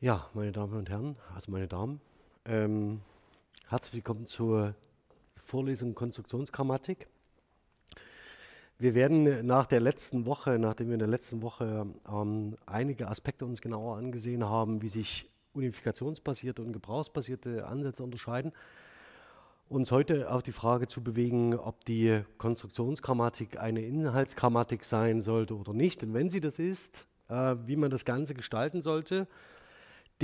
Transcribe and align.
Ja, 0.00 0.28
meine 0.34 0.52
Damen 0.52 0.74
und 0.76 0.90
Herren, 0.90 1.16
also 1.34 1.50
meine 1.50 1.68
Damen, 1.68 2.00
ähm, 2.44 3.00
herzlich 3.68 3.94
willkommen 3.94 4.26
zur 4.26 4.74
Vorlesung 5.36 5.94
Konstruktionsgrammatik. 5.94 7.06
Wir 8.78 8.94
werden 8.94 9.46
nach 9.46 9.66
der 9.66 9.80
letzten 9.80 10.26
Woche, 10.26 10.58
nachdem 10.58 10.88
wir 10.88 10.94
in 10.94 10.98
der 10.98 11.08
letzten 11.08 11.42
Woche 11.42 11.86
ähm, 12.06 12.56
einige 12.66 13.08
Aspekte 13.08 13.46
uns 13.46 13.62
genauer 13.62 13.96
angesehen 13.96 14.44
haben, 14.44 14.82
wie 14.82 14.90
sich 14.90 15.30
unifikationsbasierte 15.54 16.60
und 16.60 16.72
gebrauchsbasierte 16.72 17.66
Ansätze 17.66 18.02
unterscheiden, 18.02 18.52
uns 19.68 19.90
heute 19.90 20.30
auf 20.30 20.42
die 20.42 20.52
Frage 20.52 20.86
zu 20.86 21.02
bewegen, 21.02 21.54
ob 21.54 21.84
die 21.86 22.20
Konstruktionsgrammatik 22.36 23.58
eine 23.58 23.80
Inhaltsgrammatik 23.80 24.84
sein 24.84 25.22
sollte 25.22 25.56
oder 25.56 25.72
nicht. 25.72 26.02
Und 26.02 26.12
wenn 26.12 26.28
sie 26.28 26.40
das 26.40 26.58
ist, 26.58 27.06
äh, 27.28 27.56
wie 27.64 27.76
man 27.76 27.90
das 27.90 28.04
Ganze 28.04 28.34
gestalten 28.34 28.82
sollte. 28.82 29.26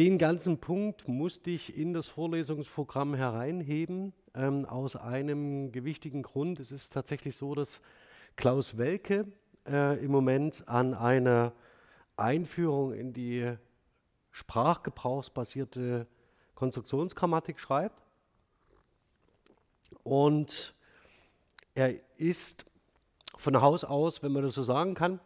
Den 0.01 0.17
ganzen 0.17 0.57
Punkt 0.57 1.09
musste 1.09 1.51
ich 1.51 1.77
in 1.77 1.93
das 1.93 2.09
Vorlesungsprogramm 2.09 3.13
hereinheben, 3.13 4.15
ähm, 4.35 4.65
aus 4.65 4.97
einem 4.97 5.73
gewichtigen 5.73 6.23
Grund. 6.23 6.59
Es 6.59 6.73
ist 6.73 6.95
tatsächlich 6.95 7.37
so, 7.37 7.55
dass 7.55 7.83
Klaus 8.35 8.79
Welke 8.79 9.27
äh, 9.69 10.03
im 10.03 10.11
Moment 10.11 10.67
an 10.67 10.95
einer 10.95 11.53
Einführung 12.17 12.95
in 12.95 13.13
die 13.13 13.53
sprachgebrauchsbasierte 14.31 16.07
Konstruktionsgrammatik 16.55 17.61
schreibt. 17.61 18.01
Und 20.03 20.75
er 21.75 21.93
ist 22.17 22.65
von 23.37 23.61
Haus 23.61 23.85
aus, 23.85 24.23
wenn 24.23 24.33
man 24.33 24.45
das 24.45 24.55
so 24.55 24.63
sagen 24.63 24.95
kann, 24.95 25.21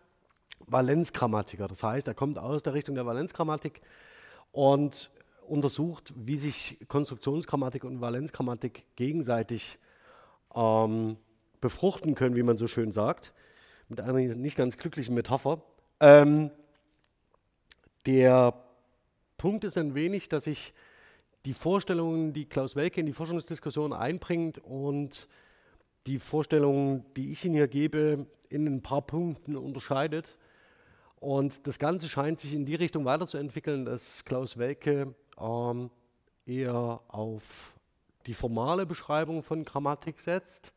Valenzgrammatiker. 0.66 1.68
Das 1.68 1.84
heißt, 1.84 2.08
er 2.08 2.14
kommt 2.14 2.38
aus 2.38 2.64
der 2.64 2.74
Richtung 2.74 2.96
der 2.96 3.06
Valenzgrammatik 3.06 3.80
und 4.54 5.10
untersucht, 5.48 6.14
wie 6.16 6.38
sich 6.38 6.78
Konstruktionsgrammatik 6.88 7.84
und 7.84 8.00
Valenzgrammatik 8.00 8.84
gegenseitig 8.94 9.78
ähm, 10.54 11.16
befruchten 11.60 12.14
können, 12.14 12.36
wie 12.36 12.44
man 12.44 12.56
so 12.56 12.68
schön 12.68 12.92
sagt, 12.92 13.34
mit 13.88 14.00
einer 14.00 14.20
nicht 14.20 14.56
ganz 14.56 14.78
glücklichen 14.78 15.14
Metapher. 15.14 15.60
Ähm, 15.98 16.50
der 18.06 18.54
Punkt 19.36 19.64
ist 19.64 19.76
ein 19.76 19.94
wenig, 19.96 20.28
dass 20.28 20.46
ich 20.46 20.72
die 21.44 21.52
Vorstellungen, 21.52 22.32
die 22.32 22.46
Klaus 22.46 22.76
Welke 22.76 23.00
in 23.00 23.06
die 23.06 23.12
Forschungsdiskussion 23.12 23.92
einbringt 23.92 24.58
und 24.58 25.28
die 26.06 26.20
Vorstellungen, 26.20 27.04
die 27.16 27.32
ich 27.32 27.44
Ihnen 27.44 27.54
hier 27.54 27.68
gebe, 27.68 28.26
in 28.48 28.66
ein 28.68 28.82
paar 28.82 29.02
Punkten 29.02 29.56
unterscheidet. 29.56 30.38
Und 31.24 31.66
das 31.66 31.78
Ganze 31.78 32.10
scheint 32.10 32.38
sich 32.38 32.52
in 32.52 32.66
die 32.66 32.74
Richtung 32.74 33.06
weiterzuentwickeln, 33.06 33.86
dass 33.86 34.26
Klaus 34.26 34.58
Welke 34.58 35.14
ähm, 35.40 35.90
eher 36.44 37.00
auf 37.08 37.72
die 38.26 38.34
formale 38.34 38.84
Beschreibung 38.84 39.42
von 39.42 39.64
Grammatik 39.64 40.20
setzt 40.20 40.74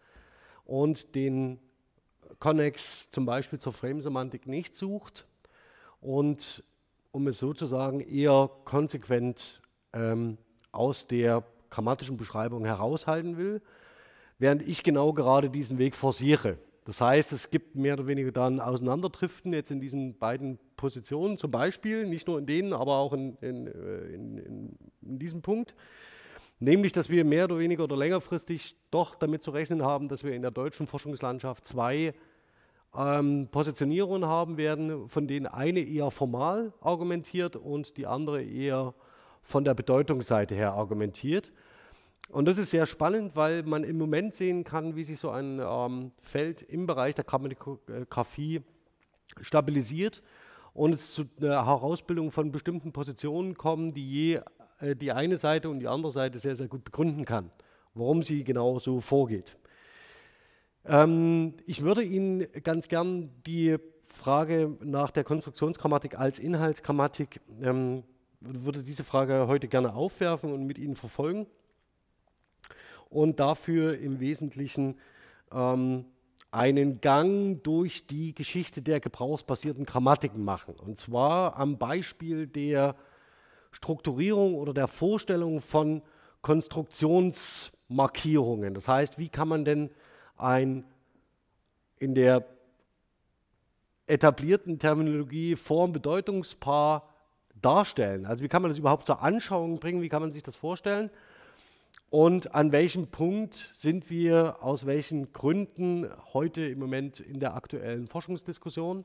und 0.63 1.15
den 1.15 1.59
Connex 2.39 3.09
zum 3.09 3.25
Beispiel 3.25 3.59
zur 3.59 3.73
Frame-Semantik 3.73 4.47
nicht 4.47 4.73
sucht 4.73 5.27
und, 5.99 6.63
um 7.11 7.27
es 7.27 7.39
sozusagen 7.39 7.99
eher 7.99 8.49
konsequent 8.63 9.61
ähm, 9.91 10.37
aus 10.71 11.07
der 11.07 11.43
grammatischen 11.69 12.15
Beschreibung 12.15 12.63
heraushalten 12.63 13.35
will, 13.35 13.61
während 14.39 14.61
ich 14.61 14.81
genau 14.81 15.11
gerade 15.11 15.49
diesen 15.49 15.77
Weg 15.77 15.93
forciere. 15.93 16.57
Das 16.87 17.01
heißt, 17.01 17.33
es 17.33 17.49
gibt 17.49 17.75
mehr 17.75 17.95
oder 17.95 18.07
weniger 18.07 18.31
dann 18.31 18.61
Auseinanderdriften 18.61 19.51
jetzt 19.51 19.71
in 19.71 19.81
diesen 19.81 20.17
beiden 20.17 20.57
Positionen, 20.77 21.37
zum 21.37 21.51
Beispiel, 21.51 22.07
nicht 22.07 22.29
nur 22.29 22.39
in 22.39 22.45
denen, 22.45 22.71
aber 22.71 22.95
auch 22.95 23.11
in, 23.11 23.35
in, 23.41 23.67
äh, 23.67 23.97
in, 24.13 24.77
in 25.01 25.19
diesem 25.19 25.41
Punkt. 25.41 25.75
Nämlich, 26.59 26.93
dass 26.93 27.09
wir 27.09 27.25
mehr 27.25 27.43
oder 27.43 27.59
weniger 27.59 27.83
oder 27.83 27.97
längerfristig 27.97 28.77
doch 28.89 29.15
damit 29.15 29.43
zu 29.43 29.51
rechnen 29.51 29.83
haben, 29.83 30.07
dass 30.07 30.23
wir 30.23 30.31
in 30.31 30.41
der 30.41 30.51
deutschen 30.51 30.87
Forschungslandschaft 30.87 31.67
zwei 31.67 32.13
ähm, 32.95 33.49
Positionierungen 33.51 34.25
haben 34.25 34.55
werden, 34.55 35.09
von 35.09 35.27
denen 35.27 35.45
eine 35.45 35.81
eher 35.81 36.09
formal 36.09 36.71
argumentiert 36.79 37.57
und 37.57 37.97
die 37.97 38.07
andere 38.07 38.41
eher 38.41 38.93
von 39.41 39.65
der 39.65 39.73
Bedeutungsseite 39.73 40.55
her 40.55 40.71
argumentiert. 40.71 41.51
Und 42.29 42.45
das 42.45 42.57
ist 42.57 42.71
sehr 42.71 42.85
spannend, 42.85 43.35
weil 43.35 43.63
man 43.63 43.83
im 43.83 43.97
Moment 43.97 44.35
sehen 44.35 44.63
kann, 44.63 44.95
wie 44.95 45.03
sich 45.03 45.17
so 45.17 45.29
ein 45.29 45.61
ähm, 45.63 46.11
Feld 46.19 46.61
im 46.61 46.85
Bereich 46.85 47.15
der 47.15 47.23
Grammatikografie 47.23 48.61
stabilisiert 49.41 50.21
und 50.73 50.93
es 50.93 51.13
zu 51.13 51.23
einer 51.39 51.65
Herausbildung 51.65 52.31
von 52.31 52.51
bestimmten 52.51 52.91
Positionen 52.91 53.55
kommen, 53.55 53.93
die 53.93 54.09
je 54.09 54.41
äh, 54.79 54.95
die 54.95 55.11
eine 55.11 55.37
Seite 55.37 55.69
und 55.69 55.79
die 55.79 55.87
andere 55.87 56.11
Seite 56.11 56.37
sehr, 56.37 56.55
sehr 56.55 56.67
gut 56.67 56.83
begründen 56.83 57.25
kann, 57.25 57.49
warum 57.93 58.23
sie 58.23 58.43
genau 58.43 58.77
so 58.79 58.99
vorgeht. 58.99 59.57
Ähm, 60.85 61.53
ich 61.65 61.81
würde 61.81 62.03
Ihnen 62.03 62.47
ganz 62.63 62.87
gern 62.87 63.31
die 63.45 63.77
Frage 64.05 64.77
nach 64.81 65.11
der 65.11 65.23
Konstruktionsgrammatik 65.23 66.19
als 66.19 66.39
Inhaltsgrammatik, 66.39 67.41
ähm, 67.61 68.03
würde 68.39 68.83
diese 68.83 69.03
Frage 69.03 69.47
heute 69.47 69.67
gerne 69.67 69.95
aufwerfen 69.95 70.53
und 70.53 70.65
mit 70.65 70.77
Ihnen 70.77 70.95
verfolgen 70.95 71.47
und 73.09 73.39
dafür 73.39 73.97
im 73.97 74.19
Wesentlichen 74.19 74.95
ähm, 75.51 76.05
einen 76.51 77.01
Gang 77.01 77.63
durch 77.63 78.05
die 78.07 78.33
Geschichte 78.33 78.81
der 78.81 78.99
gebrauchsbasierten 78.99 79.85
Grammatiken 79.85 80.43
machen. 80.43 80.73
Und 80.75 80.97
zwar 80.97 81.55
am 81.57 81.77
Beispiel 81.77 82.47
der 82.47 82.95
Strukturierung 83.71 84.55
oder 84.55 84.73
der 84.73 84.87
Vorstellung 84.87 85.61
von 85.61 86.01
Konstruktionsmarkierungen. 86.41 88.73
Das 88.73 88.87
heißt, 88.87 89.19
wie 89.19 89.29
kann 89.29 89.49
man 89.49 89.65
denn 89.65 89.91
ein 90.37 90.83
in 91.99 92.15
der 92.15 92.45
etablierten 94.07 94.79
Terminologie 94.79 95.55
Form-Bedeutungspaar 95.55 97.07
darstellen? 97.61 98.25
Also 98.25 98.43
wie 98.43 98.47
kann 98.47 98.61
man 98.61 98.71
das 98.71 98.79
überhaupt 98.79 99.05
zur 99.05 99.21
Anschauung 99.21 99.79
bringen? 99.79 100.01
Wie 100.01 100.09
kann 100.09 100.21
man 100.21 100.31
sich 100.31 100.43
das 100.43 100.55
vorstellen? 100.55 101.09
Und 102.09 102.55
an 102.55 102.71
welchem 102.71 103.07
Punkt 103.07 103.69
sind 103.73 104.09
wir 104.09 104.57
aus 104.61 104.85
welchen 104.85 105.33
Gründen 105.33 106.09
heute 106.33 106.61
im 106.65 106.79
Moment 106.79 107.19
in 107.19 107.41
der 107.41 107.53
aktuellen 107.55 108.07
Forschungsdiskussion, 108.07 109.03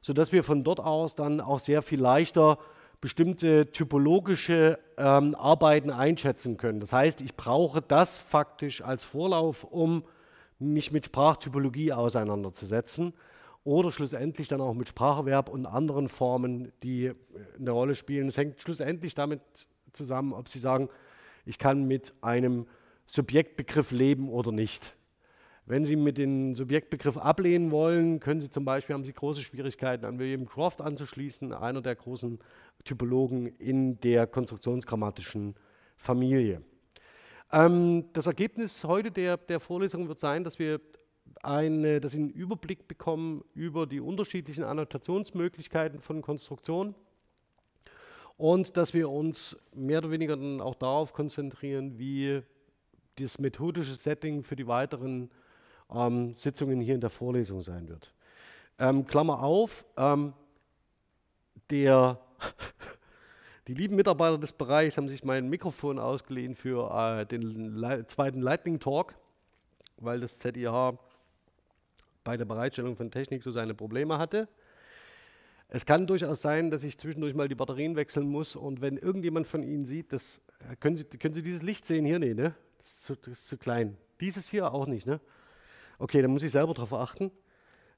sodass 0.00 0.32
wir 0.32 0.42
von 0.42 0.64
dort 0.64 0.80
aus 0.80 1.14
dann 1.14 1.40
auch 1.40 1.60
sehr 1.60 1.82
viel 1.82 2.00
leichter 2.00 2.58
bestimmte 3.00 3.70
typologische 3.70 4.78
ähm, 4.96 5.34
Arbeiten 5.36 5.90
einschätzen 5.90 6.56
können. 6.56 6.80
Das 6.80 6.92
heißt, 6.92 7.20
ich 7.20 7.36
brauche 7.36 7.80
das 7.80 8.18
faktisch 8.18 8.82
als 8.82 9.04
Vorlauf, 9.04 9.64
um 9.64 10.04
mich 10.58 10.92
mit 10.92 11.06
Sprachtypologie 11.06 11.92
auseinanderzusetzen 11.92 13.12
oder 13.64 13.92
schlussendlich 13.92 14.48
dann 14.48 14.60
auch 14.60 14.74
mit 14.74 14.88
Spracherwerb 14.88 15.48
und 15.48 15.66
anderen 15.66 16.08
Formen, 16.08 16.72
die 16.82 17.12
eine 17.58 17.70
Rolle 17.70 17.94
spielen. 17.94 18.28
Es 18.28 18.36
hängt 18.36 18.60
schlussendlich 18.60 19.14
damit 19.14 19.40
zusammen, 19.92 20.32
ob 20.32 20.48
Sie 20.48 20.58
sagen, 20.58 20.88
ich 21.44 21.58
kann 21.58 21.84
mit 21.84 22.14
einem 22.20 22.66
Subjektbegriff 23.06 23.90
leben 23.90 24.28
oder 24.28 24.52
nicht. 24.52 24.96
Wenn 25.64 25.84
Sie 25.84 25.96
mit 25.96 26.18
dem 26.18 26.54
Subjektbegriff 26.54 27.16
ablehnen 27.16 27.70
wollen, 27.70 28.18
können 28.18 28.40
Sie 28.40 28.50
zum 28.50 28.64
Beispiel, 28.64 28.94
haben 28.94 29.04
Sie 29.04 29.12
große 29.12 29.42
Schwierigkeiten 29.42 30.04
an 30.04 30.18
William 30.18 30.44
Croft 30.44 30.80
anzuschließen, 30.80 31.52
einer 31.52 31.80
der 31.80 31.94
großen 31.94 32.40
Typologen 32.84 33.46
in 33.58 34.00
der 34.00 34.26
konstruktionsgrammatischen 34.26 35.54
Familie. 35.96 36.62
Ähm, 37.52 38.06
das 38.12 38.26
Ergebnis 38.26 38.82
heute 38.82 39.12
der, 39.12 39.36
der 39.36 39.60
Vorlesung 39.60 40.08
wird 40.08 40.18
sein, 40.18 40.42
dass 40.42 40.58
wir 40.58 40.80
eine, 41.42 42.00
dass 42.00 42.12
Sie 42.12 42.18
einen 42.18 42.30
Überblick 42.30 42.88
bekommen 42.88 43.44
über 43.54 43.86
die 43.86 44.00
unterschiedlichen 44.00 44.64
Annotationsmöglichkeiten 44.64 46.00
von 46.00 46.22
Konstruktionen 46.22 46.94
und 48.36 48.76
dass 48.76 48.94
wir 48.94 49.10
uns 49.10 49.56
mehr 49.74 49.98
oder 49.98 50.10
weniger 50.10 50.36
dann 50.36 50.60
auch 50.60 50.74
darauf 50.74 51.12
konzentrieren, 51.12 51.98
wie 51.98 52.42
das 53.16 53.38
methodische 53.38 53.94
Setting 53.94 54.42
für 54.42 54.56
die 54.56 54.66
weiteren 54.66 55.30
ähm, 55.90 56.34
Sitzungen 56.34 56.80
hier 56.80 56.94
in 56.94 57.00
der 57.00 57.10
Vorlesung 57.10 57.62
sein 57.62 57.88
wird. 57.88 58.12
Ähm, 58.78 59.06
Klammer 59.06 59.42
auf, 59.42 59.84
ähm, 59.96 60.32
der, 61.70 62.18
die 63.68 63.74
lieben 63.74 63.96
Mitarbeiter 63.96 64.38
des 64.38 64.52
Bereichs 64.52 64.96
haben 64.96 65.08
sich 65.08 65.24
mein 65.24 65.48
Mikrofon 65.48 65.98
ausgeliehen 65.98 66.54
für 66.54 66.90
äh, 66.90 67.26
den 67.26 67.76
Le 67.76 68.06
zweiten 68.06 68.40
Lightning 68.40 68.80
Talk, 68.80 69.14
weil 69.98 70.20
das 70.20 70.38
ZIH 70.38 70.98
bei 72.24 72.36
der 72.36 72.44
Bereitstellung 72.44 72.96
von 72.96 73.10
Technik 73.10 73.42
so 73.42 73.50
seine 73.50 73.74
Probleme 73.74 74.18
hatte. 74.18 74.48
Es 75.74 75.86
kann 75.86 76.06
durchaus 76.06 76.42
sein, 76.42 76.70
dass 76.70 76.84
ich 76.84 76.98
zwischendurch 76.98 77.32
mal 77.32 77.48
die 77.48 77.54
Batterien 77.54 77.96
wechseln 77.96 78.28
muss 78.28 78.56
und 78.56 78.82
wenn 78.82 78.98
irgendjemand 78.98 79.48
von 79.48 79.62
Ihnen 79.62 79.86
sieht, 79.86 80.12
das, 80.12 80.42
können, 80.80 80.98
Sie, 80.98 81.04
können 81.04 81.32
Sie 81.32 81.40
dieses 81.40 81.62
Licht 81.62 81.86
sehen? 81.86 82.04
Hier, 82.04 82.18
nee, 82.18 82.34
ne? 82.34 82.54
Das 82.76 82.88
ist, 82.88 83.02
zu, 83.04 83.16
das 83.16 83.28
ist 83.38 83.48
zu 83.48 83.56
klein. 83.56 83.96
Dieses 84.20 84.50
hier 84.50 84.70
auch 84.70 84.86
nicht, 84.86 85.06
ne? 85.06 85.18
Okay, 85.98 86.20
dann 86.20 86.30
muss 86.30 86.42
ich 86.42 86.50
selber 86.50 86.74
darauf 86.74 86.92
achten. 86.92 87.30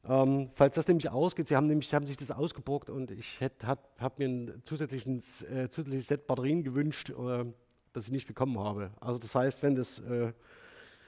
Ähm, 0.05 0.51
falls 0.55 0.77
das 0.77 0.87
nämlich 0.87 1.11
ausgeht, 1.11 1.49
Sie 1.49 1.57
haben 1.57 1.67
nämlich 1.67 1.93
haben 1.93 2.07
sich 2.07 2.17
das 2.17 2.31
ausgeborgt 2.31 2.91
und 2.91 3.11
ich 3.11 3.41
habe 3.41 3.83
hab 3.99 4.21
mir 4.21 4.29
ein 4.29 4.63
zusätzliches, 4.63 5.43
äh, 5.43 5.69
zusätzliches 5.69 6.07
Set 6.07 6.29
Batterien 6.29 6.63
gewünscht, 6.63 7.11
äh, 7.11 7.45
das 7.93 8.05
ich 8.05 8.13
nicht 8.13 8.29
bekommen 8.29 8.57
habe. 8.57 8.93
Also 9.01 9.19
das 9.19 9.35
heißt, 9.35 9.65
wenn 9.65 9.75
das, 9.75 9.99
äh, 9.99 10.33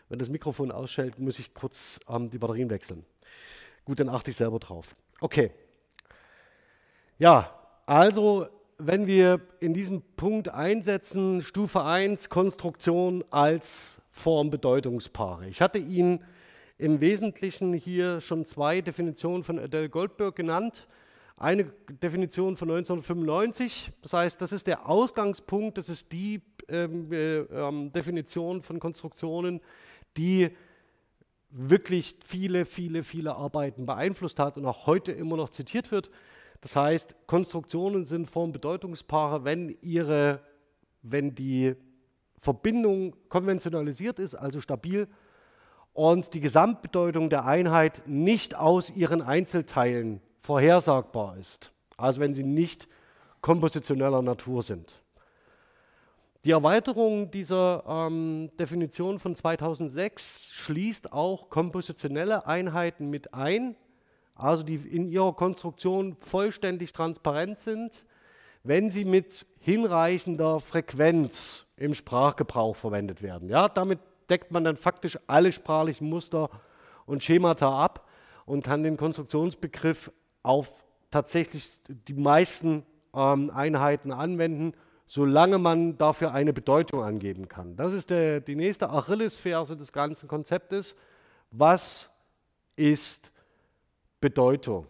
wenn 0.09 0.19
das 0.19 0.29
Mikrofon 0.29 0.73
ausschaltet, 0.73 1.21
muss 1.21 1.39
ich 1.39 1.55
kurz 1.55 2.01
ähm, 2.09 2.29
die 2.29 2.39
Batterien 2.39 2.71
wechseln. 2.71 3.05
Gut, 3.85 4.01
dann 4.01 4.09
achte 4.09 4.33
ich 4.33 4.37
selber 4.37 4.59
drauf. 4.59 4.97
Okay. 5.21 5.53
Ja, 7.19 7.51
also 7.87 8.47
wenn 8.77 9.07
wir 9.07 9.41
in 9.61 9.73
diesem 9.73 10.03
Punkt 10.17 10.51
einsetzen, 10.51 11.41
Stufe 11.41 11.83
1, 11.83 12.29
Konstruktion 12.29 13.25
als 13.31 14.03
Formbedeutungspaare. 14.11 15.49
Ich 15.49 15.63
hatte 15.63 15.79
Ihnen 15.79 16.23
im 16.77 17.01
Wesentlichen 17.01 17.73
hier 17.73 18.21
schon 18.21 18.45
zwei 18.45 18.83
Definitionen 18.83 19.45
von 19.45 19.59
Adele 19.59 19.89
Goldberg 19.89 20.37
genannt. 20.37 20.87
Eine 21.39 21.73
Definition 22.03 22.59
von 22.59 22.71
1995, 22.71 23.93
das 24.03 24.13
heißt, 24.13 24.43
das 24.43 24.53
ist 24.53 24.67
der 24.67 24.87
Ausgangspunkt, 24.87 25.79
das 25.79 25.89
ist 25.89 26.13
die 26.13 26.43
ähm, 26.69 27.11
äh, 27.11 27.39
ähm, 27.39 27.93
Definition 27.93 28.61
von 28.61 28.79
Konstruktionen, 28.79 29.63
die 30.19 30.51
wirklich 31.49 32.17
viele, 32.23 32.67
viele, 32.67 33.03
viele 33.03 33.37
Arbeiten 33.37 33.87
beeinflusst 33.87 34.39
hat 34.39 34.59
und 34.59 34.67
auch 34.67 34.87
heute 34.87 35.13
immer 35.13 35.39
noch 35.39 35.49
zitiert 35.49 35.91
wird. 35.91 36.11
Das 36.61 36.77
heißt, 36.77 37.17
Konstruktionen 37.27 38.05
sind 38.05 38.31
Formbedeutungspaare, 38.31 39.45
wenn 39.45 39.77
ihre, 39.81 40.41
wenn 41.03 41.35
die 41.35 41.75
Verbindung 42.39 43.15
konventionalisiert 43.29 44.19
ist, 44.19 44.35
also 44.35 44.61
stabil, 44.61 45.09
und 45.93 46.35
die 46.35 46.41
Gesamtbedeutung 46.41 47.31
der 47.31 47.47
Einheit 47.47 48.03
nicht 48.07 48.55
aus 48.55 48.91
ihren 48.91 49.23
Einzelteilen 49.23 50.21
vorhersagbar 50.41 51.39
ist. 51.39 51.73
Also 51.97 52.21
wenn 52.21 52.35
sie 52.35 52.45
nicht 52.45 52.87
kompositioneller 53.41 54.23
Natur 54.23 54.63
sind. 54.63 55.01
Die 56.45 56.53
Erweiterung 56.53 57.31
dieser 57.31 57.83
ähm, 57.89 58.51
Definition 58.59 59.19
von 59.19 59.35
2006 59.35 60.51
schließt 60.53 61.13
auch 61.13 61.49
kompositionelle 61.49 62.47
Einheiten 62.47 63.11
mit 63.11 63.35
ein, 63.35 63.75
also 64.37 64.63
die 64.63 64.77
in 64.77 65.09
ihrer 65.09 65.33
Konstruktion 65.33 66.17
vollständig 66.21 66.93
transparent 66.93 67.59
sind, 67.59 68.05
wenn 68.63 68.91
sie 68.91 69.05
mit 69.05 69.47
hinreichender 69.59 70.61
Frequenz 70.61 71.67
im 71.77 71.95
Sprachgebrauch 71.95 72.77
verwendet 72.77 73.23
werden. 73.23 73.49
Ja, 73.49 73.69
damit 73.69 73.99
deckt 74.29 74.51
man 74.51 74.65
dann 74.65 74.77
faktisch 74.77 75.19
alle 75.27 75.53
sprachlichen 75.53 76.09
Muster 76.09 76.51
und 77.07 77.23
Schemata 77.23 77.83
ab 77.83 78.07
und 78.45 78.65
kann 78.65 78.83
den 78.83 78.97
Konstruktionsbegriff 78.97 80.13
auf 80.43 80.73
tatsächlich 81.11 81.81
die 81.89 82.15
meisten 82.15 82.85
ähm, 83.15 83.51
Einheiten 83.51 84.13
anwenden, 84.13 84.73
solange 85.07 85.59
man 85.59 85.97
dafür 85.97 86.33
eine 86.33 86.53
Bedeutung 86.53 87.03
angeben 87.03 87.49
kann. 87.49 87.77
Das 87.77 87.93
ist 87.93 88.11
der, 88.11 88.41
die 88.41 88.57
nächste 88.57 88.91
Achillesferse 88.91 89.77
des 89.77 89.93
ganzen 89.93 90.29
Konzeptes. 90.29 90.97
Was 91.53 92.11
ist 92.75 93.31
Bedeutung? 94.21 94.87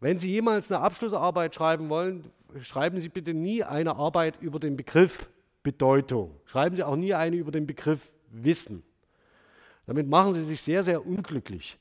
Wenn 0.00 0.18
Sie 0.18 0.30
jemals 0.30 0.70
eine 0.70 0.80
Abschlussarbeit 0.80 1.54
schreiben 1.54 1.88
wollen, 1.88 2.30
schreiben 2.62 2.98
Sie 2.98 3.08
bitte 3.08 3.34
nie 3.34 3.62
eine 3.62 3.96
Arbeit 3.96 4.40
über 4.40 4.58
den 4.58 4.76
Begriff 4.76 5.30
Bedeutung. 5.62 6.34
Schreiben 6.44 6.74
Sie 6.76 6.82
auch 6.82 6.96
nie 6.96 7.14
eine 7.14 7.36
über 7.36 7.52
den 7.52 7.66
Begriff 7.66 8.12
Wissen. 8.30 8.82
Damit 9.86 10.08
machen 10.08 10.34
Sie 10.34 10.42
sich 10.42 10.60
sehr, 10.60 10.82
sehr 10.82 11.06
unglücklich. 11.06 11.78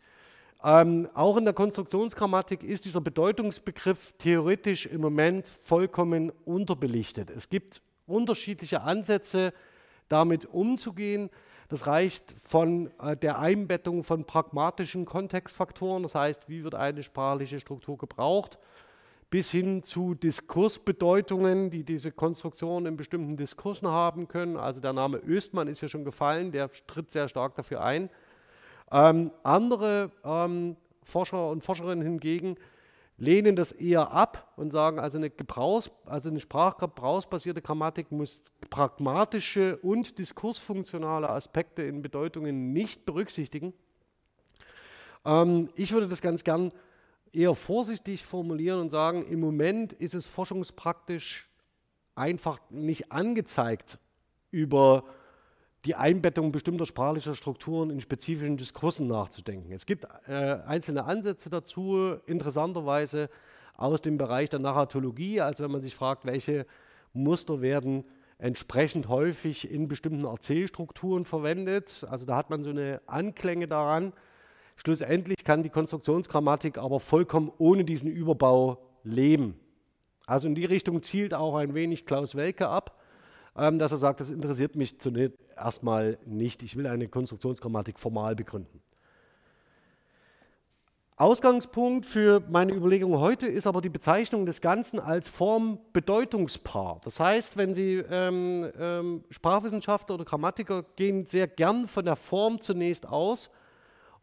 Ähm, 0.63 1.09
auch 1.15 1.37
in 1.37 1.45
der 1.45 1.55
Konstruktionsgrammatik 1.55 2.63
ist 2.63 2.85
dieser 2.85 3.01
Bedeutungsbegriff 3.01 4.13
theoretisch 4.19 4.85
im 4.85 5.01
Moment 5.01 5.47
vollkommen 5.47 6.31
unterbelichtet. 6.45 7.31
Es 7.31 7.49
gibt 7.49 7.81
unterschiedliche 8.05 8.81
Ansätze, 8.81 9.53
damit 10.07 10.45
umzugehen. 10.45 11.31
Das 11.71 11.87
reicht 11.87 12.35
von 12.43 12.91
äh, 13.01 13.15
der 13.15 13.39
Einbettung 13.39 14.03
von 14.03 14.25
pragmatischen 14.25 15.05
Kontextfaktoren, 15.05 16.03
das 16.03 16.15
heißt, 16.15 16.49
wie 16.49 16.65
wird 16.65 16.75
eine 16.75 17.01
sprachliche 17.01 17.61
Struktur 17.61 17.97
gebraucht, 17.97 18.59
bis 19.29 19.49
hin 19.49 19.81
zu 19.81 20.13
Diskursbedeutungen, 20.13 21.71
die 21.71 21.85
diese 21.85 22.11
Konstruktion 22.11 22.85
in 22.85 22.97
bestimmten 22.97 23.37
Diskursen 23.37 23.87
haben 23.87 24.27
können. 24.27 24.57
Also 24.57 24.81
der 24.81 24.91
Name 24.91 25.19
Östmann 25.19 25.69
ist 25.69 25.79
ja 25.79 25.87
schon 25.87 26.03
gefallen, 26.03 26.51
der 26.51 26.69
tritt 26.87 27.09
sehr 27.09 27.29
stark 27.29 27.55
dafür 27.55 27.81
ein. 27.81 28.09
Ähm, 28.91 29.31
andere 29.43 30.11
ähm, 30.25 30.75
Forscher 31.05 31.49
und 31.49 31.63
Forscherinnen 31.63 32.03
hingegen 32.03 32.57
lehnen 33.21 33.55
das 33.55 33.71
eher 33.71 34.11
ab 34.11 34.51
und 34.57 34.71
sagen, 34.71 34.99
also 34.99 35.19
eine, 35.19 35.29
Gebrauchs-, 35.29 35.91
also 36.05 36.29
eine 36.29 36.39
sprachgebrauchsbasierte 36.39 37.61
Grammatik 37.61 38.11
muss 38.11 38.41
pragmatische 38.71 39.77
und 39.77 40.17
diskursfunktionale 40.17 41.29
Aspekte 41.29 41.83
in 41.83 42.01
Bedeutungen 42.01 42.73
nicht 42.73 43.05
berücksichtigen. 43.05 43.73
Ähm, 45.23 45.69
ich 45.75 45.91
würde 45.91 46.07
das 46.07 46.21
ganz 46.21 46.43
gern 46.43 46.71
eher 47.31 47.53
vorsichtig 47.53 48.25
formulieren 48.25 48.79
und 48.79 48.89
sagen, 48.89 49.23
im 49.27 49.39
Moment 49.39 49.93
ist 49.93 50.15
es 50.15 50.25
forschungspraktisch 50.25 51.47
einfach 52.15 52.59
nicht 52.71 53.11
angezeigt, 53.11 53.99
über 54.49 55.03
die 55.85 55.95
Einbettung 55.95 56.51
bestimmter 56.51 56.85
sprachlicher 56.85 57.35
Strukturen 57.35 57.89
in 57.89 58.01
spezifischen 58.01 58.57
Diskursen 58.57 59.07
nachzudenken. 59.07 59.71
Es 59.71 59.85
gibt 59.85 60.05
äh, 60.27 60.33
einzelne 60.65 61.05
Ansätze 61.05 61.49
dazu, 61.49 62.15
interessanterweise 62.25 63.29
aus 63.75 64.01
dem 64.01 64.17
Bereich 64.17 64.49
der 64.49 64.59
Narratologie, 64.59 65.41
also 65.41 65.63
wenn 65.63 65.71
man 65.71 65.81
sich 65.81 65.95
fragt, 65.95 66.25
welche 66.25 66.67
Muster 67.13 67.61
werden 67.61 68.03
entsprechend 68.37 69.07
häufig 69.07 69.69
in 69.69 69.87
bestimmten 69.87 70.25
Erzählstrukturen 70.25 71.25
verwendet. 71.25 72.05
Also 72.09 72.25
da 72.25 72.35
hat 72.35 72.49
man 72.49 72.63
so 72.63 72.71
eine 72.71 73.01
Anklänge 73.05 73.67
daran. 73.67 74.13
Schlussendlich 74.75 75.43
kann 75.43 75.63
die 75.63 75.69
Konstruktionsgrammatik 75.69 76.77
aber 76.77 76.99
vollkommen 76.99 77.51
ohne 77.59 77.85
diesen 77.85 78.09
Überbau 78.09 78.79
leben. 79.03 79.59
Also 80.25 80.47
in 80.47 80.55
die 80.55 80.65
Richtung 80.65 81.03
zielt 81.03 81.33
auch 81.33 81.55
ein 81.55 81.73
wenig 81.73 82.05
Klaus 82.05 82.35
Welke 82.35 82.67
ab, 82.67 83.00
dass 83.53 83.91
er 83.91 83.97
sagt, 83.97 84.19
das 84.19 84.29
interessiert 84.29 84.75
mich 84.75 84.99
zunächst 84.99 85.37
erstmal 85.55 86.17
nicht. 86.25 86.63
Ich 86.63 86.75
will 86.75 86.87
eine 86.87 87.07
Konstruktionsgrammatik 87.07 87.99
formal 87.99 88.35
begründen. 88.35 88.81
Ausgangspunkt 91.21 92.07
für 92.07 92.41
meine 92.49 92.73
Überlegung 92.73 93.19
heute 93.19 93.45
ist 93.45 93.67
aber 93.67 93.81
die 93.81 93.89
Bezeichnung 93.89 94.47
des 94.47 94.59
Ganzen 94.59 94.99
als 94.99 95.27
Formbedeutungspaar. 95.27 96.99
Das 97.03 97.19
heißt, 97.19 97.57
wenn 97.57 97.75
Sie 97.75 97.97
ähm, 98.09 98.71
ähm, 98.79 99.23
Sprachwissenschaftler 99.29 100.15
oder 100.15 100.25
Grammatiker 100.25 100.83
gehen 100.95 101.27
sehr 101.27 101.47
gern 101.47 101.87
von 101.87 102.05
der 102.05 102.15
Form 102.15 102.59
zunächst 102.59 103.07
aus 103.07 103.51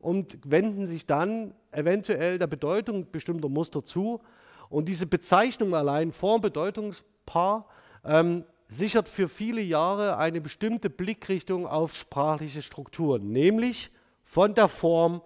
und 0.00 0.38
wenden 0.44 0.88
sich 0.88 1.06
dann 1.06 1.54
eventuell 1.70 2.36
der 2.36 2.48
Bedeutung 2.48 3.08
bestimmter 3.12 3.48
Muster 3.48 3.84
zu. 3.84 4.20
Und 4.68 4.88
diese 4.88 5.06
Bezeichnung 5.06 5.76
allein, 5.76 6.10
Formbedeutungspaar, 6.10 7.66
ähm, 8.04 8.44
sichert 8.68 9.08
für 9.08 9.28
viele 9.28 9.62
Jahre 9.62 10.18
eine 10.18 10.40
bestimmte 10.40 10.90
Blickrichtung 10.90 11.66
auf 11.66 11.94
sprachliche 11.94 12.62
Strukturen, 12.62 13.30
nämlich 13.30 13.90
von 14.22 14.54
der 14.54 14.68
Form 14.68 15.22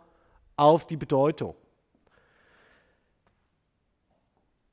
auf 0.56 0.86
die 0.86 0.96
Bedeutung. 0.96 1.56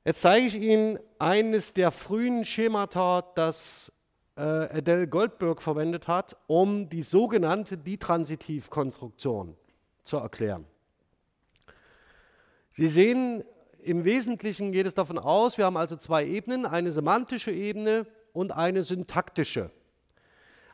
Jetzt 0.04 0.22
zeige 0.22 0.46
ich 0.46 0.54
Ihnen 0.54 0.98
eines 1.18 1.72
der 1.72 1.90
frühen 1.90 2.44
Schemata, 2.44 3.22
das 3.34 3.92
äh, 4.36 4.40
Adele 4.40 5.08
Goldberg 5.08 5.60
verwendet 5.60 6.08
hat, 6.08 6.36
um 6.46 6.88
die 6.88 7.02
sogenannte 7.02 7.76
Ditransitivkonstruktion 7.76 9.56
zu 10.02 10.16
erklären. 10.16 10.64
Sie 12.72 12.88
sehen, 12.88 13.44
im 13.82 14.04
Wesentlichen 14.04 14.72
geht 14.72 14.86
es 14.86 14.94
davon 14.94 15.18
aus, 15.18 15.58
wir 15.58 15.66
haben 15.66 15.76
also 15.76 15.96
zwei 15.96 16.24
Ebenen, 16.24 16.66
eine 16.66 16.92
semantische 16.92 17.50
Ebene 17.50 18.06
und 18.32 18.52
eine 18.52 18.84
syntaktische. 18.84 19.70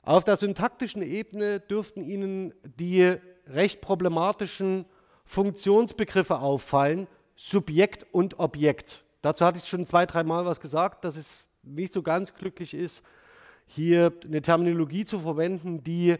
Auf 0.02 0.24
der 0.24 0.36
syntaktischen 0.36 1.02
Ebene 1.02 1.60
dürften 1.60 2.02
Ihnen 2.02 2.54
die 2.78 3.16
recht 3.48 3.80
problematischen 3.80 4.86
Funktionsbegriffe 5.24 6.38
auffallen, 6.38 7.08
Subjekt 7.34 8.06
und 8.12 8.38
Objekt. 8.38 9.02
Dazu 9.22 9.44
hatte 9.44 9.58
ich 9.58 9.68
schon 9.68 9.84
zwei, 9.86 10.06
dreimal 10.06 10.46
was 10.46 10.60
gesagt, 10.60 11.04
dass 11.04 11.16
es 11.16 11.48
nicht 11.62 11.92
so 11.92 12.02
ganz 12.02 12.34
glücklich 12.34 12.72
ist, 12.74 13.02
hier 13.66 14.12
eine 14.24 14.40
Terminologie 14.40 15.04
zu 15.04 15.18
verwenden, 15.18 15.82
die 15.82 16.16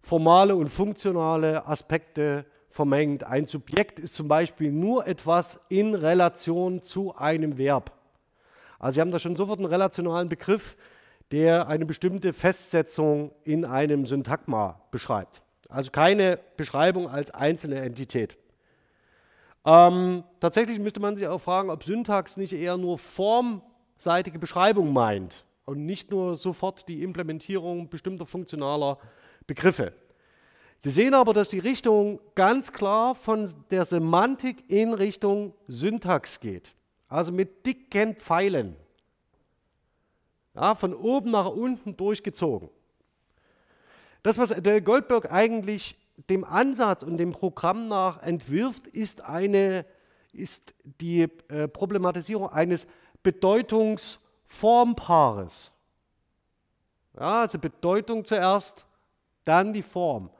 formale 0.00 0.56
und 0.56 0.70
funktionale 0.70 1.66
Aspekte 1.66 2.46
vermengt. 2.70 3.24
Ein 3.24 3.46
Subjekt 3.46 4.00
ist 4.00 4.14
zum 4.14 4.28
Beispiel 4.28 4.72
nur 4.72 5.06
etwas 5.06 5.60
in 5.68 5.94
Relation 5.94 6.82
zu 6.82 7.14
einem 7.16 7.58
Verb. 7.58 7.95
Also 8.78 8.94
Sie 8.96 9.00
haben 9.00 9.10
da 9.10 9.18
schon 9.18 9.36
sofort 9.36 9.58
einen 9.58 9.68
relationalen 9.68 10.28
Begriff, 10.28 10.76
der 11.32 11.68
eine 11.68 11.86
bestimmte 11.86 12.32
Festsetzung 12.32 13.32
in 13.44 13.64
einem 13.64 14.06
Syntagma 14.06 14.80
beschreibt. 14.90 15.42
Also 15.68 15.90
keine 15.90 16.38
Beschreibung 16.56 17.08
als 17.08 17.30
einzelne 17.32 17.80
Entität. 17.80 18.38
Ähm, 19.64 20.22
tatsächlich 20.38 20.78
müsste 20.78 21.00
man 21.00 21.16
sich 21.16 21.26
auch 21.26 21.40
fragen, 21.40 21.70
ob 21.70 21.82
Syntax 21.82 22.36
nicht 22.36 22.52
eher 22.52 22.76
nur 22.76 22.98
formseitige 22.98 24.38
Beschreibung 24.38 24.92
meint 24.92 25.44
und 25.64 25.84
nicht 25.84 26.12
nur 26.12 26.36
sofort 26.36 26.88
die 26.88 27.02
Implementierung 27.02 27.88
bestimmter 27.88 28.26
funktionaler 28.26 28.98
Begriffe. 29.48 29.92
Sie 30.78 30.90
sehen 30.90 31.14
aber, 31.14 31.32
dass 31.32 31.48
die 31.50 31.58
Richtung 31.58 32.20
ganz 32.36 32.72
klar 32.72 33.14
von 33.16 33.52
der 33.70 33.84
Semantik 33.84 34.70
in 34.70 34.94
Richtung 34.94 35.54
Syntax 35.66 36.38
geht. 36.38 36.74
Also 37.08 37.32
mit 37.32 37.66
dicken 37.66 38.16
Pfeilen. 38.16 38.76
Ja, 40.54 40.74
von 40.74 40.94
oben 40.94 41.30
nach 41.30 41.46
unten 41.46 41.96
durchgezogen. 41.96 42.68
Das, 44.22 44.38
was 44.38 44.50
Adele 44.50 44.82
Goldberg 44.82 45.30
eigentlich 45.30 45.96
dem 46.30 46.44
Ansatz 46.44 47.02
und 47.02 47.18
dem 47.18 47.32
Programm 47.32 47.88
nach 47.88 48.22
entwirft, 48.22 48.86
ist, 48.86 49.20
eine, 49.20 49.84
ist 50.32 50.72
die 51.00 51.28
äh, 51.48 51.68
Problematisierung 51.68 52.48
eines 52.48 52.86
Bedeutungsformpaares. 53.22 55.72
Ja, 57.14 57.42
also 57.42 57.58
Bedeutung 57.58 58.24
zuerst, 58.24 58.86
dann 59.44 59.72
die 59.72 59.82
Form. 59.82 60.30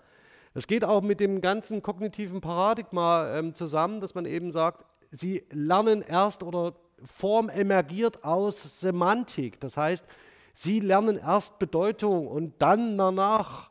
Das 0.54 0.66
geht 0.66 0.84
auch 0.84 1.02
mit 1.02 1.20
dem 1.20 1.40
ganzen 1.40 1.82
kognitiven 1.82 2.40
Paradigma 2.40 3.36
ähm, 3.36 3.54
zusammen, 3.54 4.00
dass 4.00 4.14
man 4.14 4.24
eben 4.24 4.50
sagt, 4.50 4.84
Sie 5.16 5.44
lernen 5.50 6.02
erst 6.02 6.42
oder 6.42 6.74
Form 7.04 7.48
emergiert 7.48 8.24
aus 8.24 8.80
Semantik. 8.80 9.60
Das 9.60 9.76
heißt, 9.76 10.06
Sie 10.54 10.80
lernen 10.80 11.18
erst 11.18 11.58
Bedeutung 11.58 12.26
und 12.26 12.54
dann 12.62 12.96
danach 12.96 13.70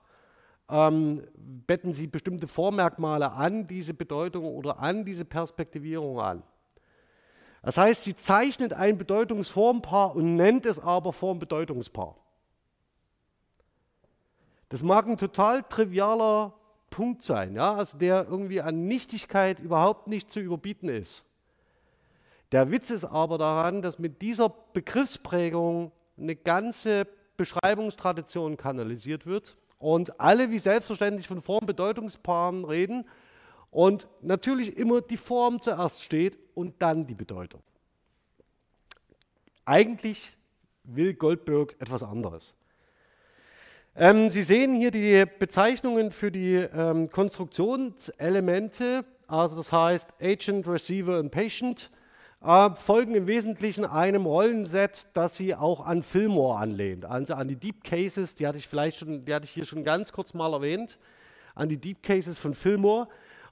ähm, 0.69 1.23
betten 1.35 1.93
Sie 1.93 2.07
bestimmte 2.07 2.47
Vormerkmale 2.47 3.31
an 3.31 3.67
diese 3.67 3.93
Bedeutung 3.93 4.45
oder 4.45 4.79
an 4.79 5.05
diese 5.05 5.25
Perspektivierung 5.25 6.19
an. 6.19 6.43
Das 7.65 7.77
heißt, 7.77 8.03
sie 8.03 8.15
zeichnet 8.15 8.73
ein 8.73 8.95
Bedeutungsformpaar 8.99 10.15
und 10.15 10.35
nennt 10.35 10.67
es 10.67 10.79
aber 10.79 11.11
Formbedeutungspaar. 11.11 12.15
Das 14.69 14.83
mag 14.83 15.07
ein 15.07 15.17
total 15.17 15.63
trivialer 15.63 16.53
Punkt 16.91 17.23
sein, 17.23 17.55
ja, 17.55 17.73
also 17.73 17.97
der 17.97 18.27
irgendwie 18.29 18.61
an 18.61 18.85
Nichtigkeit 18.85 19.59
überhaupt 19.59 20.07
nicht 20.07 20.31
zu 20.31 20.39
überbieten 20.39 20.89
ist. 20.89 21.25
Der 22.55 22.71
Witz 22.71 22.89
ist 22.89 23.03
aber 23.03 23.37
daran, 23.37 23.81
dass 23.81 23.99
mit 23.99 24.21
dieser 24.21 24.47
Begriffsprägung 24.47 25.91
eine 26.17 26.37
ganze 26.37 27.05
Beschreibungstradition 27.35 28.55
kanalisiert 28.55 29.25
wird 29.25 29.57
und 29.77 30.21
alle 30.21 30.51
wie 30.51 30.59
selbstverständlich 30.59 31.27
von 31.27 31.41
Formbedeutungspaaren 31.41 32.63
reden 32.63 33.09
und 33.71 34.07
natürlich 34.21 34.77
immer 34.77 35.01
die 35.01 35.17
Form 35.17 35.61
zuerst 35.61 36.01
steht 36.01 36.39
und 36.53 36.81
dann 36.81 37.05
die 37.05 37.13
Bedeutung. 37.13 37.61
Eigentlich 39.65 40.37
will 40.85 41.13
Goldberg 41.13 41.75
etwas 41.79 42.03
anderes. 42.03 42.55
Ähm, 43.97 44.31
Sie 44.31 44.43
sehen 44.43 44.73
hier 44.73 44.91
die 44.91 45.25
Bezeichnungen 45.39 46.13
für 46.13 46.31
die 46.31 46.53
ähm, 46.53 47.09
Konstruktionselemente, 47.09 49.03
also 49.27 49.57
das 49.57 49.73
heißt 49.73 50.13
Agent, 50.21 50.69
Receiver 50.69 51.19
und 51.19 51.31
Patient 51.31 51.91
äh, 52.43 52.69
folgen 52.75 53.15
im 53.15 53.27
Wesentlichen 53.27 53.85
einem 53.85 54.25
Rollenset, 54.25 55.07
das 55.13 55.35
sie 55.35 55.55
auch 55.55 55.85
an 55.85 56.03
Fillmore 56.03 56.57
anlehnt, 56.57 57.05
also 57.05 57.33
an 57.35 57.47
die 57.47 57.55
Deep 57.55 57.83
Cases, 57.83 58.35
die 58.35 58.47
hatte 58.47 58.57
ich 58.57 58.67
vielleicht 58.67 58.97
schon, 58.97 59.25
die 59.25 59.33
hatte 59.33 59.45
ich 59.45 59.51
hier 59.51 59.65
schon 59.65 59.83
ganz 59.83 60.11
kurz 60.11 60.33
mal 60.33 60.53
erwähnt, 60.53 60.97
an 61.55 61.69
die 61.69 61.77
Deep 61.77 62.03
Cases 62.03 62.37
von 62.37 62.53
Fillmore. 62.53 63.07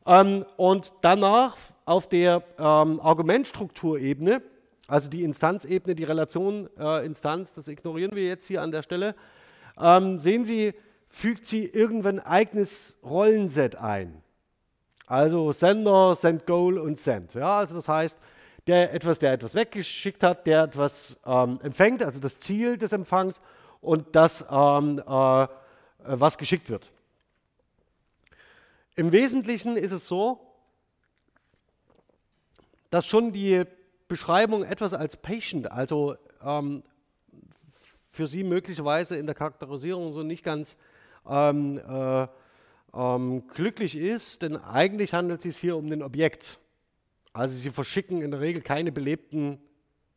Ähm, 0.06 0.46
und 0.58 0.92
danach 1.02 1.56
auf 1.86 2.08
der 2.08 2.44
ähm, 2.58 3.00
Argumentstrukturebene, 3.00 4.42
also 4.88 5.10
die 5.10 5.24
Instanzebene, 5.24 5.96
die 5.96 6.04
Relation 6.04 6.70
äh, 6.78 7.10
das 7.10 7.68
ignorieren 7.68 8.16
wir 8.16 8.25
jetzt 8.25 8.48
hier 8.48 8.62
an 8.62 8.72
der 8.72 8.82
Stelle, 8.82 9.16
ähm, 9.80 10.18
sehen 10.18 10.46
Sie, 10.46 10.74
fügt 11.13 11.46
sie 11.48 11.66
irgendwann 11.66 12.20
ein 12.20 12.25
eigenes 12.25 12.98
Rollenset 13.04 13.75
ein. 13.75 14.22
Also 15.06 15.52
Sender, 15.52 16.16
Send 16.16 16.46
Goal 16.48 16.80
und 16.80 16.98
Send. 16.98 17.36
Ja, 17.36 17.60
also 17.60 17.75
das 17.75 17.88
heißt, 17.88 18.20
der 18.67 18.93
etwas, 18.93 19.20
der 19.20 19.34
etwas 19.34 19.55
weggeschickt 19.55 20.24
hat, 20.24 20.48
der 20.48 20.63
etwas 20.63 21.17
ähm, 21.25 21.60
empfängt, 21.62 22.03
also 22.03 22.20
das 22.20 22.39
Ziel 22.39 22.77
des 22.77 22.91
Empfangs 22.91 23.41
und 23.82 24.15
das, 24.15 24.46
ähm, 24.50 25.00
äh, 25.00 25.48
was 26.05 26.38
geschickt 26.38 26.70
wird. 26.70 26.91
Im 28.96 29.12
Wesentlichen 29.12 29.75
ist 29.75 29.91
es 29.91 30.08
so, 30.08 30.39
dass 32.89 33.08
schon 33.08 33.32
die 33.32 33.63
Beschreibung 34.08 34.63
etwas 34.63 34.93
als 34.93 35.17
Patient, 35.17 35.72
also 35.72 36.15
ähm, 36.43 36.84
für 38.12 38.27
Sie 38.27 38.43
möglicherweise 38.43 39.17
in 39.17 39.25
der 39.25 39.34
Charakterisierung 39.34 40.13
so 40.13 40.22
nicht 40.22 40.43
ganz 40.43 40.77
ähm, 41.27 41.79
äh, 41.79 42.27
ähm, 42.93 43.48
glücklich 43.48 43.96
ist, 43.96 44.43
denn 44.43 44.55
eigentlich 44.58 45.13
handelt 45.13 45.39
es 45.39 45.43
sich 45.43 45.58
hier 45.58 45.75
um 45.75 45.91
ein 45.91 46.03
Objekt. 46.03 46.60
Also 47.34 47.56
sie 47.56 47.72
verschicken 47.72 48.22
in 48.22 48.32
der 48.32 48.40
Regel 48.40 48.62
keine 48.62 48.92
belebten 48.92 49.60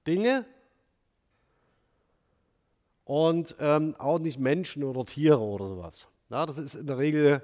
Dinge 0.06 0.44
und 3.04 3.56
ähm, 3.58 3.96
auch 3.98 4.18
nicht 4.18 4.38
Menschen 4.38 4.84
oder 4.84 5.04
Tiere 5.04 5.40
oder 5.40 5.66
sowas. 5.66 6.08
Ja, 6.28 6.44
das 6.44 6.58
ist 6.58 6.74
in 6.74 6.86
der 6.86 6.98
Regel, 6.98 7.42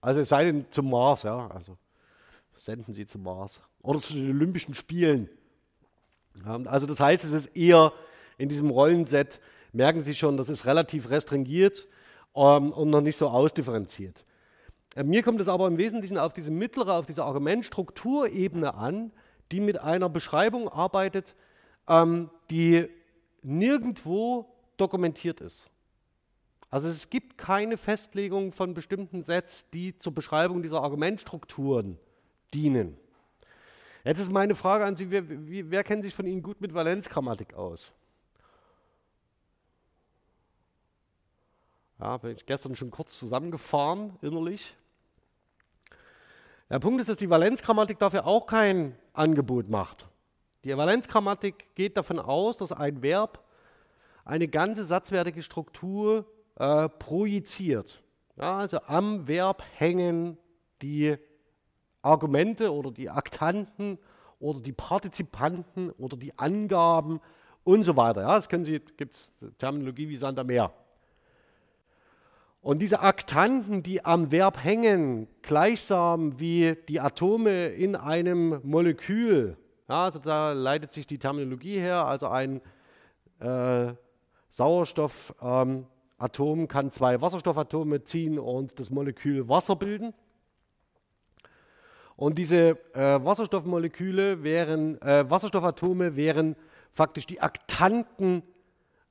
also 0.00 0.20
es 0.20 0.28
sei 0.28 0.44
denn 0.44 0.66
zum 0.70 0.90
Mars, 0.90 1.22
ja, 1.22 1.48
also 1.48 1.78
senden 2.54 2.92
sie 2.92 3.06
zum 3.06 3.22
Mars 3.22 3.60
oder 3.80 4.00
zu 4.00 4.14
den 4.14 4.30
Olympischen 4.30 4.74
Spielen. 4.74 5.30
Ja, 6.44 6.56
also 6.64 6.86
das 6.86 7.00
heißt, 7.00 7.24
es 7.24 7.32
ist 7.32 7.56
eher 7.56 7.92
in 8.36 8.48
diesem 8.48 8.70
Rollenset, 8.70 9.40
merken 9.72 10.00
Sie 10.00 10.14
schon, 10.14 10.36
das 10.36 10.48
ist 10.48 10.66
relativ 10.66 11.10
restringiert 11.10 11.86
ähm, 12.34 12.72
und 12.72 12.90
noch 12.90 13.00
nicht 13.00 13.16
so 13.16 13.28
ausdifferenziert. 13.28 14.24
Äh, 14.94 15.04
mir 15.04 15.22
kommt 15.22 15.40
es 15.40 15.48
aber 15.48 15.66
im 15.66 15.78
Wesentlichen 15.78 16.18
auf 16.18 16.32
diese 16.32 16.50
mittlere, 16.50 16.94
auf 16.94 17.06
diese 17.06 17.24
Argumentstrukturebene 17.24 18.74
an, 18.74 19.12
die 19.52 19.60
mit 19.60 19.78
einer 19.78 20.08
Beschreibung 20.08 20.68
arbeitet, 20.68 21.34
ähm, 21.88 22.30
die 22.50 22.88
nirgendwo 23.42 24.46
dokumentiert 24.76 25.40
ist. 25.40 25.70
Also 26.70 26.88
es 26.88 27.08
gibt 27.08 27.38
keine 27.38 27.78
Festlegung 27.78 28.52
von 28.52 28.74
bestimmten 28.74 29.22
Sets, 29.22 29.70
die 29.70 29.98
zur 29.98 30.14
Beschreibung 30.14 30.62
dieser 30.62 30.82
Argumentstrukturen 30.82 31.98
dienen. 32.52 32.98
Jetzt 34.04 34.20
ist 34.20 34.30
meine 34.30 34.54
Frage 34.54 34.84
an 34.84 34.96
Sie, 34.96 35.10
wer, 35.10 35.24
wer 35.26 35.84
kennt 35.84 36.02
sich 36.02 36.14
von 36.14 36.26
Ihnen 36.26 36.42
gut 36.42 36.60
mit 36.60 36.74
Valenzgrammatik 36.74 37.54
aus? 37.54 37.94
Ja, 42.00 42.16
bin 42.16 42.36
ich 42.36 42.46
gestern 42.46 42.76
schon 42.76 42.92
kurz 42.92 43.18
zusammengefahren, 43.18 44.16
innerlich. 44.22 44.76
Der 46.70 46.78
Punkt 46.78 47.00
ist, 47.00 47.08
dass 47.08 47.16
die 47.16 47.28
Valenzgrammatik 47.28 47.98
dafür 47.98 48.26
auch 48.26 48.46
kein 48.46 48.96
Angebot 49.14 49.68
macht. 49.68 50.06
Die 50.64 50.76
Valenzgrammatik 50.76 51.74
geht 51.74 51.96
davon 51.96 52.20
aus, 52.20 52.56
dass 52.58 52.70
ein 52.70 53.02
Verb 53.02 53.42
eine 54.24 54.46
ganze 54.46 54.84
satzwertige 54.84 55.42
Struktur 55.42 56.24
äh, 56.56 56.88
projiziert. 56.88 58.00
Ja, 58.36 58.58
also 58.58 58.80
am 58.86 59.26
Verb 59.26 59.64
hängen 59.74 60.38
die 60.82 61.16
Argumente 62.02 62.72
oder 62.72 62.92
die 62.92 63.10
Aktanten 63.10 63.98
oder 64.38 64.60
die 64.60 64.72
Partizipanten 64.72 65.90
oder 65.92 66.16
die 66.16 66.38
Angaben 66.38 67.20
und 67.64 67.82
so 67.82 67.96
weiter. 67.96 68.20
Ja, 68.20 68.36
das 68.36 68.48
können 68.48 68.62
Sie, 68.62 68.78
gibt 68.78 69.14
es 69.14 69.32
Terminologie 69.58 70.08
wie 70.08 70.16
Sand 70.16 70.38
am 70.38 70.46
Meer. 70.46 70.72
Und 72.60 72.80
diese 72.80 73.00
Aktanten, 73.00 73.82
die 73.82 74.04
am 74.04 74.32
Verb 74.32 74.62
hängen, 74.62 75.28
gleichsam 75.42 76.40
wie 76.40 76.76
die 76.88 77.00
Atome 77.00 77.68
in 77.68 77.94
einem 77.94 78.60
Molekül, 78.64 79.56
ja, 79.88 80.04
also 80.04 80.18
da 80.18 80.52
leitet 80.52 80.92
sich 80.92 81.06
die 81.06 81.18
Terminologie 81.18 81.78
her, 81.78 82.04
also 82.04 82.28
ein 82.28 82.60
äh, 83.38 83.94
Sauerstoffatom 84.50 85.86
ähm, 86.20 86.68
kann 86.68 86.90
zwei 86.90 87.20
Wasserstoffatome 87.20 88.04
ziehen 88.04 88.38
und 88.38 88.78
das 88.80 88.90
Molekül 88.90 89.48
Wasser 89.48 89.76
bilden. 89.76 90.12
Und 92.16 92.36
diese 92.36 92.76
äh, 92.94 93.24
Wasserstoffmoleküle 93.24 94.42
wären, 94.42 95.00
äh, 95.02 95.30
Wasserstoffatome 95.30 96.16
wären 96.16 96.56
faktisch 96.92 97.26
die 97.26 97.40
Aktanten 97.40 98.42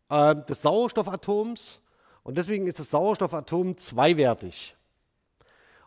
äh, 0.10 0.36
des 0.36 0.62
Sauerstoffatoms 0.62 1.80
und 2.28 2.38
deswegen 2.38 2.68
ist 2.68 2.78
das 2.78 2.90
Sauerstoffatom 2.90 3.78
zweiwertig. 3.78 4.76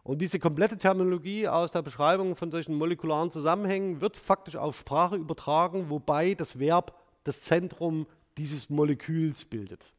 Und 0.03 0.23
diese 0.23 0.39
komplette 0.39 0.79
Terminologie 0.79 1.47
aus 1.47 1.71
der 1.71 1.83
Beschreibung 1.83 2.35
von 2.35 2.51
solchen 2.51 2.77
molekularen 2.77 3.31
Zusammenhängen 3.31 4.01
wird 4.01 4.17
faktisch 4.17 4.57
auf 4.57 4.79
Sprache 4.79 5.17
übertragen, 5.17 5.91
wobei 5.91 6.33
das 6.33 6.59
Verb 6.59 6.99
das 7.25 7.43
Zentrum 7.43 8.07
dieses 8.39 8.71
Moleküls 8.71 9.45
bildet. 9.45 9.93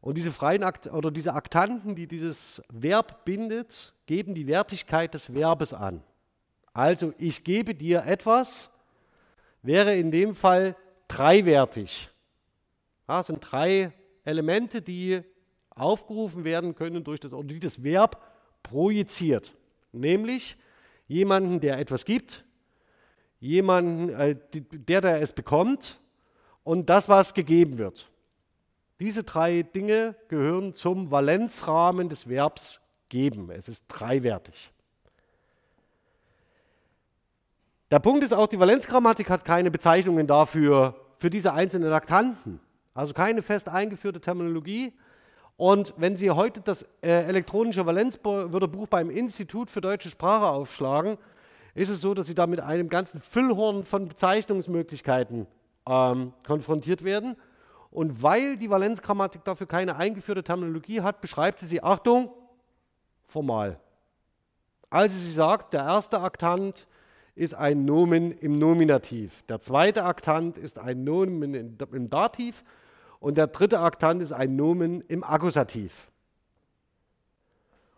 Und 0.00 0.16
diese 0.16 0.32
freien 0.32 0.64
Akt 0.64 0.88
oder 0.88 1.12
diese 1.12 1.34
Aktanten, 1.34 1.94
die 1.94 2.08
dieses 2.08 2.60
Verb 2.68 3.24
bindet, 3.24 3.94
geben 4.06 4.34
die 4.34 4.48
Wertigkeit 4.48 5.14
des 5.14 5.32
Verbes 5.32 5.72
an. 5.72 6.02
Also 6.72 7.14
ich 7.16 7.44
gebe 7.44 7.76
dir 7.76 8.06
etwas, 8.06 8.70
wäre 9.62 9.94
in 9.94 10.10
dem 10.10 10.34
Fall 10.34 10.74
dreiwertig. 11.06 12.10
Das 13.06 13.28
sind 13.28 13.38
drei 13.38 13.92
Elemente, 14.24 14.82
die 14.82 15.22
aufgerufen 15.70 16.44
werden 16.44 16.74
können 16.74 17.04
durch 17.04 17.20
das, 17.20 17.32
oder 17.32 17.48
die 17.48 17.60
das 17.60 17.82
Verb 17.82 18.22
projiziert. 18.62 19.54
Nämlich 19.92 20.56
jemanden, 21.08 21.60
der 21.60 21.78
etwas 21.78 22.04
gibt, 22.04 22.44
jemanden, 23.40 24.10
äh, 24.10 24.36
der, 24.52 25.00
der 25.00 25.22
es 25.22 25.32
bekommt 25.32 26.00
und 26.62 26.90
das, 26.90 27.08
was 27.08 27.34
gegeben 27.34 27.78
wird. 27.78 28.10
Diese 29.00 29.24
drei 29.24 29.62
Dinge 29.62 30.14
gehören 30.28 30.74
zum 30.74 31.10
Valenzrahmen 31.10 32.10
des 32.10 32.28
Verbs 32.28 32.80
geben. 33.08 33.50
Es 33.50 33.68
ist 33.68 33.86
dreiwertig. 33.88 34.70
Der 37.90 37.98
Punkt 37.98 38.22
ist 38.22 38.32
auch, 38.32 38.46
die 38.46 38.60
Valenzgrammatik 38.60 39.30
hat 39.30 39.44
keine 39.44 39.70
Bezeichnungen 39.70 40.26
dafür, 40.26 40.94
für 41.16 41.28
diese 41.28 41.52
einzelnen 41.52 41.92
Aktanten. 41.92 42.60
Also 43.00 43.14
keine 43.14 43.40
fest 43.40 43.66
eingeführte 43.66 44.20
Terminologie. 44.20 44.92
Und 45.56 45.94
wenn 45.96 46.16
Sie 46.16 46.30
heute 46.30 46.60
das 46.60 46.82
äh, 47.02 47.24
elektronische 47.24 47.86
Valenzwörterbuch 47.86 48.88
beim 48.88 49.08
Institut 49.08 49.70
für 49.70 49.80
deutsche 49.80 50.10
Sprache 50.10 50.50
aufschlagen, 50.50 51.16
ist 51.74 51.88
es 51.88 52.02
so, 52.02 52.12
dass 52.12 52.26
Sie 52.26 52.34
da 52.34 52.46
mit 52.46 52.60
einem 52.60 52.90
ganzen 52.90 53.22
Füllhorn 53.22 53.84
von 53.84 54.06
Bezeichnungsmöglichkeiten 54.06 55.46
ähm, 55.88 56.34
konfrontiert 56.46 57.02
werden. 57.02 57.36
Und 57.90 58.22
weil 58.22 58.58
die 58.58 58.68
Valenzgrammatik 58.68 59.44
dafür 59.44 59.66
keine 59.66 59.96
eingeführte 59.96 60.44
Terminologie 60.44 61.00
hat, 61.00 61.22
beschreibt 61.22 61.60
sie 61.60 61.66
sie, 61.66 61.82
Achtung, 61.82 62.30
formal. 63.24 63.80
Also 64.90 65.16
sie 65.16 65.32
sagt, 65.32 65.72
der 65.72 65.84
erste 65.84 66.20
Aktant 66.20 66.86
ist 67.34 67.54
ein 67.54 67.86
Nomen 67.86 68.32
im 68.32 68.56
Nominativ, 68.56 69.42
der 69.44 69.62
zweite 69.62 70.04
Aktant 70.04 70.58
ist 70.58 70.78
ein 70.78 71.02
Nomen 71.04 71.54
im 71.54 72.10
Dativ 72.10 72.62
und 73.20 73.36
der 73.36 73.46
dritte 73.46 73.80
Aktant 73.80 74.22
ist 74.22 74.32
ein 74.32 74.56
Nomen 74.56 75.02
im 75.02 75.22
Akkusativ. 75.22 76.10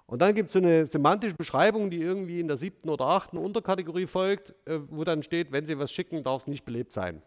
Und 0.06 0.20
dann 0.20 0.34
gibt 0.34 0.48
es 0.48 0.52
so 0.52 0.58
eine 0.58 0.86
semantische 0.86 1.34
Beschreibung, 1.34 1.88
die 1.88 2.02
irgendwie 2.02 2.38
in 2.38 2.48
der 2.48 2.58
siebten 2.58 2.90
oder 2.90 3.06
achten 3.06 3.38
Unterkategorie 3.38 4.06
folgt, 4.06 4.54
äh, 4.66 4.78
wo 4.90 5.04
dann 5.04 5.22
steht, 5.22 5.52
wenn 5.52 5.64
Sie 5.64 5.78
was 5.78 5.90
schicken, 5.90 6.22
darf 6.22 6.42
es 6.42 6.46
nicht 6.48 6.66
belebt 6.66 6.92
sein. 6.92 7.22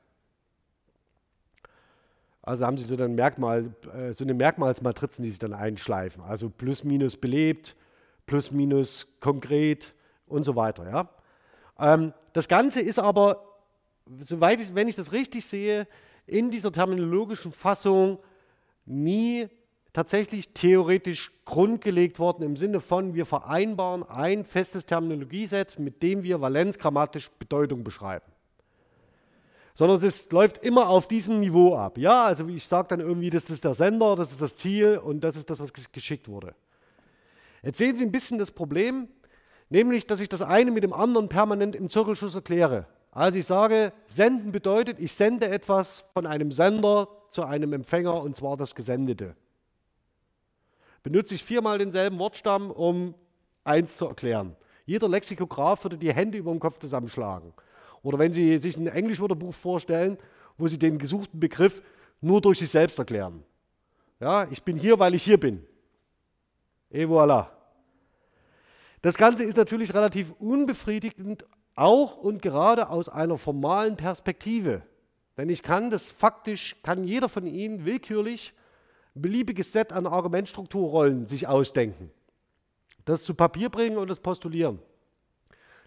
Also 2.44 2.64
haben 2.64 2.78
Sie 2.78 2.84
so, 2.84 2.96
ein 2.96 3.16
Merkmal, 3.16 3.74
äh, 3.92 4.14
so 4.14 4.24
eine 4.24 4.36
Merkmalsmatrizen, 4.36 5.24
die 5.24 5.32
sich 5.32 5.40
dann 5.40 5.54
einschleifen. 5.54 6.22
Also 6.22 6.48
plus, 6.50 6.84
minus 6.84 7.18
belebt, 7.18 7.76
plus, 8.28 8.52
minus 8.52 9.20
konkret 9.20 9.96
und 10.28 10.44
so 10.44 10.56
weiter. 10.56 10.88
Ja? 10.88 11.10
Ähm, 11.80 12.14
das 12.34 12.48
Ganze 12.48 12.82
ist 12.82 13.00
aber, 13.00 13.42
soweit 14.20 14.62
ich, 14.62 14.76
wenn 14.76 14.88
ich 14.88 14.96
das 14.96 15.12
richtig 15.12 15.48
sehe, 15.48 15.88
in 16.28 16.52
dieser 16.52 16.72
terminologischen 16.72 17.52
Fassung 17.52 18.20
nie 18.86 19.48
tatsächlich 19.94 20.50
theoretisch 20.54 21.32
grundgelegt 21.46 22.20
worden 22.20 22.44
im 22.44 22.58
Sinne 22.58 22.82
von, 22.82 23.14
wir 23.14 23.26
vereinbaren 23.26 24.04
ein 24.04 24.44
festes 24.44 24.86
Terminologieset, 24.86 25.80
mit 25.80 26.04
dem 26.04 26.24
wir 26.24 26.42
valenzgrammatisch 26.42 27.32
Bedeutung 27.40 27.84
beschreiben. 27.84 28.26
Sondern 29.74 30.04
es 30.04 30.32
läuft 30.32 30.64
immer 30.64 30.90
auf 30.90 31.08
diesem 31.08 31.40
Niveau 31.40 31.76
ab. 31.76 31.98
Ja, 31.98 32.26
also 32.26 32.48
ich 32.48 32.68
sage 32.68 32.90
dann 32.90 33.00
irgendwie, 33.00 33.30
das 33.30 33.50
ist 33.50 33.64
der 33.64 33.74
Sender, 33.74 34.16
das 34.16 34.32
ist 34.32 34.42
das 34.42 34.58
Ziel 34.58 34.98
und 34.98 35.22
das 35.22 35.36
ist 35.36 35.50
das, 35.50 35.60
was 35.60 35.72
geschickt 35.74 36.28
wurde. 36.28 36.56
Jetzt 37.64 37.78
sehen 37.78 37.96
Sie 37.96 38.06
ein 38.06 38.12
bisschen 38.12 38.38
das 38.38 38.52
Problem, 38.52 39.08
nämlich, 39.70 40.06
dass 40.08 40.20
ich 40.20 40.30
das 40.30 40.42
eine 40.42 40.72
mit 40.72 40.84
dem 40.84 40.94
anderen 40.94 41.30
permanent 41.30 41.76
im 41.76 41.90
Zirkelschuss 41.90 42.36
erkläre. 42.36 42.86
Also 43.16 43.40
ich 43.40 43.46
sage, 43.46 43.94
senden 44.08 44.52
bedeutet, 44.52 45.00
ich 45.00 45.14
sende 45.14 45.48
etwas 45.48 46.04
von 46.14 46.28
einem 46.28 46.52
Sender 46.52 47.08
zu 47.30 47.46
einem 47.46 47.72
Empfänger 47.72 48.22
und 48.22 48.36
zwar 48.36 48.58
das 48.58 48.76
Gesendete. 48.76 49.38
Benutze 51.02 51.34
ich 51.34 51.44
viermal 51.44 51.78
denselben 51.78 52.20
Wortstamm, 52.20 52.72
um 52.72 53.16
eins 53.64 53.96
zu 53.96 54.08
erklären. 54.08 54.58
Jeder 54.86 55.08
Lexikograph 55.08 55.86
würde 55.86 55.98
die 55.98 56.14
Hände 56.14 56.38
über 56.38 56.52
dem 56.52 56.60
Kopf 56.60 56.78
zusammenschlagen. 56.78 57.54
Oder 58.04 58.20
wenn 58.20 58.34
Sie 58.34 58.58
sich 58.58 58.76
ein 58.76 58.88
Englischwörterbuch 58.88 59.54
vorstellen, 59.54 60.18
wo 60.58 60.68
Sie 60.68 60.78
den 60.78 61.00
gesuchten 61.00 61.40
Begriff 61.40 61.82
nur 62.20 62.42
durch 62.42 62.60
sich 62.60 62.70
selbst 62.70 63.00
erklären. 63.00 63.44
Ja, 64.20 64.46
ich 64.52 64.62
bin 64.62 64.76
hier, 64.76 65.00
weil 65.00 65.16
ich 65.16 65.24
hier 65.24 65.40
bin. 65.40 65.66
Et 66.90 67.08
voilà. 67.08 67.48
Das 69.02 69.16
Ganze 69.16 69.46
ist 69.46 69.56
natürlich 69.56 69.94
relativ 69.94 70.34
unbefriedigend 70.38 71.46
auch 71.76 72.18
und 72.18 72.42
gerade 72.42 72.90
aus 72.90 73.10
einer 73.10 73.38
formalen 73.38 73.98
Perspektive. 73.98 74.82
Denn 75.38 75.50
ich 75.50 75.62
kann 75.62 75.92
das 75.92 76.10
faktisch, 76.10 76.78
kann 76.82 77.04
jeder 77.04 77.30
von 77.30 77.46
Ihnen 77.46 77.86
willkürlich 77.86 78.54
ein 79.16 79.22
beliebiges 79.22 79.72
Set 79.72 79.92
an 79.92 80.08
Argumentstrukturrollen 80.08 81.26
sich 81.26 81.48
ausdenken. 81.48 82.12
Das 83.04 83.24
zu 83.24 83.34
Papier 83.34 83.70
bringen 83.70 83.98
und 83.98 84.10
das 84.10 84.20
postulieren. 84.20 84.80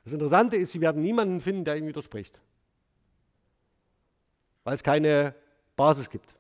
Das 0.04 0.12
Interessante 0.12 0.56
ist, 0.56 0.72
Sie 0.72 0.80
werden 0.80 1.02
niemanden 1.02 1.40
finden, 1.40 1.64
der 1.64 1.76
Ihnen 1.76 1.88
widerspricht. 1.88 2.40
Weil 4.64 4.74
es 4.74 4.82
keine 4.82 5.34
Basis 5.76 6.08
gibt. 6.08 6.34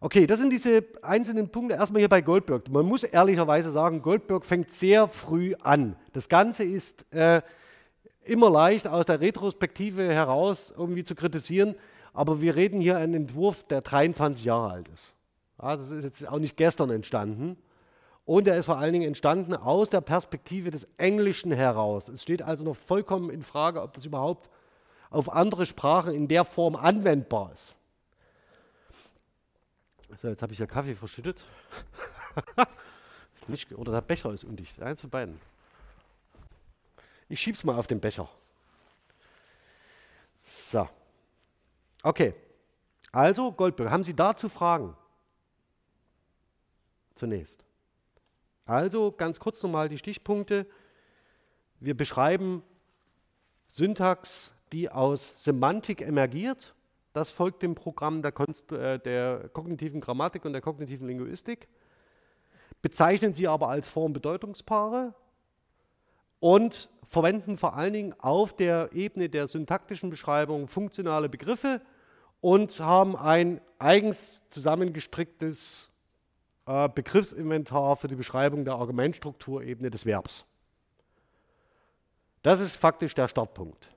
Okay, 0.00 0.26
das 0.26 0.38
sind 0.38 0.50
diese 0.50 0.84
einzelnen 1.02 1.50
Punkte. 1.50 1.74
Erstmal 1.74 2.00
hier 2.00 2.08
bei 2.08 2.22
Goldberg. 2.22 2.68
Man 2.70 2.86
muss 2.86 3.02
ehrlicherweise 3.02 3.70
sagen, 3.70 4.00
Goldberg 4.00 4.44
fängt 4.46 4.70
sehr 4.72 5.08
früh 5.08 5.54
an. 5.60 5.94
Das 6.12 6.28
Ganze 6.28 6.64
ist 6.64 7.04
äh, 7.12 7.42
immer 8.24 8.50
leicht 8.50 8.86
aus 8.86 9.06
der 9.06 9.20
Retrospektive 9.20 10.12
heraus 10.12 10.72
irgendwie 10.76 11.04
zu 11.04 11.14
kritisieren, 11.14 11.74
aber 12.12 12.40
wir 12.40 12.56
reden 12.56 12.80
hier 12.80 12.96
einen 12.96 13.14
Entwurf, 13.14 13.64
der 13.64 13.80
23 13.80 14.44
Jahre 14.44 14.72
alt 14.72 14.88
ist. 14.88 15.12
Ja, 15.60 15.76
das 15.76 15.90
ist 15.90 16.04
jetzt 16.04 16.28
auch 16.28 16.38
nicht 16.38 16.56
gestern 16.56 16.90
entstanden. 16.90 17.56
Und 18.24 18.46
er 18.46 18.56
ist 18.56 18.66
vor 18.66 18.78
allen 18.78 18.92
Dingen 18.92 19.08
entstanden 19.08 19.54
aus 19.54 19.90
der 19.90 20.00
Perspektive 20.00 20.70
des 20.70 20.86
Englischen 20.98 21.52
heraus. 21.52 22.08
Es 22.08 22.22
steht 22.22 22.42
also 22.42 22.64
noch 22.64 22.76
vollkommen 22.76 23.30
in 23.30 23.42
Frage, 23.42 23.82
ob 23.82 23.92
das 23.94 24.04
überhaupt 24.04 24.50
auf 25.10 25.32
andere 25.32 25.66
Sprachen 25.66 26.14
in 26.14 26.28
der 26.28 26.44
Form 26.44 26.76
anwendbar 26.76 27.52
ist. 27.52 27.74
So, 30.16 30.28
jetzt 30.28 30.42
habe 30.42 30.52
ich 30.52 30.58
ja 30.58 30.66
Kaffee 30.66 30.94
verschüttet. 30.94 31.44
oder 33.76 33.92
der 33.92 34.00
Becher 34.00 34.32
ist 34.32 34.44
undicht. 34.44 34.80
Eins 34.80 35.00
von 35.00 35.10
beiden. 35.10 35.40
Ich 37.30 37.40
schiebe 37.40 37.56
es 37.56 37.62
mal 37.62 37.78
auf 37.78 37.86
den 37.86 38.00
Becher. 38.00 38.28
So. 40.42 40.88
Okay. 42.02 42.34
Also, 43.12 43.52
Goldberg, 43.52 43.88
haben 43.90 44.02
Sie 44.02 44.14
dazu 44.14 44.48
Fragen? 44.48 44.96
Zunächst. 47.14 47.64
Also, 48.66 49.12
ganz 49.12 49.38
kurz 49.38 49.62
nochmal 49.62 49.88
die 49.88 49.98
Stichpunkte. 49.98 50.66
Wir 51.78 51.96
beschreiben 51.96 52.64
Syntax, 53.68 54.52
die 54.72 54.90
aus 54.90 55.32
Semantik 55.36 56.00
emergiert. 56.00 56.74
Das 57.12 57.30
folgt 57.30 57.62
dem 57.62 57.76
Programm 57.76 58.22
der, 58.22 58.32
äh, 58.72 58.98
der 58.98 59.48
kognitiven 59.52 60.00
Grammatik 60.00 60.44
und 60.44 60.52
der 60.52 60.62
kognitiven 60.62 61.06
Linguistik. 61.06 61.68
Bezeichnen 62.82 63.34
sie 63.34 63.46
aber 63.46 63.68
als 63.68 63.86
Form-Bedeutungspaare 63.86 65.14
und 66.40 66.88
verwenden 67.08 67.58
vor 67.58 67.74
allen 67.74 67.92
Dingen 67.92 68.14
auf 68.18 68.54
der 68.54 68.90
Ebene 68.92 69.28
der 69.28 69.48
syntaktischen 69.48 70.10
Beschreibung 70.10 70.68
funktionale 70.68 71.28
Begriffe 71.28 71.80
und 72.40 72.80
haben 72.80 73.16
ein 73.16 73.60
eigens 73.78 74.42
zusammengestricktes 74.50 75.90
äh, 76.66 76.88
Begriffsinventar 76.88 77.96
für 77.96 78.08
die 78.08 78.14
Beschreibung 78.14 78.64
der 78.64 78.74
Argumentstrukturebene 78.74 79.90
des 79.90 80.06
Verbs. 80.06 80.44
Das 82.42 82.60
ist 82.60 82.76
faktisch 82.76 83.14
der 83.14 83.28
Startpunkt. 83.28 83.90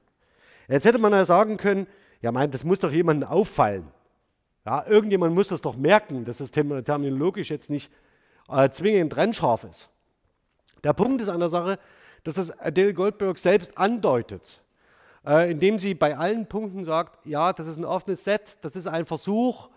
Jetzt 0.67 0.85
hätte 0.85 0.97
man 0.97 1.13
ja 1.13 1.25
sagen 1.25 1.57
können, 1.57 1.87
ja, 2.21 2.31
mein, 2.31 2.51
das 2.51 2.63
muss 2.63 2.79
doch 2.79 2.91
jemandem 2.91 3.29
auffallen. 3.29 3.87
Ja, 4.65 4.85
irgendjemand 4.87 5.35
muss 5.35 5.49
das 5.49 5.61
doch 5.61 5.75
merken, 5.75 6.25
dass 6.25 6.37
das 6.37 6.51
terminologisch 6.51 7.49
jetzt 7.49 7.69
nicht 7.69 7.91
äh, 8.49 8.69
zwingend 8.69 9.13
trennscharf 9.13 9.65
ist. 9.65 9.89
Der 10.83 10.93
Punkt 10.93 11.21
ist 11.21 11.29
an 11.29 11.39
der 11.39 11.49
Sache, 11.49 11.79
dass 12.23 12.35
das 12.35 12.57
Adele 12.59 12.93
Goldberg 12.93 13.37
selbst 13.37 13.77
andeutet, 13.77 14.61
äh, 15.25 15.51
indem 15.51 15.79
sie 15.79 15.93
bei 15.93 16.17
allen 16.17 16.47
Punkten 16.47 16.83
sagt, 16.83 17.25
ja, 17.25 17.53
das 17.53 17.67
ist 17.67 17.77
ein 17.77 17.85
offenes 17.85 18.23
Set, 18.23 18.57
das 18.61 18.75
ist 18.75 18.87
ein 18.87 19.05
Versuch 19.05 19.69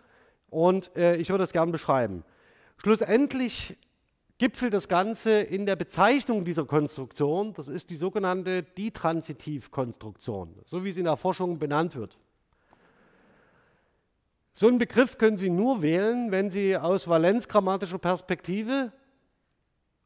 und 0.51 0.95
äh, 0.97 1.17
ich 1.17 1.29
würde 1.29 1.43
das 1.43 1.53
gern 1.53 1.73
beschreiben. 1.73 2.25
Schlussendlich 2.79 3.77
gipfelt 4.39 4.75
das 4.75 4.89
Ganze 4.89 5.41
in 5.41 5.67
der 5.67 5.77
Bezeichnung 5.77 6.45
dieser 6.45 6.67
Konstruktion, 6.67 7.55
das 7.55 7.69
ist 7.69 7.91
die 7.91 7.97
sogenannte 7.97 8.63
Ditransitivkonstruktion, 8.63 10.55
so 10.65 10.85
wie 10.85 10.93
sie 10.93 11.01
in 11.01 11.07
der 11.07 11.17
Forschung 11.17 11.59
benannt 11.59 11.97
wird. 11.97 12.19
So 14.53 14.69
einen 14.69 14.79
Begriff 14.79 15.19
können 15.19 15.37
Sie 15.37 15.51
nur 15.51 15.83
wählen, 15.83 16.31
wenn 16.31 16.49
Sie 16.49 16.79
aus 16.79 17.07
valenzgrammatischer 17.07 17.99
Perspektive 17.99 18.91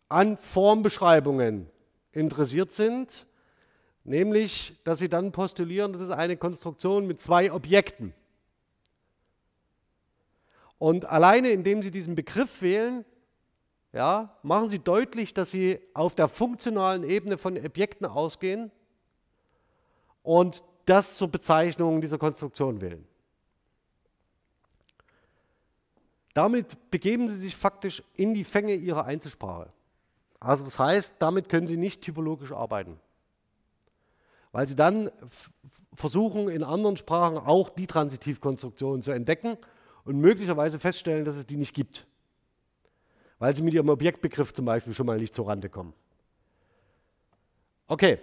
an 0.09 0.37
Formbeschreibungen 0.38 1.70
interessiert 2.12 2.73
sind, 2.73 3.27
Nämlich, 4.05 4.77
dass 4.85 4.99
Sie 4.99 5.09
dann 5.09 5.33
postulieren, 5.33 5.92
das 5.92 6.03
ist 6.03 6.11
eine 6.11 6.37
Konstruktion 6.37 7.07
mit 7.07 7.20
zwei 7.20 7.53
Objekten. 7.53 8.14
Und 10.79 11.05
alleine 11.05 11.51
indem 11.51 11.83
Sie 11.83 11.90
diesen 11.90 12.14
Begriff 12.14 12.62
wählen, 12.62 13.05
ja, 13.92 14.37
machen 14.42 14.68
Sie 14.68 14.79
deutlich, 14.79 15.35
dass 15.35 15.51
Sie 15.51 15.79
auf 15.92 16.14
der 16.14 16.29
funktionalen 16.29 17.03
Ebene 17.03 17.37
von 17.37 17.59
Objekten 17.59 18.07
ausgehen 18.07 18.70
und 20.23 20.64
das 20.87 21.16
zur 21.16 21.29
Bezeichnung 21.29 22.01
dieser 22.01 22.18
Konstruktion 22.18 22.81
wählen. 22.81 23.07
Damit 26.33 26.90
begeben 26.90 27.29
Sie 27.29 27.35
sich 27.35 27.55
faktisch 27.55 28.03
in 28.14 28.33
die 28.33 28.44
Fänge 28.44 28.75
Ihrer 28.75 29.05
Einzelsprache. 29.05 29.70
Also 30.40 30.64
das 30.64 30.79
heißt, 30.79 31.16
damit 31.18 31.50
können 31.50 31.66
Sie 31.66 31.76
nicht 31.76 32.00
typologisch 32.00 32.50
arbeiten, 32.50 32.98
weil 34.53 34.66
Sie 34.66 34.74
dann 34.74 35.11
versuchen, 35.94 36.48
in 36.48 36.64
anderen 36.64 36.96
Sprachen 36.96 37.37
auch 37.37 37.68
die 37.68 37.87
Transitivkonstruktion 37.87 39.03
zu 39.03 39.12
entdecken 39.12 39.59
und 40.05 40.18
möglicherweise 40.18 40.79
feststellen, 40.79 41.26
dass 41.26 41.37
es 41.37 41.46
die 41.46 41.57
nicht 41.57 41.74
gibt, 41.74 42.07
weil 43.38 43.55
Sie 43.55 43.61
mit 43.61 43.74
Ihrem 43.74 43.90
Objektbegriff 43.90 44.55
zum 44.55 44.64
Beispiel 44.64 44.94
schon 44.94 45.07
mal 45.07 45.18
nicht 45.18 45.35
zur 45.35 45.46
Rande 45.46 45.68
kommen. 45.68 45.92
Okay, 47.87 48.18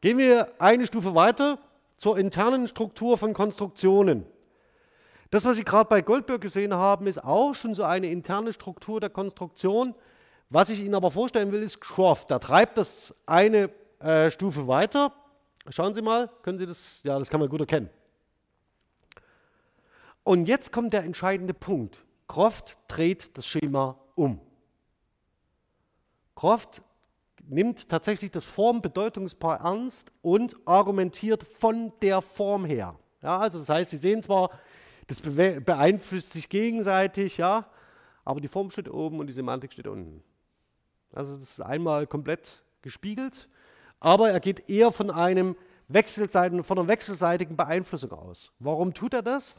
gehen 0.00 0.18
wir 0.18 0.52
eine 0.60 0.86
Stufe 0.86 1.16
weiter 1.16 1.58
zur 1.98 2.16
internen 2.16 2.68
Struktur 2.68 3.18
von 3.18 3.32
Konstruktionen. 3.32 4.24
Das, 5.30 5.44
was 5.44 5.56
Sie 5.56 5.64
gerade 5.64 5.88
bei 5.88 6.00
Goldberg 6.00 6.42
gesehen 6.42 6.74
haben, 6.74 7.08
ist 7.08 7.24
auch 7.24 7.54
schon 7.54 7.74
so 7.74 7.82
eine 7.82 8.06
interne 8.08 8.52
Struktur 8.52 9.00
der 9.00 9.10
Konstruktion. 9.10 9.96
Was 10.50 10.68
ich 10.68 10.80
Ihnen 10.80 10.94
aber 10.94 11.10
vorstellen 11.10 11.52
will, 11.52 11.62
ist 11.62 11.80
Croft. 11.80 12.30
Da 12.30 12.38
treibt 12.38 12.78
das 12.78 13.14
eine 13.26 13.70
äh, 13.98 14.30
Stufe 14.30 14.68
weiter. 14.68 15.12
Schauen 15.68 15.94
Sie 15.94 16.02
mal, 16.02 16.30
können 16.42 16.58
Sie 16.58 16.66
das, 16.66 17.02
ja, 17.02 17.18
das 17.18 17.30
kann 17.30 17.40
man 17.40 17.48
gut 17.48 17.60
erkennen. 17.60 17.90
Und 20.22 20.46
jetzt 20.46 20.72
kommt 20.72 20.92
der 20.92 21.04
entscheidende 21.04 21.54
Punkt. 21.54 22.04
Croft 22.28 22.78
dreht 22.88 23.36
das 23.36 23.46
Schema 23.46 23.98
um. 24.14 24.40
Croft 26.34 26.82
nimmt 27.46 27.88
tatsächlich 27.88 28.30
das 28.30 28.46
Formbedeutungspaar 28.46 29.60
ernst 29.60 30.12
und 30.22 30.56
argumentiert 30.64 31.42
von 31.42 31.92
der 32.00 32.22
Form 32.22 32.64
her. 32.64 32.98
Ja, 33.22 33.38
also 33.38 33.58
das 33.58 33.68
heißt, 33.68 33.90
Sie 33.90 33.96
sehen 33.96 34.22
zwar, 34.22 34.50
das 35.06 35.20
beeinflusst 35.20 36.32
sich 36.32 36.48
gegenseitig, 36.48 37.36
ja, 37.36 37.66
aber 38.24 38.40
die 38.40 38.48
Form 38.48 38.70
steht 38.70 38.88
oben 38.88 39.20
und 39.20 39.26
die 39.26 39.32
Semantik 39.32 39.72
steht 39.72 39.86
unten. 39.86 40.22
Also 41.14 41.36
das 41.36 41.50
ist 41.50 41.60
einmal 41.60 42.06
komplett 42.06 42.62
gespiegelt, 42.82 43.48
aber 44.00 44.30
er 44.30 44.40
geht 44.40 44.68
eher 44.68 44.92
von 44.92 45.10
einem 45.10 45.56
wechselseitigen, 45.88 46.64
von 46.64 46.78
einer 46.78 46.88
wechselseitigen 46.88 47.56
Beeinflussung 47.56 48.12
aus. 48.12 48.52
Warum 48.58 48.94
tut 48.94 49.14
er 49.14 49.22
das? 49.22 49.56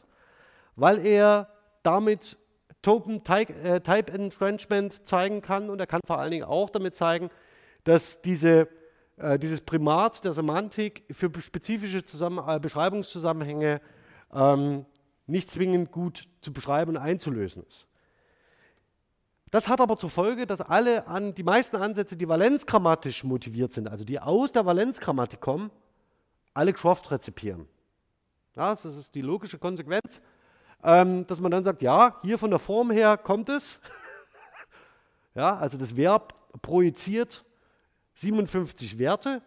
Weil 0.74 1.04
er 1.06 1.48
damit 1.82 2.38
Token 2.82 3.22
äh, 3.26 3.80
Type 3.80 4.12
Entrenchment 4.12 5.06
zeigen 5.06 5.42
kann 5.42 5.70
und 5.70 5.80
er 5.80 5.86
kann 5.86 6.00
vor 6.06 6.18
allen 6.18 6.30
Dingen 6.30 6.44
auch 6.44 6.70
damit 6.70 6.94
zeigen, 6.94 7.30
dass 7.84 8.20
diese, 8.22 8.68
äh, 9.16 9.38
dieses 9.38 9.60
Primat 9.60 10.24
der 10.24 10.32
Semantik 10.32 11.04
für 11.10 11.30
spezifische 11.40 12.04
Zusammen 12.04 12.46
äh, 12.46 12.60
Beschreibungszusammenhänge 12.60 13.80
ähm, 14.32 14.86
nicht 15.26 15.50
zwingend 15.50 15.90
gut 15.90 16.28
zu 16.40 16.52
beschreiben 16.52 16.92
und 16.92 16.98
einzulösen 16.98 17.64
ist. 17.64 17.86
Das 19.50 19.68
hat 19.68 19.80
aber 19.80 19.96
zur 19.96 20.10
Folge, 20.10 20.46
dass 20.46 20.60
alle 20.60 21.06
an, 21.06 21.34
die 21.34 21.44
meisten 21.44 21.76
Ansätze, 21.76 22.16
die 22.16 22.28
valenzgrammatisch 22.28 23.22
motiviert 23.24 23.72
sind, 23.72 23.88
also 23.88 24.04
die 24.04 24.18
aus 24.18 24.52
der 24.52 24.66
Valenzgrammatik 24.66 25.40
kommen, 25.40 25.70
alle 26.52 26.72
Croft 26.72 27.10
rezipieren. 27.10 27.68
Ja, 28.56 28.70
das 28.70 28.84
ist 28.84 29.14
die 29.14 29.20
logische 29.20 29.58
Konsequenz, 29.58 30.20
ähm, 30.82 31.26
dass 31.26 31.40
man 31.40 31.50
dann 31.50 31.62
sagt, 31.62 31.82
ja, 31.82 32.18
hier 32.22 32.38
von 32.38 32.50
der 32.50 32.58
Form 32.58 32.90
her 32.90 33.16
kommt 33.16 33.48
es. 33.48 33.80
ja, 35.34 35.56
also 35.56 35.78
das 35.78 35.96
Verb 35.96 36.34
projiziert 36.62 37.44
57 38.14 38.98
Werte 38.98 39.42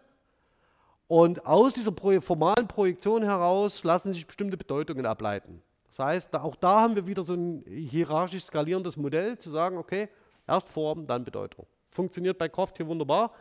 und 1.08 1.44
aus 1.44 1.74
dieser 1.74 1.92
formalen 2.20 2.68
Projektion 2.68 3.24
heraus 3.24 3.82
lassen 3.82 4.12
sich 4.12 4.26
bestimmte 4.26 4.56
Bedeutungen 4.56 5.06
ableiten. 5.06 5.60
Das 6.00 6.06
heißt, 6.06 6.34
auch 6.36 6.56
da 6.56 6.80
haben 6.80 6.96
wir 6.96 7.06
wieder 7.06 7.22
so 7.22 7.34
ein 7.34 7.62
hierarchisch 7.68 8.44
skalierendes 8.44 8.96
Modell, 8.96 9.36
zu 9.36 9.50
sagen, 9.50 9.76
okay, 9.76 10.08
erst 10.48 10.66
Form, 10.70 11.06
dann 11.06 11.24
Bedeutung. 11.24 11.66
Funktioniert 11.90 12.38
bei 12.38 12.48
Croft 12.48 12.78
hier 12.78 12.86
wunderbar. 12.86 13.32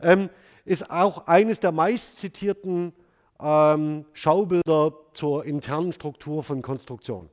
Ähm, 0.00 0.30
ist 0.64 0.88
auch 0.88 1.26
eines 1.26 1.58
der 1.58 1.72
meistzitierten 1.72 2.92
ähm, 3.40 4.04
Schaubilder 4.12 4.92
zur 5.14 5.44
internen 5.46 5.92
Struktur 5.92 6.44
von 6.44 6.62
Konstruktion. 6.62 7.28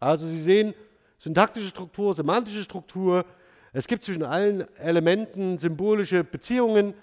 Also 0.00 0.26
Sie 0.26 0.40
sehen 0.40 0.74
syntaktische 1.20 1.68
Struktur, 1.68 2.12
semantische 2.12 2.64
Struktur. 2.64 3.24
Es 3.72 3.86
gibt 3.86 4.02
zwischen 4.02 4.24
allen 4.24 4.66
Elementen 4.76 5.56
symbolische 5.56 6.24
Beziehungen. 6.24 6.94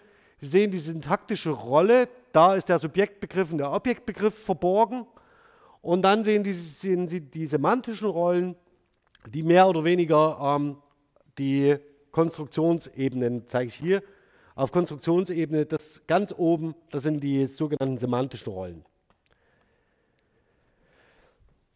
Sie 0.41 0.47
sehen 0.47 0.71
die 0.71 0.79
syntaktische 0.79 1.51
Rolle. 1.51 2.09
Da 2.33 2.55
ist 2.55 2.67
der 2.67 2.79
Subjektbegriff 2.79 3.49
und 3.49 3.59
der 3.59 3.71
Objektbegriff 3.71 4.37
verborgen. 4.37 5.07
Und 5.83 6.01
dann 6.01 6.23
sehen, 6.23 6.43
die, 6.45 6.53
sehen 6.53 7.09
Sie 7.09 7.19
die 7.19 7.45
semantischen 7.45 8.07
Rollen, 8.07 8.55
die 9.27 9.43
mehr 9.43 9.67
oder 9.67 9.83
weniger 9.83 10.39
ähm, 10.41 10.77
die 11.37 11.75
Konstruktionsebenen, 12.11 13.45
zeige 13.47 13.67
ich 13.67 13.75
hier, 13.75 14.01
auf 14.55 14.71
Konstruktionsebene, 14.71 15.65
das 15.65 16.01
ganz 16.07 16.33
oben, 16.37 16.73
das 16.89 17.03
sind 17.03 17.21
die 17.21 17.45
sogenannten 17.47 17.97
semantischen 17.97 18.53
Rollen. 18.53 18.85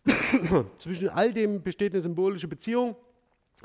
Zwischen 0.79 1.09
all 1.09 1.33
dem 1.33 1.61
besteht 1.61 1.91
eine 1.91 2.01
symbolische 2.01 2.47
Beziehung. 2.47 2.95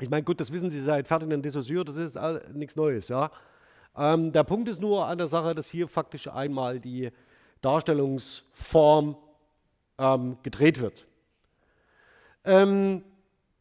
Ich 0.01 0.09
meine, 0.09 0.23
gut, 0.23 0.41
das 0.41 0.51
wissen 0.51 0.69
Sie 0.69 0.81
seit 0.81 1.07
Ferdinand 1.07 1.45
de 1.45 1.51
Saussure, 1.51 1.85
das 1.85 1.95
ist 1.95 2.19
nichts 2.53 2.75
Neues. 2.75 3.07
Ja? 3.07 3.31
Ähm, 3.95 4.33
der 4.33 4.43
Punkt 4.43 4.67
ist 4.67 4.81
nur 4.81 5.05
an 5.05 5.17
der 5.17 5.29
Sache, 5.29 5.55
dass 5.55 5.69
hier 5.69 5.87
faktisch 5.87 6.27
einmal 6.27 6.81
die 6.81 7.11
Darstellungsform 7.61 9.15
ähm, 9.97 10.37
gedreht 10.43 10.79
wird. 10.79 11.05
Ähm, 12.45 13.03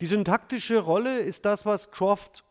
die 0.00 0.06
syntaktische 0.06 0.78
Rolle 0.80 1.20
ist 1.20 1.44
das, 1.44 1.64
was 1.64 1.90
Croft 1.90 2.44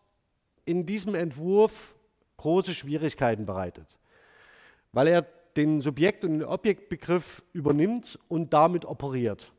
in 0.66 0.86
diesem 0.86 1.16
Entwurf 1.16 1.96
große 2.38 2.74
Schwierigkeiten 2.74 3.46
bereitet, 3.46 4.00
weil 4.94 5.08
er 5.08 5.28
den 5.56 5.82
Subjekt- 5.82 6.24
und 6.24 6.40
den 6.40 6.44
Objektbegriff 6.44 7.44
übernimmt 7.54 8.18
und 8.30 8.54
damit 8.54 8.86
operiert. 8.86 9.52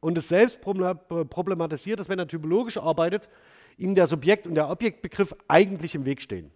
Und 0.00 0.18
es 0.18 0.28
selbst 0.28 0.60
problematisiert, 0.60 1.98
dass 1.98 2.08
wenn 2.08 2.18
er 2.18 2.28
typologisch 2.28 2.76
arbeitet, 2.76 3.28
ihm 3.78 3.94
der 3.94 4.06
Subjekt- 4.06 4.46
und 4.46 4.54
der 4.54 4.68
Objektbegriff 4.68 5.34
eigentlich 5.48 5.94
im 5.94 6.04
Weg 6.04 6.20
stehen. 6.20 6.50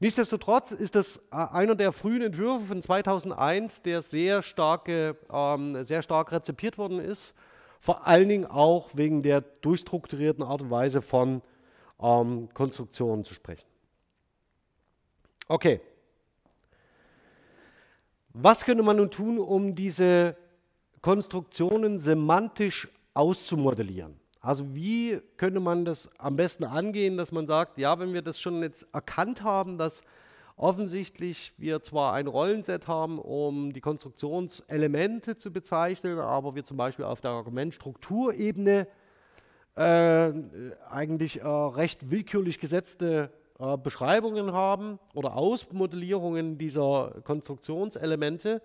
Nichtsdestotrotz 0.00 0.72
ist 0.72 0.94
das 0.94 1.18
äh, 1.30 1.36
einer 1.36 1.74
der 1.74 1.92
frühen 1.92 2.22
Entwürfe 2.22 2.66
von 2.66 2.82
2001, 2.82 3.82
der 3.82 4.02
sehr 4.02 4.42
stark, 4.42 4.88
ähm, 4.88 5.84
sehr 5.84 6.02
stark 6.02 6.32
rezipiert 6.32 6.78
worden 6.78 6.98
ist, 6.98 7.34
vor 7.80 8.06
allen 8.06 8.28
Dingen 8.28 8.46
auch 8.46 8.90
wegen 8.94 9.22
der 9.22 9.40
durchstrukturierten 9.40 10.42
Art 10.42 10.62
und 10.62 10.70
Weise 10.70 11.02
von 11.02 11.42
ähm, 12.00 12.48
Konstruktionen 12.54 13.24
zu 13.24 13.34
sprechen. 13.34 13.68
Okay. 15.48 15.80
Was 18.32 18.64
könnte 18.64 18.82
man 18.82 18.96
nun 18.96 19.10
tun, 19.10 19.38
um 19.38 19.74
diese 19.74 20.36
Konstruktionen 21.02 21.98
semantisch 21.98 22.88
auszumodellieren? 23.12 24.18
Also 24.44 24.74
wie 24.74 25.22
könnte 25.38 25.58
man 25.58 25.86
das 25.86 26.10
am 26.18 26.36
besten 26.36 26.64
angehen, 26.64 27.16
dass 27.16 27.32
man 27.32 27.46
sagt, 27.46 27.78
ja, 27.78 27.98
wenn 27.98 28.12
wir 28.12 28.20
das 28.20 28.38
schon 28.38 28.62
jetzt 28.62 28.86
erkannt 28.92 29.42
haben, 29.42 29.78
dass 29.78 30.02
offensichtlich 30.58 31.54
wir 31.56 31.80
zwar 31.80 32.12
ein 32.12 32.26
Rollenset 32.26 32.86
haben, 32.86 33.18
um 33.18 33.72
die 33.72 33.80
Konstruktionselemente 33.80 35.38
zu 35.38 35.50
bezeichnen, 35.50 36.18
aber 36.18 36.54
wir 36.54 36.62
zum 36.62 36.76
Beispiel 36.76 37.06
auf 37.06 37.22
der 37.22 37.30
Argumentstrukturebene 37.30 38.86
äh, 39.76 40.32
eigentlich 40.90 41.40
äh, 41.40 41.46
recht 41.46 42.10
willkürlich 42.10 42.60
gesetzte 42.60 43.32
äh, 43.58 43.78
Beschreibungen 43.78 44.52
haben 44.52 44.98
oder 45.14 45.36
Ausmodellierungen 45.38 46.58
dieser 46.58 47.14
Konstruktionselemente. 47.24 48.60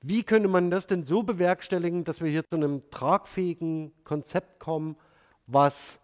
Wie 0.00 0.22
könnte 0.22 0.48
man 0.48 0.70
das 0.70 0.86
denn 0.86 1.04
so 1.04 1.22
bewerkstelligen, 1.22 2.04
dass 2.04 2.22
wir 2.22 2.30
hier 2.30 2.42
zu 2.48 2.56
einem 2.56 2.90
tragfähigen 2.90 3.92
Konzept 4.02 4.58
kommen, 4.58 4.96
was 5.52 5.98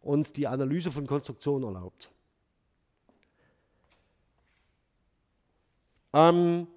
uns 0.00 0.32
die 0.32 0.46
Analyse 0.46 0.90
von 0.90 1.06
Konstruktionen 1.06 1.64
erlaubt. 1.64 2.10
Ähm, 6.12 6.68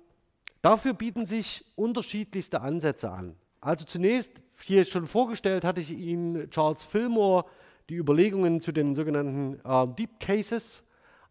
dafür 0.62 0.94
bieten 0.94 1.26
sich 1.26 1.64
unterschiedlichste 1.76 2.62
Ansätze 2.62 3.12
an. 3.12 3.36
Also 3.62 3.86
zunächst, 3.86 4.34
hier 4.64 4.86
schon 4.86 5.08
vorgestellt, 5.08 5.64
hatte 5.64 5.82
ich 5.82 5.92
Ihnen 5.92 6.50
Charles 6.50 6.84
Fillmore 6.84 7.46
die 7.90 7.96
Überlegungen 7.96 8.60
zu 8.60 8.72
den 8.72 8.96
sogenannten 8.96 9.60
äh, 9.64 9.88
Deep 9.96 10.20
Cases, 10.20 10.84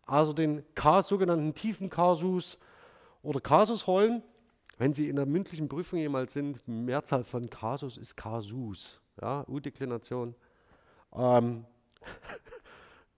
also 0.06 0.32
den 0.32 0.62
K, 0.74 1.02
sogenannten 1.02 1.52
tiefen 1.54 1.90
Kasus 1.90 2.58
oder 3.22 3.40
Kasusrollen. 3.40 4.22
Wenn 4.78 4.94
Sie 4.94 5.08
in 5.08 5.16
der 5.16 5.26
mündlichen 5.26 5.68
Prüfung 5.68 5.98
jemals 5.98 6.34
sind, 6.34 6.66
Mehrzahl 6.68 7.24
von 7.24 7.50
Kasus 7.50 7.96
ist 7.96 8.16
Kasus, 8.16 9.00
ja, 9.20 9.44
U-Deklination. 9.48 10.34
Ähm, 11.16 11.64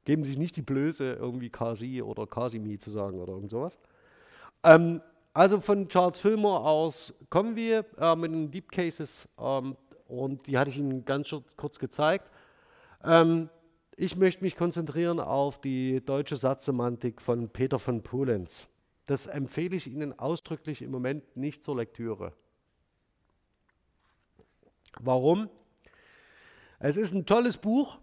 geben 0.05 0.25
sich 0.25 0.39
nicht 0.39 0.57
die 0.57 0.63
Blöße, 0.63 1.13
irgendwie 1.13 1.51
Kasi 1.51 2.01
oder 2.01 2.27
Kasimi 2.27 2.79
zu 2.79 2.91
sagen 2.91 3.21
oder 3.21 3.35
irgend 3.35 3.51
sowas. 3.51 3.79
Ähm, 4.65 5.03
also 5.35 5.61
von 5.61 5.89
Charles 5.89 6.19
Fillmore 6.19 6.61
aus 6.61 7.15
kommen 7.31 7.57
wir 7.57 7.85
äh, 7.99 8.17
mit 8.17 8.33
den 8.33 8.51
Deep 8.51 8.73
Cases 8.73 9.29
ähm, 9.39 9.77
und 10.07 10.47
die 10.47 10.57
hatte 10.57 10.71
ich 10.71 10.79
Ihnen 10.79 11.05
ganz 11.05 11.35
kurz 11.57 11.79
gezeigt. 11.79 12.31
Ähm, 13.05 13.51
ich 13.97 14.17
möchte 14.17 14.43
mich 14.43 14.57
konzentrieren 14.57 15.21
auf 15.21 15.61
die 15.61 16.01
deutsche 16.05 16.37
Satzsemantik 16.37 17.21
von 17.21 17.49
Peter 17.51 17.79
von 17.79 18.03
Polenz. 18.03 18.67
Das 19.07 19.27
empfehle 19.27 19.77
ich 19.77 19.89
Ihnen 19.89 20.19
ausdrücklich 20.19 20.83
im 20.83 20.91
Moment 20.91 21.37
nicht 21.37 21.63
zur 21.63 21.77
Lektüre. 21.77 22.33
Warum? 25.01 25.51
Es 26.81 26.97
ist 26.97 27.13
ein 27.13 27.27
tolles 27.27 27.57
Buch, 27.57 27.99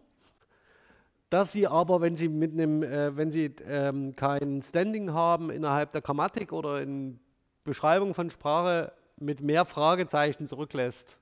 das 1.29 1.53
Sie 1.53 1.65
aber, 1.65 2.01
wenn 2.01 2.17
Sie, 2.17 2.27
mit 2.27 2.51
einem, 2.51 2.83
äh, 2.83 3.15
wenn 3.15 3.31
Sie 3.31 3.55
ähm, 3.67 4.15
kein 4.15 4.61
Standing 4.61 5.13
haben 5.13 5.49
innerhalb 5.49 5.93
der 5.93 6.01
Grammatik 6.01 6.51
oder 6.51 6.81
in 6.81 7.19
Beschreibung 7.63 8.13
von 8.13 8.29
Sprache, 8.29 8.91
mit 9.17 9.39
mehr 9.39 9.63
Fragezeichen 9.63 10.47
zurücklässt, 10.47 11.17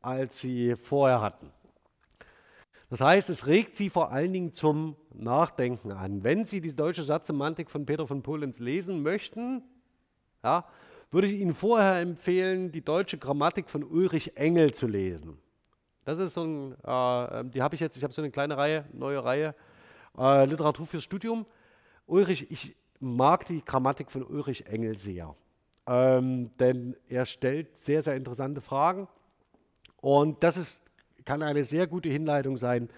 als 0.00 0.38
Sie 0.38 0.76
vorher 0.76 1.20
hatten. 1.20 1.50
Das 2.88 3.00
heißt, 3.00 3.30
es 3.30 3.46
regt 3.48 3.74
Sie 3.74 3.90
vor 3.90 4.12
allen 4.12 4.32
Dingen 4.32 4.52
zum 4.52 4.96
Nachdenken 5.12 5.90
an. 5.90 6.22
Wenn 6.22 6.44
Sie 6.44 6.60
die 6.60 6.76
deutsche 6.76 7.02
Satzsemantik 7.02 7.68
von 7.68 7.84
Peter 7.84 8.06
von 8.06 8.22
Polenz 8.22 8.60
lesen 8.60 9.02
möchten, 9.02 9.64
ja, 10.44 10.64
würde 11.10 11.26
ich 11.26 11.40
Ihnen 11.40 11.54
vorher 11.54 12.00
empfehlen, 12.00 12.70
die 12.70 12.84
deutsche 12.84 13.18
Grammatik 13.18 13.70
von 13.70 13.82
Ulrich 13.82 14.36
Engel 14.36 14.72
zu 14.72 14.86
lesen. 14.86 15.41
Das 16.04 16.18
ist 16.18 16.34
so 16.34 16.42
ein, 16.42 16.76
äh, 16.84 17.40
ähm, 17.40 17.50
die 17.50 17.62
habe 17.62 17.74
ich 17.74 17.80
jetzt, 17.80 17.96
ich 17.96 18.02
habe 18.02 18.12
so 18.12 18.22
eine 18.22 18.30
kleine 18.30 18.56
Reihe, 18.56 18.84
neue 18.92 19.24
Reihe, 19.24 19.54
äh, 20.18 20.44
Literatur 20.46 20.86
fürs 20.86 21.04
Studium. 21.04 21.46
Ulrich, 22.06 22.50
ich 22.50 22.76
mag 22.98 23.46
die 23.46 23.64
Grammatik 23.64 24.10
von 24.10 24.24
Ulrich 24.24 24.66
Engel 24.66 24.98
sehr, 24.98 25.34
ähm, 25.86 26.50
denn 26.58 26.96
er 27.08 27.26
stellt 27.26 27.78
sehr, 27.78 28.02
sehr 28.02 28.16
interessante 28.16 28.60
Fragen 28.60 29.06
und 30.00 30.42
das 30.42 30.56
ist, 30.56 30.82
kann 31.24 31.42
eine 31.42 31.64
sehr 31.64 31.86
gute 31.86 32.08
Hinleitung 32.08 32.56
sein, 32.56 32.88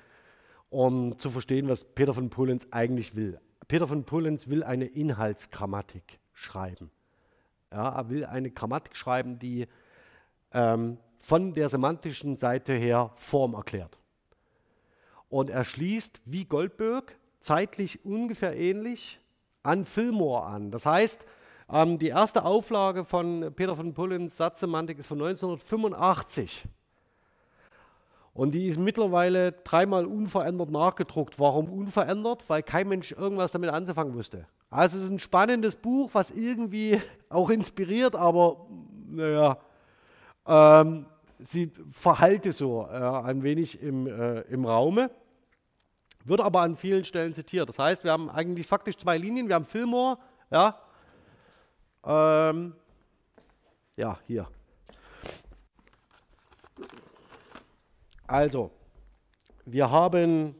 um 0.71 1.19
zu 1.19 1.31
verstehen, 1.31 1.69
was 1.69 1.85
Peter 1.85 2.14
von 2.14 2.31
Polenz 2.31 2.67
eigentlich 2.71 3.14
will. 3.14 3.38
Peter 3.69 3.87
von 3.87 4.05
Polenz 4.05 4.49
will 4.49 4.64
eine 4.64 4.87
Inhaltsgrammatik 4.87 6.19
schreiben. 6.33 6.90
Ja, 7.71 7.90
er 7.90 8.09
will 8.09 8.25
eine 8.25 8.51
Grammatik 8.51 8.97
schreiben, 8.97 9.38
die 9.38 9.67
ähm, 10.53 10.99
von 11.25 11.55
der 11.55 11.71
semantischen 11.71 12.37
Seite 12.37 12.75
her 12.75 13.11
Form 13.17 13.55
erklärt. 13.55 13.99
Und 15.31 15.49
er 15.49 15.65
schließt 15.65 16.21
wie 16.27 16.45
Goldberg 16.45 17.17
zeitlich 17.39 18.05
ungefähr 18.05 18.55
ähnlich 18.55 19.19
an 19.63 19.87
Fillmore 19.87 20.45
an. 20.45 20.71
Das 20.71 20.85
heißt, 20.85 21.25
ähm, 21.71 21.99
die 21.99 22.09
erste 22.09 22.45
Auflage 22.45 23.07
von 23.07 23.55
Peter 23.57 23.75
von 23.75 23.95
Pullens 23.95 24.37
Satzsemantik 24.37 24.99
ist 24.99 25.07
von 25.07 25.19
1985. 25.19 26.67
Und 28.35 28.51
die 28.53 28.69
ist 28.69 28.79
mittlerweile 28.79 29.53
dreimal 29.53 30.05
unverändert 30.05 30.71
nachgedruckt. 30.71 31.41
Warum 31.41 31.71
unverändert? 31.71 32.45
Weil 32.49 32.63
kein 32.63 32.89
Mensch 32.89 33.13
irgendwas 33.13 33.53
damit 33.53 33.71
anzufangen 33.71 34.13
wusste. 34.13 34.47
Also 34.69 34.99
es 34.99 35.05
ist 35.05 35.11
ein 35.11 35.19
spannendes 35.19 35.75
Buch, 35.75 36.11
was 36.13 36.31
irgendwie 36.31 37.01
auch 37.31 37.49
inspiriert, 37.49 38.15
aber 38.15 38.67
naja, 39.09 39.57
ähm, 40.47 41.07
sie 41.44 41.70
verhalte 41.92 42.52
so 42.52 42.87
äh, 42.90 42.94
ein 42.94 43.42
wenig 43.42 43.80
im, 43.83 44.07
äh, 44.07 44.40
im 44.42 44.64
Raume, 44.64 45.11
wird 46.24 46.40
aber 46.40 46.62
an 46.62 46.76
vielen 46.76 47.04
Stellen 47.04 47.35
zitiert. 47.35 47.68
Das 47.68 47.78
heißt, 47.78 48.04
wir 48.04 48.12
haben 48.12 48.30
eigentlich 48.30 48.66
faktisch 48.66 48.96
zwei 48.96 49.18
Linien. 49.18 49.48
Wir 49.48 49.57
haben 49.57 49.66
Fillmore, 49.66 50.18
ja, 50.50 50.78
ähm, 52.04 52.74
ja, 53.96 54.18
hier. 54.26 54.48
Also, 58.26 58.70
wir 59.66 59.90
haben 59.90 60.54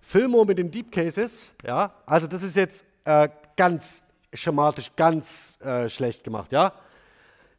Fillmore 0.00 0.46
mit 0.46 0.58
den 0.58 0.70
Deep 0.70 0.92
Cases, 0.92 1.48
ja, 1.64 1.94
also 2.06 2.26
das 2.26 2.42
ist 2.42 2.54
jetzt 2.54 2.84
äh, 3.04 3.28
ganz 3.56 4.04
schematisch 4.34 4.94
ganz 4.96 5.58
äh, 5.60 5.88
schlecht 5.88 6.24
gemacht. 6.24 6.52
Ja? 6.52 6.72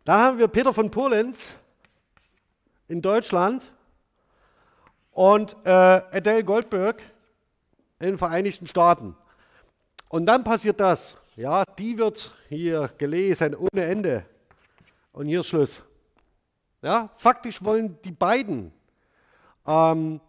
Dann 0.03 0.19
haben 0.19 0.37
wir 0.37 0.47
Peter 0.47 0.73
von 0.73 0.91
Polenz 0.91 1.55
in 2.87 3.01
Deutschland 3.01 3.71
und 5.11 5.55
äh, 5.63 5.69
Adele 5.69 6.43
Goldberg 6.43 7.01
in 7.99 8.07
den 8.07 8.17
Vereinigten 8.17 8.67
Staaten. 8.67 9.15
Und 10.09 10.25
dann 10.25 10.43
passiert 10.43 10.79
das. 10.79 11.15
Ja, 11.35 11.63
die 11.79 11.97
wird 11.97 12.31
hier 12.49 12.91
gelesen 12.97 13.55
ohne 13.55 13.85
Ende. 13.85 14.25
Und 15.13 15.27
hier 15.27 15.39
ist 15.39 15.47
Schluss. 15.47 15.81
Ja, 16.81 17.09
faktisch 17.15 17.63
wollen 17.63 17.97
die 18.03 18.11
beiden 18.11 18.73
ähm, 19.65 20.19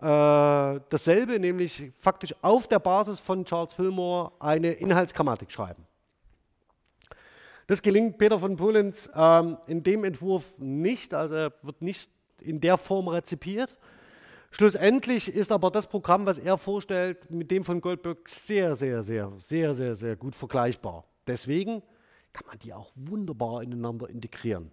äh, 0.00 0.80
dasselbe, 0.88 1.38
nämlich 1.38 1.92
faktisch 1.94 2.34
auf 2.42 2.66
der 2.66 2.80
Basis 2.80 3.20
von 3.20 3.44
Charles 3.44 3.72
Fillmore 3.72 4.32
eine 4.40 4.72
Inhaltsgrammatik 4.72 5.52
schreiben. 5.52 5.86
Das 7.66 7.82
gelingt 7.82 8.18
Peter 8.18 8.38
von 8.38 8.56
Polenz 8.56 9.08
ähm, 9.14 9.58
in 9.66 9.82
dem 9.82 10.04
Entwurf 10.04 10.54
nicht, 10.58 11.14
also 11.14 11.34
er 11.34 11.52
wird 11.62 11.80
nicht 11.82 12.10
in 12.40 12.60
der 12.60 12.76
Form 12.78 13.08
rezipiert. 13.08 13.76
Schlussendlich 14.50 15.32
ist 15.32 15.50
aber 15.50 15.70
das 15.70 15.86
Programm, 15.86 16.26
was 16.26 16.38
er 16.38 16.58
vorstellt, 16.58 17.30
mit 17.30 17.50
dem 17.50 17.64
von 17.64 17.80
Goldberg 17.80 18.28
sehr, 18.28 18.76
sehr, 18.76 19.02
sehr, 19.02 19.32
sehr, 19.38 19.72
sehr, 19.72 19.94
sehr 19.94 20.16
gut 20.16 20.34
vergleichbar. 20.34 21.04
Deswegen 21.26 21.82
kann 22.32 22.46
man 22.46 22.58
die 22.58 22.74
auch 22.74 22.92
wunderbar 22.94 23.62
ineinander 23.62 24.10
integrieren. 24.10 24.70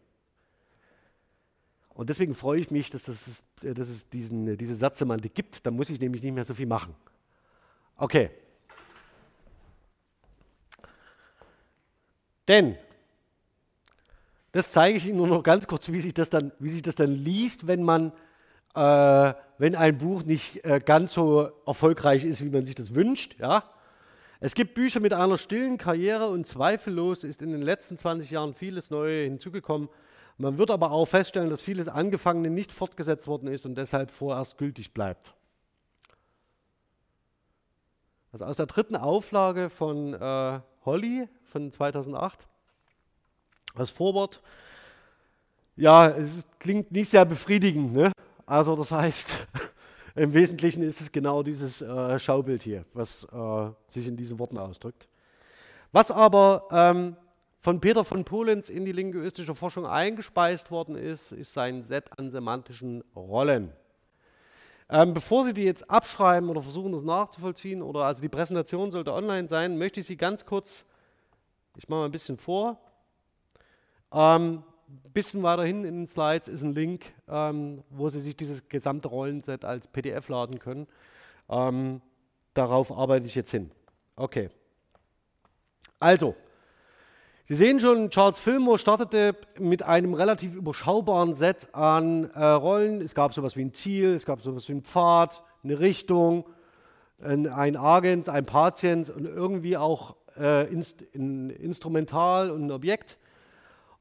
Und 1.99 2.10
deswegen 2.10 2.34
freue 2.34 2.60
ich 2.60 2.71
mich, 2.71 2.89
dass, 2.89 3.04
das, 3.04 3.43
äh, 3.62 3.73
dass 3.73 3.89
es 3.89 4.10
diesen, 4.10 4.47
äh, 4.47 4.58
diese 4.58 4.75
Satzsemantik 4.75 5.36
gibt. 5.36 5.65
Da 5.65 5.71
muss 5.71 5.89
ich 5.89 5.99
nämlich 5.99 6.23
nicht 6.23 6.34
mehr 6.34 6.45
so 6.45 6.54
viel 6.54 6.65
machen. 6.65 6.95
Okay. 7.97 8.32
Denn, 12.50 12.76
das 14.52 14.72
zeige 14.72 14.98
ich 14.98 15.08
Ihnen 15.08 15.18
nur 15.18 15.28
noch 15.28 15.44
ganz 15.44 15.68
kurz, 15.68 15.90
wie 15.90 16.02
sich 16.02 16.16
das 16.16 16.32
dann, 16.32 16.52
wie 16.58 16.70
sich 16.70 16.82
das 16.82 16.96
dann 16.96 17.12
liest, 17.12 17.68
wenn, 17.68 17.84
man, 17.84 18.12
äh, 18.74 19.34
wenn 19.60 19.76
ein 19.76 20.00
Buch 20.00 20.24
nicht 20.24 20.66
äh, 20.66 20.82
ganz 20.84 21.14
so 21.14 21.52
erfolgreich 21.68 22.26
ist, 22.26 22.44
wie 22.44 22.50
man 22.50 22.66
sich 22.66 22.74
das 22.74 22.96
wünscht. 22.96 23.40
Ja? 23.40 23.64
Es 24.40 24.56
gibt 24.56 24.74
Bücher 24.74 25.00
mit 25.00 25.14
einer 25.14 25.38
stillen 25.38 25.78
Karriere 25.78 26.30
und 26.30 26.48
zweifellos 26.48 27.24
ist 27.24 27.44
in 27.44 27.52
den 27.52 27.62
letzten 27.62 28.00
20 28.00 28.32
Jahren 28.32 28.56
vieles 28.56 28.90
Neue 28.90 29.26
hinzugekommen. 29.26 29.88
Man 30.40 30.58
wird 30.58 30.72
aber 30.72 30.92
auch 30.92 31.06
feststellen, 31.06 31.52
dass 31.52 31.62
vieles 31.62 31.88
Angefangene 31.88 32.50
nicht 32.50 32.72
fortgesetzt 32.72 33.28
worden 33.28 33.48
ist 33.48 33.68
und 33.68 33.76
deshalb 33.76 34.10
vorerst 34.10 34.58
gültig 34.58 34.94
bleibt. 34.94 35.36
Also 38.32 38.46
aus 38.46 38.58
der 38.58 38.66
dritten 38.66 38.96
Auflage 38.96 39.70
von 39.70 40.14
äh, 40.14 40.60
Holly 40.89 41.28
von 41.43 41.71
2008, 41.71 42.39
das 43.75 43.91
Vorwort, 43.91 44.41
ja, 45.75 46.10
es 46.10 46.43
klingt 46.58 46.91
nicht 46.91 47.10
sehr 47.10 47.25
befriedigend. 47.25 47.93
Ne? 47.93 48.12
Also 48.47 48.75
das 48.75 48.91
heißt, 48.91 49.47
im 50.15 50.34
Wesentlichen 50.34 50.82
ist 50.82 50.99
es 50.99 51.12
genau 51.12 51.43
dieses 51.43 51.84
äh, 51.84 52.17
Schaubild 52.17 52.63
hier, 52.63 52.86
was 52.93 53.23
äh, 53.25 53.69
sich 53.86 54.08
in 54.08 54.17
diesen 54.17 54.39
Worten 54.39 54.58
ausdrückt. 54.58 55.08
Was 55.91 56.10
aber 56.10 56.67
ähm, 56.71 57.15
von 57.60 57.80
Peter 57.80 58.04
von 58.04 58.25
Polenz 58.25 58.67
in 58.69 58.84
die 58.84 58.91
linguistische 58.91 59.54
Forschung 59.54 59.86
eingespeist 59.86 60.71
worden 60.71 60.95
ist, 60.95 61.34
ist 61.34 61.54
sein 61.54 61.84
Set 61.84 62.06
an 62.17 62.32
semantischen 62.32 63.04
Rollen. 63.15 63.71
Ähm, 64.91 65.13
bevor 65.13 65.45
Sie 65.45 65.54
die 65.54 65.63
jetzt 65.63 65.89
abschreiben 65.89 66.49
oder 66.49 66.63
versuchen, 66.63 66.91
das 66.91 67.04
nachzuvollziehen, 67.04 67.82
oder 67.82 68.06
also 68.06 68.21
die 68.21 68.30
Präsentation 68.30 68.91
sollte 68.91 69.13
online 69.13 69.47
sein, 69.47 69.78
möchte 69.78 69.99
ich 69.99 70.08
Sie 70.08 70.17
ganz 70.17 70.45
kurz, 70.45 70.84
ich 71.78 71.88
mache 71.88 71.99
mal 71.99 72.06
ein 72.06 72.12
bisschen 72.12 72.38
vor. 72.38 72.80
Ähm, 74.12 74.63
ein 74.88 75.12
bisschen 75.13 75.43
weiter 75.43 75.63
hinten 75.63 75.86
in 75.86 75.95
den 75.97 76.08
Slides 76.08 76.47
ist 76.47 76.63
ein 76.63 76.73
Link, 76.73 77.06
ähm, 77.28 77.84
wo 77.91 78.10
Sie 78.10 78.19
sich 78.19 78.36
dieses 78.36 78.67
gesamte 78.67 79.08
Rollenset 79.10 79.63
als 79.63 79.86
PDF 79.86 80.28
laden 80.30 80.58
können. 80.58 80.88
Ähm, 81.49 82.02
darauf 82.56 82.91
arbeite 82.91 83.28
ich 83.28 83.36
jetzt 83.36 83.52
hin. 83.52 83.69
Okay. 84.15 84.49
Also, 85.99 86.36
Sie 87.52 87.56
sehen 87.56 87.80
schon, 87.80 88.12
Charles 88.12 88.38
Fillmore 88.38 88.78
startete 88.78 89.36
mit 89.58 89.82
einem 89.82 90.14
relativ 90.14 90.54
überschaubaren 90.54 91.34
Set 91.34 91.74
an 91.74 92.30
äh, 92.36 92.46
Rollen. 92.46 93.02
Es 93.02 93.16
gab 93.16 93.34
sowas 93.34 93.56
wie 93.56 93.64
ein 93.64 93.74
Ziel, 93.74 94.14
es 94.14 94.28
gab 94.28 94.44
sowas 94.44 94.70
wie 94.70 94.74
ein 94.74 94.84
Pfad, 94.84 95.42
eine 95.64 95.80
Richtung, 95.80 96.46
ein, 97.20 97.48
ein 97.48 97.76
Agens, 97.76 98.30
ein 98.30 98.46
Patiens 98.46 99.10
und 99.10 99.26
irgendwie 99.26 99.78
auch 99.78 100.16
äh, 100.38 100.72
inst, 100.72 101.02
ein 101.16 101.50
Instrumental 101.50 102.52
und 102.52 102.68
ein 102.68 102.72
Objekt. 102.72 103.18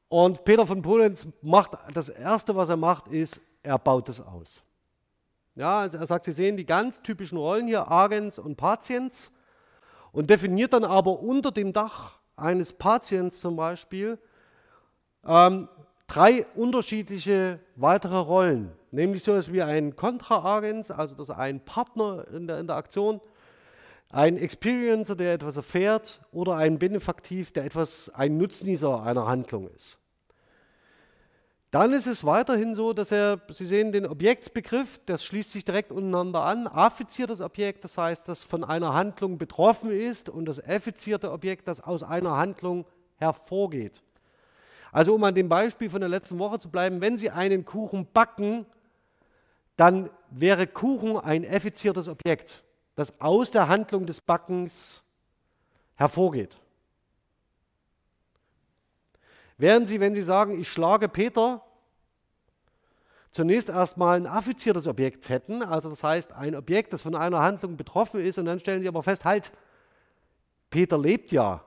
Und 0.09 0.45
Peter 0.45 0.67
von 0.67 0.83
Polenz 0.83 1.25
macht 1.41 1.71
das 1.95 2.09
Erste, 2.09 2.55
was 2.55 2.69
er 2.69 2.77
macht, 2.77 3.07
ist, 3.07 3.41
er 3.63 3.79
baut 3.79 4.09
es 4.09 4.21
aus. 4.21 4.63
Ja, 5.55 5.79
also 5.79 5.97
er 5.97 6.05
sagt, 6.05 6.25
Sie 6.25 6.33
sehen 6.33 6.55
die 6.55 6.67
ganz 6.67 7.01
typischen 7.01 7.39
Rollen 7.39 7.65
hier, 7.65 7.89
Agens 7.89 8.37
und 8.37 8.57
Patiens, 8.57 9.31
und 10.11 10.29
definiert 10.29 10.73
dann 10.73 10.83
aber 10.83 11.19
unter 11.19 11.49
dem 11.49 11.73
Dach 11.73 12.18
eines 12.41 12.73
Patients 12.73 13.39
zum 13.39 13.55
Beispiel 13.55 14.17
ähm, 15.25 15.67
drei 16.07 16.45
unterschiedliche 16.55 17.59
weitere 17.75 18.17
Rollen, 18.17 18.71
nämlich 18.91 19.23
so 19.23 19.31
etwas 19.31 19.53
wie 19.53 19.61
ein 19.61 19.95
Kontraagens, 19.95 20.91
also 20.91 21.15
dass 21.15 21.29
ein 21.29 21.63
Partner 21.63 22.25
in 22.33 22.47
der 22.47 22.59
Interaktion, 22.59 23.21
ein 24.11 24.37
Experiencer, 24.37 25.15
der 25.15 25.33
etwas 25.33 25.57
erfährt, 25.57 26.19
oder 26.31 26.55
ein 26.55 26.79
Benefaktiv, 26.79 27.51
der 27.51 27.65
etwas 27.65 28.09
ein 28.09 28.37
Nutznießer 28.37 29.03
einer 29.03 29.27
Handlung 29.27 29.69
ist. 29.69 29.99
Dann 31.71 31.93
ist 31.93 32.07
es 32.07 32.23
weiterhin 32.23 32.73
so, 32.73 32.93
dass 32.93 33.11
er, 33.11 33.41
Sie 33.49 33.65
sehen 33.65 33.91
den 33.91 34.07
Objektsbegriff, 34.07 34.99
das 35.05 35.23
schließt 35.23 35.51
sich 35.51 35.63
direkt 35.63 35.91
untereinander 35.91 36.41
an. 36.41 36.67
Affiziertes 36.67 37.41
Objekt, 37.41 37.83
das 37.83 37.95
heißt, 37.95 38.27
das 38.27 38.43
von 38.43 38.63
einer 38.63 38.95
Handlung 38.95 39.37
betroffen 39.37 39.91
ist 39.91 40.29
und 40.29 40.45
das 40.45 40.63
affizierte 40.63 41.31
Objekt, 41.31 41.67
das 41.67 41.79
aus 41.79 42.01
einer 42.01 42.37
Handlung 42.37 42.85
hervorgeht. 43.17 44.01
Also 44.91 45.13
um 45.13 45.23
an 45.23 45.35
dem 45.35 45.47
Beispiel 45.47 45.91
von 45.91 46.01
der 46.01 46.09
letzten 46.09 46.39
Woche 46.39 46.57
zu 46.57 46.69
bleiben, 46.69 47.01
wenn 47.01 47.19
Sie 47.19 47.29
einen 47.29 47.65
Kuchen 47.65 48.07
backen, 48.11 48.65
dann 49.75 50.09
wäre 50.31 50.65
Kuchen 50.65 51.17
ein 51.17 51.45
affiziertes 51.47 52.07
Objekt, 52.07 52.63
das 52.95 53.21
aus 53.21 53.51
der 53.51 53.67
Handlung 53.67 54.07
des 54.07 54.21
Backens 54.21 55.03
hervorgeht. 55.95 56.57
Während 59.59 59.89
Sie, 59.89 59.99
wenn 59.99 60.15
Sie 60.15 60.21
sagen, 60.21 60.57
ich 60.57 60.69
schlage 60.71 61.09
Peter, 61.09 61.61
zunächst 63.31 63.67
erstmal 63.67 64.17
ein 64.17 64.25
affiziertes 64.25 64.87
Objekt 64.87 65.27
hätten, 65.27 65.61
also 65.61 65.89
das 65.89 66.01
heißt 66.01 66.31
ein 66.31 66.55
Objekt, 66.55 66.93
das 66.93 67.01
von 67.01 67.13
einer 67.13 67.39
Handlung 67.39 67.75
betroffen 67.75 68.21
ist, 68.21 68.37
und 68.39 68.45
dann 68.45 68.61
stellen 68.61 68.81
Sie 68.81 68.87
aber 68.87 69.03
fest, 69.03 69.25
halt, 69.25 69.51
Peter 70.69 70.97
lebt 70.97 71.33
ja. 71.33 71.65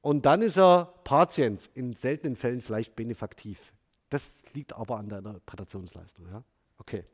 Und 0.00 0.26
dann 0.26 0.42
ist 0.42 0.58
er 0.58 0.92
Patient, 1.04 1.70
in 1.74 1.94
seltenen 1.94 2.34
Fällen 2.34 2.60
vielleicht 2.60 2.96
benefaktiv. 2.96 3.72
Das 4.10 4.42
liegt 4.52 4.72
aber 4.72 4.96
an 4.96 5.08
der 5.08 5.18
Interpretationsleistung. 5.18 6.26
Ja? 6.26 6.42
Okay. 6.78 7.04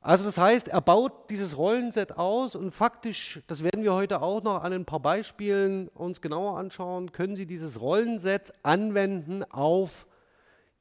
Also 0.00 0.24
das 0.24 0.38
heißt, 0.38 0.68
er 0.68 0.80
baut 0.80 1.30
dieses 1.30 1.56
Rollenset 1.56 2.16
aus 2.16 2.54
und 2.54 2.70
faktisch, 2.70 3.40
das 3.48 3.64
werden 3.64 3.82
wir 3.82 3.92
heute 3.92 4.22
auch 4.22 4.42
noch 4.42 4.62
an 4.62 4.72
ein 4.72 4.84
paar 4.84 5.00
Beispielen 5.00 5.88
uns 5.88 6.20
genauer 6.20 6.58
anschauen, 6.58 7.10
können 7.10 7.34
Sie 7.34 7.46
dieses 7.46 7.80
Rollenset 7.80 8.52
anwenden 8.62 9.42
auf 9.44 10.06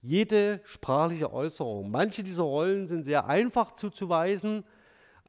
jede 0.06 0.62
sprachliche 0.64 1.34
Äußerung. 1.34 1.90
Manche 1.90 2.24
dieser 2.24 2.44
Rollen 2.44 2.86
sind 2.86 3.04
sehr 3.04 3.26
einfach 3.26 3.74
zuzuweisen. 3.74 4.64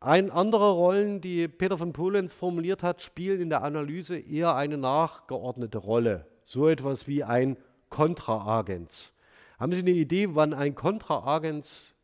Ein 0.01 0.31
andere 0.31 0.72
Rollen, 0.72 1.22
die 1.22 1.49
Peter 1.49 1.79
von 1.79 1.94
Polenz 1.94 2.35
formuliert 2.35 2.83
hat, 2.83 3.01
spielen 3.01 3.40
in 3.40 3.49
der 3.49 3.64
Analyse 3.64 4.18
eher 4.18 4.55
eine 4.55 4.77
nachgeordnete 4.77 5.79
Rolle. 5.79 6.27
So 6.44 6.68
etwas 6.68 7.09
wie 7.09 7.25
ein 7.25 7.57
Kontraagens. 7.88 9.14
Haben 9.59 9.72
Sie 9.72 9.81
eine 9.81 9.90
Idee, 9.90 10.35
wann 10.35 10.53
ein 10.53 10.75
Kontraagens 10.75 11.95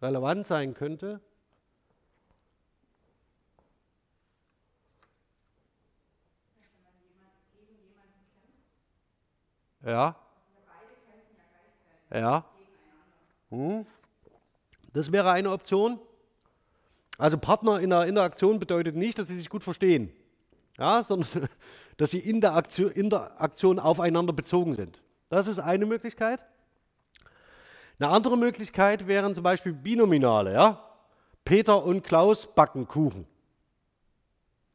relevant 0.00 0.46
sein 0.46 0.74
könnte. 0.74 1.20
Ja. 9.84 10.16
Ja. 12.10 12.44
Hm. 13.50 13.86
Das 14.92 15.12
wäre 15.12 15.32
eine 15.32 15.50
Option. 15.50 15.98
Also 17.18 17.38
Partner 17.38 17.80
in 17.80 17.90
der 17.90 18.06
Interaktion 18.06 18.58
bedeutet 18.58 18.96
nicht, 18.96 19.18
dass 19.18 19.28
sie 19.28 19.36
sich 19.36 19.48
gut 19.48 19.62
verstehen, 19.62 20.12
ja, 20.78 21.04
sondern 21.04 21.48
dass 21.96 22.10
sie 22.10 22.18
in 22.18 22.40
der, 22.40 22.56
Aktion, 22.56 22.90
in 22.90 23.10
der 23.10 23.40
Aktion 23.40 23.78
aufeinander 23.78 24.32
bezogen 24.32 24.74
sind. 24.74 25.02
Das 25.28 25.46
ist 25.46 25.58
eine 25.58 25.86
Möglichkeit. 25.86 26.40
Eine 27.98 28.10
andere 28.10 28.36
Möglichkeit 28.36 29.06
wären 29.06 29.34
zum 29.34 29.44
Beispiel 29.44 29.72
Binominale. 29.72 30.52
Ja? 30.52 30.90
Peter 31.44 31.84
und 31.84 32.02
Klaus 32.02 32.46
backen 32.46 32.88
Kuchen. 32.88 33.26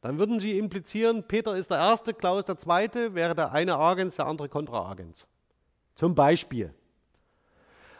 Dann 0.00 0.18
würden 0.18 0.40
Sie 0.40 0.58
implizieren, 0.58 1.24
Peter 1.24 1.56
ist 1.56 1.70
der 1.70 1.78
Erste, 1.78 2.14
Klaus 2.14 2.44
der 2.46 2.56
Zweite, 2.56 3.14
wäre 3.14 3.34
der 3.34 3.52
eine 3.52 3.76
Agens, 3.76 4.16
der 4.16 4.26
andere 4.26 4.48
Kontraagens. 4.48 5.26
Zum 5.94 6.14
Beispiel. 6.14 6.72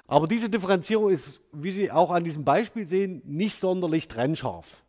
Aber 0.07 0.27
diese 0.27 0.49
Differenzierung 0.49 1.11
ist, 1.11 1.43
wie 1.53 1.71
Sie 1.71 1.91
auch 1.91 2.11
an 2.11 2.25
diesem 2.25 2.45
Beispiel 2.45 2.87
sehen, 2.87 3.23
nicht 3.27 3.57
sonderlich 3.57 4.09
trennscharf. 4.09 4.83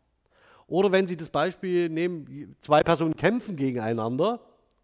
Oder 0.67 0.91
wenn 0.93 1.07
Sie 1.07 1.17
das 1.17 1.27
Beispiel 1.27 1.89
nehmen, 1.89 2.55
zwei 2.61 2.81
Personen 2.81 3.15
kämpfen 3.15 3.57
gegeneinander, 3.57 4.39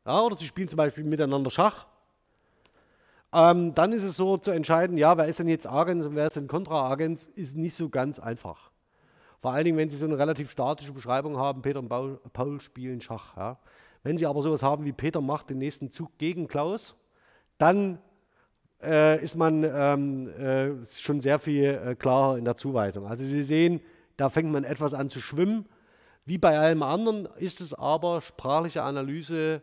ja, 0.08 0.22
oder 0.22 0.38
sie 0.38 0.48
spielen 0.48 0.70
zum 0.70 0.78
Beispiel 0.78 1.04
miteinander 1.04 1.52
Schach, 1.52 1.86
ähm, 3.38 3.76
dann 3.76 3.94
ist 3.94 4.04
es 4.04 4.16
so 4.16 4.38
zu 4.38 4.50
entscheiden, 4.50 4.98
ja, 4.98 5.16
wer 5.16 5.28
ist 5.28 5.38
denn 5.38 5.48
jetzt 5.48 5.68
Agens 5.68 6.08
und 6.08 6.16
wer 6.16 6.26
ist 6.26 6.36
denn 6.36 6.48
Kontraagens, 6.48 7.28
ist 7.28 7.56
nicht 7.56 7.76
so 7.76 7.90
ganz 7.90 8.18
einfach. 8.18 8.72
Vor 9.42 9.52
allen 9.52 9.66
Dingen, 9.66 9.78
wenn 9.78 9.92
Sie 9.92 9.98
so 9.98 10.06
eine 10.06 10.18
relativ 10.18 10.50
statische 10.50 10.92
Beschreibung 10.92 11.38
haben, 11.38 11.62
Peter 11.62 11.80
und 11.80 11.90
Paul, 12.34 12.60
spielen 12.60 13.00
Schach. 13.00 13.38
Ja. 13.38 13.60
Wenn 14.02 14.18
Sie 14.18 14.26
aber 14.26 14.42
sowas 14.42 14.64
haben 14.64 14.86
wie 14.86 14.92
Peter 14.92 15.22
macht 15.22 15.52
den 15.52 15.60
nächsten 15.60 15.92
Zug 15.92 16.18
gegen 16.18 16.48
Klaus, 16.48 16.96
dann 17.60 18.00
äh, 18.82 19.24
ist 19.24 19.36
man 19.36 19.64
ähm, 19.64 20.30
äh, 20.30 20.86
schon 20.88 21.22
sehr 21.22 21.38
viel 21.38 21.66
äh, 21.66 21.96
klarer 21.96 22.40
in 22.40 22.46
der 22.46 22.58
Zuweisung. 22.58 23.06
Also 23.06 23.24
Sie 23.24 23.44
sehen, 23.44 23.82
da 24.16 24.30
fängt 24.30 24.52
man 24.52 24.64
etwas 24.64 24.96
an 24.96 25.12
zu 25.12 25.20
schwimmen. 25.20 25.68
Wie 26.26 26.40
bei 26.40 26.58
allem 26.58 26.82
anderen 26.82 27.28
ist 27.38 27.62
es 27.62 27.76
aber 27.76 28.22
sprachliche 28.22 28.82
Analyse 28.82 29.62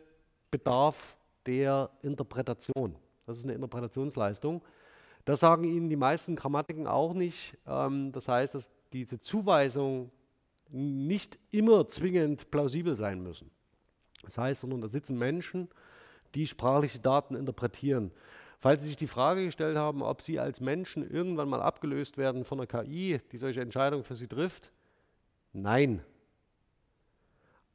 bedarf 0.53 1.17
der 1.47 1.91
Interpretation. 2.03 2.97
Das 3.27 3.39
ist 3.39 3.45
eine 3.45 3.55
Interpretationsleistung. 3.55 4.63
Das 5.25 5.41
sagen 5.41 5.65
Ihnen 5.65 5.89
die 5.89 5.97
meisten 5.97 6.37
Grammatiken 6.37 6.87
auch 6.87 7.15
nicht. 7.15 7.57
Ähm, 7.67 8.13
das 8.13 8.29
heißt, 8.29 8.55
dass 8.55 8.71
diese 8.93 9.19
Zuweisungen 9.19 10.11
nicht 10.71 11.39
immer 11.51 11.89
zwingend 11.89 12.51
plausibel 12.51 12.97
sein 12.97 13.23
müssen. 13.23 13.51
Das 14.23 14.39
heißt, 14.39 14.63
sondern 14.63 14.81
da 14.81 14.89
sitzen 14.89 15.19
Menschen, 15.19 15.69
die 16.35 16.47
sprachliche 16.47 16.99
Daten 16.99 17.35
interpretieren. 17.35 18.11
Falls 18.61 18.83
Sie 18.83 18.89
sich 18.89 18.97
die 18.97 19.07
Frage 19.07 19.45
gestellt 19.45 19.77
haben, 19.77 20.03
ob 20.03 20.23
Sie 20.23 20.41
als 20.41 20.61
Menschen 20.61 21.09
irgendwann 21.09 21.49
mal 21.49 21.61
abgelöst 21.61 22.17
werden 22.17 22.45
von 22.45 22.59
einer 22.59 22.67
KI, 22.67 23.21
die 23.31 23.37
solche 23.37 23.61
Entscheidungen 23.61 24.05
für 24.05 24.17
Sie 24.17 24.27
trifft, 24.27 24.71
nein. 25.53 26.03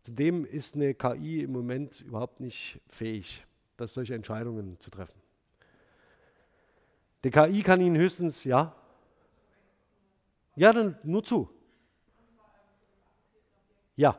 Zudem 0.02 0.45
ist 0.45 0.76
eine 0.76 0.95
KI 0.95 1.43
im 1.43 1.52
Moment 1.52 2.02
überhaupt 2.02 2.39
nicht 2.39 2.82
fähig, 2.88 3.45
das 3.78 3.93
solche 3.93 4.16
Entscheidungen 4.16 4.80
zu 4.80 4.89
treffen. 4.89 5.18
Die 7.24 7.32
KI 7.32 7.61
kann 7.63 7.82
Ihnen 7.82 7.97
höchstens, 7.97 8.43
ja? 8.43 8.74
Ja, 10.55 10.74
dann 10.74 10.97
nur 11.03 11.24
zu. 11.24 11.49
Ja. 13.95 14.17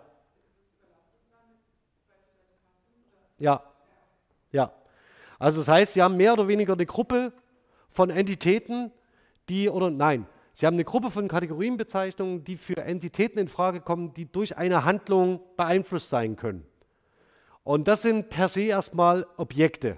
Ja. 3.39 3.63
Ja. 4.53 4.73
Also 5.39 5.61
das 5.61 5.69
heißt, 5.69 5.95
Sie 5.95 6.03
haben 6.03 6.17
mehr 6.17 6.35
oder 6.35 6.49
weniger 6.49 6.75
eine 6.75 6.87
Gruppe 6.87 7.33
von 7.89 8.11
Entitäten, 8.11 8.93
die, 9.49 9.69
oder 9.69 9.91
nein, 9.91 10.27
Sie 10.53 10.67
haben 10.67 10.75
eine 10.75 10.85
Gruppe 10.85 11.11
von 11.11 11.27
Kategorienbezeichnungen, 11.27 12.45
die 12.45 12.59
für 12.59 12.77
Entitäten 12.77 13.39
in 13.39 13.49
Frage 13.49 13.81
kommen, 13.81 14.13
die 14.13 14.31
durch 14.31 14.59
eine 14.59 14.85
Handlung 14.85 15.41
beeinflusst 15.57 16.11
sein 16.11 16.37
können. 16.37 16.67
Und 17.65 17.89
das 17.89 18.03
sind 18.03 18.29
per 18.29 18.49
se 18.49 18.63
erstmal 18.63 19.27
Objekte. 19.39 19.97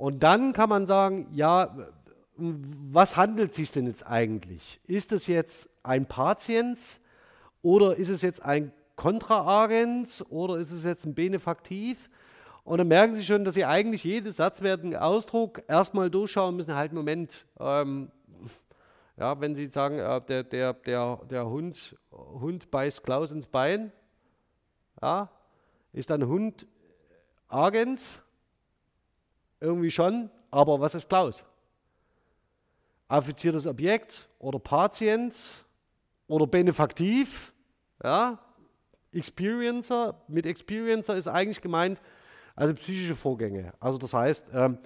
Und 0.00 0.22
dann 0.22 0.54
kann 0.54 0.70
man 0.70 0.86
sagen, 0.86 1.26
ja, 1.34 1.76
was 2.38 3.18
handelt 3.18 3.52
sich 3.52 3.70
denn 3.70 3.86
jetzt 3.86 4.06
eigentlich? 4.06 4.80
Ist 4.86 5.12
es 5.12 5.26
jetzt 5.26 5.68
ein 5.82 6.06
Patiens 6.06 6.98
oder 7.60 7.96
ist 7.96 8.08
es 8.08 8.22
jetzt 8.22 8.42
ein 8.42 8.72
Kontraagens 8.96 10.24
oder 10.30 10.56
ist 10.56 10.70
es 10.70 10.84
jetzt 10.84 11.04
ein 11.04 11.14
Benefaktiv? 11.14 12.08
Und 12.64 12.78
dann 12.78 12.88
merken 12.88 13.12
Sie 13.12 13.22
schon, 13.22 13.44
dass 13.44 13.56
Sie 13.56 13.66
eigentlich 13.66 14.02
jeden 14.02 14.32
satzwertigen 14.32 14.96
Ausdruck 14.96 15.62
erstmal 15.68 16.08
durchschauen 16.08 16.56
müssen. 16.56 16.74
Halt, 16.74 16.94
Moment, 16.94 17.44
ähm, 17.58 18.10
ja, 19.18 19.38
wenn 19.38 19.54
Sie 19.54 19.68
sagen, 19.68 19.98
äh, 19.98 20.18
der, 20.22 20.44
der, 20.44 20.72
der, 20.72 21.20
der 21.28 21.46
Hund, 21.46 21.94
Hund 22.10 22.70
beißt 22.70 23.02
Klaus 23.02 23.32
ins 23.32 23.46
Bein, 23.46 23.92
ja, 25.02 25.28
ist 25.92 26.08
dann 26.08 26.26
Hund 26.26 26.66
Agens 27.48 28.22
irgendwie 29.60 29.90
schon, 29.90 30.30
aber 30.50 30.80
was 30.80 30.94
ist 30.94 31.08
Klaus? 31.08 31.44
Affiziertes 33.08 33.66
Objekt 33.66 34.28
oder 34.38 34.58
Patient 34.58 35.64
oder 36.26 36.46
benefaktiv. 36.46 37.52
Ja, 38.02 38.38
Experiencer, 39.12 40.14
mit 40.28 40.46
Experiencer 40.46 41.16
ist 41.16 41.26
eigentlich 41.26 41.60
gemeint, 41.60 42.00
also 42.54 42.74
psychische 42.74 43.14
Vorgänge. 43.14 43.72
Also 43.80 43.98
das 43.98 44.14
heißt, 44.14 44.46
ähm, 44.52 44.78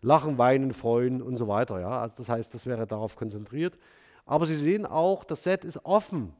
Lachen, 0.00 0.38
Weinen, 0.38 0.72
Freuen 0.72 1.22
und 1.22 1.36
so 1.36 1.48
weiter. 1.48 1.80
Ja? 1.80 2.00
Also 2.00 2.16
das 2.16 2.28
heißt, 2.28 2.54
das 2.54 2.66
wäre 2.66 2.86
darauf 2.86 3.16
konzentriert. 3.16 3.78
Aber 4.24 4.46
Sie 4.46 4.56
sehen 4.56 4.86
auch, 4.86 5.24
das 5.24 5.42
Set 5.42 5.64
ist 5.64 5.84
offen. 5.84 6.32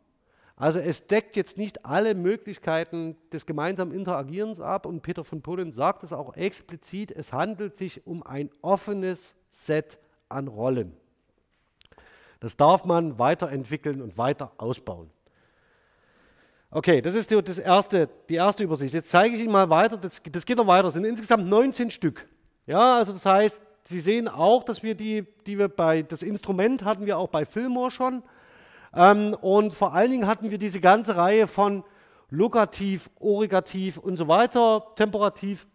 Also 0.57 0.79
es 0.79 1.07
deckt 1.07 1.37
jetzt 1.37 1.59
nicht 1.59 1.85
alle 1.85 2.15
Möglichkeiten 2.15 3.17
des 3.31 3.45
gemeinsamen 3.45 3.93
Interagierens 3.93 4.59
ab 4.59 4.87
und 4.87 5.03
Peter 5.03 5.23
von 5.23 5.43
Pullen 5.43 5.71
sagt 5.71 6.03
es 6.03 6.15
auch 6.15 6.35
explizit, 6.35 7.13
es 7.13 7.33
handelt 7.33 7.77
sich 7.77 8.07
um 8.07 8.23
ein 8.23 8.49
offenes 8.63 9.35
Set 9.51 9.99
an 10.31 10.49
Rollen. 10.49 10.97
Das 12.41 12.57
darf 12.57 12.87
man 12.87 13.19
weiterentwickeln 13.19 14.01
und 14.01 14.17
weiter 14.17 14.53
ausbauen. 14.57 15.11
Okay, 16.71 17.01
das 17.01 17.15
ist 17.15 17.31
die, 17.31 17.43
das 17.43 17.59
erste, 17.59 18.09
die 18.29 18.35
erste 18.35 18.65
Übersicht. 18.65 18.95
Jetzt 18.95 19.11
zeige 19.11 19.37
ich 19.37 19.43
Ihnen 19.43 19.53
mal 19.53 19.69
weiter, 19.69 19.97
das, 19.99 20.23
das 20.31 20.45
geht 20.45 20.57
noch 20.57 20.67
weiter, 20.67 20.89
es 20.89 20.95
sind 20.95 21.05
insgesamt 21.05 21.47
19 21.47 21.91
Stück. 21.91 22.27
Ja, 22.67 22.97
also 22.97 23.13
das 23.13 23.27
heißt, 23.27 23.63
Sie 23.85 24.01
sehen 24.01 24.27
auch, 24.27 24.65
dass 24.65 24.83
wir 24.83 24.97
die, 24.97 25.25
die 25.47 25.59
wir 25.59 25.69
bei, 25.69 26.03
das 26.03 26.23
Instrument 26.23 26.85
hatten 26.85 27.07
wir 27.07 27.19
auch 27.19 27.29
bei 27.29 27.47
Fillmore 27.47 27.91
schon. 27.93 28.23
Ähm, 28.97 29.35
und 29.35 29.75
vor 29.75 29.93
allen 29.93 30.11
Dingen 30.11 30.27
hatten 30.27 30.51
wir 30.51 30.59
diese 30.59 30.81
ganze 30.81 31.17
Reihe 31.17 31.47
von 31.47 31.85
Lokativ, 32.31 33.11
Origativ 33.21 33.99
und 33.99 34.17
so 34.17 34.27
weiter, 34.27 34.87
Temperativ 34.97 35.67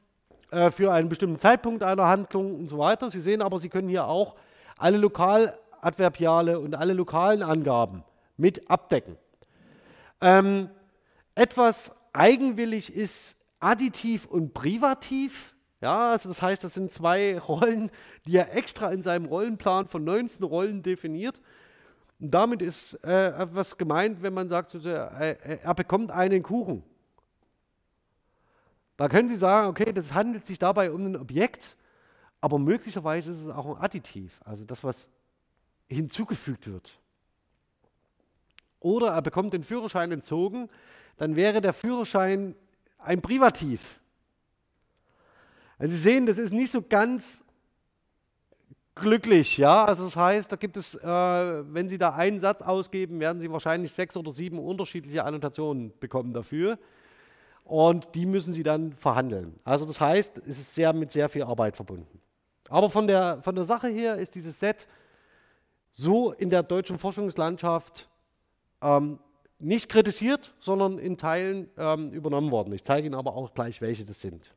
äh, 0.50 0.72
für 0.72 0.92
einen 0.92 1.08
bestimmten 1.08 1.40
Zeitpunkt 1.40 1.84
einer 1.84 2.08
Handlung 2.08 2.56
und 2.56 2.68
so 2.68 2.78
weiter. 2.80 3.10
Sie 3.10 3.22
sehen 3.22 3.42
aber, 3.42 3.60
Sie 3.60 3.70
können 3.70 3.88
hier 3.88 4.08
auch 4.08 4.36
alle 4.78 4.98
Lokaladverbiale 4.98 6.60
und 6.60 6.76
alle 6.76 6.94
lokalen 6.94 7.44
Angaben 7.44 8.04
mit 8.38 8.70
abdecken. 8.70 9.18
Ähm, 10.20 10.70
etwas 11.36 11.96
eigenwillig 12.14 12.94
ist 12.94 13.38
Additiv 13.60 14.26
und 14.26 14.54
Privativ. 14.54 15.56
Ja, 15.80 16.10
also 16.10 16.28
das 16.28 16.42
heißt, 16.42 16.64
das 16.64 16.74
sind 16.74 16.92
zwei 16.92 17.40
Rollen, 17.48 17.92
die 18.26 18.36
er 18.36 18.56
extra 18.56 18.92
in 18.92 19.02
seinem 19.02 19.26
Rollenplan 19.26 19.88
von 19.88 20.04
19 20.04 20.44
Rollen 20.44 20.82
definiert. 20.84 21.40
Und 22.22 22.30
damit 22.30 22.62
ist 22.62 22.94
äh, 23.04 23.30
etwas 23.30 23.76
gemeint, 23.76 24.22
wenn 24.22 24.36
man 24.36 24.48
sagt, 24.48 24.76
äh, 24.76 25.32
äh, 25.32 25.58
er 25.64 25.74
bekommt 25.74 26.12
einen 26.12 26.44
Kuchen. 26.44 26.84
Da 28.96 29.10
können 29.10 29.28
Sie 29.28 29.36
sagen, 29.36 29.68
okay, 29.68 29.92
das 29.92 30.14
handelt 30.14 30.46
sich 30.46 30.60
dabei 30.60 30.92
um 30.92 31.04
ein 31.04 31.16
Objekt, 31.16 31.76
aber 32.40 32.60
möglicherweise 32.60 33.32
ist 33.32 33.42
es 33.42 33.50
auch 33.50 33.66
ein 33.66 33.82
Additiv, 33.82 34.40
also 34.46 34.64
das, 34.66 34.84
was 34.84 35.10
hinzugefügt 35.90 36.72
wird. 36.72 37.00
Oder 38.80 39.14
er 39.14 39.24
bekommt 39.24 39.54
den 39.54 39.64
Führerschein 39.64 40.12
entzogen, 40.12 40.70
dann 41.18 41.36
wäre 41.36 41.60
der 41.60 41.74
Führerschein 41.74 42.54
ein 43.00 43.24
Privativ. 43.24 44.00
Also 45.80 45.96
Sie 45.96 46.02
sehen, 46.02 46.28
das 46.28 46.38
ist 46.38 46.54
nicht 46.54 46.70
so 46.70 46.84
ganz 46.84 47.44
glücklich, 48.96 49.58
ja. 49.58 49.86
Also 49.86 50.04
das 50.04 50.16
heißt, 50.16 50.52
da 50.52 50.56
gibt 50.56 50.78
es, 50.78 50.96
äh, 50.96 51.04
wenn 51.04 51.90
Sie 51.90 51.98
da 51.98 52.10
einen 52.12 52.40
Satz 52.40 52.62
ausgeben, 52.62 53.20
werden 53.20 53.40
Sie 53.40 53.52
wahrscheinlich 53.52 53.92
sechs 53.92 54.18
oder 54.18 54.32
sieben 54.32 54.60
unterschiedliche 54.60 55.24
Annotationen 55.24 55.94
bekommen 56.00 56.34
dafür. 56.34 56.78
Und 57.64 58.16
die 58.16 58.26
müssen 58.26 58.54
Sie 58.54 58.64
dann 58.64 58.94
verhandeln. 58.94 59.60
Also 59.64 59.86
das 59.86 60.00
heißt, 60.00 60.40
es 60.48 60.60
ist 60.60 60.74
sehr 60.74 60.94
mit 60.94 61.12
sehr 61.12 61.30
viel 61.30 61.44
Arbeit 61.44 61.76
verbunden. 61.76 62.20
Aber 62.70 62.90
von 62.90 63.08
der, 63.08 63.42
von 63.42 63.56
der 63.56 63.66
Sache 63.66 63.88
her 63.88 64.16
ist 64.16 64.36
dieses 64.36 64.60
Set 64.60 64.88
so 65.94 66.32
in 66.32 66.50
der 66.50 66.64
deutschen 66.64 66.98
Forschungslandschaft 66.98 68.10
ähm, 68.82 69.20
nicht 69.60 69.90
kritisiert, 69.90 70.54
sondern 70.60 70.98
in 70.98 71.18
Teilen 71.18 71.70
ähm, 71.78 72.12
übernommen 72.12 72.52
worden. 72.52 72.74
Ich 72.74 72.84
zeige 72.84 73.06
Ihnen 73.08 73.16
aber 73.16 73.36
auch 73.36 73.54
gleich, 73.54 73.82
welche 73.82 74.06
das 74.06 74.22
sind. 74.22 74.54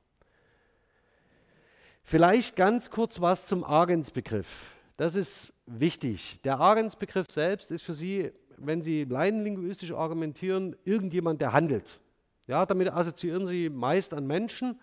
Vielleicht 2.06 2.54
ganz 2.54 2.90
kurz 2.90 3.20
was 3.22 3.46
zum 3.46 3.64
Agensbegriff. 3.64 4.76
Das 4.98 5.14
ist 5.14 5.54
wichtig. 5.64 6.38
Der 6.44 6.60
Agensbegriff 6.60 7.30
selbst 7.30 7.72
ist 7.72 7.82
für 7.82 7.94
Sie, 7.94 8.30
wenn 8.58 8.82
Sie 8.82 9.04
laienlinguistisch 9.04 9.90
argumentieren, 9.90 10.76
irgendjemand, 10.84 11.40
der 11.40 11.54
handelt. 11.54 12.00
Ja, 12.46 12.66
damit 12.66 12.92
assoziieren 12.92 13.46
Sie 13.46 13.70
meist 13.70 14.12
an 14.12 14.26
Menschen, 14.26 14.78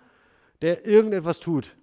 der 0.63 0.85
irgendetwas 0.85 1.39
tut. 1.39 1.75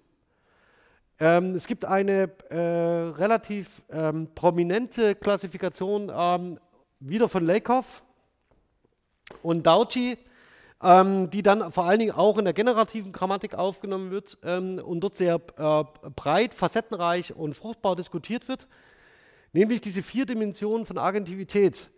Ähm, 1.21 1.55
es 1.55 1.67
gibt 1.67 1.85
eine 1.85 2.29
äh, 2.49 2.57
relativ 2.57 3.81
ähm, 3.89 4.27
prominente 4.35 5.15
Klassifikation 5.15 6.11
ähm, 6.13 6.59
wieder 6.99 7.29
von 7.29 7.45
Lakoff 7.45 8.03
und 9.41 9.65
Dauci, 9.65 10.17
ähm, 10.81 11.29
die 11.29 11.43
dann 11.43 11.71
vor 11.71 11.85
allen 11.85 11.99
Dingen 11.99 12.13
auch 12.13 12.37
in 12.37 12.45
der 12.45 12.53
generativen 12.53 13.11
Grammatik 13.11 13.53
aufgenommen 13.53 14.11
wird 14.11 14.37
ähm, 14.43 14.79
und 14.79 15.01
dort 15.01 15.17
sehr 15.17 15.35
äh, 15.35 15.83
breit, 16.15 16.53
facettenreich 16.53 17.35
und 17.35 17.55
fruchtbar 17.55 17.95
diskutiert 17.95 18.47
wird, 18.47 18.67
nämlich 19.51 19.81
diese 19.81 20.01
vier 20.03 20.25
Dimensionen 20.25 20.85
von 20.85 20.97
Agentivität. 20.97 21.89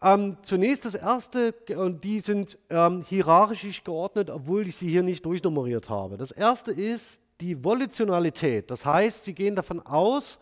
Ähm, 0.00 0.36
zunächst 0.42 0.84
das 0.84 0.94
erste, 0.94 1.52
und 1.76 2.04
die 2.04 2.20
sind 2.20 2.56
ähm, 2.70 3.04
hierarchisch 3.08 3.82
geordnet, 3.82 4.30
obwohl 4.30 4.68
ich 4.68 4.76
sie 4.76 4.88
hier 4.88 5.02
nicht 5.02 5.24
durchnummeriert 5.24 5.90
habe. 5.90 6.16
Das 6.16 6.30
erste 6.30 6.70
ist 6.70 7.20
die 7.40 7.64
Volitionalität, 7.64 8.70
das 8.70 8.84
heißt, 8.84 9.24
sie 9.24 9.34
gehen 9.34 9.56
davon 9.56 9.80
aus, 9.84 10.38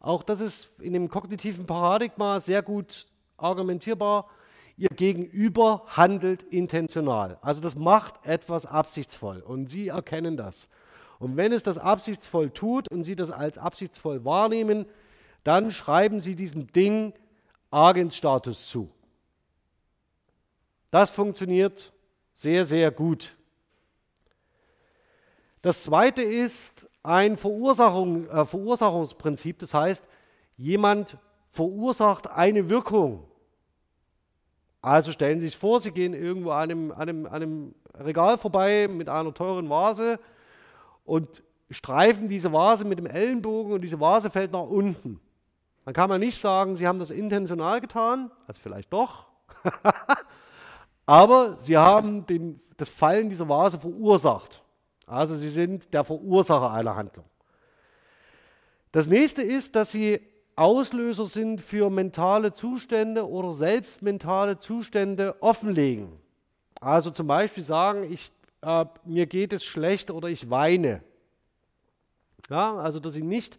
auch 0.00 0.22
das 0.22 0.40
ist 0.40 0.70
in 0.80 0.92
dem 0.92 1.08
kognitiven 1.08 1.66
Paradigma 1.66 2.40
sehr 2.40 2.62
gut 2.62 3.06
argumentierbar, 3.36 4.28
ihr 4.76 4.88
Gegenüber 4.88 5.84
handelt 5.86 6.42
intentional. 6.42 7.38
Also 7.40 7.60
das 7.60 7.74
macht 7.74 8.26
etwas 8.26 8.66
absichtsvoll 8.66 9.40
und 9.40 9.68
Sie 9.68 9.88
erkennen 9.88 10.36
das. 10.36 10.68
Und 11.18 11.36
wenn 11.36 11.52
es 11.52 11.62
das 11.62 11.78
absichtsvoll 11.78 12.50
tut 12.50 12.90
und 12.90 13.04
Sie 13.04 13.16
das 13.16 13.30
als 13.30 13.58
absichtsvoll 13.58 14.24
wahrnehmen, 14.24 14.86
dann 15.44 15.70
schreiben 15.70 16.20
Sie 16.20 16.34
diesem 16.34 16.66
Ding 16.66 17.14
Agentstatus 17.70 18.68
zu. 18.68 18.90
Das 20.90 21.10
funktioniert 21.10 21.92
sehr, 22.32 22.64
sehr 22.64 22.90
gut. 22.90 23.36
Das 25.62 25.82
zweite 25.82 26.22
ist 26.22 26.86
ein 27.02 27.36
Verursachung, 27.36 28.28
äh, 28.28 28.44
Verursachungsprinzip, 28.44 29.58
das 29.58 29.74
heißt, 29.74 30.04
jemand 30.56 31.16
verursacht 31.50 32.28
eine 32.28 32.68
Wirkung. 32.68 33.26
Also 34.82 35.12
stellen 35.12 35.40
Sie 35.40 35.46
sich 35.46 35.56
vor, 35.56 35.80
Sie 35.80 35.90
gehen 35.90 36.14
irgendwo 36.14 36.50
an 36.50 36.70
einem, 36.70 36.92
an 36.92 37.00
einem, 37.00 37.26
an 37.26 37.34
einem 37.34 37.74
Regal 37.94 38.38
vorbei 38.38 38.88
mit 38.88 39.08
einer 39.08 39.32
teuren 39.32 39.68
Vase 39.68 40.20
und 41.04 41.42
streifen 41.70 42.28
diese 42.28 42.52
Vase 42.52 42.84
mit 42.84 42.98
dem 42.98 43.06
Ellenbogen 43.06 43.72
und 43.72 43.80
diese 43.80 43.98
Vase 43.98 44.30
fällt 44.30 44.52
nach 44.52 44.60
unten. 44.60 45.20
Dann 45.84 45.94
kann 45.94 46.08
man 46.08 46.20
nicht 46.20 46.38
sagen, 46.38 46.76
Sie 46.76 46.86
haben 46.86 46.98
das 46.98 47.10
intentional 47.10 47.80
getan, 47.80 48.30
also 48.46 48.60
vielleicht 48.60 48.92
doch, 48.92 49.26
aber 51.06 51.56
Sie 51.58 51.76
haben 51.76 52.26
den, 52.26 52.60
das 52.76 52.88
Fallen 52.88 53.30
dieser 53.30 53.48
Vase 53.48 53.78
verursacht. 53.78 54.62
Also 55.06 55.36
Sie 55.36 55.48
sind 55.48 55.92
der 55.94 56.04
Verursacher 56.04 56.70
einer 56.72 56.96
Handlung. 56.96 57.24
Das 58.90 59.06
nächste 59.06 59.42
ist, 59.42 59.76
dass 59.76 59.90
Sie 59.92 60.20
Auslöser 60.56 61.26
sind 61.26 61.60
für 61.60 61.90
mentale 61.90 62.52
Zustände 62.52 63.28
oder 63.28 63.52
selbst 63.52 64.00
mentale 64.00 64.58
Zustände 64.58 65.36
offenlegen. 65.40 66.08
Also 66.80 67.10
zum 67.10 67.26
Beispiel 67.26 67.62
sagen, 67.62 68.10
ich, 68.10 68.32
äh, 68.62 68.86
mir 69.04 69.26
geht 69.26 69.52
es 69.52 69.64
schlecht 69.64 70.10
oder 70.10 70.28
ich 70.28 70.48
weine. 70.48 71.02
Ja, 72.48 72.76
also 72.76 73.00
dass 73.00 73.12
sie 73.12 73.22
nicht 73.22 73.58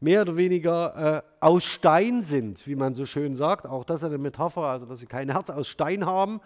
mehr 0.00 0.20
oder 0.20 0.36
weniger 0.36 1.22
äh, 1.40 1.44
aus 1.44 1.64
Stein 1.64 2.22
sind, 2.22 2.66
wie 2.66 2.74
man 2.74 2.94
so 2.94 3.06
schön 3.06 3.34
sagt. 3.34 3.66
Auch 3.66 3.84
das 3.84 4.02
ist 4.02 4.08
eine 4.08 4.18
Metapher, 4.18 4.64
also 4.64 4.84
dass 4.84 4.98
sie 4.98 5.06
kein 5.06 5.30
Herz 5.30 5.48
aus 5.48 5.66
Stein 5.68 6.04
haben 6.04 6.42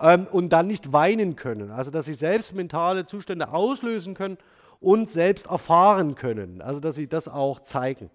ähm, 0.00 0.26
und 0.30 0.48
dann 0.48 0.66
nicht 0.66 0.94
weinen 0.94 1.36
können. 1.36 1.70
Also 1.70 1.90
dass 1.90 2.06
sie 2.06 2.14
selbst 2.14 2.54
mentale 2.54 3.04
Zustände 3.04 3.52
auslösen 3.52 4.14
können 4.14 4.38
und 4.80 5.10
selbst 5.10 5.46
erfahren 5.46 6.14
können. 6.14 6.62
Also 6.62 6.80
dass 6.80 6.94
sie 6.94 7.06
das 7.06 7.28
auch 7.28 7.60
zeigen. 7.60 8.10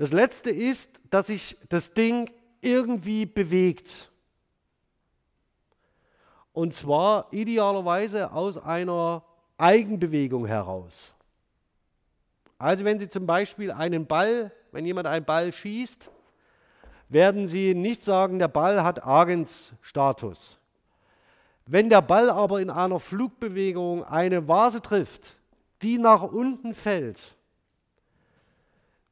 Das 0.00 0.12
letzte 0.12 0.50
ist, 0.50 0.98
dass 1.10 1.26
sich 1.26 1.58
das 1.68 1.92
Ding 1.92 2.30
irgendwie 2.62 3.26
bewegt. 3.26 4.10
Und 6.54 6.72
zwar 6.72 7.30
idealerweise 7.32 8.32
aus 8.32 8.56
einer 8.56 9.22
Eigenbewegung 9.58 10.46
heraus. 10.46 11.14
Also 12.56 12.86
wenn 12.86 12.98
Sie 12.98 13.10
zum 13.10 13.26
Beispiel 13.26 13.70
einen 13.70 14.06
Ball, 14.06 14.50
wenn 14.72 14.86
jemand 14.86 15.06
einen 15.06 15.26
Ball 15.26 15.52
schießt, 15.52 16.08
werden 17.10 17.46
Sie 17.46 17.74
nicht 17.74 18.02
sagen, 18.02 18.38
der 18.38 18.48
Ball 18.48 18.82
hat 18.82 19.06
Agensstatus. 19.06 20.56
Wenn 21.66 21.90
der 21.90 22.00
Ball 22.00 22.30
aber 22.30 22.62
in 22.62 22.70
einer 22.70 23.00
Flugbewegung 23.00 24.02
eine 24.04 24.48
Vase 24.48 24.80
trifft, 24.80 25.36
die 25.82 25.98
nach 25.98 26.22
unten 26.22 26.72
fällt, 26.72 27.36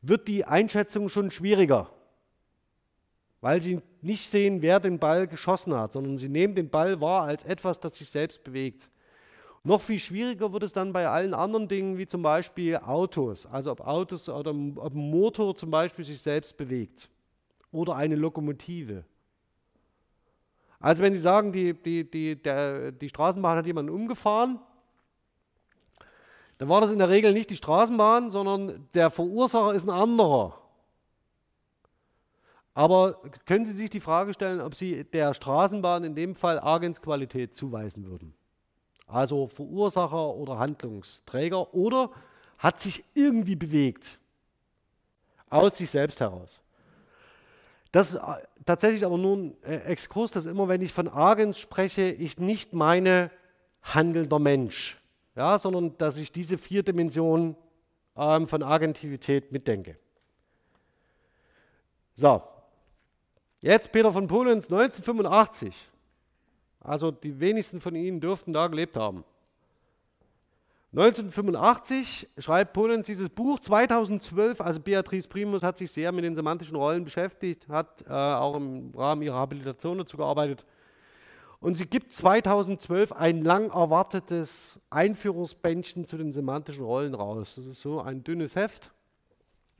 wird 0.00 0.28
die 0.28 0.44
Einschätzung 0.44 1.08
schon 1.08 1.30
schwieriger. 1.30 1.90
weil 3.40 3.62
sie 3.62 3.80
nicht 4.02 4.28
sehen, 4.28 4.62
wer 4.62 4.80
den 4.80 4.98
Ball 4.98 5.26
geschossen 5.26 5.74
hat, 5.74 5.92
sondern 5.92 6.16
sie 6.16 6.28
nehmen 6.28 6.54
den 6.54 6.68
Ball 6.68 7.00
wahr 7.00 7.22
als 7.22 7.44
etwas, 7.44 7.78
das 7.78 7.96
sich 7.96 8.08
selbst 8.08 8.42
bewegt. 8.42 8.88
Noch 9.64 9.80
viel 9.80 9.98
schwieriger 9.98 10.52
wird 10.52 10.62
es 10.62 10.72
dann 10.72 10.92
bei 10.92 11.06
allen 11.08 11.34
anderen 11.34 11.68
Dingen, 11.68 11.98
wie 11.98 12.06
zum 12.06 12.22
Beispiel 12.22 12.76
Autos. 12.76 13.46
Also 13.46 13.72
ob 13.72 13.80
Autos 13.80 14.28
oder 14.28 14.50
ob 14.50 14.94
ein 14.94 15.10
Motor 15.10 15.54
zum 15.54 15.70
Beispiel 15.70 16.04
sich 16.04 16.20
selbst 16.20 16.56
bewegt 16.56 17.08
oder 17.70 17.94
eine 17.96 18.14
Lokomotive. 18.14 19.04
Also 20.80 21.02
wenn 21.02 21.12
Sie 21.12 21.18
sagen, 21.18 21.52
die, 21.52 21.74
die, 21.74 22.08
die, 22.08 22.40
der, 22.40 22.92
die 22.92 23.08
Straßenbahn 23.08 23.58
hat 23.58 23.66
jemanden 23.66 23.92
umgefahren, 23.92 24.60
dann 26.58 26.68
war 26.68 26.80
das 26.80 26.90
in 26.90 26.98
der 26.98 27.08
Regel 27.08 27.32
nicht 27.32 27.50
die 27.50 27.56
Straßenbahn, 27.56 28.30
sondern 28.30 28.88
der 28.94 29.10
Verursacher 29.10 29.74
ist 29.74 29.84
ein 29.84 29.90
anderer. 29.90 30.58
Aber 32.74 33.20
können 33.46 33.64
Sie 33.64 33.72
sich 33.72 33.90
die 33.90 34.00
Frage 34.00 34.34
stellen, 34.34 34.60
ob 34.60 34.74
Sie 34.74 35.04
der 35.04 35.34
Straßenbahn 35.34 36.04
in 36.04 36.14
dem 36.14 36.34
Fall 36.34 36.60
Agensqualität 36.60 37.54
zuweisen 37.54 38.06
würden? 38.06 38.34
Also 39.06 39.48
Verursacher 39.48 40.34
oder 40.34 40.58
Handlungsträger 40.58 41.74
oder 41.74 42.10
hat 42.58 42.80
sich 42.80 43.04
irgendwie 43.14 43.56
bewegt 43.56 44.18
aus 45.50 45.78
sich 45.78 45.90
selbst 45.90 46.20
heraus. 46.20 46.60
Das 47.90 48.10
ist 48.10 48.16
äh, 48.16 48.42
tatsächlich 48.66 49.04
aber 49.04 49.16
nur 49.16 49.36
ein 49.36 49.62
äh, 49.62 49.76
Exkurs, 49.78 50.32
dass 50.32 50.46
immer, 50.46 50.68
wenn 50.68 50.82
ich 50.82 50.92
von 50.92 51.08
Agens 51.08 51.58
spreche, 51.58 52.10
ich 52.10 52.38
nicht 52.38 52.74
meine 52.74 53.30
handelnder 53.82 54.38
Mensch, 54.38 54.98
ja, 55.38 55.56
sondern 55.56 55.96
dass 55.98 56.16
ich 56.16 56.32
diese 56.32 56.58
vier 56.58 56.82
Dimensionen 56.82 57.54
ähm, 58.16 58.48
von 58.48 58.64
Agentivität 58.64 59.52
mitdenke. 59.52 59.96
So, 62.16 62.42
jetzt 63.60 63.92
Peter 63.92 64.12
von 64.12 64.26
Polens 64.26 64.64
1985. 64.64 65.88
Also 66.80 67.12
die 67.12 67.38
wenigsten 67.38 67.80
von 67.80 67.94
Ihnen 67.94 68.20
dürften 68.20 68.52
da 68.52 68.66
gelebt 68.66 68.96
haben. 68.96 69.22
1985 70.92 72.28
schreibt 72.38 72.72
Polens 72.72 73.06
dieses 73.06 73.28
Buch. 73.28 73.60
2012, 73.60 74.60
also 74.60 74.80
Beatrice 74.80 75.28
Primus 75.28 75.62
hat 75.62 75.78
sich 75.78 75.92
sehr 75.92 76.10
mit 76.10 76.24
den 76.24 76.34
semantischen 76.34 76.74
Rollen 76.74 77.04
beschäftigt, 77.04 77.68
hat 77.68 78.04
äh, 78.08 78.12
auch 78.12 78.56
im 78.56 78.92
Rahmen 78.96 79.22
ihrer 79.22 79.36
Habilitation 79.36 79.98
dazu 79.98 80.16
gearbeitet. 80.16 80.64
Und 81.60 81.76
sie 81.76 81.86
gibt 81.86 82.12
2012 82.12 83.12
ein 83.12 83.42
lang 83.42 83.70
erwartetes 83.70 84.80
Einführungsbändchen 84.90 86.06
zu 86.06 86.16
den 86.16 86.30
semantischen 86.30 86.84
Rollen 86.84 87.14
raus. 87.14 87.54
Das 87.56 87.66
ist 87.66 87.80
so 87.80 88.00
ein 88.00 88.22
dünnes 88.22 88.54
Heft. 88.54 88.92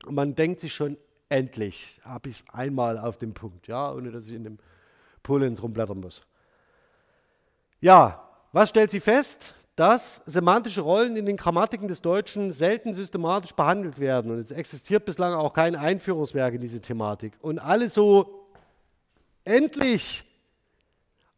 Und 0.05 0.15
man 0.15 0.35
denkt 0.35 0.59
sich 0.59 0.73
schon, 0.73 0.97
endlich 1.29 2.01
habe 2.03 2.29
ich 2.29 2.41
es 2.41 2.53
einmal 2.53 2.97
auf 2.97 3.17
dem 3.17 3.33
Punkt, 3.33 3.67
ja, 3.67 3.93
ohne 3.93 4.11
dass 4.11 4.27
ich 4.27 4.33
in 4.33 4.43
dem 4.43 4.57
Polens 5.23 5.63
rumblättern 5.63 5.99
muss. 5.99 6.21
Ja, 7.79 8.27
was 8.51 8.69
stellt 8.69 8.91
sie 8.91 8.99
fest? 8.99 9.53
Dass 9.77 10.21
semantische 10.25 10.81
Rollen 10.81 11.15
in 11.15 11.25
den 11.25 11.37
Grammatiken 11.37 11.87
des 11.87 12.01
Deutschen 12.01 12.51
selten 12.51 12.93
systematisch 12.93 13.53
behandelt 13.53 13.99
werden. 13.99 14.31
Und 14.31 14.39
es 14.39 14.51
existiert 14.51 15.05
bislang 15.05 15.33
auch 15.33 15.53
kein 15.53 15.77
Einführungswerk 15.77 16.55
in 16.55 16.61
diese 16.61 16.81
Thematik. 16.81 17.37
Und 17.39 17.59
alle 17.59 17.87
so, 17.87 18.49
endlich! 19.45 20.28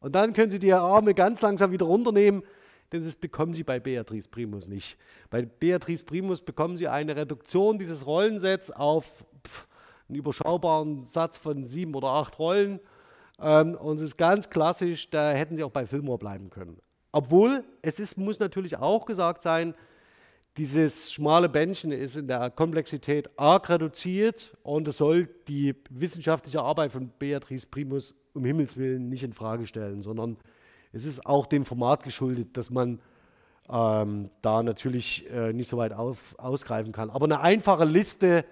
Und 0.02 0.14
dann 0.14 0.34
können 0.34 0.52
Sie 0.52 0.60
die 0.60 0.74
Arme 0.74 1.14
ganz 1.14 1.41
langsam 1.41 1.72
wieder 1.72 1.86
runternehmen, 1.86 2.43
denn 2.91 3.06
das 3.06 3.16
bekommen 3.16 3.54
Sie 3.54 3.64
bei 3.64 3.80
Beatrice 3.80 4.28
Primus 4.28 4.68
nicht. 4.68 4.97
Bei 5.30 5.43
Beatrice 5.43 6.04
Primus 6.04 6.41
bekommen 6.41 6.76
Sie 6.76 6.88
eine 6.88 7.16
Reduktion 7.16 7.80
dieses 7.80 8.06
Rollensets 8.06 8.70
auf 8.70 9.24
einen 10.10 10.18
überschaubaren 10.18 11.04
Satz 11.04 11.38
von 11.38 11.66
sieben 11.66 11.95
oder 11.95 12.10
acht 12.10 12.38
Rollen 12.38 12.82
ähm, 13.41 13.76
und 13.76 13.97
es 13.97 14.04
ist 14.04 14.18
ganz 14.18 14.49
klassisch, 14.49 15.10
da 15.10 15.32
hätten 15.32 15.56
sie 15.56 15.64
auch 15.64 15.72
bei 15.72 15.86
Fillmore 15.86 16.20
bleiben 16.20 16.49
können. 16.49 16.78
Obwohl, 17.12 17.64
es 17.82 17.99
ist, 17.99 18.18
muss 18.18 18.39
natürlich 18.39 18.78
auch 18.78 19.06
gesagt 19.06 19.41
sein, 19.41 19.74
dieses 20.58 21.12
schmale 21.12 21.49
Bändchen 21.49 21.91
ist 21.91 22.18
in 22.18 22.28
der 22.28 22.49
Komplexität 22.49 23.30
arg 23.38 23.70
reduziert 23.70 24.56
und 24.64 24.88
es 24.88 24.97
soll 24.97 25.28
die 25.47 25.76
wissenschaftliche 25.89 26.62
Arbeit 26.62 26.91
von 26.91 27.10
Beatrice 27.20 27.66
Primus 27.66 28.14
um 28.34 28.46
Himmels 28.46 28.78
Willen 28.78 29.10
nicht 29.10 29.24
in 29.24 29.34
Frage 29.34 29.68
stellen, 29.68 30.02
sondern 30.02 30.38
es 30.94 31.06
ist 31.06 31.26
auch 31.26 31.46
dem 31.46 31.66
Format 31.66 32.04
geschuldet, 32.04 32.58
dass 32.58 32.70
man 32.70 33.00
ähm, 33.70 34.30
da 34.42 34.64
natürlich 34.64 35.30
äh, 35.30 35.54
nicht 35.54 35.70
so 35.70 35.78
weit 35.78 35.94
auf, 35.94 36.36
ausgreifen 36.38 36.92
kann. 36.92 37.10
Aber 37.10 37.26
eine 37.26 37.40
einfache 37.40 37.86
Liste 37.86 38.46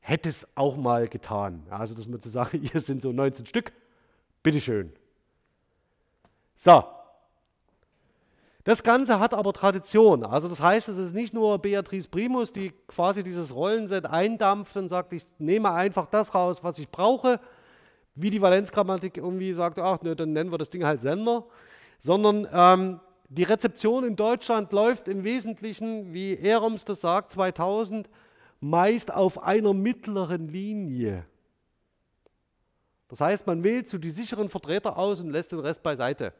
hätte 0.00 0.28
es 0.28 0.46
auch 0.56 0.76
mal 0.76 1.08
getan. 1.08 1.66
Also, 1.70 1.94
dass 1.94 2.06
man 2.06 2.20
zu 2.20 2.28
sagen, 2.28 2.60
hier 2.72 2.80
sind 2.80 3.02
so 3.02 3.12
19 3.12 3.46
Stück 3.46 3.72
Bitteschön. 4.42 4.92
So. 6.56 6.84
Das 8.64 8.82
Ganze 8.82 9.20
hat 9.20 9.32
aber 9.32 9.52
Tradition. 9.52 10.24
Also 10.24 10.48
das 10.48 10.58
heißt, 10.60 10.88
es 10.88 10.98
ist 10.98 11.14
nicht 11.14 11.32
nur 11.32 11.58
Beatrice 11.58 12.08
Primus, 12.08 12.52
die 12.52 12.72
quasi 12.88 13.22
dieses 13.22 13.54
Rollenset 13.54 14.06
eindampft 14.06 14.76
und 14.76 14.88
sagt, 14.88 15.12
ich 15.12 15.24
nehme 15.38 15.70
einfach 15.70 16.06
das 16.06 16.34
raus, 16.34 16.64
was 16.64 16.78
ich 16.78 16.88
brauche, 16.88 17.38
wie 18.16 18.30
die 18.30 18.42
Valenzgrammatik 18.42 19.18
irgendwie 19.18 19.52
sagt, 19.52 19.78
ach 19.78 20.02
ne, 20.02 20.16
dann 20.16 20.32
nennen 20.32 20.50
wir 20.50 20.58
das 20.58 20.70
Ding 20.70 20.84
halt 20.84 21.02
Sender, 21.02 21.44
sondern 21.98 22.48
ähm, 22.52 23.00
die 23.28 23.42
Rezeption 23.42 24.04
in 24.04 24.16
Deutschland 24.16 24.72
läuft 24.72 25.08
im 25.08 25.22
Wesentlichen, 25.22 26.12
wie 26.12 26.36
Eroms 26.36 26.84
das 26.84 27.02
sagt, 27.02 27.30
2000, 27.32 28.08
meist 28.60 29.12
auf 29.12 29.42
einer 29.42 29.74
mittleren 29.74 30.48
Linie. 30.48 31.24
Das 33.08 33.20
heißt, 33.20 33.46
man 33.46 33.62
wählt 33.62 33.88
so 33.88 33.98
die 33.98 34.10
sicheren 34.10 34.48
Vertreter 34.48 34.96
aus 34.96 35.20
und 35.20 35.30
lässt 35.30 35.52
den 35.52 35.60
Rest 35.60 35.82
beiseite. 35.82 36.32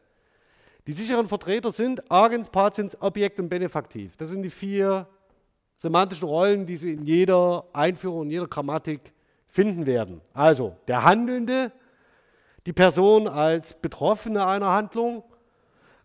Die 0.86 0.92
sicheren 0.92 1.28
Vertreter 1.28 1.72
sind 1.72 2.10
Agens, 2.10 2.48
Patiens, 2.48 3.00
Objekt 3.00 3.38
und 3.40 3.48
Benefaktiv. 3.48 4.16
Das 4.16 4.30
sind 4.30 4.42
die 4.42 4.50
vier 4.50 5.06
semantischen 5.76 6.28
Rollen, 6.28 6.66
die 6.66 6.76
Sie 6.76 6.92
in 6.92 7.04
jeder 7.04 7.66
Einführung, 7.72 8.24
in 8.24 8.30
jeder 8.30 8.46
Grammatik 8.46 9.12
finden 9.56 9.86
werden. 9.86 10.20
Also 10.34 10.76
der 10.86 11.02
Handelnde, 11.02 11.72
die 12.66 12.74
Person 12.74 13.26
als 13.26 13.72
Betroffene 13.72 14.46
einer 14.46 14.68
Handlung, 14.68 15.24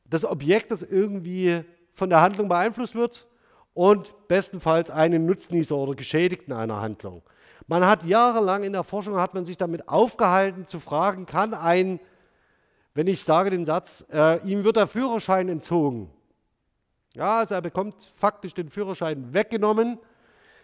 das 0.09 0.23
Objekt, 0.23 0.71
das 0.71 0.83
irgendwie 0.83 1.65
von 1.91 2.09
der 2.09 2.21
Handlung 2.21 2.47
beeinflusst 2.47 2.95
wird 2.95 3.27
und 3.73 4.15
bestenfalls 4.29 4.89
einen 4.89 5.25
Nutznießer 5.25 5.75
oder 5.75 5.95
Geschädigten 5.95 6.53
einer 6.53 6.79
Handlung. 6.79 7.23
Man 7.67 7.85
hat 7.85 8.05
jahrelang 8.05 8.63
in 8.63 8.71
der 8.71 8.85
Forschung 8.85 9.17
hat 9.17 9.33
man 9.33 9.45
sich 9.45 9.57
damit 9.57 9.89
aufgehalten 9.89 10.65
zu 10.65 10.79
fragen, 10.79 11.25
kann 11.25 11.53
ein, 11.53 11.99
wenn 12.93 13.07
ich 13.07 13.21
sage 13.21 13.49
den 13.49 13.65
Satz, 13.65 14.05
äh, 14.13 14.39
ihm 14.47 14.63
wird 14.63 14.77
der 14.77 14.87
Führerschein 14.87 15.49
entzogen. 15.49 16.09
Ja, 17.15 17.39
also 17.39 17.55
er 17.55 17.61
bekommt 17.61 18.13
faktisch 18.15 18.53
den 18.53 18.69
Führerschein 18.69 19.33
weggenommen, 19.33 19.99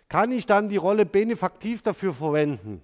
kann 0.09 0.31
ich 0.31 0.45
dann 0.45 0.69
die 0.69 0.77
Rolle 0.77 1.05
benefaktiv 1.05 1.81
dafür 1.81 2.13
verwenden? 2.13 2.81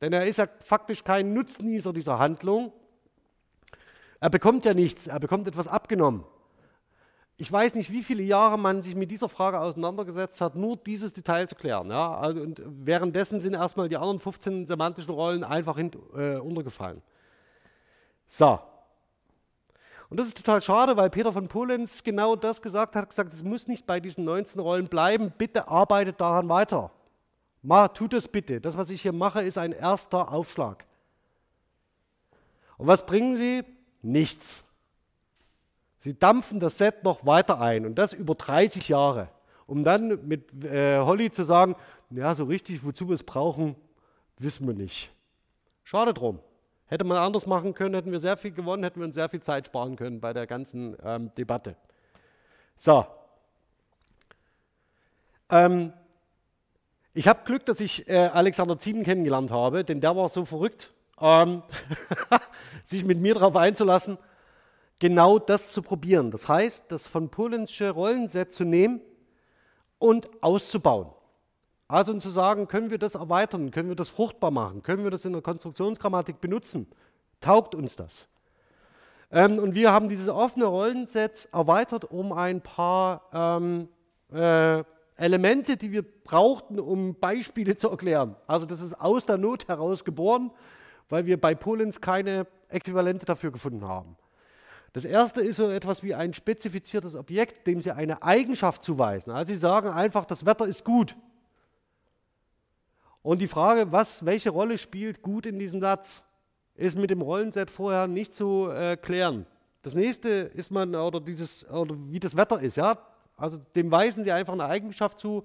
Denn 0.00 0.12
er 0.12 0.26
ist 0.26 0.38
ja 0.38 0.46
faktisch 0.60 1.04
kein 1.04 1.32
Nutznießer 1.32 1.92
dieser 1.92 2.18
Handlung. 2.18 2.72
Er 4.20 4.30
bekommt 4.30 4.64
ja 4.64 4.74
nichts, 4.74 5.06
er 5.06 5.20
bekommt 5.20 5.46
etwas 5.46 5.68
abgenommen. 5.68 6.24
Ich 7.40 7.52
weiß 7.52 7.76
nicht, 7.76 7.92
wie 7.92 8.02
viele 8.02 8.24
Jahre 8.24 8.58
man 8.58 8.82
sich 8.82 8.96
mit 8.96 9.12
dieser 9.12 9.28
Frage 9.28 9.60
auseinandergesetzt 9.60 10.40
hat, 10.40 10.56
nur 10.56 10.76
dieses 10.76 11.12
Detail 11.12 11.46
zu 11.46 11.54
klären. 11.54 11.88
Ja? 11.88 12.18
Also, 12.18 12.40
und 12.40 12.60
währenddessen 12.64 13.38
sind 13.38 13.54
erstmal 13.54 13.88
die 13.88 13.96
anderen 13.96 14.18
15 14.18 14.66
semantischen 14.66 15.14
Rollen 15.14 15.44
einfach 15.44 15.76
hin, 15.76 15.92
äh, 16.16 16.36
untergefallen. 16.36 17.00
So. 18.26 18.58
Und 20.10 20.18
das 20.18 20.28
ist 20.28 20.36
total 20.38 20.62
schade, 20.62 20.96
weil 20.96 21.10
Peter 21.10 21.32
von 21.32 21.48
Polenz 21.48 22.02
genau 22.02 22.34
das 22.34 22.62
gesagt 22.62 22.96
hat, 22.96 23.10
gesagt, 23.10 23.34
es 23.34 23.42
muss 23.42 23.68
nicht 23.68 23.86
bei 23.86 24.00
diesen 24.00 24.24
19 24.24 24.60
Rollen 24.60 24.86
bleiben, 24.86 25.32
bitte 25.36 25.68
arbeitet 25.68 26.20
daran 26.20 26.48
weiter. 26.48 26.90
Ma, 27.62 27.88
tut 27.88 28.14
es 28.14 28.26
bitte. 28.26 28.60
Das, 28.60 28.76
was 28.76 28.88
ich 28.90 29.02
hier 29.02 29.12
mache, 29.12 29.42
ist 29.42 29.58
ein 29.58 29.72
erster 29.72 30.32
Aufschlag. 30.32 30.86
Und 32.78 32.86
was 32.86 33.04
bringen 33.04 33.36
Sie? 33.36 33.64
Nichts. 34.00 34.64
Sie 35.98 36.16
dampfen 36.16 36.60
das 36.60 36.78
Set 36.78 37.04
noch 37.04 37.26
weiter 37.26 37.60
ein 37.60 37.84
und 37.84 37.96
das 37.96 38.12
über 38.12 38.36
30 38.36 38.88
Jahre, 38.88 39.28
um 39.66 39.82
dann 39.82 40.26
mit 40.26 40.64
äh, 40.64 41.00
Holly 41.00 41.30
zu 41.30 41.44
sagen, 41.44 41.74
ja, 42.10 42.34
so 42.34 42.44
richtig, 42.44 42.84
wozu 42.84 43.08
wir 43.08 43.14
es 43.14 43.24
brauchen, 43.24 43.74
wissen 44.38 44.66
wir 44.66 44.74
nicht. 44.74 45.10
Schade 45.82 46.14
drum. 46.14 46.38
Hätte 46.88 47.04
man 47.04 47.18
anders 47.18 47.46
machen 47.46 47.74
können, 47.74 47.94
hätten 47.94 48.12
wir 48.12 48.20
sehr 48.20 48.36
viel 48.36 48.50
gewonnen, 48.50 48.82
hätten 48.82 49.00
wir 49.00 49.06
uns 49.06 49.14
sehr 49.14 49.28
viel 49.28 49.42
Zeit 49.42 49.66
sparen 49.66 49.96
können 49.96 50.20
bei 50.20 50.32
der 50.32 50.46
ganzen 50.46 50.96
ähm, 51.04 51.30
Debatte. 51.36 51.76
So. 52.76 53.06
Ähm, 55.50 55.92
ich 57.12 57.28
habe 57.28 57.40
Glück, 57.44 57.66
dass 57.66 57.80
ich 57.80 58.08
äh, 58.08 58.16
Alexander 58.16 58.78
Zieben 58.78 59.04
kennengelernt 59.04 59.50
habe, 59.50 59.84
denn 59.84 60.00
der 60.00 60.16
war 60.16 60.28
so 60.28 60.44
verrückt, 60.44 60.92
ähm, 61.20 61.62
sich 62.84 63.04
mit 63.04 63.18
mir 63.18 63.34
darauf 63.34 63.56
einzulassen 63.56 64.18
genau 64.98 65.38
das 65.38 65.72
zu 65.72 65.82
probieren. 65.82 66.30
Das 66.30 66.48
heißt, 66.48 66.90
das 66.90 67.06
von 67.06 67.28
Polensche 67.28 67.90
Rollenset 67.90 68.52
zu 68.52 68.64
nehmen 68.64 69.00
und 69.98 70.28
auszubauen. 70.42 71.08
Also 71.88 72.12
um 72.12 72.20
zu 72.20 72.28
sagen, 72.28 72.68
können 72.68 72.90
wir 72.90 72.98
das 72.98 73.14
erweitern, 73.14 73.70
können 73.70 73.88
wir 73.88 73.96
das 73.96 74.10
fruchtbar 74.10 74.50
machen, 74.50 74.82
können 74.82 75.04
wir 75.04 75.10
das 75.10 75.24
in 75.24 75.32
der 75.32 75.40
Konstruktionsgrammatik 75.40 76.38
benutzen, 76.38 76.86
taugt 77.40 77.74
uns 77.74 77.96
das. 77.96 78.26
Ähm, 79.30 79.58
und 79.58 79.74
wir 79.74 79.90
haben 79.90 80.10
dieses 80.10 80.28
offene 80.28 80.66
Rollenset 80.66 81.48
erweitert 81.50 82.04
um 82.04 82.32
ein 82.32 82.60
paar 82.60 83.22
ähm, 83.32 83.88
äh, 84.32 84.84
Elemente, 85.16 85.78
die 85.78 85.90
wir 85.90 86.02
brauchten, 86.02 86.78
um 86.78 87.14
Beispiele 87.14 87.76
zu 87.76 87.88
erklären. 87.88 88.36
Also 88.46 88.66
das 88.66 88.82
ist 88.82 89.00
aus 89.00 89.24
der 89.24 89.38
Not 89.38 89.66
heraus 89.66 90.04
geboren, 90.04 90.50
weil 91.08 91.24
wir 91.24 91.40
bei 91.40 91.54
Polens 91.54 92.00
keine 92.00 92.46
Äquivalente 92.68 93.24
dafür 93.24 93.50
gefunden 93.50 93.88
haben. 93.88 94.16
Das 94.92 95.04
erste 95.04 95.40
ist 95.40 95.56
so 95.56 95.70
etwas 95.70 96.02
wie 96.02 96.14
ein 96.14 96.34
spezifiziertes 96.34 97.14
Objekt, 97.14 97.66
dem 97.66 97.80
Sie 97.80 97.90
eine 97.90 98.22
Eigenschaft 98.22 98.84
zuweisen. 98.84 99.30
Also 99.30 99.52
Sie 99.52 99.58
sagen 99.58 99.88
einfach, 99.88 100.24
das 100.24 100.46
Wetter 100.46 100.66
ist 100.66 100.84
gut. 100.84 101.16
Und 103.22 103.40
die 103.40 103.48
Frage, 103.48 103.92
was, 103.92 104.24
welche 104.24 104.50
Rolle 104.50 104.78
spielt 104.78 105.22
gut 105.22 105.46
in 105.46 105.58
diesem 105.58 105.80
Satz, 105.80 106.22
ist 106.74 106.96
mit 106.96 107.10
dem 107.10 107.20
Rollenset 107.20 107.70
vorher 107.70 108.06
nicht 108.06 108.32
zu 108.32 108.70
äh, 108.70 108.96
klären. 108.96 109.46
Das 109.82 109.94
nächste 109.94 110.28
ist 110.28 110.70
man, 110.70 110.94
oder 110.94 111.20
dieses, 111.20 111.68
oder 111.68 111.94
wie 112.08 112.20
das 112.20 112.36
Wetter 112.36 112.60
ist, 112.60 112.76
ja. 112.76 112.98
Also 113.36 113.58
dem 113.76 113.90
weisen 113.90 114.24
Sie 114.24 114.32
einfach 114.32 114.52
eine 114.52 114.66
Eigenschaft 114.66 115.18
zu. 115.18 115.44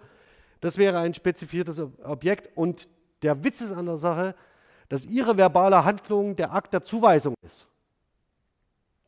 Das 0.62 0.78
wäre 0.78 1.00
ein 1.00 1.14
spezifiziertes 1.14 1.82
Objekt. 2.04 2.50
Und 2.56 2.88
der 3.22 3.44
Witz 3.44 3.62
ist 3.62 3.72
an 3.72 3.86
der 3.86 3.98
Sache, 3.98 4.36
dass 4.90 5.06
Ihre 5.06 5.38
verbale 5.38 5.84
Handlung 5.84 6.36
der 6.36 6.54
Akt 6.54 6.74
der 6.74 6.84
Zuweisung 6.84 7.36
ist. 7.42 7.68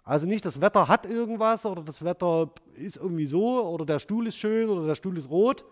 Also 0.04 0.28
nicht 0.28 0.46
das 0.46 0.62
Wetter 0.62 0.88
hat 0.88 1.08
irgendwas 1.08 1.66
oder 1.66 1.82
das 1.82 2.04
Wetter 2.04 2.52
ist 2.76 2.98
irgendwie 2.98 3.26
so 3.26 3.68
oder 3.68 3.86
der 3.86 3.98
Stuhl 3.98 4.28
ist 4.28 4.38
schön 4.38 4.70
oder 4.70 4.86
der 4.86 4.96
Stuhl 4.96 5.18
ist 5.18 5.30
rot. 5.30 5.66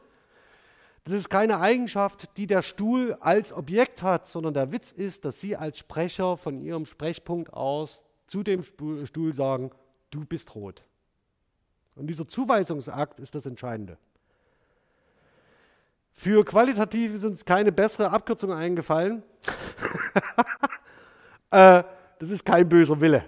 Das 1.05 1.13
ist 1.13 1.29
keine 1.29 1.59
Eigenschaft, 1.59 2.37
die 2.37 2.47
der 2.47 2.61
Stuhl 2.61 3.17
als 3.19 3.51
Objekt 3.51 4.03
hat, 4.03 4.25
sondern 4.25 4.53
der 4.53 4.71
Witz 4.71 4.91
ist, 4.91 5.25
dass 5.25 5.39
Sie 5.39 5.57
als 5.57 5.77
Sprecher 5.77 6.37
von 6.37 6.61
Ihrem 6.61 6.85
Sprechpunkt 6.85 7.51
aus 7.51 8.05
zu 8.25 8.41
dem 8.41 8.63
Stuhl 8.63 9.33
sagen, 9.33 9.71
du 10.11 10.25
bist 10.25 10.55
rot. 10.55 10.85
Und 11.95 12.07
dieser 12.07 12.27
Zuweisungsakt 12.27 13.19
ist 13.19 13.35
das 13.35 13.45
Entscheidende. 13.45 13.97
Für 16.13 16.45
qualitativ 16.45 17.15
ist 17.15 17.25
uns 17.25 17.43
keine 17.43 17.71
bessere 17.71 18.11
Abkürzung 18.11 18.53
eingefallen. 18.53 19.23
äh, 21.51 21.83
das 22.19 22.29
ist 22.29 22.45
kein 22.45 22.69
böser 22.69 23.01
Wille. 23.01 23.25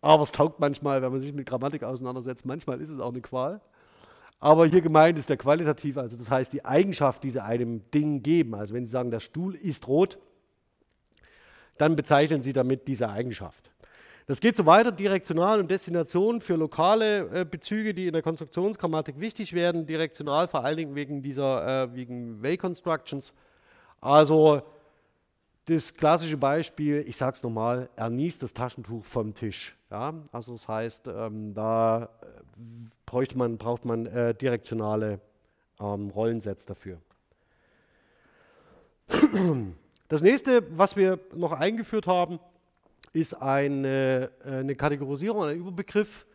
Aber 0.00 0.22
es 0.22 0.30
taugt 0.30 0.60
manchmal, 0.60 1.02
wenn 1.02 1.10
man 1.10 1.20
sich 1.20 1.32
mit 1.32 1.46
Grammatik 1.46 1.82
auseinandersetzt. 1.82 2.46
Manchmal 2.46 2.80
ist 2.80 2.90
es 2.90 3.00
auch 3.00 3.10
eine 3.10 3.20
Qual. 3.20 3.60
Aber 4.40 4.66
hier 4.66 4.80
gemeint 4.80 5.18
ist 5.18 5.28
der 5.28 5.36
qualitativ, 5.36 5.96
also 5.96 6.16
das 6.16 6.30
heißt 6.30 6.52
die 6.52 6.64
Eigenschaft, 6.64 7.24
die 7.24 7.30
sie 7.30 7.42
einem 7.42 7.90
Ding 7.90 8.22
geben. 8.22 8.54
Also 8.54 8.74
wenn 8.74 8.84
Sie 8.84 8.90
sagen, 8.90 9.10
der 9.10 9.20
Stuhl 9.20 9.54
ist 9.54 9.88
rot, 9.88 10.18
dann 11.76 11.96
bezeichnen 11.96 12.40
Sie 12.40 12.52
damit 12.52 12.86
diese 12.86 13.08
Eigenschaft. 13.08 13.70
Das 14.26 14.40
geht 14.40 14.56
so 14.56 14.66
weiter, 14.66 14.92
Direktional 14.92 15.58
und 15.58 15.70
Destination 15.70 16.42
für 16.42 16.56
lokale 16.56 17.40
äh, 17.40 17.44
Bezüge, 17.46 17.94
die 17.94 18.08
in 18.08 18.12
der 18.12 18.20
Konstruktionsgrammatik 18.22 19.18
wichtig 19.18 19.54
werden. 19.54 19.86
Direktional 19.86 20.48
vor 20.48 20.64
allen 20.64 20.76
Dingen 20.76 20.94
wegen 20.94 21.22
dieser, 21.22 21.84
äh, 21.84 21.94
wegen 21.94 22.42
Way 22.42 22.58
Constructions. 22.58 23.32
Also 24.00 24.62
das 25.68 25.94
klassische 25.94 26.38
Beispiel, 26.38 27.04
ich 27.06 27.16
sage 27.16 27.36
es 27.36 27.42
nochmal, 27.42 27.90
er 27.94 28.08
niest 28.08 28.42
das 28.42 28.54
Taschentuch 28.54 29.04
vom 29.04 29.34
Tisch. 29.34 29.76
Ja? 29.90 30.14
Also 30.32 30.52
das 30.52 30.66
heißt, 30.66 31.08
ähm, 31.08 31.52
da 31.52 32.04
äh, 32.04 32.26
bräuchte 33.04 33.36
man, 33.36 33.58
braucht 33.58 33.84
man 33.84 34.06
äh, 34.06 34.34
direktionale 34.34 35.20
ähm, 35.78 36.08
Rollensets 36.08 36.64
dafür. 36.64 36.98
Das 40.08 40.22
nächste, 40.22 40.64
was 40.76 40.96
wir 40.96 41.20
noch 41.34 41.52
eingeführt 41.52 42.06
haben, 42.06 42.40
ist 43.12 43.34
eine, 43.34 44.30
äh, 44.44 44.60
eine 44.60 44.74
Kategorisierung, 44.74 45.44
ein 45.44 45.58
Überbegriff 45.58 46.26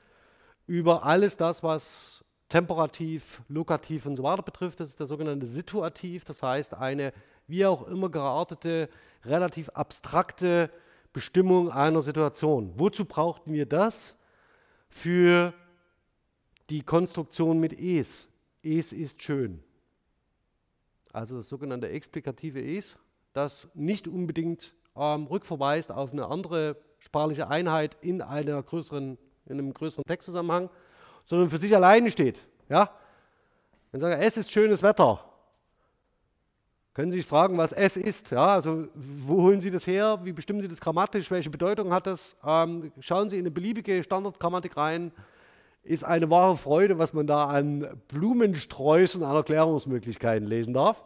über 0.67 1.03
alles 1.03 1.37
das, 1.37 1.63
was 1.63 2.23
temperativ, 2.49 3.41
lokativ 3.47 4.05
und 4.05 4.15
so 4.15 4.21
weiter 4.21 4.43
betrifft. 4.43 4.79
Das 4.79 4.89
ist 4.89 4.99
der 4.99 5.07
sogenannte 5.07 5.47
Situativ, 5.47 6.23
das 6.23 6.43
heißt 6.43 6.75
eine 6.75 7.13
wie 7.53 7.67
auch 7.67 7.87
immer 7.87 8.09
geartete, 8.09 8.89
relativ 9.25 9.69
abstrakte 9.69 10.71
Bestimmung 11.13 11.69
einer 11.69 12.01
Situation. 12.01 12.73
Wozu 12.77 13.05
brauchten 13.05 13.53
wir 13.53 13.67
das? 13.67 14.15
Für 14.89 15.53
die 16.71 16.81
Konstruktion 16.81 17.59
mit 17.59 17.79
es. 17.79 18.27
Es 18.63 18.91
ist 18.91 19.21
schön. 19.21 19.63
Also 21.11 21.37
das 21.37 21.47
sogenannte 21.47 21.89
explikative 21.89 22.59
es, 22.59 22.97
das 23.33 23.69
nicht 23.75 24.07
unbedingt 24.07 24.73
ähm, 24.95 25.27
rückverweist 25.27 25.91
auf 25.91 26.11
eine 26.11 26.25
andere 26.25 26.75
sprachliche 26.97 27.49
Einheit 27.49 27.97
in, 28.01 28.23
einer 28.23 28.63
größeren, 28.63 29.19
in 29.45 29.51
einem 29.51 29.75
größeren 29.75 30.05
Textzusammenhang, 30.05 30.71
sondern 31.25 31.51
für 31.51 31.59
sich 31.59 31.75
alleine 31.75 32.09
steht. 32.09 32.41
Ja? 32.67 32.89
Sie 33.91 33.99
sagen, 33.99 34.19
es 34.19 34.37
ist 34.37 34.51
schönes 34.51 34.81
Wetter, 34.81 35.32
können 36.93 37.11
Sie 37.11 37.17
sich 37.17 37.25
fragen, 37.25 37.57
was 37.57 37.71
es 37.71 37.97
ist. 37.97 38.29
Ja, 38.29 38.45
also 38.45 38.87
wo 38.93 39.41
holen 39.41 39.61
Sie 39.61 39.71
das 39.71 39.87
her? 39.87 40.19
Wie 40.23 40.31
bestimmen 40.31 40.61
Sie 40.61 40.67
das 40.67 40.79
grammatisch? 40.79 41.31
Welche 41.31 41.49
Bedeutung 41.49 41.91
hat 41.91 42.05
das? 42.05 42.35
Ähm, 42.45 42.91
schauen 42.99 43.29
Sie 43.29 43.37
in 43.37 43.43
eine 43.43 43.51
beliebige 43.51 44.03
Standardgrammatik 44.03 44.77
rein. 44.77 45.11
Ist 45.83 46.03
eine 46.03 46.29
wahre 46.29 46.55
Freude, 46.55 46.99
was 46.99 47.13
man 47.13 47.25
da 47.25 47.45
an 47.45 47.99
Blumensträußen 48.09 49.23
an 49.23 49.35
Erklärungsmöglichkeiten 49.35 50.47
lesen 50.47 50.73
darf. 50.73 51.03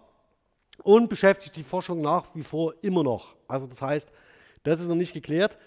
Und 0.83 1.09
beschäftigt 1.09 1.55
die 1.55 1.63
Forschung 1.63 2.01
nach 2.01 2.25
wie 2.35 2.43
vor 2.43 2.73
immer 2.81 3.03
noch. 3.03 3.35
Also 3.47 3.65
das 3.65 3.81
heißt, 3.81 4.11
das 4.63 4.81
ist 4.81 4.89
noch 4.89 4.95
nicht 4.95 5.13
geklärt. 5.13 5.57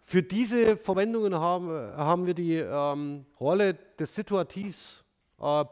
Für 0.00 0.22
diese 0.22 0.78
Verwendungen 0.78 1.34
haben, 1.34 1.68
haben 1.68 2.26
wir 2.26 2.34
die 2.34 2.56
ähm, 2.56 3.26
Rolle 3.38 3.74
des 3.98 4.14
Situativs 4.14 5.01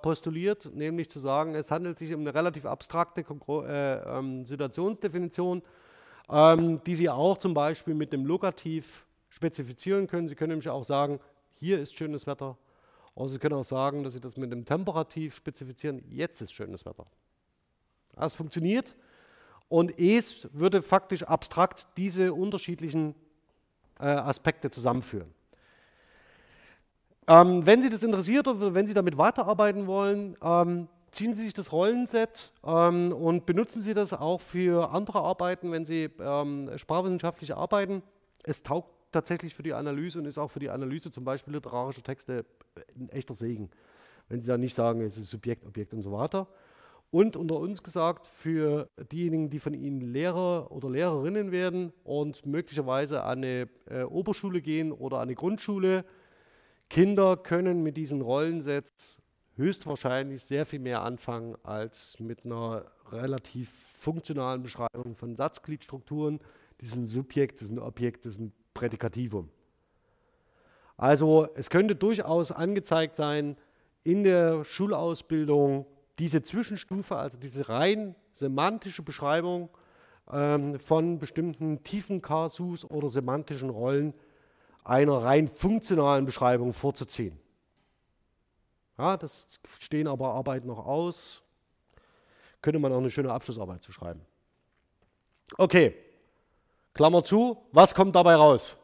postuliert, 0.03 0.75
nämlich 0.75 1.09
zu 1.09 1.21
sagen, 1.21 1.55
es 1.55 1.71
handelt 1.71 1.97
sich 1.97 2.13
um 2.13 2.21
eine 2.21 2.35
relativ 2.35 2.67
abstrakte 2.67 3.21
äh, 3.23 4.19
ähm, 4.19 4.45
Situationsdefinition, 4.45 5.63
ähm, 6.29 6.81
die 6.85 6.97
Sie 6.97 7.09
auch 7.09 7.39
zum 7.39 7.55
Beispiel 7.55 7.95
mit 7.95 8.13
dem 8.13 8.27
Lokativ 8.27 9.07
spezifizieren 9.29 10.09
können. 10.09 10.27
Sie 10.27 10.35
können 10.35 10.51
nämlich 10.51 10.69
auch 10.69 10.85
sagen, 10.85 11.21
hier 11.55 11.79
ist 11.79 11.97
schönes 11.97 12.27
Wetter. 12.27 12.59
Oder 13.15 13.29
Sie 13.29 13.39
können 13.39 13.55
auch 13.55 13.65
sagen, 13.65 14.03
dass 14.03 14.15
Sie 14.15 14.21
das 14.21 14.37
mit 14.37 14.51
dem 14.51 14.65
Temperativ 14.65 15.37
spezifizieren, 15.37 16.03
jetzt 16.09 16.41
ist 16.41 16.53
schönes 16.53 16.85
Wetter. 16.85 17.07
Das 18.17 18.35
funktioniert 18.35 18.97
und 19.69 20.01
es 20.01 20.49
würde 20.53 20.83
faktisch 20.83 21.23
abstrakt 21.23 21.87
diese 21.97 22.33
unterschiedlichen 22.33 23.15
äh, 24.01 24.07
Aspekte 24.07 24.69
zusammenführen. 24.69 25.33
Ähm, 27.31 27.65
wenn 27.65 27.81
Sie 27.81 27.91
das 27.91 28.03
interessiert 28.03 28.49
oder 28.49 28.75
wenn 28.75 28.89
Sie 28.89 28.95
damit 28.95 29.17
weiterarbeiten 29.17 29.87
wollen, 29.87 30.37
ähm, 30.43 30.89
ziehen 31.13 31.33
Sie 31.37 31.45
sich 31.45 31.55
das 31.55 31.71
Rollenset 31.71 32.53
ähm, 32.67 33.13
und 33.13 33.47
benutzen 33.47 33.83
Sie 33.83 33.95
das 33.95 34.13
auch 34.13 34.41
für 34.41 34.91
andere 34.91 35.21
Arbeiten, 35.21 35.71
wenn 35.71 35.85
Sie 35.85 36.11
ähm, 36.19 36.73
sprachwissenschaftlich 36.75 37.55
arbeiten. 37.55 38.03
Es 38.43 38.65
taugt 38.65 38.91
tatsächlich 39.13 39.55
für 39.55 39.63
die 39.63 39.75
Analyse 39.75 40.19
und 40.19 40.25
ist 40.25 40.39
auch 40.39 40.51
für 40.51 40.59
die 40.59 40.71
Analyse 40.71 41.13
zum 41.13 41.25
Beispiel 41.25 41.55
literarischer 41.55 42.03
Texte 42.03 42.45
ein 42.99 43.09
echter 43.11 43.35
Segen. 43.35 43.71
Wenn 44.29 44.41
Sie 44.41 44.49
da 44.49 44.59
nicht 44.59 44.75
sagen, 44.75 45.01
es 45.03 45.17
ist 45.17 45.31
Subjekt, 45.31 45.65
Objekt 45.65 45.95
und 45.95 46.03
so 46.03 46.11
weiter. 46.11 46.49
Und 47.13 47.37
unter 47.37 47.61
uns 47.61 47.85
gesagt, 47.85 48.27
für 48.27 48.89
diejenigen, 49.13 49.51
die 49.51 49.61
von 49.61 49.75
Ihnen 49.75 50.01
Lehrer 50.01 50.73
oder 50.73 50.91
Lehrerinnen 50.91 51.53
werden 51.53 51.93
und 52.03 52.45
möglicherweise 52.45 53.23
an 53.23 53.39
eine 53.39 53.69
äh, 53.89 54.03
Oberschule 54.03 54.61
gehen 54.61 54.91
oder 54.91 55.19
an 55.19 55.23
eine 55.23 55.37
Grundschule, 55.37 56.05
Kinder 56.91 57.37
können 57.37 57.85
mit 57.85 57.97
diesen 57.97 58.21
Rollensets 58.21 59.23
höchstwahrscheinlich 59.55 60.43
sehr 60.43 60.67
viel 60.67 60.81
mehr 60.81 61.03
anfangen 61.03 61.57
als 61.63 62.19
mit 62.19 62.45
einer 62.45 62.85
relativ 63.13 63.71
funktionalen 63.97 64.61
Beschreibung 64.65 65.15
von 65.15 65.37
Satzgliedstrukturen. 65.37 66.41
Die 66.81 66.87
sind 66.87 67.07
Subjekt, 67.07 67.61
das 67.61 67.69
sind 67.69 67.79
Objekt, 67.79 68.27
das 68.27 68.35
sind 68.35 68.53
Prädikativum. 68.75 69.49
Also 70.97 71.49
es 71.55 71.71
könnte 71.71 71.95
durchaus 71.95 72.51
angezeigt 72.51 73.15
sein, 73.15 73.57
in 74.03 74.25
der 74.25 74.65
Schulausbildung 74.65 75.87
diese 76.19 76.43
Zwischenstufe, 76.43 77.15
also 77.15 77.39
diese 77.39 77.69
rein 77.69 78.17
semantische 78.33 79.03
Beschreibung 79.03 79.71
ähm, 80.33 80.81
von 80.81 81.21
bestimmten 81.21 81.85
tiefen 81.85 82.21
Kasus 82.21 82.85
oder 82.85 83.09
semantischen 83.09 83.71
Rollen 83.71 84.13
einer 84.85 85.19
rein 85.19 85.49
funktionalen 85.49 86.25
Beschreibung 86.25 86.73
vorzuziehen. 86.73 87.39
Ja, 88.99 89.17
das 89.17 89.49
stehen 89.79 90.07
aber 90.07 90.35
Arbeiten 90.35 90.67
noch 90.67 90.85
aus. 90.85 91.43
Könnte 92.61 92.79
man 92.79 92.93
auch 92.93 92.99
eine 92.99 93.11
schöne 93.11 93.33
Abschlussarbeit 93.33 93.83
zu 93.83 93.93
schreiben. 93.93 94.21
Okay, 95.57 95.95
Klammer 96.95 97.25
zu, 97.25 97.57
was 97.73 97.95
kommt 97.95 98.15
dabei 98.15 98.35
raus? 98.35 98.77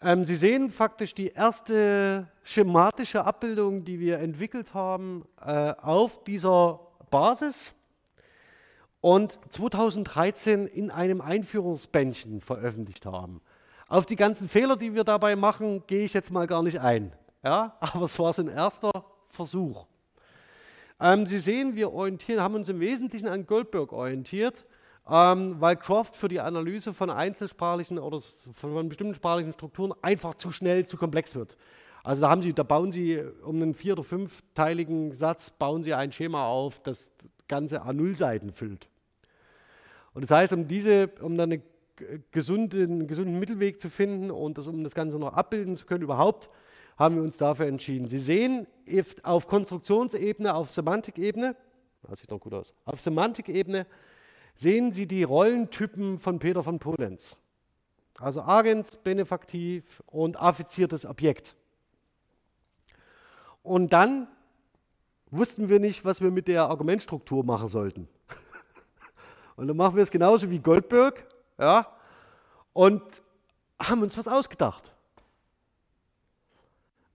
Ähm, 0.00 0.24
Sie 0.24 0.36
sehen 0.36 0.70
faktisch 0.70 1.14
die 1.14 1.28
erste 1.28 2.28
schematische 2.42 3.24
Abbildung, 3.24 3.84
die 3.84 4.00
wir 4.00 4.18
entwickelt 4.18 4.74
haben, 4.74 5.24
äh, 5.40 5.74
auf 5.80 6.22
dieser 6.24 6.80
Basis. 7.10 7.72
und 9.00 9.36
2013 9.50 10.68
in 10.68 10.92
einem 10.92 11.20
Einführungsbändchen 11.20 12.40
veröffentlicht 12.40 13.04
haben. 13.04 13.42
Auf 13.92 14.06
die 14.06 14.16
ganzen 14.16 14.48
Fehler, 14.48 14.78
die 14.78 14.94
wir 14.94 15.04
dabei 15.04 15.36
machen, 15.36 15.86
gehe 15.86 16.06
ich 16.06 16.14
jetzt 16.14 16.30
mal 16.30 16.46
gar 16.46 16.62
nicht 16.62 16.80
ein. 16.80 17.12
Ja, 17.44 17.76
aber 17.78 18.06
es 18.06 18.18
war 18.18 18.32
so 18.32 18.40
ein 18.40 18.48
erster 18.48 18.90
Versuch. 19.28 19.86
Ähm, 20.98 21.26
Sie 21.26 21.38
sehen, 21.38 21.76
wir 21.76 21.92
haben 22.42 22.54
uns 22.54 22.70
im 22.70 22.80
Wesentlichen 22.80 23.28
an 23.28 23.44
Goldberg 23.44 23.92
orientiert, 23.92 24.64
ähm, 25.06 25.56
weil 25.60 25.76
Croft 25.76 26.16
für 26.16 26.28
die 26.28 26.40
Analyse 26.40 26.94
von 26.94 27.10
einzelsprachlichen 27.10 27.98
oder 27.98 28.18
von 28.18 28.88
bestimmten 28.88 29.14
sprachlichen 29.14 29.52
Strukturen 29.52 29.92
einfach 30.00 30.36
zu 30.36 30.52
schnell, 30.52 30.86
zu 30.86 30.96
komplex 30.96 31.34
wird. 31.34 31.58
Also 32.02 32.22
da, 32.22 32.40
Sie, 32.40 32.54
da 32.54 32.62
bauen 32.62 32.92
Sie 32.92 33.22
um 33.44 33.56
einen 33.56 33.74
vier- 33.74 33.92
oder 33.92 34.04
fünfteiligen 34.04 35.12
Satz 35.12 35.50
bauen 35.50 35.82
Sie 35.82 35.92
ein 35.92 36.12
Schema 36.12 36.46
auf, 36.46 36.80
das 36.80 37.10
ganze 37.46 37.84
A0-Seiten 37.84 38.54
füllt. 38.54 38.88
Und 40.14 40.22
das 40.22 40.30
heißt, 40.30 40.54
um, 40.54 40.66
diese, 40.66 41.10
um 41.20 41.36
dann 41.36 41.52
eine 41.52 41.62
gesunde, 42.30 42.82
einen 42.82 43.06
gesunden 43.06 43.38
Mittelweg 43.38 43.80
zu 43.80 43.88
finden 43.88 44.30
und 44.30 44.58
das, 44.58 44.66
um 44.66 44.84
das 44.84 44.94
Ganze 44.94 45.18
noch 45.18 45.32
abbilden 45.32 45.76
zu 45.76 45.86
können 45.86 46.02
überhaupt, 46.02 46.50
haben 46.96 47.16
wir 47.16 47.22
uns 47.22 47.36
dafür 47.36 47.66
entschieden. 47.66 48.08
Sie 48.08 48.18
sehen 48.18 48.66
auf 49.22 49.46
Konstruktionsebene, 49.46 50.54
auf 50.54 50.70
Semantikebene, 50.70 51.56
das 52.08 52.20
sieht 52.20 52.30
noch 52.30 52.40
gut 52.40 52.54
aus, 52.54 52.74
auf 52.84 53.00
Semantikebene 53.00 53.86
sehen 54.54 54.92
Sie 54.92 55.06
die 55.06 55.22
Rollentypen 55.22 56.18
von 56.18 56.38
Peter 56.38 56.62
von 56.62 56.78
Polenz. 56.78 57.36
Also 58.18 58.42
Agens, 58.42 58.96
Benefaktiv 58.96 60.02
und 60.06 60.40
affiziertes 60.40 61.06
Objekt. 61.06 61.56
Und 63.62 63.92
dann 63.92 64.28
wussten 65.30 65.68
wir 65.68 65.80
nicht, 65.80 66.04
was 66.04 66.20
wir 66.20 66.30
mit 66.30 66.48
der 66.48 66.68
Argumentstruktur 66.68 67.44
machen 67.44 67.68
sollten. 67.68 68.08
Und 69.56 69.68
dann 69.68 69.76
machen 69.76 69.96
wir 69.96 70.02
es 70.02 70.10
genauso 70.10 70.50
wie 70.50 70.58
Goldberg 70.58 71.26
ja, 71.58 71.86
und 72.72 73.02
haben 73.78 74.02
uns 74.02 74.16
was 74.16 74.28
ausgedacht 74.28 74.92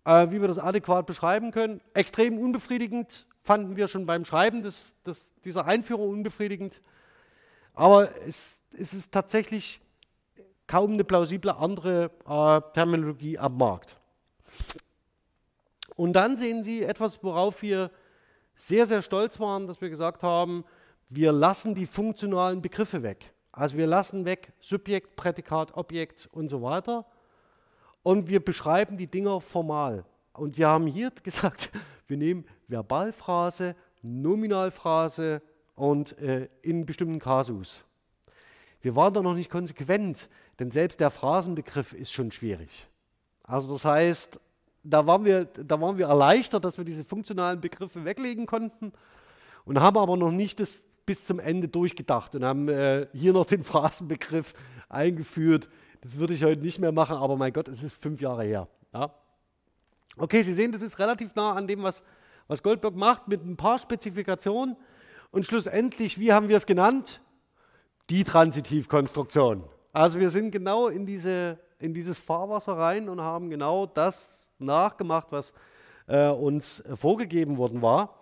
äh, 0.07 0.31
wie 0.31 0.39
wir 0.39 0.47
das 0.47 0.57
adäquat 0.57 1.05
beschreiben 1.05 1.51
können. 1.51 1.81
Extrem 1.93 2.39
unbefriedigend 2.39 3.27
fanden 3.43 3.75
wir 3.75 3.88
schon 3.88 4.05
beim 4.05 4.23
Schreiben 4.23 4.63
des, 4.63 4.95
des, 5.03 5.33
dieser 5.41 5.65
Einführung 5.65 6.09
unbefriedigend. 6.09 6.81
Aber 7.73 8.09
es, 8.25 8.61
es, 8.71 8.93
ist 8.93 9.11
tatsächlich 9.11 9.81
kaum 10.65 10.93
eine 10.93 11.03
plausible 11.03 11.55
andere 11.55 12.09
äh, 12.27 12.73
Terminologie 12.73 13.38
am 13.38 13.57
Markt. 13.57 13.97
Und 15.95 16.13
dann 16.13 16.38
sehen 16.38 16.63
Sie 16.63 16.83
etwas, 16.83 17.21
worauf 17.21 17.61
wir 17.61 17.91
sehr, 18.55 18.85
sehr 18.85 19.01
stolz 19.01 19.39
waren, 19.39 19.67
dass 19.67 19.81
wir 19.81 19.89
gesagt 19.89 20.23
haben, 20.23 20.63
wir 21.09 21.31
lassen 21.31 21.75
die 21.75 21.85
funktionalen 21.85 22.61
Begriffe 22.61 23.03
weg. 23.03 23.33
Also 23.58 23.76
wir 23.76 23.88
lassen 23.88 24.24
weg 24.26 24.53
Subjekt, 24.60 25.16
Prädikat, 25.16 25.76
Objekt 25.76 26.30
und 26.32 26.47
so 26.47 26.62
weiter 26.62 27.08
und 28.03 28.30
wir 28.30 28.39
beschreiben 28.39 28.97
die 28.97 29.08
Dinger 29.08 29.41
formal. 29.41 30.05
Und 30.34 30.60
wir 30.60 30.68
haben 30.68 30.86
hier 30.86 31.10
gesagt, 31.24 31.72
wir 32.05 32.18
nehmen 32.18 32.45
Verbalphrase, 32.68 33.76
Nominalphrase 34.03 35.41
und 35.74 36.16
äh, 36.20 36.49
in 36.62 36.86
bestimmten 36.86 37.18
Kasus. 37.18 37.84
Wir 38.82 38.95
waren 38.95 39.16
da 39.16 39.24
noch 39.24 39.34
nicht 39.34 39.49
konsequent, 39.49 40.30
denn 40.60 40.70
selbst 40.70 40.99
der 40.99 41.10
Phrasenbegriff 41.10 41.93
ist 41.93 42.14
schon 42.14 42.30
schwierig. 42.30 42.88
Also 43.41 43.74
das 43.74 43.84
heißt, 43.84 44.39
da 44.84 45.08
waren 45.08 45.26
wir, 45.26 45.45
da 45.45 45.82
waren 45.82 45.97
wir 45.97 46.05
erleichtert, 46.05 46.64
dass 46.64 46.78
wir 46.78 46.86
diese 46.86 47.03
funktionalen 47.03 47.60
Begriffe 47.60 48.05
weglegen 48.05 48.45
konnten 48.45 48.93
und 49.66 49.82
haben 49.82 49.97
aber 49.97 50.16
noch 50.16 50.32
nicht 50.32 50.60
das 50.60 50.86
bis 51.08 51.26
zum 51.26 51.39
Ende 51.39 51.68
durchgedacht 51.68 52.36
und 52.36 52.43
haben 52.43 52.68
äh, 52.68 53.08
hier 53.14 53.34
noch 53.34 53.45
den 53.45 53.64
Phrasenbegriff 53.64 54.53
eingeführt, 54.89 55.70
das 56.01 56.18
würde 56.18 56.36
ich 56.36 56.43
heute 56.43 56.62
nicht 56.62 56.78
mehr 56.78 56.91
machen, 56.91 57.18
aber 57.18 57.36
mein 57.38 57.53
Gott, 57.53 57.68
es 57.68 57.82
ist 57.82 57.99
fünf 57.99 58.22
Jahre 58.22 58.43
her. 58.43 58.68
Ja. 58.93 59.12
Okay, 60.18 60.43
Sie 60.43 60.53
sehen, 60.53 60.72
das 60.72 60.82
ist 60.82 60.99
relativ 60.99 61.34
nah 61.34 61.53
an 61.53 61.66
dem, 61.66 61.82
was, 61.82 62.03
was 62.47 62.62
Goldberg 62.62 62.95
macht, 62.95 63.28
mit 63.28 63.43
ein 63.43 63.55
paar 63.58 63.80
Spezifikationen. 63.80 64.76
Und 65.32 65.45
schlussendlich, 65.45 66.20
wie 66.20 66.34
haben 66.34 66.49
wir 66.49 66.58
es 66.58 66.66
genannt? 66.66 67.22
Die 68.10 68.24
Transitivkonstruktion. 68.24 69.64
Also 69.93 70.20
wir 70.20 70.30
sind 70.30 70.51
genau 70.51 70.89
in, 70.89 71.05
diese, 71.05 71.58
in 71.80 71.93
dieses 71.93 72.20
Fahrwasser 72.20 72.78
rein 72.78 73.10
und 73.10 73.22
haben 73.22 73.49
genau 73.49 73.86
das 73.86 74.51
nachgemacht, 74.60 75.28
was 75.30 75.53
äh, 76.08 76.28
uns 76.30 76.84
vorgegeben 76.95 77.58
worden 77.58 77.82
war. 77.82 78.22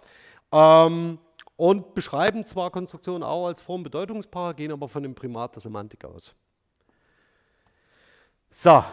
Ähm, 0.52 1.18
und 1.58 1.94
beschreiben 1.94 2.46
zwar 2.46 2.72
Konstruktionen 2.72 3.24
auch 3.24 3.48
als 3.48 3.62
Form-Bedeutungspaar, 3.62 4.54
gehen 4.54 4.72
aber 4.72 4.90
von 4.90 5.04
dem 5.04 5.16
Primat 5.16 5.56
der 5.56 5.62
Semantik 5.62 6.04
aus. 6.06 6.36
So, 8.52 8.84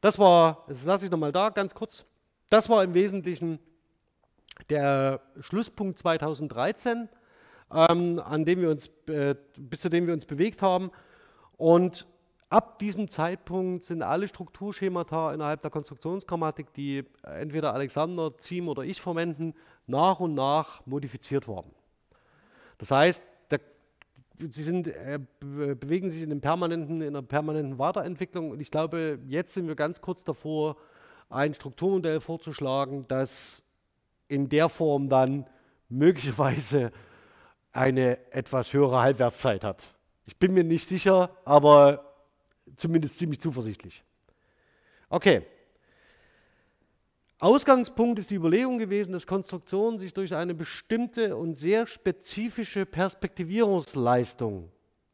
das 0.00 0.18
war, 0.18 0.64
das 0.68 0.84
lasse 0.84 1.04
ich 1.06 1.10
nochmal 1.10 1.32
da, 1.32 1.50
ganz 1.50 1.74
kurz. 1.74 2.04
Das 2.50 2.68
war 2.68 2.84
im 2.84 2.94
Wesentlichen 2.94 3.58
der 4.70 5.20
Schlusspunkt 5.40 5.98
2013, 5.98 7.08
ähm, 7.72 8.20
an 8.24 8.44
dem 8.44 8.60
wir 8.60 8.70
uns, 8.70 8.88
äh, 9.08 9.34
bis 9.56 9.80
zu 9.80 9.88
dem 9.88 10.06
wir 10.06 10.14
uns 10.14 10.24
bewegt 10.24 10.62
haben. 10.62 10.90
Und 11.56 12.06
ab 12.48 12.78
diesem 12.78 13.08
Zeitpunkt 13.08 13.84
sind 13.84 14.02
alle 14.02 14.28
Strukturschemata 14.28 15.34
innerhalb 15.34 15.62
der 15.62 15.70
Konstruktionsgrammatik, 15.70 16.72
die 16.74 17.04
entweder 17.22 17.74
Alexander, 17.74 18.38
Ziem 18.38 18.68
oder 18.68 18.82
ich 18.82 19.00
verwenden, 19.00 19.54
nach 19.86 20.20
und 20.20 20.34
nach 20.34 20.84
modifiziert 20.86 21.48
worden. 21.48 21.75
Das 22.78 22.90
heißt, 22.90 23.24
sie 24.38 24.62
sind, 24.62 24.88
äh, 24.88 25.18
bewegen 25.40 26.10
sich 26.10 26.22
in, 26.22 26.30
einem 26.30 26.40
permanenten, 26.40 27.00
in 27.00 27.08
einer 27.08 27.22
permanenten 27.22 27.78
Weiterentwicklung 27.78 28.50
und 28.50 28.60
ich 28.60 28.70
glaube, 28.70 29.18
jetzt 29.26 29.54
sind 29.54 29.66
wir 29.68 29.76
ganz 29.76 30.00
kurz 30.00 30.24
davor, 30.24 30.76
ein 31.28 31.54
Strukturmodell 31.54 32.20
vorzuschlagen, 32.20 33.06
das 33.08 33.62
in 34.28 34.48
der 34.48 34.68
Form 34.68 35.08
dann 35.08 35.46
möglicherweise 35.88 36.92
eine 37.72 38.18
etwas 38.32 38.72
höhere 38.72 39.00
Halbwertszeit 39.00 39.64
hat. 39.64 39.94
Ich 40.24 40.36
bin 40.36 40.54
mir 40.54 40.64
nicht 40.64 40.86
sicher, 40.86 41.30
aber 41.44 42.14
zumindest 42.76 43.18
ziemlich 43.18 43.40
zuversichtlich. 43.40 44.02
Okay. 45.08 45.42
Ausgangspunkt 47.38 48.18
ist 48.18 48.30
die 48.30 48.36
Überlegung 48.36 48.78
gewesen, 48.78 49.12
dass 49.12 49.26
Konstruktionen 49.26 49.98
sich 49.98 50.14
durch 50.14 50.34
eine 50.34 50.54
bestimmte 50.54 51.36
und 51.36 51.56
sehr 51.56 51.86
spezifische 51.86 52.86
Perspektivierungsleistung 52.86 54.70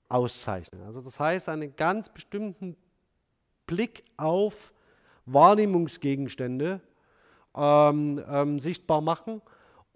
auszeichnen. 0.08 0.82
Also 0.82 1.00
das 1.00 1.18
heißt, 1.18 1.48
einen 1.48 1.74
ganz 1.74 2.08
bestimmten 2.08 2.76
Blick 3.66 4.04
auf 4.16 4.72
Wahrnehmungsgegenstände 5.26 6.80
ähm, 7.56 8.22
ähm, 8.28 8.60
sichtbar 8.60 9.00
machen 9.00 9.42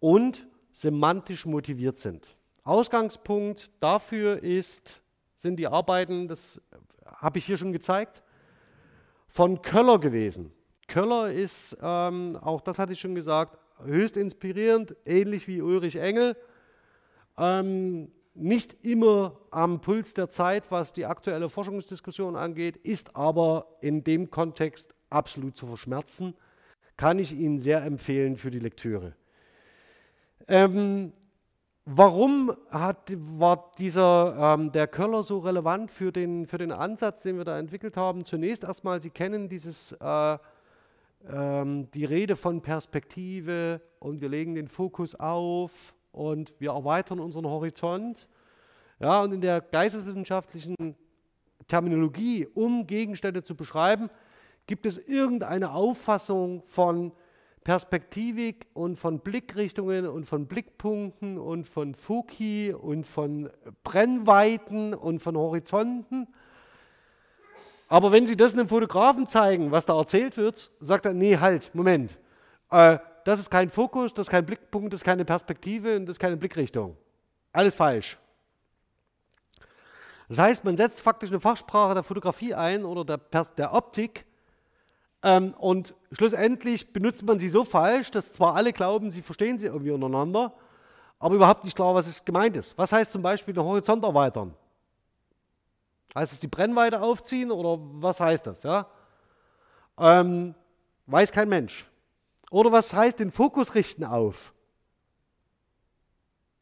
und 0.01 0.49
semantisch 0.73 1.47
motiviert 1.47 1.99
sind. 1.99 2.37
Ausgangspunkt 2.65 3.71
dafür 3.81 4.43
ist, 4.43 5.01
sind 5.37 5.57
die 5.61 5.69
Arbeiten, 5.69 6.27
das 6.27 6.61
habe 7.05 7.39
ich 7.39 7.47
hier 7.47 7.57
schon 7.57 7.73
gezeigt, 7.73 8.23
von 9.29 9.63
Köller 9.63 10.01
gewesen. 10.01 10.53
Köller 10.87 11.33
ist, 11.33 11.77
ähm, 11.83 12.37
auch 12.41 12.61
das 12.61 12.79
hatte 12.79 12.93
ich 12.93 13.01
schon 13.01 13.15
gesagt, 13.15 13.59
höchst 13.85 14.17
inspirierend, 14.17 14.97
ähnlich 15.05 15.49
wie 15.49 15.61
Ulrich 15.61 15.97
Engel. 15.97 16.37
Ähm, 17.37 18.11
nicht 18.35 18.85
immer 18.85 19.39
am 19.51 19.81
Puls 19.81 20.15
der 20.15 20.29
Zeit, 20.29 20.65
was 20.71 20.93
die 20.93 21.07
aktuelle 21.07 21.49
Forschungsdiskussion 21.49 22.37
angeht, 22.37 22.77
ist 22.77 23.17
aber 23.17 23.67
in 23.81 24.05
dem 24.05 24.31
Kontext 24.31 24.95
absolut 25.11 25.57
zu 25.57 25.67
verschmerzen. 25.67 26.35
Kann 26.97 27.19
ich 27.19 27.33
Ihnen 27.33 27.59
sehr 27.59 27.83
empfehlen 27.83 28.37
für 28.37 28.51
die 28.51 28.59
Lektüre. 28.59 29.15
Ähm, 30.49 31.13
warum 31.85 32.55
hat, 32.71 33.11
war 33.15 33.73
dieser, 33.79 34.55
ähm, 34.59 34.73
der 34.73 34.87
Köller 34.87 35.23
so 35.23 35.39
relevant 35.39 35.91
für 35.91 36.13
den, 36.13 36.47
für 36.47 36.59
den 36.59 36.73
Ansatz, 36.73 37.23
den 37.23 37.39
wir 37.39 37.45
da 37.45 37.59
entwickelt 37.59 37.97
haben? 37.97 38.25
Zunächst 38.25 38.65
erstmal, 38.65 39.01
Sie 39.01 39.11
kennen 39.11 39.49
dieses 39.49 39.93
äh, 39.93 40.39
ähm, 41.29 41.91
die 41.93 42.05
Rede 42.05 42.37
von 42.37 42.63
Perspektive 42.63 43.81
und 43.99 44.21
wir 44.21 44.29
legen 44.29 44.55
den 44.55 44.69
Fokus 44.69 45.15
auf 45.15 45.95
und 46.13 46.55
wir 46.59 46.71
erweitern 46.71 47.21
unseren 47.21 47.47
Horizont. 47.47 48.29
Ja, 49.01 49.21
und 49.21 49.33
in 49.33 49.41
der 49.41 49.61
geisteswissenschaftlichen 49.61 50.97
Terminologie, 51.69 52.47
um 52.55 52.87
Gegenstände 52.87 53.43
zu 53.43 53.55
beschreiben, 53.55 54.09
gibt 54.67 54.87
es 54.87 54.99
irgendeine 54.99 55.73
Auffassung 55.73 56.63
von 56.67 57.13
Perspektivik 57.65 58.67
und 58.75 58.97
von 58.97 59.21
Blickrichtungen 59.21 60.07
und 60.07 60.25
von 60.25 60.47
Blickpunkten 60.47 61.37
und 61.37 61.67
von 61.67 61.95
Foci 61.95 62.73
und 62.73 63.07
von 63.07 63.51
Brennweiten 63.83 64.95
und 64.95 65.21
von 65.21 65.37
Horizonten. 65.37 66.29
Aber 67.89 68.13
wenn 68.13 68.27
Sie 68.27 68.37
das 68.37 68.53
einem 68.53 68.69
Fotografen 68.69 69.29
zeigen, 69.29 69.71
was 69.71 69.87
da 69.87 69.97
erzählt 69.97 70.37
wird, 70.37 70.71
sagt 70.81 71.07
er, 71.07 71.15
nee, 71.15 71.39
halt, 71.39 71.75
Moment. 71.75 72.19
Äh, 72.71 72.99
das 73.25 73.41
ist 73.41 73.51
kein 73.51 73.71
Fokus, 73.71 74.15
das 74.15 74.27
ist 74.27 74.31
kein 74.31 74.47
Blickpunkt, 74.47 74.93
das 74.93 75.01
ist 75.01 75.05
keine 75.05 75.25
Perspektive 75.25 75.97
und 75.97 76.07
das 76.07 76.17
ist 76.17 76.21
keine 76.21 76.37
Blickrichtung. 76.37 76.97
Alles 77.53 77.75
falsch. 77.75 78.19
Das 80.29 80.39
heißt, 80.39 80.65
man 80.65 80.77
setzt 80.77 81.01
faktisch 81.01 81.31
eine 81.31 81.41
Fachsprache 81.41 81.95
der 81.95 82.03
Fotografie 82.03 82.55
ein 82.55 82.85
oder 82.85 83.05
der, 83.05 83.45
der 83.45 83.73
Optik 83.73 84.27
ähm, 85.23 85.55
und 85.59 85.95
schlussendlich 86.13 86.93
benutzt 86.93 87.23
man 87.25 87.39
sie 87.39 87.49
so 87.49 87.65
falsch, 87.65 88.11
dass 88.11 88.33
zwar 88.33 88.55
alle 88.55 88.73
glauben, 88.73 89.11
sie 89.11 89.23
verstehen 89.23 89.59
sie 89.59 89.67
irgendwie 89.67 89.91
untereinander, 89.91 90.53
aber 91.19 91.35
überhaupt 91.35 91.65
nicht 91.65 91.77
klar, 91.77 91.95
was 91.95 92.07
es 92.07 92.25
gemeint 92.25 92.57
ist. 92.57 92.77
Was 92.77 92.93
heißt 92.93 93.13
zum 93.13 93.23
Beispiel 93.23 93.55
den 93.55 93.65
Horizont 93.65 94.05
erweitern? 94.05 94.55
Heißt 96.17 96.33
es 96.33 96.41
die 96.41 96.49
Brennweite 96.49 97.03
aufziehen 97.03 97.51
oder 97.51 97.79
was 97.79 98.21
heißt 98.21 98.47
das? 98.47 98.63
Ja? 98.63 98.87
Ähm, 99.99 100.55
weiß 101.05 101.31
kein 101.31 101.47
Mensch. 101.47 101.87
Oder 102.51 102.73
was 102.73 102.95
heißt 102.95 103.21
den 103.21 103.31
Fokus 103.31 103.75
richten 103.75 104.03
auf? 104.03 104.55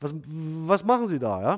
Was, 0.01 0.13
was 0.27 0.83
machen 0.83 1.07
Sie 1.07 1.21
da? 1.21 1.41
Ja? 1.41 1.55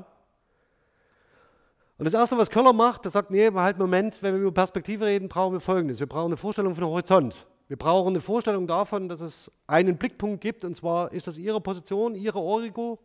Und 1.97 2.05
das 2.05 2.13
Erste, 2.13 2.37
was 2.37 2.51
Köller 2.51 2.75
macht, 2.75 3.05
der 3.05 3.11
sagt, 3.11 3.31
nee, 3.31 3.51
halt 3.51 3.79
Moment, 3.79 4.23
wenn 4.23 4.35
wir 4.35 4.43
über 4.43 4.53
Perspektive 4.53 5.07
reden, 5.07 5.31
brauchen 5.31 5.55
wir 5.55 5.61
Folgendes. 5.61 5.99
Wir 5.99 6.07
brauchen 6.07 6.27
eine 6.27 6.37
Vorstellung 6.37 6.75
von 6.75 6.85
Horizont. 6.85 7.47
Wir 7.67 7.79
brauchen 7.79 8.09
eine 8.09 8.21
Vorstellung 8.21 8.67
davon, 8.67 9.09
dass 9.09 9.23
es 9.23 9.51
einen 9.67 9.97
Blickpunkt 9.97 10.43
gibt, 10.43 10.67
und 10.67 10.77
zwar 10.77 11.13
ist 11.13 11.29
das 11.29 11.39
Ihre 11.39 11.63
Position, 11.63 12.15
Ihre 12.15 12.41
Origo. 12.41 12.99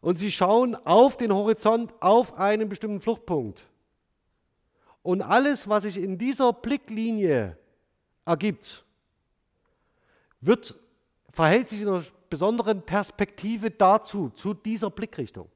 Und 0.00 0.20
Sie 0.20 0.30
schauen 0.30 0.76
auf 0.86 1.16
den 1.16 1.34
Horizont, 1.34 1.92
auf 1.98 2.38
einen 2.38 2.68
bestimmten 2.68 3.00
Fluchtpunkt. 3.00 3.66
Und 5.02 5.22
alles, 5.22 5.68
was 5.68 5.82
sich 5.82 5.98
in 5.98 6.16
dieser 6.16 6.52
Blicklinie 6.52 7.58
ergibt, 8.24 8.84
wird, 10.40 10.74
verhält 11.32 11.68
sich 11.68 11.82
in 11.82 11.88
einer 11.88 12.04
besonderen 12.30 12.82
Perspektive 12.82 13.70
dazu, 13.70 14.30
zu 14.30 14.54
dieser 14.54 14.90
Blickrichtung. 14.90 15.48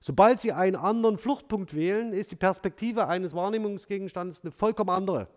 Sobald 0.00 0.40
Sie 0.40 0.52
einen 0.52 0.76
anderen 0.76 1.18
Fluchtpunkt 1.18 1.74
wählen, 1.74 2.12
ist 2.12 2.30
die 2.30 2.36
Perspektive 2.36 3.08
eines 3.08 3.34
Wahrnehmungsgegenstandes 3.34 4.42
eine 4.42 4.52
vollkommen 4.52 4.90
andere. 4.90 5.28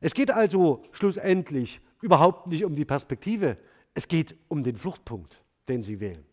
Es 0.00 0.14
geht 0.14 0.30
also 0.30 0.84
schlussendlich 0.92 1.80
überhaupt 2.00 2.46
nicht 2.46 2.64
um 2.64 2.74
die 2.74 2.84
Perspektive, 2.84 3.58
es 3.94 4.06
geht 4.06 4.36
um 4.48 4.62
den 4.62 4.76
Fluchtpunkt, 4.76 5.42
den 5.68 5.82
Sie 5.82 5.98
wählen. 6.00 6.24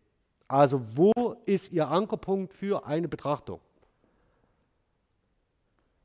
Also 0.47 0.81
wo 0.93 1.11
ist 1.45 1.71
Ihr 1.71 1.87
Ankerpunkt 1.87 2.53
für 2.53 2.85
eine 2.85 3.07
Betrachtung? 3.07 3.59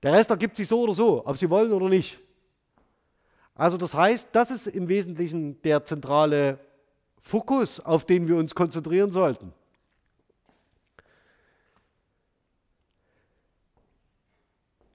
Der 0.02 0.12
Rest 0.12 0.30
ergibt 0.30 0.56
sich 0.56 0.66
so 0.66 0.80
oder 0.80 0.94
so, 0.94 1.26
ob 1.26 1.36
Sie 1.36 1.50
wollen 1.50 1.72
oder 1.72 1.88
nicht. 1.88 2.18
Also 3.54 3.76
das 3.76 3.94
heißt, 3.94 4.30
das 4.32 4.50
ist 4.50 4.66
im 4.66 4.88
Wesentlichen 4.88 5.60
der 5.62 5.84
zentrale 5.84 6.58
Fokus, 7.20 7.80
auf 7.80 8.06
den 8.06 8.26
wir 8.26 8.36
uns 8.36 8.54
konzentrieren 8.54 9.12
sollten. 9.12 9.52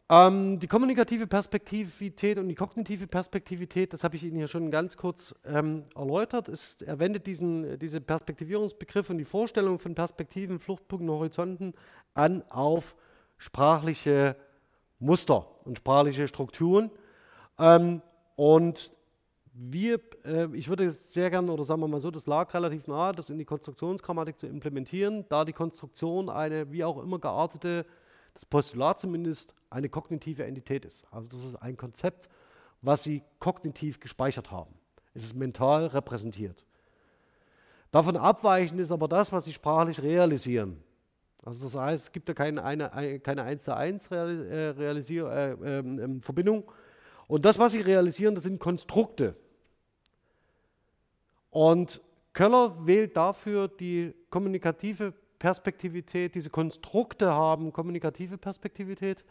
Ähm, 0.08 0.60
die 0.60 0.68
kommunikative 0.68 1.26
Perspektivität 1.26 2.38
und 2.38 2.48
die 2.48 2.56
kognitive 2.56 3.08
Perspektivität, 3.08 3.92
das 3.92 4.04
habe 4.04 4.16
ich 4.16 4.24
Ihnen 4.24 4.38
hier 4.38 4.48
schon 4.48 4.70
ganz 4.70 4.98
kurz 4.98 5.34
ähm, 5.46 5.86
erläutert. 5.96 6.48
Es, 6.48 6.80
er 6.84 7.00
wendet 7.00 7.26
diesen, 7.26 7.80
diese 7.80 8.02
Perspektivierungsbegriff 8.02 9.10
und 9.10 9.18
die 9.18 9.26
Vorstellung 9.26 9.80
von 9.80 9.96
Perspektiven, 9.96 10.60
Fluchtpunkten, 10.60 11.10
Horizonten 11.10 11.74
an 12.14 12.44
auf 12.50 12.96
sprachliche 13.40 14.36
Muster 15.00 15.48
und 15.66 15.80
sprachliche 15.80 16.28
Strukturen. 16.28 16.92
Ähm, 17.58 18.04
und 18.36 18.92
wir, 19.54 20.02
äh, 20.24 20.48
ich 20.54 20.68
würde 20.68 20.92
sehr 20.92 21.32
gerne, 21.32 21.52
oder 21.52 21.64
sagen 21.64 21.82
wir 21.82 21.88
mal 21.88 22.00
so, 22.00 22.12
das 22.12 22.28
lag 22.28 22.54
relativ 22.54 22.86
nahe, 22.86 23.14
das 23.14 23.32
in 23.32 23.40
die 23.40 23.46
Konstruktionsgrammatik 23.46 24.38
zu 24.38 24.46
implementieren, 24.46 25.26
da 25.30 25.46
die 25.46 25.54
Konstruktion 25.54 26.30
eine 26.30 26.72
wie 26.72 26.84
auch 26.84 27.02
immer 27.02 27.18
geartete, 27.18 27.88
das 28.36 28.46
Postulat 28.46 29.00
zumindest, 29.00 29.56
eine 29.76 29.90
kognitive 29.90 30.46
Entität 30.46 30.86
ist. 30.86 31.06
Also 31.12 31.30
das 31.30 31.44
ist 31.44 31.56
ein 31.56 31.76
Konzept, 31.76 32.30
was 32.82 33.04
Sie 33.04 33.24
kognitiv 33.40 34.00
gespeichert 34.00 34.52
haben. 34.52 34.74
Es 35.14 35.24
ist 35.24 35.36
mental 35.36 35.88
repräsentiert. 35.88 36.66
Davon 37.92 38.18
abweichend 38.18 38.80
ist 38.80 38.92
aber 38.92 39.08
das, 39.08 39.32
was 39.32 39.46
Sie 39.46 39.54
sprachlich 39.54 40.02
realisieren. 40.02 40.82
Also 41.44 41.64
das 41.64 41.76
heißt, 41.76 42.06
es 42.06 42.12
gibt 42.12 42.28
ja 42.28 42.34
keine, 42.34 42.64
eine, 42.64 43.20
keine 43.20 43.44
1 43.44 43.64
zu 43.64 43.76
1 43.76 44.12
Realisier, 44.12 45.28
äh, 45.30 45.52
äh, 45.52 45.80
äh, 45.80 46.22
Verbindung, 46.22 46.72
und 47.28 47.44
das, 47.44 47.58
was 47.58 47.72
sie 47.72 47.82
realisieren, 47.82 48.36
das 48.36 48.44
sind 48.44 48.60
Konstrukte. 48.60 49.36
Und 51.50 52.02
Köller 52.34 52.86
wählt 52.86 53.18
dafür 53.18 53.68
die 53.68 54.14
kommunikative 54.30 55.14
Perspektivität. 55.40 56.36
Diese 56.36 56.50
Konstrukte 56.50 57.32
haben 57.32 57.72
kommunikative 57.72 58.38
Perspektivität. 58.38 59.24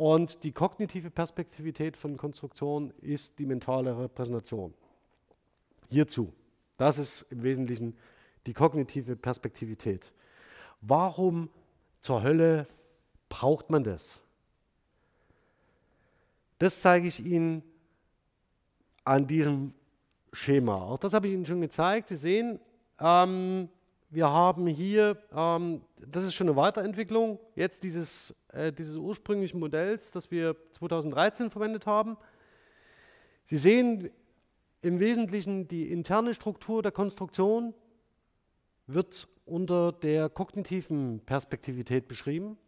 Und 0.00 0.44
die 0.44 0.52
kognitive 0.52 1.10
Perspektivität 1.10 1.94
von 1.94 2.16
Konstruktion 2.16 2.90
ist 3.02 3.38
die 3.38 3.44
mentale 3.44 3.98
Repräsentation. 3.98 4.72
Hierzu. 5.90 6.32
Das 6.78 6.96
ist 6.96 7.26
im 7.28 7.42
Wesentlichen 7.42 7.94
die 8.46 8.54
kognitive 8.54 9.14
Perspektivität. 9.14 10.10
Warum 10.80 11.50
zur 11.98 12.22
Hölle 12.22 12.66
braucht 13.28 13.68
man 13.68 13.84
das? 13.84 14.20
Das 16.58 16.80
zeige 16.80 17.06
ich 17.06 17.22
Ihnen 17.22 17.62
an 19.04 19.26
diesem 19.26 19.74
Schema. 20.32 20.76
Auch 20.76 20.98
das 20.98 21.12
habe 21.12 21.28
ich 21.28 21.34
Ihnen 21.34 21.44
schon 21.44 21.60
gezeigt. 21.60 22.08
Sie 22.08 22.16
sehen, 22.16 22.58
ähm, 22.98 23.68
wir 24.10 24.28
haben 24.28 24.66
hier, 24.66 25.16
ähm, 25.32 25.82
das 26.04 26.24
ist 26.24 26.34
schon 26.34 26.48
eine 26.48 26.56
Weiterentwicklung 26.56 27.38
jetzt 27.54 27.84
dieses, 27.84 28.34
äh, 28.52 28.72
dieses 28.72 28.96
ursprünglichen 28.96 29.60
Modells, 29.60 30.10
das 30.10 30.30
wir 30.32 30.56
2013 30.72 31.50
verwendet 31.50 31.86
haben. 31.86 32.16
Sie 33.46 33.56
sehen 33.56 34.10
im 34.82 34.98
Wesentlichen 34.98 35.68
die 35.68 35.92
interne 35.92 36.34
Struktur 36.34 36.82
der 36.82 36.92
Konstruktion 36.92 37.72
wird 38.86 39.28
unter 39.44 39.92
der 39.92 40.28
kognitiven 40.28 41.20
Perspektivität 41.20 42.08
beschrieben. 42.08 42.58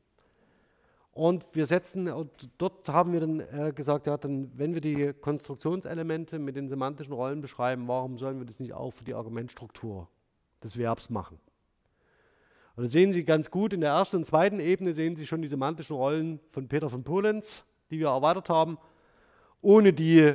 Und 1.10 1.46
wir 1.52 1.66
setzen, 1.66 2.10
dort 2.56 2.88
haben 2.88 3.12
wir 3.12 3.20
dann 3.20 3.40
äh, 3.40 3.72
gesagt, 3.74 4.06
ja, 4.06 4.16
dann, 4.16 4.50
wenn 4.56 4.74
wir 4.74 4.80
die 4.80 5.12
Konstruktionselemente 5.12 6.38
mit 6.38 6.56
den 6.56 6.68
semantischen 6.68 7.12
Rollen 7.12 7.40
beschreiben, 7.40 7.88
warum 7.88 8.16
sollen 8.16 8.38
wir 8.38 8.46
das 8.46 8.60
nicht 8.60 8.72
auch 8.72 8.92
für 8.92 9.04
die 9.04 9.14
Argumentstruktur 9.14 10.08
des 10.62 10.76
Verbs 10.76 11.10
machen? 11.10 11.38
Und 12.76 12.84
da 12.84 12.88
sehen 12.88 13.12
Sie 13.12 13.24
ganz 13.24 13.50
gut, 13.50 13.72
in 13.72 13.80
der 13.80 13.90
ersten 13.90 14.16
und 14.16 14.24
zweiten 14.24 14.60
Ebene 14.60 14.94
sehen 14.94 15.16
Sie 15.16 15.26
schon 15.26 15.42
die 15.42 15.48
semantischen 15.48 15.94
Rollen 15.94 16.40
von 16.50 16.68
Peter 16.68 16.88
von 16.88 17.04
Polenz, 17.04 17.64
die 17.90 17.98
wir 17.98 18.08
erweitert 18.08 18.48
haben, 18.48 18.78
ohne 19.60 19.92
die 19.92 20.34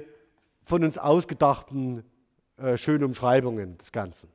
von 0.64 0.84
uns 0.84 0.98
ausgedachten 0.98 2.04
äh, 2.58 2.78
schönen 2.78 3.04
Umschreibungen 3.06 3.78
des 3.78 3.92
Ganzen. 3.92 4.30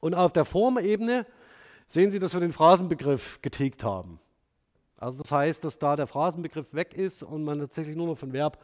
Und 0.00 0.14
auf 0.14 0.32
der 0.32 0.44
Formebene 0.44 1.26
sehen 1.86 2.10
Sie, 2.10 2.18
dass 2.18 2.34
wir 2.34 2.40
den 2.40 2.52
Phrasenbegriff 2.52 3.40
getilgt 3.42 3.84
haben. 3.84 4.20
Also 4.96 5.22
das 5.22 5.30
heißt, 5.30 5.64
dass 5.64 5.78
da 5.78 5.94
der 5.94 6.06
Phrasenbegriff 6.06 6.74
weg 6.74 6.94
ist 6.94 7.22
und 7.22 7.44
man 7.44 7.60
tatsächlich 7.60 7.96
nur 7.96 8.08
noch 8.08 8.18
von 8.18 8.32
Verb 8.32 8.58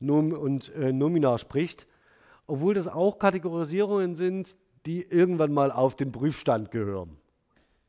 Nom 0.00 0.32
und 0.32 0.74
äh, 0.74 0.92
Nomina 0.92 1.38
spricht, 1.38 1.86
obwohl 2.46 2.74
das 2.74 2.88
auch 2.88 3.18
Kategorisierungen 3.18 4.14
sind, 4.14 4.56
die 4.86 5.02
irgendwann 5.02 5.52
mal 5.52 5.70
auf 5.70 5.96
den 5.96 6.12
Prüfstand 6.12 6.70
gehören. 6.70 7.16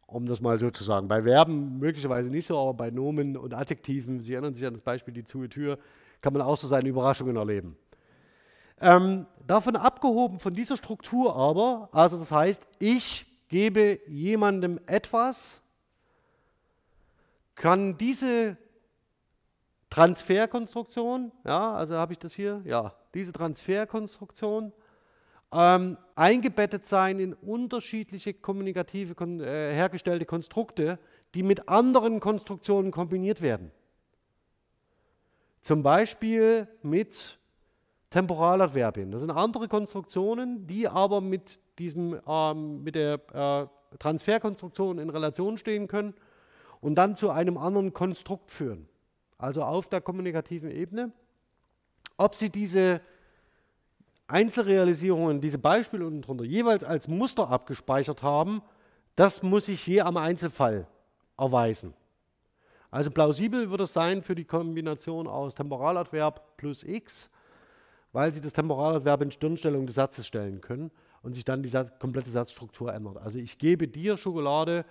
Um 0.07 0.25
das 0.25 0.41
mal 0.41 0.59
so 0.59 0.69
zu 0.69 0.83
sagen. 0.83 1.07
Bei 1.07 1.21
Verben 1.21 1.77
möglicherweise 1.77 2.31
nicht 2.31 2.47
so, 2.47 2.57
aber 2.57 2.73
bei 2.73 2.89
Nomen 2.89 3.37
und 3.37 3.53
Adjektiven, 3.53 4.21
Sie 4.21 4.33
erinnern 4.33 4.53
sich 4.55 4.65
an 4.65 4.73
das 4.73 4.81
Beispiel 4.81 5.13
die 5.13 5.23
zuhe 5.23 5.49
Tür, 5.49 5.77
kann 6.21 6.33
man 6.33 6.41
auch 6.41 6.57
so 6.57 6.67
seine 6.67 6.89
Überraschungen 6.89 7.35
erleben. 7.35 7.77
Ähm, 8.81 9.27
davon 9.45 9.75
abgehoben 9.75 10.39
von 10.39 10.53
dieser 10.53 10.77
Struktur 10.77 11.35
aber, 11.35 11.89
also 11.91 12.17
das 12.17 12.31
heißt, 12.31 12.65
ich 12.79 13.25
gebe 13.49 13.99
jemandem 14.07 14.79
etwas, 14.85 15.59
kann 17.55 17.97
diese 17.97 18.57
Transferkonstruktion, 19.89 21.31
ja, 21.43 21.73
also 21.73 21.95
habe 21.95 22.13
ich 22.13 22.19
das 22.19 22.33
hier, 22.33 22.61
ja, 22.63 22.93
diese 23.13 23.33
Transferkonstruktion 23.33 24.71
ähm, 25.51 25.97
eingebettet 26.15 26.85
sein 26.85 27.19
in 27.19 27.33
unterschiedliche 27.33 28.33
kommunikative 28.33 29.15
äh, 29.23 29.73
hergestellte 29.73 30.25
Konstrukte, 30.25 30.99
die 31.33 31.43
mit 31.43 31.69
anderen 31.69 32.19
Konstruktionen 32.19 32.91
kombiniert 32.91 33.41
werden. 33.41 33.71
Zum 35.61 35.83
Beispiel 35.83 36.67
mit 36.83 37.37
Temporaladverbien. 38.09 39.11
Das 39.11 39.21
sind 39.21 39.31
andere 39.31 39.67
Konstruktionen, 39.67 40.65
die 40.65 40.87
aber 40.87 41.21
mit, 41.21 41.59
diesem, 41.77 42.19
ähm, 42.27 42.83
mit 42.83 42.95
der 42.95 43.19
äh, 43.33 43.97
Transferkonstruktion 43.97 44.99
in 44.99 45.09
Relation 45.09 45.57
stehen 45.57 45.87
können 45.87 46.13
und 46.81 46.95
dann 46.95 47.15
zu 47.15 47.29
einem 47.29 47.57
anderen 47.57 47.93
Konstrukt 47.93 48.51
führen. 48.51 48.87
Also 49.37 49.63
auf 49.63 49.87
der 49.87 50.01
kommunikativen 50.01 50.71
Ebene. 50.71 51.11
Ob 52.17 52.35
Sie 52.35 52.49
diese 52.49 53.01
Einzelrealisierungen, 54.29 55.41
diese 55.41 55.57
Beispiele 55.57 56.05
unten 56.05 56.21
drunter 56.21 56.43
jeweils 56.43 56.83
als 56.83 57.07
Muster 57.07 57.49
abgespeichert 57.49 58.21
haben, 58.21 58.61
das 59.15 59.41
muss 59.41 59.65
sich 59.65 59.85
je 59.87 60.01
am 60.01 60.17
Einzelfall 60.17 60.87
erweisen. 61.37 61.93
Also 62.91 63.09
plausibel 63.09 63.69
wird 63.69 63.81
es 63.81 63.93
sein 63.93 64.21
für 64.21 64.35
die 64.35 64.45
Kombination 64.45 65.27
aus 65.27 65.55
Temporaladverb 65.55 66.57
plus 66.57 66.83
x, 66.83 67.29
weil 68.11 68.33
Sie 68.33 68.41
das 68.41 68.53
Temporaladverb 68.53 69.21
in 69.23 69.31
Stirnstellung 69.31 69.85
des 69.85 69.95
Satzes 69.95 70.27
stellen 70.27 70.61
können 70.61 70.91
und 71.23 71.33
sich 71.33 71.43
dann 71.43 71.63
die 71.63 71.71
komplette 71.99 72.29
Satzstruktur 72.29 72.93
ändert. 72.93 73.17
Also 73.17 73.39
ich 73.39 73.57
gebe 73.57 73.87
dir 73.87 74.15
Schokolade 74.15 74.85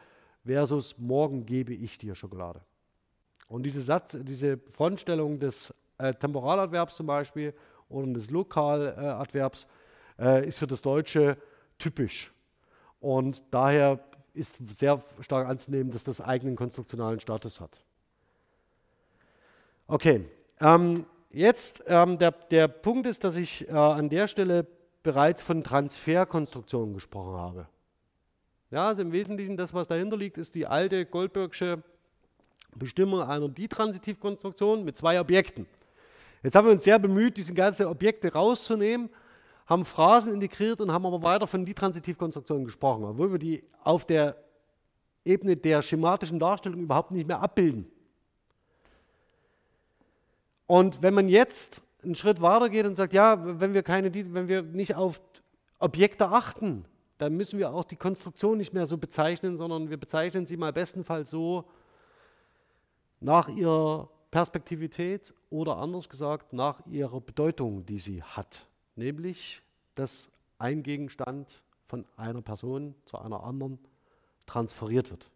versus 0.44 0.96
morgen 0.98 1.46
gebe 1.46 1.74
ich 1.74 1.96
dir 1.96 2.14
Schokolade. 2.14 2.60
Und 3.48 3.62
diese, 3.64 3.82
Satz, 3.82 4.16
diese 4.20 4.58
Frontstellung 4.68 5.38
des 5.38 5.72
äh, 5.96 6.12
Temporaladverbs 6.12 6.96
zum 6.96 7.06
Beispiel 7.06 7.54
oder 7.88 8.12
des 8.12 8.30
Lokaladverbs 8.30 9.66
äh, 10.18 10.46
ist 10.46 10.58
für 10.58 10.66
das 10.66 10.82
Deutsche 10.82 11.36
typisch. 11.78 12.32
Und 13.00 13.42
daher 13.52 14.00
ist 14.34 14.56
sehr 14.78 15.02
stark 15.20 15.48
anzunehmen, 15.48 15.90
dass 15.90 16.04
das 16.04 16.20
eigenen 16.20 16.56
konstruktionalen 16.56 17.20
Status 17.20 17.60
hat. 17.60 17.82
Okay, 19.86 20.24
ähm, 20.60 21.06
jetzt 21.30 21.82
ähm, 21.86 22.18
der, 22.18 22.32
der 22.32 22.68
Punkt 22.68 23.06
ist, 23.06 23.24
dass 23.24 23.36
ich 23.36 23.68
äh, 23.68 23.72
an 23.72 24.08
der 24.08 24.28
Stelle 24.28 24.66
bereits 25.02 25.42
von 25.42 25.64
Transferkonstruktionen 25.64 26.94
gesprochen 26.94 27.36
habe. 27.36 27.68
Ja, 28.70 28.88
also 28.88 29.02
im 29.02 29.12
Wesentlichen 29.12 29.56
das, 29.56 29.72
was 29.72 29.88
dahinter 29.88 30.16
liegt, 30.16 30.36
ist 30.36 30.54
die 30.54 30.66
alte 30.66 31.06
Goldbergsche 31.06 31.82
Bestimmung 32.74 33.22
einer 33.22 33.48
Ditransitivkonstruktion 33.48 34.84
mit 34.84 34.96
zwei 34.96 35.18
Objekten. 35.20 35.66
Jetzt 36.42 36.54
haben 36.54 36.66
wir 36.66 36.72
uns 36.72 36.84
sehr 36.84 36.98
bemüht, 36.98 37.36
diese 37.36 37.54
ganzen 37.54 37.86
Objekte 37.86 38.32
rauszunehmen, 38.32 39.10
haben 39.66 39.84
Phrasen 39.84 40.32
integriert 40.32 40.80
und 40.80 40.92
haben 40.92 41.04
aber 41.04 41.22
weiter 41.22 41.46
von 41.46 41.64
Ditransitivkonstruktionen 41.64 42.64
gesprochen, 42.64 43.04
obwohl 43.04 43.32
wir 43.32 43.38
die 43.38 43.64
auf 43.82 44.06
der 44.06 44.36
Ebene 45.24 45.56
der 45.56 45.82
schematischen 45.82 46.38
Darstellung 46.38 46.80
überhaupt 46.80 47.10
nicht 47.10 47.26
mehr 47.26 47.40
abbilden. 47.40 47.90
Und 50.66 51.02
wenn 51.02 51.14
man 51.14 51.28
jetzt 51.28 51.82
einen 52.02 52.14
Schritt 52.14 52.40
weiter 52.40 52.68
geht 52.68 52.86
und 52.86 52.96
sagt, 52.96 53.12
ja, 53.12 53.60
wenn 53.60 53.74
wir, 53.74 53.82
keine, 53.82 54.14
wenn 54.14 54.48
wir 54.48 54.62
nicht 54.62 54.94
auf 54.94 55.20
Objekte 55.78 56.28
achten, 56.28 56.84
dann 57.18 57.36
müssen 57.36 57.58
wir 57.58 57.72
auch 57.72 57.84
die 57.84 57.96
Konstruktion 57.96 58.58
nicht 58.58 58.72
mehr 58.72 58.86
so 58.86 58.96
bezeichnen, 58.96 59.56
sondern 59.56 59.90
wir 59.90 59.96
bezeichnen 59.96 60.46
sie 60.46 60.56
mal 60.56 60.72
bestenfalls 60.72 61.30
so 61.30 61.64
nach 63.20 63.48
ihrer 63.48 64.08
Perspektivität 64.30 65.34
oder 65.50 65.78
anders 65.78 66.08
gesagt 66.08 66.52
nach 66.52 66.84
ihrer 66.86 67.20
Bedeutung, 67.20 67.86
die 67.86 67.98
sie 67.98 68.22
hat, 68.22 68.66
nämlich 68.94 69.62
dass 69.94 70.30
ein 70.58 70.82
Gegenstand 70.82 71.62
von 71.86 72.04
einer 72.16 72.42
Person 72.42 72.94
zu 73.04 73.18
einer 73.18 73.42
anderen 73.42 73.78
transferiert 74.46 75.10
wird. 75.10 75.30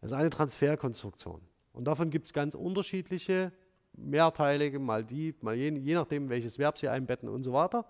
Das 0.00 0.12
ist 0.12 0.16
eine 0.16 0.30
Transferkonstruktion. 0.30 1.40
Und 1.72 1.86
davon 1.86 2.10
gibt 2.10 2.26
es 2.26 2.32
ganz 2.32 2.54
unterschiedliche, 2.54 3.52
mehrteilige, 3.94 4.78
mal 4.78 5.02
die, 5.02 5.34
mal 5.40 5.54
je, 5.54 5.70
je 5.70 5.94
nachdem, 5.94 6.28
welches 6.28 6.58
Verb 6.58 6.78
Sie 6.78 6.88
einbetten 6.88 7.28
und 7.28 7.42
so 7.42 7.52
weiter. 7.52 7.86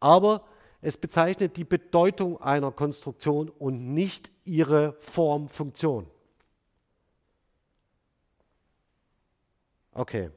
Aber 0.00 0.44
es 0.82 0.96
bezeichnet 0.96 1.56
die 1.56 1.64
Bedeutung 1.64 2.40
einer 2.40 2.72
Konstruktion 2.72 3.48
und 3.48 3.92
nicht 3.94 4.30
ihre 4.44 4.94
Formfunktion. 5.00 6.06
Okay. 9.92 10.30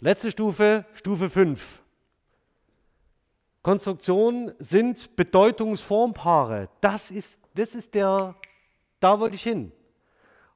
Letzte 0.00 0.30
Stufe, 0.30 0.84
Stufe 0.94 1.30
5. 1.30 1.80
Konstruktionen 3.62 4.52
sind 4.58 5.16
Bedeutungsformpaare. 5.16 6.68
Das 6.80 7.10
ist 7.10 7.40
das 7.54 7.74
ist 7.74 7.94
der, 7.94 8.34
da 9.00 9.20
wollte 9.20 9.36
ich 9.36 9.42
hin. 9.42 9.72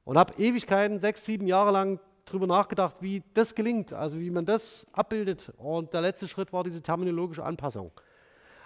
Und 0.03 0.17
habe 0.17 0.33
Ewigkeiten, 0.37 0.99
sechs, 0.99 1.25
sieben 1.25 1.47
Jahre 1.47 1.71
lang 1.71 1.99
darüber 2.25 2.47
nachgedacht, 2.47 2.95
wie 2.99 3.23
das 3.33 3.55
gelingt, 3.55 3.93
also 3.93 4.19
wie 4.19 4.29
man 4.29 4.45
das 4.45 4.85
abbildet. 4.91 5.51
Und 5.57 5.93
der 5.93 6.01
letzte 6.01 6.27
Schritt 6.27 6.51
war 6.53 6.63
diese 6.63 6.81
terminologische 6.81 7.43
Anpassung. 7.43 7.91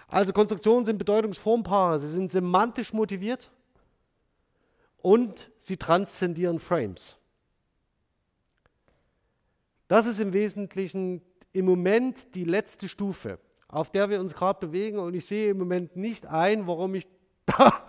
Also 0.08 0.32
Konstruktionen 0.32 0.84
sind 0.84 0.98
Bedeutungsformpaare, 0.98 1.98
sie 1.98 2.08
sind 2.08 2.30
semantisch 2.30 2.92
motiviert 2.92 3.50
und 5.04 5.50
sie 5.58 5.76
transzendieren 5.76 6.58
Frames. 6.58 7.18
Das 9.86 10.06
ist 10.06 10.18
im 10.18 10.32
Wesentlichen 10.32 11.20
im 11.52 11.66
Moment 11.66 12.34
die 12.34 12.44
letzte 12.44 12.88
Stufe, 12.88 13.38
auf 13.68 13.90
der 13.90 14.08
wir 14.08 14.18
uns 14.18 14.34
gerade 14.34 14.66
bewegen 14.66 14.98
und 14.98 15.12
ich 15.12 15.26
sehe 15.26 15.50
im 15.50 15.58
Moment 15.58 15.94
nicht 15.94 16.24
ein, 16.24 16.66
warum 16.66 16.94
ich 16.94 17.06
da 17.46 17.84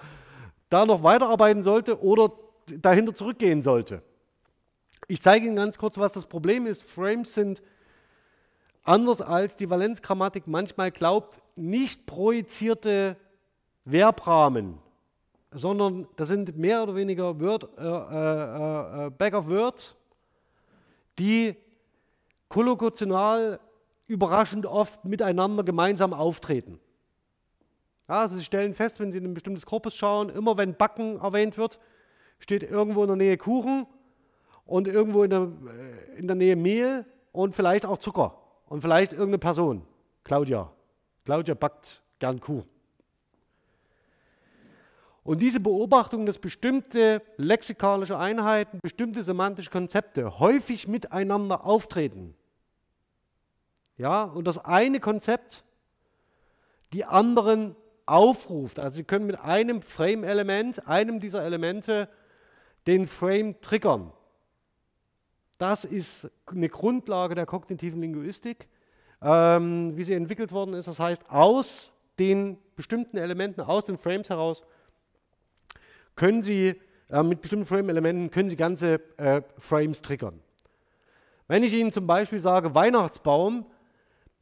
da 0.69 0.85
noch 0.85 1.03
weiterarbeiten 1.03 1.63
sollte 1.63 2.03
oder 2.03 2.33
dahinter 2.65 3.13
zurückgehen 3.13 3.61
sollte. 3.61 4.01
Ich 5.07 5.21
zeige 5.21 5.45
Ihnen 5.45 5.55
ganz 5.55 5.77
kurz, 5.77 5.97
was 5.97 6.11
das 6.11 6.25
Problem 6.25 6.67
ist. 6.67 6.83
Frames 6.83 7.33
sind 7.33 7.61
anders 8.83 9.21
als 9.21 9.55
die 9.55 9.69
Valenzgrammatik 9.69 10.47
manchmal 10.47 10.91
glaubt, 10.91 11.39
nicht 11.55 12.07
projizierte 12.07 13.15
Verbrahmen, 13.87 14.79
sondern 15.51 16.07
das 16.15 16.27
sind 16.27 16.57
mehr 16.57 16.83
oder 16.83 16.95
weniger 16.95 17.39
Word, 17.39 17.69
äh, 17.77 17.83
äh, 17.83 19.05
äh, 19.05 19.09
Back 19.11 19.35
of 19.35 19.49
Words, 19.49 19.95
die 21.17 21.55
kollokational 22.49 23.59
überraschend 24.07 24.65
oft 24.65 25.05
miteinander 25.05 25.63
gemeinsam 25.63 26.13
auftreten. 26.13 26.79
Ja, 28.07 28.21
also 28.21 28.35
Sie 28.35 28.43
stellen 28.43 28.73
fest, 28.73 28.99
wenn 28.99 29.11
Sie 29.11 29.17
in 29.17 29.25
ein 29.25 29.33
bestimmtes 29.33 29.65
Korpus 29.65 29.95
schauen, 29.95 30.29
immer 30.29 30.57
wenn 30.57 30.75
Backen 30.75 31.19
erwähnt 31.19 31.57
wird, 31.57 31.79
steht 32.39 32.63
irgendwo 32.63 33.01
in 33.01 33.07
der 33.07 33.17
Nähe 33.17 33.37
Kuchen 33.37 33.87
und 34.65 34.87
irgendwo 34.87 35.23
in 35.23 35.29
der, 35.29 35.41
äh, 35.41 36.19
in 36.19 36.27
der 36.27 36.35
Nähe 36.35 36.55
Mehl 36.55 37.05
und 37.31 37.55
vielleicht 37.55 37.85
auch 37.85 37.97
Zucker 37.97 38.39
und 38.67 38.81
vielleicht 38.81 39.13
irgendeine 39.13 39.39
Person. 39.39 39.87
Claudia. 40.23 40.71
Claudia 41.23 41.55
backt 41.55 42.01
gern 42.19 42.39
Kuchen. 42.39 42.74
Und 45.25 45.41
diese 45.41 45.59
Beobachtung, 45.59 46.27
dass 46.27 46.37
bestimmte 46.37 47.19
lexikalische 47.37 48.15
Einheiten, 48.15 48.77
bestimmte 48.79 49.23
semantische 49.23 49.71
Konzepte 49.71 50.37
häufig 50.39 50.87
miteinander 50.87 51.65
auftreten. 51.65 52.35
Ja, 53.97 54.23
und 54.23 54.45
das 54.45 54.59
eine 54.59 54.99
Konzept 54.99 55.63
die 56.93 57.05
anderen 57.05 57.75
aufruft. 58.05 58.77
Also 58.77 58.97
Sie 58.97 59.03
können 59.03 59.25
mit 59.25 59.39
einem 59.39 59.81
Frame-Element, 59.81 60.87
einem 60.87 61.19
dieser 61.19 61.43
Elemente, 61.43 62.07
den 62.85 63.07
Frame 63.07 63.59
triggern. 63.61 64.13
Das 65.57 65.85
ist 65.85 66.29
eine 66.45 66.69
Grundlage 66.69 67.33
der 67.33 67.47
kognitiven 67.47 67.99
Linguistik, 67.99 68.67
ähm, 69.23 69.97
wie 69.97 70.03
sie 70.03 70.13
entwickelt 70.13 70.51
worden 70.51 70.75
ist. 70.75 70.87
Das 70.87 70.99
heißt, 70.99 71.31
aus 71.31 71.93
den 72.19 72.59
bestimmten 72.75 73.17
Elementen, 73.17 73.61
aus 73.61 73.85
den 73.85 73.97
Frames 73.97 74.29
heraus, 74.29 74.61
können 76.15 76.41
Sie 76.41 76.79
äh, 77.09 77.23
mit 77.23 77.41
bestimmten 77.41 77.65
Frame-Elementen 77.65 78.31
können 78.31 78.49
Sie 78.49 78.55
ganze 78.55 78.99
äh, 79.17 79.41
Frames 79.57 80.01
triggern. 80.01 80.39
Wenn 81.47 81.63
ich 81.63 81.73
Ihnen 81.73 81.91
zum 81.91 82.07
Beispiel 82.07 82.39
sage 82.39 82.73
Weihnachtsbaum, 82.73 83.65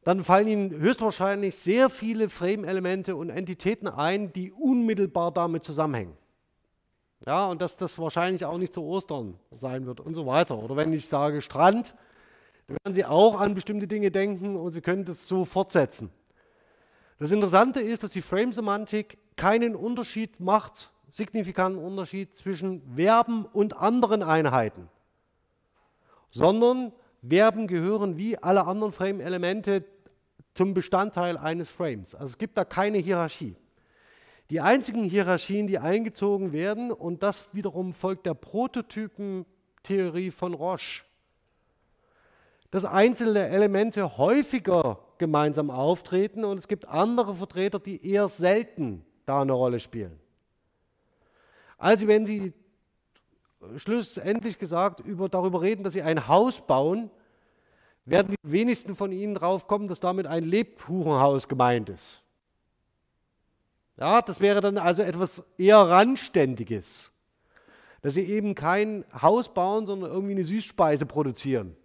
dann 0.04 0.22
fallen 0.24 0.48
Ihnen 0.48 0.70
höchstwahrscheinlich 0.70 1.56
sehr 1.56 1.90
viele 1.90 2.28
Frame-Elemente 2.28 3.16
und 3.16 3.30
Entitäten 3.30 3.88
ein, 3.88 4.32
die 4.32 4.52
unmittelbar 4.52 5.32
damit 5.32 5.64
zusammenhängen. 5.64 6.16
Ja, 7.26 7.46
und 7.46 7.62
dass 7.62 7.76
das 7.76 7.98
wahrscheinlich 7.98 8.44
auch 8.44 8.58
nicht 8.58 8.74
zu 8.74 8.82
Ostern 8.82 9.38
sein 9.50 9.86
wird 9.86 10.00
und 10.00 10.14
so 10.14 10.26
weiter. 10.26 10.58
Oder 10.58 10.76
wenn 10.76 10.92
ich 10.92 11.08
sage 11.08 11.40
Strand, 11.40 11.94
dann 12.66 12.76
werden 12.84 12.94
Sie 12.94 13.04
auch 13.04 13.40
an 13.40 13.54
bestimmte 13.54 13.86
Dinge 13.86 14.10
denken 14.10 14.56
und 14.56 14.72
Sie 14.72 14.82
können 14.82 15.04
das 15.06 15.26
so 15.26 15.44
fortsetzen. 15.46 16.10
Das 17.18 17.30
Interessante 17.30 17.80
ist, 17.80 18.02
dass 18.02 18.10
die 18.10 18.22
Frame-Semantik 18.22 19.18
keinen 19.36 19.74
Unterschied 19.74 20.40
macht, 20.40 20.92
signifikanten 21.14 21.80
Unterschied 21.80 22.34
zwischen 22.34 22.82
Verben 22.96 23.46
und 23.46 23.76
anderen 23.76 24.24
Einheiten, 24.24 24.88
sondern 26.30 26.92
Verben 27.22 27.68
gehören 27.68 28.18
wie 28.18 28.36
alle 28.36 28.66
anderen 28.66 28.92
Frame-Elemente 28.92 29.84
zum 30.54 30.74
Bestandteil 30.74 31.36
eines 31.36 31.70
Frames. 31.70 32.16
Also 32.16 32.32
es 32.32 32.38
gibt 32.38 32.58
da 32.58 32.64
keine 32.64 32.98
Hierarchie. 32.98 33.54
Die 34.50 34.60
einzigen 34.60 35.04
Hierarchien, 35.04 35.68
die 35.68 35.78
eingezogen 35.78 36.52
werden, 36.52 36.90
und 36.90 37.22
das 37.22 37.48
wiederum 37.52 37.94
folgt 37.94 38.26
der 38.26 38.34
Prototypentheorie 38.34 40.32
von 40.32 40.52
Roche, 40.52 41.04
dass 42.72 42.84
einzelne 42.84 43.46
Elemente 43.50 44.18
häufiger 44.18 44.98
gemeinsam 45.18 45.70
auftreten 45.70 46.44
und 46.44 46.58
es 46.58 46.66
gibt 46.66 46.88
andere 46.88 47.36
Vertreter, 47.36 47.78
die 47.78 48.04
eher 48.04 48.28
selten 48.28 49.06
da 49.26 49.42
eine 49.42 49.52
Rolle 49.52 49.78
spielen. 49.78 50.23
Also 51.84 52.06
wenn 52.06 52.24
Sie 52.24 52.54
schlussendlich 53.76 54.58
gesagt 54.58 55.00
über, 55.00 55.28
darüber 55.28 55.60
reden, 55.60 55.84
dass 55.84 55.92
Sie 55.92 56.00
ein 56.00 56.28
Haus 56.28 56.66
bauen, 56.66 57.10
werden 58.06 58.34
die 58.34 58.50
wenigsten 58.50 58.96
von 58.96 59.12
Ihnen 59.12 59.34
drauf 59.34 59.66
kommen, 59.66 59.86
dass 59.86 60.00
damit 60.00 60.26
ein 60.26 60.44
Lebkuchenhaus 60.44 61.46
gemeint 61.46 61.90
ist. 61.90 62.22
Ja, 63.98 64.22
das 64.22 64.40
wäre 64.40 64.62
dann 64.62 64.78
also 64.78 65.02
etwas 65.02 65.42
eher 65.58 65.76
Randständiges. 65.76 67.12
Dass 68.00 68.14
Sie 68.14 68.24
eben 68.24 68.54
kein 68.54 69.04
Haus 69.20 69.52
bauen, 69.52 69.84
sondern 69.84 70.10
irgendwie 70.10 70.32
eine 70.32 70.44
Süßspeise 70.44 71.04
produzieren. 71.04 71.76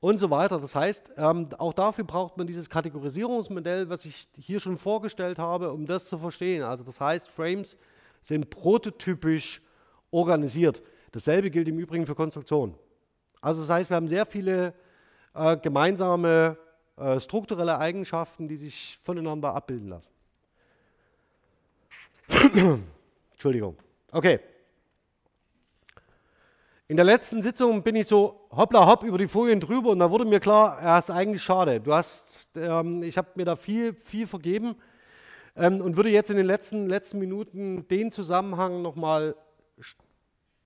Und 0.00 0.18
so 0.18 0.30
weiter. 0.30 0.58
Das 0.58 0.74
heißt, 0.74 1.12
ähm, 1.16 1.50
auch 1.58 1.74
dafür 1.74 2.02
braucht 2.02 2.36
man 2.36 2.48
dieses 2.48 2.68
Kategorisierungsmodell, 2.68 3.88
was 3.88 4.04
ich 4.04 4.26
hier 4.36 4.58
schon 4.58 4.78
vorgestellt 4.78 5.38
habe, 5.38 5.70
um 5.72 5.86
das 5.86 6.06
zu 6.08 6.18
verstehen. 6.18 6.64
Also 6.64 6.82
das 6.82 7.00
heißt, 7.00 7.28
Frames 7.28 7.76
sind 8.22 8.50
prototypisch 8.50 9.62
organisiert. 10.10 10.82
Dasselbe 11.12 11.50
gilt 11.50 11.68
im 11.68 11.78
Übrigen 11.78 12.06
für 12.06 12.14
Konstruktion. 12.14 12.74
Also 13.40 13.62
das 13.62 13.70
heißt, 13.70 13.90
wir 13.90 13.96
haben 13.96 14.08
sehr 14.08 14.26
viele 14.26 14.74
äh, 15.34 15.56
gemeinsame 15.56 16.56
äh, 16.96 17.18
strukturelle 17.18 17.78
Eigenschaften, 17.78 18.48
die 18.48 18.56
sich 18.56 18.98
voneinander 19.02 19.54
abbilden 19.54 19.88
lassen. 19.88 20.12
Entschuldigung. 23.32 23.76
Okay. 24.12 24.40
In 26.88 26.96
der 26.96 27.04
letzten 27.04 27.40
Sitzung 27.40 27.82
bin 27.82 27.94
ich 27.94 28.08
so 28.08 28.48
hoppla 28.50 28.84
hopp 28.84 29.04
über 29.04 29.16
die 29.16 29.28
Folien 29.28 29.60
drüber 29.60 29.90
und 29.90 30.00
da 30.00 30.10
wurde 30.10 30.24
mir 30.24 30.40
klar, 30.40 30.82
ja, 30.82 30.98
ist 30.98 31.08
eigentlich 31.08 31.42
schade. 31.42 31.80
Du 31.80 31.94
hast, 31.94 32.48
ähm, 32.56 33.02
ich 33.02 33.16
habe 33.16 33.28
mir 33.36 33.44
da 33.44 33.54
viel, 33.54 33.94
viel 33.94 34.26
vergeben 34.26 34.74
ähm, 35.60 35.80
und 35.80 35.96
würde 35.96 36.10
jetzt 36.10 36.30
in 36.30 36.36
den 36.36 36.46
letzten, 36.46 36.88
letzten 36.88 37.18
Minuten 37.18 37.86
den 37.88 38.10
Zusammenhang 38.10 38.82
nochmal 38.82 39.36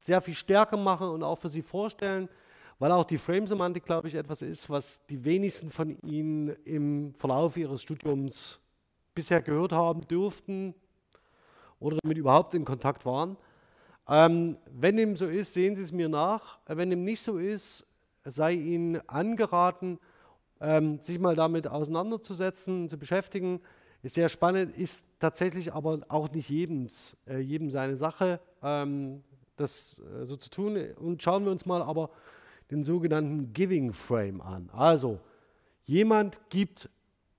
sehr 0.01 0.21
viel 0.21 0.35
stärker 0.35 0.77
machen 0.77 1.09
und 1.09 1.23
auch 1.23 1.39
für 1.39 1.49
Sie 1.49 1.63
vorstellen 1.63 2.29
weil 2.79 2.93
auch 2.93 3.05
die 3.05 3.19
Frame-Semantik, 3.19 3.85
glaube 3.85 4.09
ich, 4.09 4.15
etwas 4.15 4.43
ist, 4.43 4.69
was 4.69 5.05
die 5.07 5.25
wenigsten 5.25 5.71
von 5.71 5.97
Ihnen 6.03 6.49
im 6.65 7.15
Verlauf 7.15 7.57
Ihres 7.57 7.83
Studiums 7.83 8.61
bisher 9.15 9.41
gehört 9.43 9.73
haben 9.73 10.03
dürften 10.03 10.75
oder 11.79 11.99
damit 12.03 12.19
überhaupt 12.19 12.55
in 12.55 12.65
Kontakt 12.65 13.07
waren. 13.07 13.37
Ähm, 14.09 14.59
wenn 14.71 14.97
dem 14.97 15.17
so 15.17 15.27
ist, 15.27 15.55
sehen 15.55 15.77
Sie 15.77 15.83
es 15.83 15.93
mir 15.93 16.09
nach. 16.09 16.59
Wenn 16.67 16.91
dem 16.91 17.05
nicht 17.05 17.23
so 17.23 17.39
ist, 17.39 17.87
sei 18.25 18.53
Ihnen 18.53 19.01
angeraten, 19.09 19.99
ähm, 20.61 20.99
sich 20.99 21.19
mal 21.19 21.35
damit 21.35 21.69
auseinanderzusetzen, 21.69 22.89
zu 22.89 22.99
beschäftigen. 22.99 23.61
Ist 24.05 24.17
sehr 24.17 24.29
spannend, 24.29 24.77
ist 24.77 25.07
tatsächlich 25.19 25.73
aber 25.73 26.01
auch 26.09 26.31
nicht 26.31 26.51
jedems, 26.51 27.17
äh, 27.27 27.39
jedem 27.39 27.71
seine 27.71 27.97
Sache, 27.97 28.39
ähm, 28.63 29.23
das 29.57 30.03
äh, 30.21 30.27
so 30.27 30.37
zu 30.37 30.51
tun. 30.51 30.77
Und 30.97 31.23
schauen 31.23 31.47
wir 31.47 31.51
uns 31.51 31.65
mal 31.65 31.81
aber 31.81 32.11
den 32.71 32.85
sogenannten 32.85 33.55
Giving 33.55 33.95
Frame 33.95 34.43
an. 34.43 34.69
Also, 34.75 35.21
jemand 35.85 36.39
gibt 36.51 36.91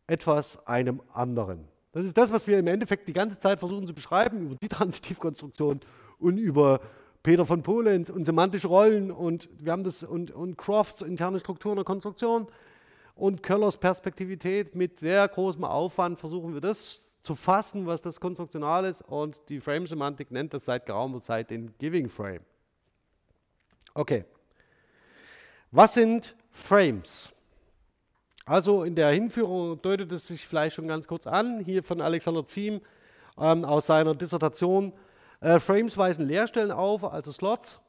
etwas 0.08 0.66
einem 0.66 1.04
anderen. 1.14 1.68
Das 1.92 2.04
ist 2.04 2.18
das, 2.18 2.32
was 2.32 2.48
wir 2.48 2.58
im 2.58 2.66
Endeffekt 2.66 3.08
die 3.08 3.14
ganze 3.14 3.38
Zeit 3.38 3.60
versuchen 3.60 3.86
zu 3.86 3.94
beschreiben 3.94 4.42
über 4.42 4.56
die 4.56 4.68
Transitivkonstruktion 4.68 5.82
und 6.18 6.38
über 6.40 6.82
Peter 7.22 7.46
von 7.46 7.62
Polenz 7.62 8.10
und 8.10 8.26
semantische 8.26 8.70
Rollen 8.70 9.12
und 9.12 9.50
wir 9.60 9.72
haben 9.72 9.84
das 9.84 10.02
und, 10.04 10.32
und 10.32 10.58
Crofts 10.58 11.04
interne 11.04 11.40
Strukturen 11.40 11.76
der 11.76 11.86
Konstruktion 11.86 12.48
und 13.16 13.42
Köllers 13.42 13.78
Perspektivität 13.78 14.76
mit 14.76 15.00
sehr 15.00 15.28
großem 15.28 15.64
Aufwand 15.64 16.20
versuchen 16.20 16.54
wir 16.54 16.62
das 16.62 17.02
zu 17.24 17.36
fassen, 17.36 17.88
was 17.88 18.02
das 18.02 18.20
konstruktional 18.20 18.86
ist 18.86 19.02
und 19.02 19.50
die 19.50 19.60
Frame-Semantik 19.60 20.30
nennt 20.32 20.54
das 20.54 20.66
seit 20.66 20.86
geraumer 20.86 21.22
Zeit 21.22 21.50
den 21.50 21.74
Giving 21.80 22.10
Frame. 22.10 22.42
Okay. 23.94 24.26
Was 25.72 25.96
sind 25.96 26.36
Frames? 26.52 27.30
Also 28.46 28.84
in 28.84 28.96
der 28.96 29.10
Hinführung 29.10 29.82
deutet 29.82 30.12
es 30.12 30.28
sich 30.28 30.46
vielleicht 30.46 30.76
schon 30.76 30.88
ganz 30.88 31.08
kurz 31.08 31.26
an, 31.26 31.60
hier 31.62 31.82
von 31.82 32.00
Alexander 32.00 32.46
Ziem 32.46 32.82
ähm, 33.40 33.66
aus 33.66 33.88
seiner 33.88 34.14
Dissertation. 34.14 34.94
Äh, 35.40 35.60
Frames 35.60 35.98
weisen 35.98 36.28
Leerstellen 36.28 36.72
auf, 36.72 37.04
also 37.04 37.32
Slots. 37.32 37.80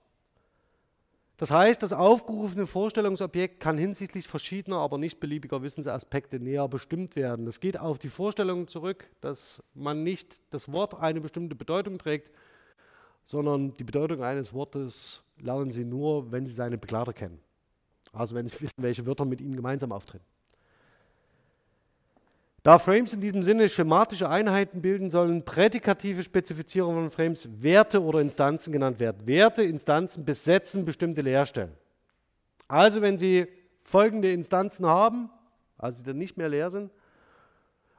Das 1.38 1.50
heißt, 1.50 1.82
das 1.82 1.92
aufgerufene 1.92 2.66
Vorstellungsobjekt 2.66 3.60
kann 3.60 3.76
hinsichtlich 3.76 4.26
verschiedener, 4.26 4.78
aber 4.78 4.96
nicht 4.96 5.20
beliebiger 5.20 5.62
Wissensaspekte 5.62 6.40
näher 6.40 6.66
bestimmt 6.66 7.14
werden. 7.14 7.44
Das 7.44 7.60
geht 7.60 7.78
auf 7.78 7.98
die 7.98 8.08
Vorstellung 8.08 8.68
zurück, 8.68 9.10
dass 9.20 9.62
man 9.74 10.02
nicht 10.02 10.40
das 10.50 10.72
Wort 10.72 10.94
eine 10.94 11.20
bestimmte 11.20 11.54
Bedeutung 11.54 11.98
trägt, 11.98 12.30
sondern 13.24 13.74
die 13.74 13.84
Bedeutung 13.84 14.22
eines 14.22 14.54
Wortes 14.54 15.24
lernen 15.38 15.70
Sie 15.72 15.84
nur, 15.84 16.32
wenn 16.32 16.46
Sie 16.46 16.54
seine 16.54 16.78
Begleiter 16.78 17.12
kennen. 17.12 17.38
Also 18.12 18.34
wenn 18.34 18.48
Sie 18.48 18.58
wissen, 18.58 18.82
welche 18.82 19.04
Wörter 19.04 19.26
mit 19.26 19.42
ihm 19.42 19.54
gemeinsam 19.54 19.92
auftreten. 19.92 20.24
Da 22.66 22.80
Frames 22.80 23.12
in 23.12 23.20
diesem 23.20 23.44
Sinne 23.44 23.68
schematische 23.68 24.28
Einheiten 24.28 24.82
bilden, 24.82 25.08
sollen 25.08 25.44
prädikative 25.44 26.24
Spezifizierungen 26.24 27.02
von 27.02 27.10
Frames 27.12 27.48
Werte 27.62 28.02
oder 28.02 28.20
Instanzen 28.20 28.72
genannt 28.72 28.98
werden. 28.98 29.24
Werte, 29.24 29.62
Instanzen 29.62 30.24
besetzen 30.24 30.84
bestimmte 30.84 31.20
Leerstellen. 31.20 31.70
Also 32.66 33.02
wenn 33.02 33.18
Sie 33.18 33.46
folgende 33.84 34.32
Instanzen 34.32 34.84
haben, 34.84 35.30
also 35.78 35.98
die 35.98 36.02
dann 36.08 36.18
nicht 36.18 36.36
mehr 36.36 36.48
leer 36.48 36.72
sind, 36.72 36.90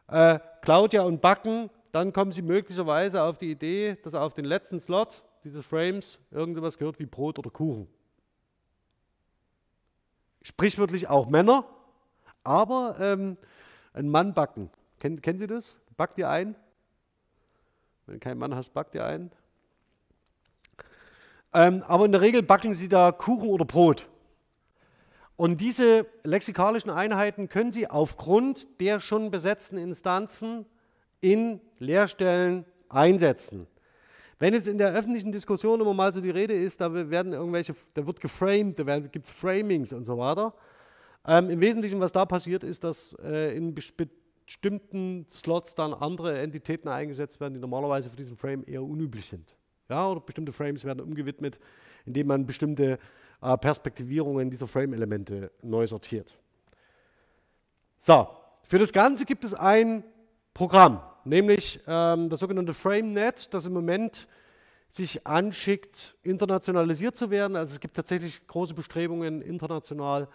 äh, 0.10 0.38
Claudia 0.62 1.04
und 1.04 1.22
Backen, 1.22 1.70
dann 1.94 2.12
kommen 2.12 2.34
Sie 2.34 2.42
möglicherweise 2.42 3.24
auf 3.24 3.38
die 3.38 3.52
Idee, 3.52 3.98
dass 4.04 4.16
auf 4.16 4.34
den 4.34 4.44
letzten 4.44 4.82
Slot 4.82 5.24
dieses 5.46 5.66
Frames 5.66 6.20
irgendwas 6.30 6.78
gehört 6.78 7.00
wie 7.00 7.06
Brot 7.06 7.40
oder 7.40 7.52
Kuchen 7.52 7.88
sprichwörtlich 10.42 11.08
auch 11.08 11.30
Männer, 11.30 11.64
aber 12.44 12.98
ähm, 13.00 13.38
ein 13.98 14.10
Mann 14.10 14.34
backen. 14.34 14.70
Ken, 15.00 15.22
kennen 15.22 15.40
Sie 15.40 15.48
das? 15.48 15.76
Backt 15.98 16.18
ihr 16.20 16.30
ein? 16.30 16.56
Wenn 18.06 18.16
du 18.16 18.20
keinen 18.20 18.38
Mann 18.38 18.56
hast, 18.56 18.74
backt 18.74 18.96
ihr 18.96 19.06
ein. 19.06 19.32
Ähm, 21.54 21.84
aber 21.88 22.06
in 22.06 22.12
der 22.12 22.22
Regel 22.22 22.44
backen 22.44 22.74
sie 22.74 22.88
da 22.88 23.12
Kuchen 23.12 23.50
oder 23.50 23.66
Brot. 23.66 24.08
Und 25.36 25.62
diese 25.62 26.06
lexikalischen 26.24 26.90
Einheiten 26.90 27.48
können 27.48 27.72
Sie 27.72 27.88
aufgrund 27.88 28.80
der 28.82 29.00
schon 29.00 29.30
besetzten 29.30 29.78
Instanzen 29.78 30.66
in 31.22 31.62
Leerstellen 31.80 32.66
einsetzen. 32.90 33.68
Wenn 34.40 34.54
jetzt 34.54 34.68
in 34.68 34.78
der 34.78 34.94
öffentlichen 34.94 35.32
Diskussion 35.32 35.82
immer 35.82 35.94
mal 35.94 36.14
so 36.14 36.22
die 36.22 36.30
Rede 36.30 36.54
ist, 36.54 36.82
da 36.82 36.94
werden 36.94 37.34
irgendwelche, 37.34 37.76
da 37.94 38.06
wird 38.06 38.22
geframed, 38.22 38.80
da 38.80 39.00
gibt 39.00 39.26
es 39.26 39.32
Framings 39.32 39.94
und 39.94 40.06
so 40.06 40.18
weiter. 40.18 40.54
Ähm, 41.28 41.50
Im 41.50 41.60
Wesentlichen, 41.60 42.00
was 42.00 42.12
da 42.12 42.26
passiert, 42.26 42.64
ist, 42.64 42.84
dass 42.84 43.16
äh, 43.24 43.56
in 43.56 43.76
bestimmten 43.76 45.26
Slots 45.30 45.76
dann 45.76 45.94
andere 45.94 46.40
Entitäten 46.40 46.88
eingesetzt 46.88 47.40
werden, 47.40 47.54
die 47.54 47.60
normalerweise 47.60 48.10
für 48.10 48.16
diesen 48.16 48.38
Frame 48.38 48.64
eher 48.66 48.84
unüblich 48.84 49.26
sind. 49.28 49.56
Ja, 49.90 50.10
oder 50.10 50.22
bestimmte 50.22 50.52
Frames 50.52 50.84
werden 50.86 51.02
umgewidmet, 51.02 51.60
indem 52.06 52.28
man 52.28 52.46
bestimmte 52.46 52.98
äh, 53.42 53.58
Perspektivierungen 53.58 54.50
dieser 54.50 54.68
Frame-Elemente 54.68 55.52
neu 55.62 55.86
sortiert. 55.86 56.38
So, 58.00 58.28
für 58.64 58.80
das 58.80 58.94
Ganze 58.94 59.26
gibt 59.26 59.44
es 59.44 59.54
ein 59.54 60.04
Programm 60.54 61.02
nämlich 61.28 61.80
ähm, 61.88 62.30
das 62.30 62.40
sogenannte 62.40 62.74
FrameNet, 62.74 63.54
das 63.54 63.66
im 63.66 63.74
Moment 63.74 64.28
sich 64.90 65.28
anschickt, 65.28 66.16
internationalisiert 66.24 67.16
zu 67.18 67.30
werden. 67.30 67.56
Also 67.56 67.74
es 67.74 67.80
gibt 67.80 67.96
tatsächlich 67.96 68.48
große 68.48 68.74
Bestrebungen, 68.74 69.42
international 69.42 70.28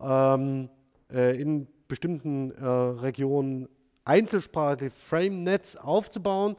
ähm, 0.00 0.68
äh, 1.12 1.40
in 1.40 1.66
bestimmten 1.88 2.50
äh, 2.52 2.64
Regionen 2.64 3.68
einzelsprachige 4.04 4.90
FrameNets 4.90 5.76
aufzubauen. 5.76 6.56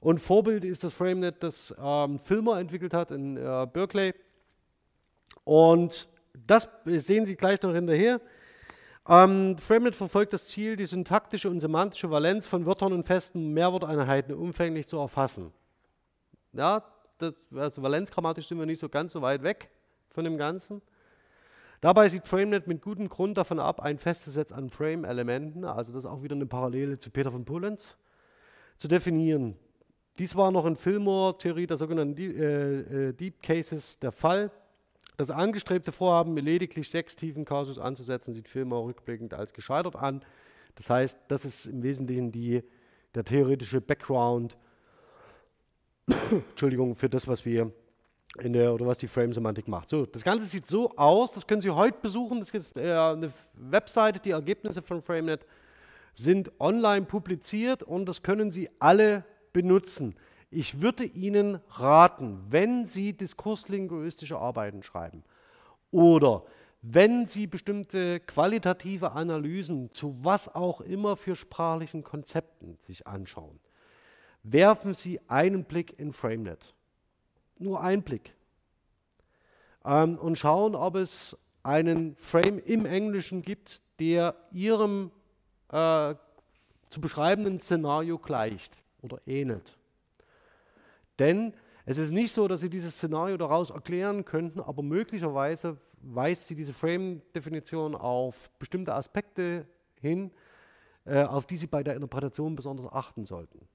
Und 0.00 0.20
Vorbild 0.20 0.64
ist 0.64 0.84
das 0.84 0.94
FrameNet, 0.94 1.42
das 1.42 1.74
ähm, 1.78 2.18
Filmer 2.18 2.58
entwickelt 2.58 2.92
hat 2.92 3.10
in 3.10 3.36
äh, 3.36 3.66
Berkeley. 3.72 4.14
Und 5.44 6.08
das 6.46 6.68
sehen 6.84 7.24
Sie 7.26 7.36
gleich 7.36 7.62
noch 7.62 7.72
hinterher. 7.72 8.20
Ähm, 9.06 9.56
FrameNet 9.58 9.94
verfolgt 9.94 10.32
das 10.32 10.46
Ziel, 10.46 10.76
die 10.76 10.86
syntaktische 10.86 11.50
und 11.50 11.60
semantische 11.60 12.10
Valenz 12.10 12.46
von 12.46 12.64
Wörtern 12.64 12.92
und 12.92 13.04
festen 13.04 13.52
Mehrworteinheiten 13.52 14.34
umfänglich 14.34 14.86
zu 14.86 14.98
erfassen. 14.98 15.52
Ja, 16.52 16.82
das, 17.18 17.34
also 17.54 17.82
valenzgrammatisch 17.82 18.48
sind 18.48 18.58
wir 18.58 18.66
nicht 18.66 18.80
so 18.80 18.88
ganz 18.88 19.12
so 19.12 19.20
weit 19.20 19.42
weg 19.42 19.70
von 20.10 20.24
dem 20.24 20.38
Ganzen. 20.38 20.80
Dabei 21.84 22.08
sieht 22.08 22.26
FrameNet 22.26 22.66
mit 22.66 22.80
gutem 22.80 23.10
Grund 23.10 23.36
davon 23.36 23.60
ab, 23.60 23.80
ein 23.80 23.98
festes 23.98 24.32
Set 24.32 24.52
an 24.52 24.70
Frame-Elementen, 24.70 25.66
also 25.66 25.92
das 25.92 26.04
ist 26.04 26.10
auch 26.10 26.22
wieder 26.22 26.34
eine 26.34 26.46
Parallele 26.46 26.96
zu 26.96 27.10
Peter 27.10 27.30
von 27.30 27.44
Pulenz, 27.44 27.98
zu 28.78 28.88
definieren. 28.88 29.54
Dies 30.18 30.34
war 30.34 30.50
noch 30.50 30.64
in 30.64 30.76
Fillmore-Theorie 30.76 31.66
der 31.66 31.76
sogenannten 31.76 32.16
äh, 32.18 33.08
äh, 33.08 33.12
Deep 33.12 33.42
Cases 33.42 33.98
der 33.98 34.12
Fall. 34.12 34.50
Das 35.18 35.30
angestrebte 35.30 35.92
Vorhaben, 35.92 36.34
lediglich 36.38 36.88
sechs 36.88 37.16
tiefen 37.16 37.44
Kasus 37.44 37.78
anzusetzen, 37.78 38.32
sieht 38.32 38.48
Filmer 38.48 38.82
rückblickend 38.82 39.34
als 39.34 39.52
gescheitert 39.52 39.94
an. 39.94 40.24
Das 40.76 40.88
heißt, 40.88 41.18
das 41.28 41.44
ist 41.44 41.66
im 41.66 41.82
Wesentlichen 41.82 42.32
die, 42.32 42.62
der 43.14 43.24
theoretische 43.24 43.82
Background 43.82 44.56
Entschuldigung, 46.30 46.96
für 46.96 47.10
das, 47.10 47.28
was 47.28 47.44
wir 47.44 47.72
in 48.40 48.52
der, 48.52 48.74
oder 48.74 48.86
was 48.86 48.98
die 48.98 49.06
Frame-Semantik 49.06 49.68
macht. 49.68 49.88
So, 49.88 50.06
das 50.06 50.24
Ganze 50.24 50.46
sieht 50.46 50.66
so 50.66 50.90
aus, 50.96 51.32
das 51.32 51.46
können 51.46 51.60
Sie 51.60 51.70
heute 51.70 51.98
besuchen. 52.00 52.40
Das 52.40 52.50
ist 52.50 52.76
äh, 52.76 52.92
eine 52.92 53.32
Webseite, 53.54 54.20
die 54.20 54.30
Ergebnisse 54.30 54.82
von 54.82 55.02
FrameNet 55.02 55.46
sind 56.14 56.52
online 56.60 57.06
publiziert 57.06 57.82
und 57.82 58.06
das 58.06 58.22
können 58.22 58.50
Sie 58.50 58.70
alle 58.78 59.24
benutzen. 59.52 60.14
Ich 60.50 60.80
würde 60.80 61.04
Ihnen 61.04 61.58
raten, 61.70 62.40
wenn 62.48 62.86
Sie 62.86 63.12
diskurslinguistische 63.12 64.38
Arbeiten 64.38 64.82
schreiben 64.82 65.24
oder 65.90 66.44
wenn 66.82 67.26
Sie 67.26 67.46
bestimmte 67.46 68.20
qualitative 68.20 69.12
Analysen 69.12 69.92
zu 69.92 70.16
was 70.22 70.54
auch 70.54 70.80
immer 70.80 71.16
für 71.16 71.34
sprachlichen 71.34 72.04
Konzepten 72.04 72.76
sich 72.78 73.06
anschauen, 73.06 73.58
werfen 74.42 74.92
Sie 74.92 75.18
einen 75.28 75.64
Blick 75.64 75.98
in 75.98 76.12
FrameNet. 76.12 76.73
Nur 77.58 77.80
einen 77.80 78.02
Blick. 78.02 78.34
Ähm, 79.84 80.18
und 80.18 80.38
schauen, 80.38 80.74
ob 80.74 80.96
es 80.96 81.36
einen 81.62 82.16
Frame 82.16 82.58
im 82.58 82.86
Englischen 82.86 83.42
gibt, 83.42 83.82
der 83.98 84.34
Ihrem 84.52 85.10
äh, 85.70 86.14
zu 86.88 87.00
beschreibenden 87.00 87.58
Szenario 87.58 88.18
gleicht 88.18 88.76
oder 89.02 89.20
ähnelt. 89.26 89.76
Denn 91.18 91.54
es 91.86 91.98
ist 91.98 92.10
nicht 92.10 92.32
so, 92.32 92.48
dass 92.48 92.60
Sie 92.60 92.70
dieses 92.70 92.94
Szenario 92.94 93.36
daraus 93.36 93.70
erklären 93.70 94.24
könnten, 94.24 94.60
aber 94.60 94.82
möglicherweise 94.82 95.76
weist 96.00 96.46
Sie 96.46 96.54
diese 96.54 96.72
Frame-Definition 96.72 97.94
auf 97.94 98.50
bestimmte 98.58 98.94
Aspekte 98.94 99.66
hin, 100.00 100.30
äh, 101.04 101.22
auf 101.22 101.46
die 101.46 101.56
Sie 101.56 101.66
bei 101.66 101.82
der 101.82 101.94
Interpretation 101.94 102.56
besonders 102.56 102.90
achten 102.92 103.24
sollten. 103.24 103.66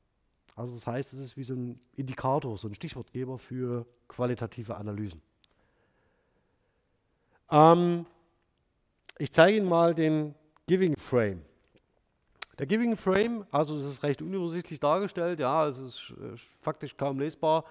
Also 0.60 0.73
das 0.73 0.86
heißt, 0.86 1.14
es 1.14 1.22
ist 1.22 1.38
wie 1.38 1.44
so 1.45 1.53
ein 1.53 1.80
Indikator, 1.95 2.57
so 2.57 2.68
ein 2.68 2.73
Stichwortgeber 2.73 3.38
für 3.38 3.86
qualitative 4.10 4.76
Analysen. 4.76 5.22
Ähm, 7.49 8.06
ich 9.18 9.31
zeige 9.31 9.56
Ihnen 9.56 9.69
mal 9.69 9.95
den 9.95 10.36
Giving 10.68 10.98
Frame. 10.98 11.44
Der 12.60 12.68
Giving 12.68 12.98
Frame, 12.98 13.45
also 13.52 13.73
es 13.77 13.86
ist 13.86 14.03
recht 14.03 14.22
unübersichtlich 14.22 14.81
dargestellt, 14.81 15.40
ja, 15.40 15.65
es 15.65 15.77
ist 15.77 16.14
äh, 16.19 16.36
faktisch 16.60 16.98
kaum 16.98 17.19
lesbar, 17.19 17.64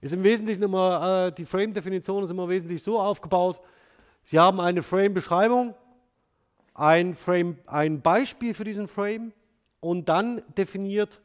ist 0.00 0.12
im 0.12 0.22
Wesentlichen 0.22 0.62
immer, 0.62 1.26
äh, 1.26 1.32
die 1.32 1.44
Frame-Definition 1.44 2.22
ist 2.22 2.30
immer 2.30 2.48
wesentlich 2.48 2.80
so 2.80 3.00
aufgebaut, 3.00 3.60
Sie 4.22 4.38
haben 4.38 4.60
eine 4.60 4.84
Frame-Beschreibung, 4.84 5.74
ein, 6.74 7.16
Frame, 7.16 7.58
ein 7.66 8.00
Beispiel 8.00 8.54
für 8.54 8.62
diesen 8.62 8.86
Frame 8.86 9.32
und 9.80 10.08
dann 10.08 10.42
definiert 10.56 11.20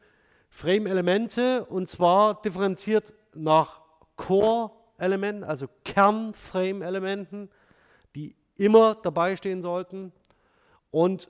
Frame-Elemente 0.56 1.66
und 1.66 1.86
zwar 1.86 2.40
differenziert 2.40 3.12
nach 3.34 3.82
Core-Elementen, 4.16 5.44
also 5.44 5.66
Kern-Frame-Elementen, 5.84 7.50
die 8.14 8.34
immer 8.56 8.94
dabei 8.94 9.36
stehen 9.36 9.60
sollten 9.60 10.12
und 10.90 11.28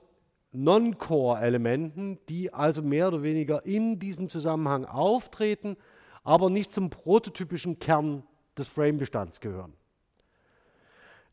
Non-Core-Elementen, 0.53 2.19
die 2.29 2.53
also 2.53 2.81
mehr 2.81 3.09
oder 3.09 3.21
weniger 3.21 3.65
in 3.65 3.99
diesem 3.99 4.29
Zusammenhang 4.29 4.85
auftreten, 4.85 5.75
aber 6.23 6.49
nicht 6.49 6.71
zum 6.71 6.89
prototypischen 6.89 7.79
Kern 7.79 8.23
des 8.57 8.69
Frame-Bestands 8.69 9.41
gehören. 9.41 9.73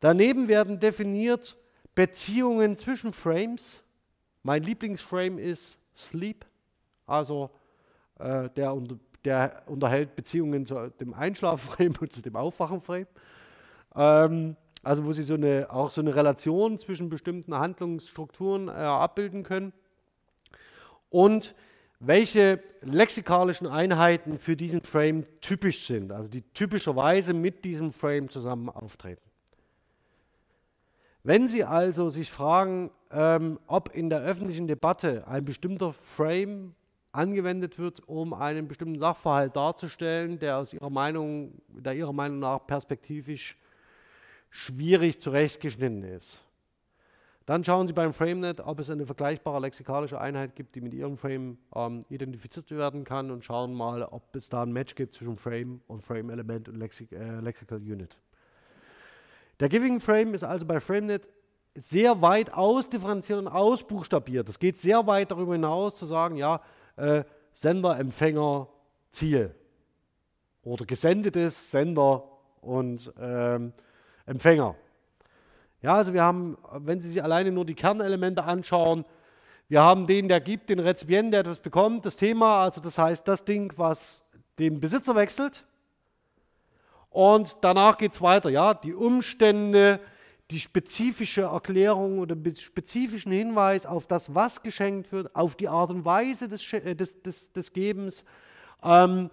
Daneben 0.01 0.49
werden 0.49 0.81
definiert 0.81 1.57
Beziehungen 1.95 2.77
zwischen 2.77 3.13
Frames. 3.13 3.85
Mein 4.43 4.65
Lieblingsframe 4.65 5.39
ist 5.39 5.79
Sleep, 5.97 6.45
also 7.07 7.51
äh, 8.19 8.49
der, 8.51 8.77
der, 9.25 9.63
unterhält 9.67 10.17
Beziehungen 10.17 10.67
zu 10.67 10.91
dem 11.01 11.15
Einschlafframe 11.15 11.95
und 12.01 12.13
zu 12.13 12.23
dem 12.23 12.37
Aufwachenframe. 12.37 13.07
Ähm, 13.95 14.57
also 14.83 15.05
wo 15.05 15.13
Sie 15.13 15.23
so 15.23 15.35
eine, 15.35 15.69
auch 15.71 15.91
so 15.91 16.01
eine 16.01 16.15
Relation 16.15 16.79
zwischen 16.79 17.09
bestimmten 17.09 17.55
Handlungsstrukturen 17.55 18.69
äh, 18.69 18.73
abbilden 18.73 19.43
können. 19.43 19.73
Und 21.09 21.55
welche 22.01 22.61
lexikalischen 22.83 23.67
Einheiten 23.67 24.39
für 24.39 24.57
diesen 24.57 24.83
Frame 24.83 25.25
typisch 25.41 25.87
sind, 25.87 26.13
also 26.13 26.29
die 26.29 26.43
typischerweise 26.43 27.33
mit 27.33 27.65
diesem 27.65 27.93
Frame 27.93 28.29
zusammen 28.29 28.69
auftreten. 28.69 29.23
Wenn 31.23 31.49
Sie 31.49 31.65
also 31.65 32.11
sich 32.11 32.31
fragen, 32.31 32.91
ähm, 33.11 33.59
ob 33.67 33.95
in 33.95 34.11
der 34.11 34.21
öffentlichen 34.21 34.67
Debatte 34.67 35.27
ein 35.27 35.45
bestimmter 35.45 35.95
Frame 35.95 36.75
angewendet 37.15 37.79
wird, 37.79 38.07
um 38.09 38.35
einen 38.35 38.69
bestimmten 38.69 38.99
Sachverhalt 38.99 39.55
darzustellen, 39.57 40.39
der 40.39 40.59
aus 40.59 40.73
Ihrer 40.73 40.91
Meinung, 40.91 41.53
der 41.69 41.95
Ihrer 41.95 42.13
Meinung 42.13 42.41
nach 42.41 42.67
perspektivisch 42.67 43.57
schwierig 44.51 45.21
zurechtgeschnitten 45.21 46.03
ist, 46.03 46.45
dann 47.47 47.63
schauen 47.63 47.87
Sie 47.87 47.93
beim 47.93 48.15
FrameNet, 48.15 48.61
ob 48.61 48.81
es 48.81 48.89
eine 48.89 49.05
vergleichbare 49.05 49.61
lexikalische 49.61 50.19
Einheit 50.19 50.57
gibt, 50.57 50.75
die 50.75 50.81
mit 50.81 50.95
Ihrem 50.95 51.17
Frame 51.17 51.59
ähm, 51.75 52.05
identifiziert 52.09 52.71
werden 52.71 53.05
kann 53.05 53.31
und 53.31 53.45
schauen 53.45 53.75
mal, 53.75 54.03
ob 54.03 54.35
es 54.35 54.49
da 54.49 54.63
ein 54.63 54.73
Match 54.73 54.95
gibt 54.95 55.15
zwischen 55.15 55.37
Frame 55.37 55.83
und 55.87 56.03
Frame-Element 56.03 56.69
und 56.69 56.77
Lexi 56.77 57.07
äh, 57.13 57.41
Lexical 57.41 57.79
Unit. 57.79 58.19
Der 59.61 59.69
Giving 59.69 60.01
Frame 60.01 60.35
ist 60.35 60.43
also 60.43 60.67
bei 60.67 60.81
FrameNet 60.81 61.29
sehr 61.77 62.23
weit 62.23 62.53
ausdifferenziert 62.53 63.39
und 63.39 63.49
ausbuchstabiert. 63.49 64.49
Es 64.49 64.59
geht 64.59 64.81
sehr 64.81 65.07
weit 65.07 65.31
darüber 65.31 65.53
hinaus 65.53 65.97
zu 65.97 66.07
sagen, 66.07 66.37
ja, 66.37 66.61
äh, 66.97 67.25
Sender, 67.53 67.99
Empfänger, 67.99 68.69
Ziel. 69.11 69.55
Oder 70.63 70.87
gesendetes, 70.87 71.71
Sender 71.71 72.25
und 72.61 73.13
ähm, 73.21 73.73
Empfänger. 74.27 74.75
Ja, 75.83 75.95
also 75.95 76.15
wir 76.15 76.23
haben, 76.23 76.57
wenn 76.73 77.01
Sie 77.01 77.11
sich 77.11 77.23
alleine 77.23 77.53
nur 77.53 77.67
die 77.67 77.75
Kernelemente 77.75 78.45
anschauen, 78.45 79.05
wir 79.69 79.83
haben 79.83 80.07
den, 80.07 80.29
der 80.29 80.41
gibt, 80.41 80.71
den 80.71 80.79
Rezipient, 80.79 81.33
der 81.33 81.41
etwas 81.41 81.59
bekommt, 81.59 82.07
das 82.07 82.17
Thema, 82.17 82.63
also 82.63 82.81
das 82.81 82.99
heißt 82.99 83.27
das 83.27 83.45
Ding, 83.45 83.73
was 83.77 84.25
den 84.59 84.81
Besitzer 84.81 85.15
wechselt. 85.15 85.65
Und 87.11 87.57
danach 87.63 87.97
geht 87.97 88.13
es 88.13 88.23
weiter, 88.23 88.51
ja, 88.51 88.75
die 88.75 88.95
Umstände, 88.95 90.01
die 90.51 90.61
spezifische 90.61 91.43
Erklärung 91.43 92.19
oder 92.19 92.37
spezifischen 92.55 93.33
Hinweis 93.33 93.87
auf 93.87 94.07
das, 94.07 94.35
was 94.35 94.63
geschenkt 94.63 95.11
wird, 95.11 95.35
auf 95.35 95.57
die 95.57 95.69
Art 95.69 95.91
und 95.91 96.05
Weise 96.05 96.49
des, 96.49 96.73
äh, 96.73 96.95
des, 96.95 97.23
des, 97.23 97.53
des 97.53 97.73
Gebens, 97.73 98.25
ähm, 98.83 99.31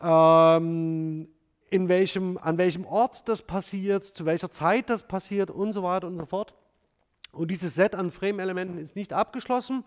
ähm, 0.00 1.28
in 1.70 1.88
welchem, 1.88 2.38
an 2.38 2.58
welchem 2.58 2.84
Ort 2.86 3.28
das 3.28 3.42
passiert, 3.42 4.04
zu 4.04 4.24
welcher 4.24 4.50
Zeit 4.50 4.88
das 4.88 5.06
passiert 5.06 5.50
und 5.50 5.72
so 5.72 5.82
weiter 5.82 6.06
und 6.06 6.16
so 6.16 6.26
fort. 6.26 6.54
Und 7.32 7.50
dieses 7.50 7.74
Set 7.74 7.94
an 7.94 8.10
Frame-Elementen 8.10 8.78
ist 8.78 8.96
nicht 8.96 9.12
abgeschlossen. 9.12 9.84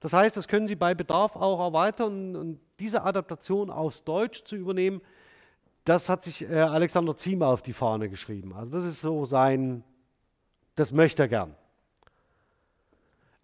Das 0.00 0.12
heißt, 0.12 0.36
das 0.36 0.46
können 0.46 0.68
Sie 0.68 0.76
bei 0.76 0.94
Bedarf 0.94 1.36
auch 1.36 1.60
erweitern 1.60 2.36
und 2.36 2.60
diese 2.80 3.02
Adaptation 3.02 3.70
aufs 3.70 4.04
Deutsch 4.04 4.44
zu 4.44 4.56
übernehmen, 4.56 5.00
das 5.86 6.08
hat 6.08 6.24
sich 6.24 6.42
äh, 6.42 6.54
Alexander 6.58 7.16
Ziemer 7.16 7.46
auf 7.46 7.62
die 7.62 7.72
Fahne 7.72 8.10
geschrieben. 8.10 8.52
Also 8.52 8.72
das 8.72 8.84
ist 8.84 9.00
so 9.00 9.24
sein, 9.24 9.84
das 10.74 10.92
möchte 10.92 11.22
er 11.22 11.28
gern. 11.28 11.56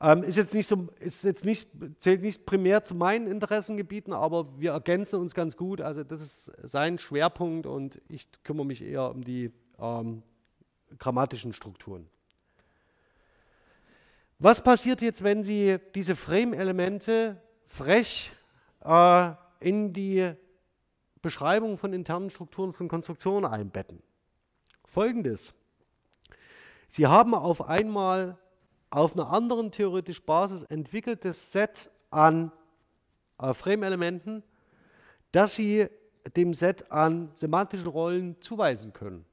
Ähm, 0.01 0.25
ist 0.25 0.37
jetzt 0.37 0.53
nicht 0.53 0.67
so, 0.67 0.89
ist 0.99 1.23
jetzt 1.23 1.45
nicht, 1.45 1.71
zählt 2.01 2.21
nicht 2.21 2.45
primär 2.45 2.83
zu 2.83 2.97
meinen 2.97 3.29
Interessengebieten, 3.29 4.13
aber 4.13 4.59
wir 4.59 4.73
ergänzen 4.73 5.21
uns 5.21 5.35
ganz 5.35 5.57
gut. 5.57 5.81
Also 5.81 6.03
das 6.03 6.21
ist 6.21 6.53
sein 6.65 6.99
Schwerpunkt 6.99 7.67
und 7.67 8.03
ich 8.09 8.29
kümmere 8.43 8.67
mich 8.67 8.83
eher 8.83 9.09
um 9.13 9.23
die 9.23 9.53
ähm, 9.79 10.25
grammatischen 10.99 11.53
Strukturen. 11.53 12.09
Was 14.41 14.61
passiert 14.61 15.01
jetzt, 15.01 15.23
wenn 15.23 15.45
Sie 15.45 15.79
diese 15.95 16.17
Frame-Elemente 16.17 17.41
frech 17.67 18.33
äh, 18.85 19.31
in 19.61 19.93
die 19.93 20.35
Beschreibung 21.23 21.79
von 21.79 21.93
internen 21.93 22.31
Strukturen 22.31 22.73
von 22.73 22.89
Konstruktionen 22.89 23.51
einbetten. 23.51 24.03
Folgendes. 24.85 25.55
Sie 26.89 27.07
haben 27.07 27.35
auf 27.35 27.69
einmal 27.69 28.37
auf 28.91 29.15
einer 29.15 29.31
anderen 29.31 29.71
theoretischen 29.71 30.27
Basis 30.27 30.65
entwickeltes 30.65 31.53
Set 31.53 31.91
an 32.11 32.53
äh, 33.39 33.55
Frame-Elementen, 33.55 34.43
das 35.31 35.55
Sie 35.55 35.87
dem 36.37 36.53
Set 36.53 36.91
an 36.93 37.31
semantischen 37.33 37.87
Rollen 37.87 38.41
zuweisen 38.41 38.93
können, 38.93 39.25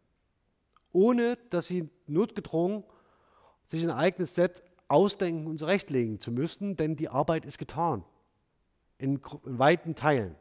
ohne 0.93 1.37
dass 1.49 1.67
Sie 1.67 1.89
notgedrungen 2.07 2.83
sich 3.65 3.83
ein 3.83 3.91
eigenes 3.91 4.35
Set 4.35 4.63
ausdenken 4.87 5.45
und 5.47 5.57
zurechtlegen 5.57 6.19
zu 6.19 6.31
müssen, 6.31 6.75
denn 6.77 6.95
die 6.95 7.09
Arbeit 7.09 7.45
ist 7.45 7.57
getan, 7.57 8.03
in, 8.97 9.21
in 9.45 9.59
weiten 9.59 9.95
Teilen. 9.95 10.35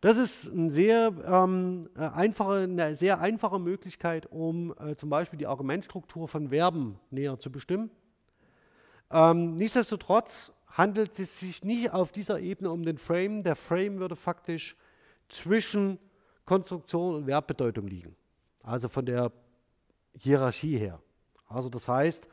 Das 0.00 0.16
ist 0.16 0.46
ein 0.46 0.70
sehr, 0.70 1.12
ähm, 1.26 1.90
äh, 1.94 2.00
einfache, 2.00 2.60
eine 2.60 2.96
sehr 2.96 3.20
einfache 3.20 3.58
Möglichkeit, 3.58 4.26
um 4.30 4.74
äh, 4.78 4.96
zum 4.96 5.10
Beispiel 5.10 5.38
die 5.38 5.46
Argumentstruktur 5.46 6.26
von 6.26 6.48
Verben 6.48 6.98
näher 7.10 7.38
zu 7.38 7.52
bestimmen. 7.52 7.90
Ähm, 9.10 9.56
nichtsdestotrotz 9.56 10.52
handelt 10.68 11.18
es 11.18 11.38
sich 11.38 11.64
nicht 11.64 11.92
auf 11.92 12.12
dieser 12.12 12.40
Ebene 12.40 12.70
um 12.70 12.82
den 12.82 12.96
Frame. 12.96 13.42
Der 13.42 13.56
Frame 13.56 13.98
würde 13.98 14.16
faktisch 14.16 14.74
zwischen 15.28 15.98
Konstruktion 16.46 17.16
und 17.16 17.24
Verbbedeutung 17.26 17.86
liegen. 17.86 18.16
Also 18.62 18.88
von 18.88 19.04
der 19.04 19.32
Hierarchie 20.16 20.78
her. 20.78 21.00
Also 21.46 21.68
das 21.68 21.88
heißt, 21.88 22.28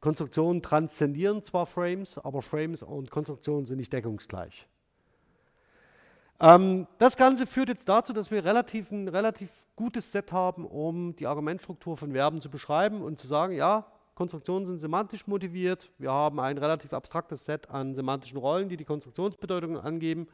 Konstruktionen 0.00 0.62
transzendieren 0.62 1.42
zwar 1.42 1.66
Frames, 1.66 2.18
aber 2.18 2.40
Frames 2.42 2.82
und 2.82 3.10
Konstruktionen 3.10 3.66
sind 3.66 3.78
nicht 3.78 3.92
deckungsgleich. 3.92 4.68
Ähm, 6.40 6.86
das 6.98 7.16
Ganze 7.16 7.46
führt 7.46 7.68
jetzt 7.68 7.88
dazu, 7.88 8.12
dass 8.12 8.30
wir 8.30 8.44
relativ, 8.44 8.90
ein 8.90 9.08
relativ 9.08 9.50
gutes 9.76 10.10
Set 10.12 10.32
haben, 10.32 10.66
um 10.66 11.14
die 11.16 11.26
Argumentstruktur 11.26 11.96
von 11.96 12.12
Verben 12.12 12.40
zu 12.40 12.50
beschreiben 12.50 13.02
und 13.02 13.18
zu 13.18 13.26
sagen, 13.26 13.54
ja, 13.54 13.86
Konstruktionen 14.14 14.66
sind 14.66 14.78
semantisch 14.78 15.26
motiviert. 15.26 15.90
Wir 15.98 16.12
haben 16.12 16.38
ein 16.38 16.58
relativ 16.58 16.92
abstraktes 16.92 17.44
Set 17.44 17.68
an 17.70 17.94
semantischen 17.94 18.38
Rollen, 18.38 18.68
die 18.68 18.76
die 18.76 18.84
Konstruktionsbedeutungen 18.84 19.78
angeben. 19.80 20.28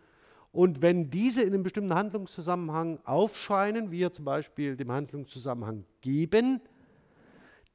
Und 0.52 0.82
wenn 0.82 1.10
diese 1.10 1.42
in 1.42 1.54
einem 1.54 1.62
bestimmten 1.62 1.94
Handlungszusammenhang 1.94 2.98
aufscheinen, 3.04 3.90
wir 3.90 4.12
zum 4.12 4.24
Beispiel 4.24 4.76
dem 4.76 4.90
Handlungszusammenhang 4.92 5.84
geben, 6.00 6.60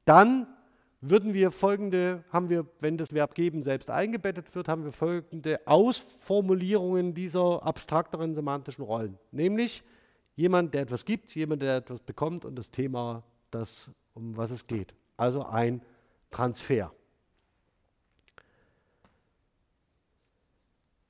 dann 0.04 0.46
würden 1.10 1.34
wir 1.34 1.50
folgende, 1.50 2.24
haben 2.30 2.48
wir, 2.48 2.66
wenn 2.80 2.96
das 2.96 3.12
Verb 3.12 3.34
geben 3.34 3.62
selbst 3.62 3.90
eingebettet 3.90 4.54
wird, 4.54 4.68
haben 4.68 4.84
wir 4.84 4.92
folgende 4.92 5.60
Ausformulierungen 5.66 7.14
dieser 7.14 7.62
abstrakteren 7.62 8.34
semantischen 8.34 8.84
Rollen. 8.84 9.18
Nämlich 9.32 9.82
jemand, 10.36 10.74
der 10.74 10.82
etwas 10.82 11.04
gibt, 11.04 11.34
jemand, 11.34 11.62
der 11.62 11.76
etwas 11.78 12.00
bekommt 12.00 12.44
und 12.44 12.56
das 12.56 12.70
Thema, 12.70 13.22
das, 13.50 13.90
um 14.14 14.36
was 14.36 14.50
es 14.50 14.66
geht. 14.66 14.94
Also 15.16 15.44
ein 15.44 15.82
Transfer. 16.30 16.92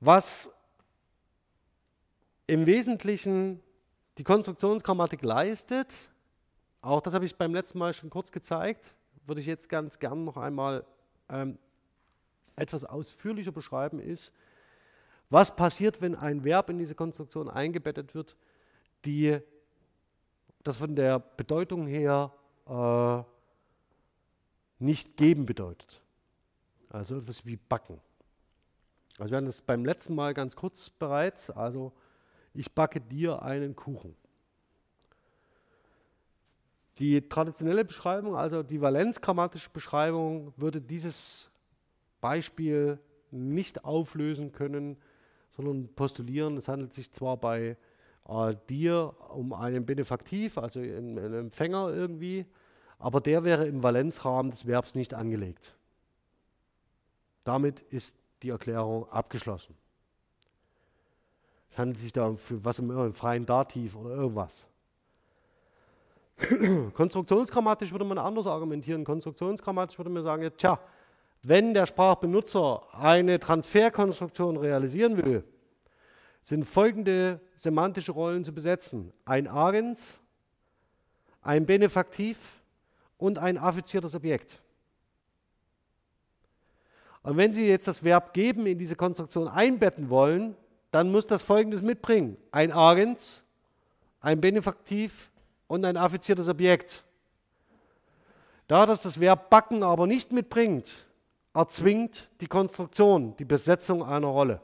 Was 0.01 0.51
im 2.47 2.67
Wesentlichen 2.67 3.61
die 4.19 4.25
Konstruktionsgrammatik 4.25 5.23
leistet, 5.23 5.95
auch 6.81 7.01
das 7.01 7.15
habe 7.15 7.25
ich 7.25 7.37
beim 7.37 7.55
letzten 7.55 7.79
Mal 7.79 7.93
schon 7.93 8.11
kurz 8.11 8.31
gezeigt, 8.31 8.96
würde 9.27 9.41
ich 9.41 9.47
jetzt 9.47 9.69
ganz 9.69 9.99
gern 9.99 10.25
noch 10.25 10.37
einmal 10.37 10.85
ähm, 11.29 11.59
etwas 12.57 12.85
ausführlicher 12.85 13.53
beschreiben, 13.53 13.99
ist, 14.01 14.33
was 15.29 15.55
passiert, 15.55 16.01
wenn 16.01 16.15
ein 16.15 16.45
Verb 16.45 16.71
in 16.71 16.79
diese 16.79 16.95
Konstruktion 16.95 17.51
eingebettet 17.51 18.15
wird, 18.15 18.37
die 19.05 19.39
das 20.63 20.77
von 20.77 20.95
der 20.95 21.19
Bedeutung 21.19 21.87
her 21.87 22.33
äh, 22.67 23.23
nicht 24.79 25.17
geben 25.17 25.47
bedeutet. 25.47 26.01
Also 26.89 27.19
etwas 27.19 27.45
wie 27.45 27.57
backen. 27.57 28.01
Also 29.19 29.31
wir 29.31 29.37
hatten 29.39 29.47
das 29.47 29.63
beim 29.63 29.85
letzten 29.85 30.15
Mal 30.15 30.35
ganz 30.35 30.57
kurz 30.57 30.91
bereits. 30.91 31.51
Also 31.51 31.93
ich 32.55 32.73
backe 32.73 33.01
dir 33.01 33.43
einen 33.43 33.75
Kuchen. 33.75 34.17
Die 36.99 37.29
traditionelle 37.29 37.85
Beschreibung, 37.85 38.37
also 38.37 38.63
die 38.63 38.81
valenzgrammatische 38.81 39.69
Beschreibung, 39.71 40.55
würde 40.57 40.81
dieses 40.81 41.51
Beispiel 42.21 42.99
nicht 43.31 43.85
auflösen 43.85 44.53
können, 44.53 44.97
sondern 45.57 45.89
postulieren, 45.95 46.57
es 46.57 46.69
handelt 46.69 46.95
sich 46.95 47.13
zwar 47.13 47.37
bei 47.37 47.77
äh, 48.29 48.57
dir 48.69 49.15
um 49.31 49.53
einen 49.53 49.85
Benefaktiv, 49.85 50.59
also 50.59 50.81
einen, 50.81 51.17
Empfänger 51.35 51.91
irgendwie, 51.91 52.47
aber 52.99 53.21
der 53.21 53.45
wäre 53.45 53.67
im 53.67 53.83
Valenzrahmen 53.83 54.51
des 54.51 54.67
Verbs 54.67 54.95
nicht 54.95 55.13
angelegt. 55.13 55.75
Damit 57.45 57.83
ist 57.83 58.17
die 58.43 58.51
Erklärung 58.51 59.09
abgeschlossen. 59.11 59.77
Es 61.71 61.79
handelt 61.79 61.99
sich 61.99 62.13
da 62.13 62.27
um 62.27 62.39
was 62.51 62.79
im, 62.79 62.91
im 62.91 63.13
freien 63.13 63.45
Dativ 63.45 63.97
oder 63.97 64.11
irgendwas. 64.11 64.67
Konstruktionsgrammatisch 66.93 67.93
würde 67.93 68.05
man 68.05 68.19
anders 68.19 68.47
argumentieren. 68.47 69.05
Konstruktionsgrammatisch 69.05 69.99
würde 69.99 70.11
man 70.11 70.23
sagen, 70.23 70.51
tja, 70.57 70.79
wenn 71.43 71.75
der 71.75 71.87
Sprachbenutzer 71.87 72.83
eine 72.93 73.39
Transferkonstruktion 73.39 74.57
realisieren 74.57 75.17
will, 75.17 75.45
sind 76.43 76.65
folgende 76.65 77.41
semantische 77.57 78.13
Rollen 78.13 78.45
zu 78.45 78.53
besetzen. 78.53 79.13
Ein 79.25 79.49
Agens, 79.49 80.19
ein 81.43 81.67
Benefaktiv 81.67 82.61
und 83.19 83.39
ein 83.39 83.59
affiziertes 83.59 84.15
Objekt. 84.15 84.61
Und 87.23 87.37
wenn 87.37 87.53
Sie 87.53 87.67
jetzt 87.67 87.89
das 87.89 88.05
Verb 88.05 88.35
geben 88.35 88.67
in 88.67 88.79
diese 88.79 88.95
Konstruktion 88.95 89.49
einbetten 89.49 90.11
wollen, 90.11 90.55
dann 90.93 91.11
muss 91.11 91.27
das 91.27 91.43
folgendes 91.43 91.83
mitbringen. 91.83 92.37
Ein 92.53 92.71
Agens, 92.71 93.45
ein 94.21 94.41
Benefaktiv 94.41 95.31
und 95.67 95.85
ein 95.85 95.97
affiziertes 95.97 96.49
Objekt. 96.49 97.05
Da 98.69 98.87
das 98.87 99.03
das 99.03 99.21
Verb 99.21 99.51
backen 99.51 99.83
aber 99.83 100.07
nicht 100.07 100.33
mitbringt, 100.33 101.07
erzwingt 101.55 102.31
die 102.41 102.49
Konstruktion 102.49 103.37
die 103.37 103.45
Besetzung 103.45 104.05
einer 104.05 104.29
Rolle. 104.29 104.61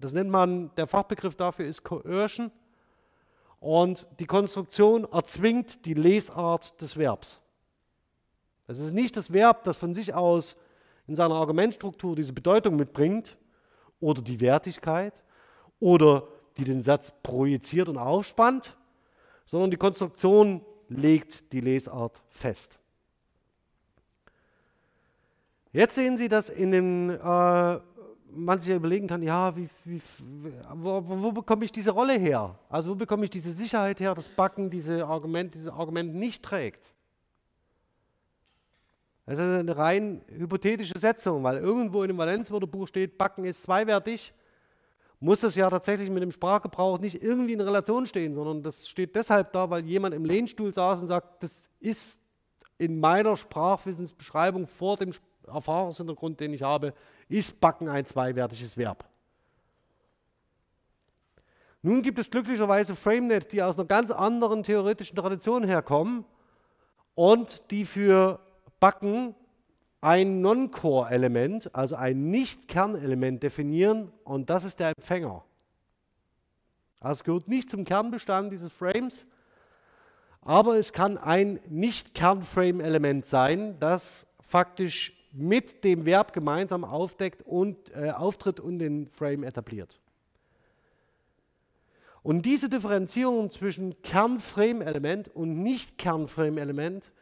Das 0.00 0.12
nennt 0.14 0.30
man, 0.30 0.74
der 0.76 0.86
Fachbegriff 0.86 1.36
dafür 1.36 1.66
ist 1.66 1.84
Coercion. 1.84 2.50
Und 3.60 4.06
die 4.18 4.26
Konstruktion 4.26 5.06
erzwingt 5.12 5.84
die 5.84 5.92
Lesart 5.92 6.80
des 6.80 6.96
Verbs. 6.96 7.38
Es 8.66 8.78
ist 8.78 8.92
nicht 8.92 9.16
das 9.16 9.32
Verb, 9.32 9.64
das 9.64 9.76
von 9.76 9.92
sich 9.92 10.14
aus 10.14 10.56
in 11.06 11.14
seiner 11.14 11.34
Argumentstruktur 11.34 12.16
diese 12.16 12.32
Bedeutung 12.32 12.76
mitbringt 12.76 13.36
oder 14.00 14.22
die 14.22 14.40
Wertigkeit 14.40 15.22
oder 15.78 16.28
die 16.56 16.64
den 16.64 16.80
Satz 16.80 17.12
projiziert 17.22 17.88
und 17.88 17.98
aufspannt, 17.98 18.76
sondern 19.44 19.70
die 19.70 19.76
Konstruktion 19.76 20.62
legt 20.88 21.52
die 21.52 21.60
Lesart 21.60 22.22
fest. 22.28 22.78
Jetzt 25.72 25.94
sehen 25.94 26.16
Sie, 26.16 26.28
dass 26.28 26.48
in 26.48 26.72
den, 26.72 27.10
äh, 27.10 27.80
man 28.32 28.60
sich 28.60 28.74
überlegen 28.74 29.06
kann, 29.06 29.22
ja, 29.22 29.56
wie, 29.56 29.68
wie, 29.84 30.02
wo, 30.74 31.02
wo, 31.06 31.32
bekomme 31.32 31.64
ich 31.64 31.72
diese 31.72 31.92
Rolle 31.92 32.14
her? 32.14 32.58
Also 32.68 32.90
wo 32.90 32.94
bekomme 32.96 33.24
ich 33.24 33.30
diese 33.30 33.52
Sicherheit 33.52 34.00
her, 34.00 34.14
dass 34.14 34.28
Backen 34.28 34.68
diese 34.68 35.06
Argument, 35.06 35.54
dieses 35.54 35.68
Argument 35.68 36.14
nicht 36.14 36.42
trägt? 36.42 36.92
Das 39.26 39.38
ist 39.38 39.44
eine 39.44 39.76
rein 39.76 40.22
hypothetische 40.26 40.98
Setzung, 40.98 41.44
weil 41.44 41.58
irgendwo 41.58 42.02
in 42.02 42.08
dem 42.08 42.18
Valenzwörterbuch 42.18 42.88
steht, 42.88 43.16
Backen 43.16 43.44
ist 43.44 43.62
zweiwertig 43.62 44.32
muss 45.20 45.40
das 45.40 45.54
ja 45.54 45.68
tatsächlich 45.68 46.08
mit 46.10 46.22
dem 46.22 46.32
Sprachgebrauch 46.32 46.98
nicht 46.98 47.22
irgendwie 47.22 47.52
in 47.52 47.60
Relation 47.60 48.06
stehen, 48.06 48.34
sondern 48.34 48.62
das 48.62 48.88
steht 48.88 49.14
deshalb 49.14 49.52
da, 49.52 49.68
weil 49.68 49.84
jemand 49.84 50.14
im 50.14 50.24
Lehnstuhl 50.24 50.72
saß 50.72 51.02
und 51.02 51.06
sagt, 51.06 51.42
das 51.42 51.70
ist 51.78 52.18
in 52.78 52.98
meiner 52.98 53.36
Sprachwissensbeschreibung 53.36 54.66
vor 54.66 54.96
dem 54.96 55.12
Erfahrungshintergrund, 55.46 56.40
den 56.40 56.54
ich 56.54 56.62
habe, 56.62 56.94
ist 57.28 57.60
Backen 57.60 57.88
ein 57.88 58.06
zweiwertiges 58.06 58.78
Verb. 58.78 59.04
Nun 61.82 62.02
gibt 62.02 62.18
es 62.18 62.30
glücklicherweise 62.30 62.96
FrameNet, 62.96 63.52
die 63.52 63.62
aus 63.62 63.78
einer 63.78 63.86
ganz 63.86 64.10
anderen 64.10 64.62
theoretischen 64.62 65.16
Tradition 65.16 65.64
herkommen 65.64 66.24
und 67.14 67.70
die 67.70 67.84
für 67.84 68.40
Backen 68.80 69.34
ein 70.00 70.40
Non-Core-Element, 70.40 71.74
also 71.74 71.96
ein 71.96 72.30
Nicht-Kernelement 72.30 73.42
definieren 73.42 74.10
und 74.24 74.48
das 74.48 74.64
ist 74.64 74.80
der 74.80 74.92
Empfänger. 74.96 75.44
Also 77.00 77.20
es 77.20 77.24
gehört 77.24 77.48
nicht 77.48 77.70
zum 77.70 77.84
Kernbestand 77.84 78.52
dieses 78.52 78.72
Frames, 78.72 79.26
aber 80.42 80.78
es 80.78 80.92
kann 80.92 81.18
ein 81.18 81.60
Nicht-Kern-Frame-Element 81.68 83.26
sein, 83.26 83.78
das 83.78 84.26
faktisch 84.40 85.16
mit 85.32 85.84
dem 85.84 86.06
Verb 86.06 86.32
gemeinsam 86.32 86.84
aufdeckt 86.84 87.42
und 87.46 87.94
äh, 87.94 88.10
auftritt 88.10 88.58
und 88.58 88.78
den 88.78 89.06
Frame 89.06 89.44
etabliert. 89.44 90.00
Und 92.22 92.44
diese 92.44 92.68
Differenzierung 92.68 93.50
zwischen 93.50 94.00
Kern-Frame-Element 94.02 95.28
und 95.28 95.62
Nicht-Kern-Frame-Element 95.62 97.12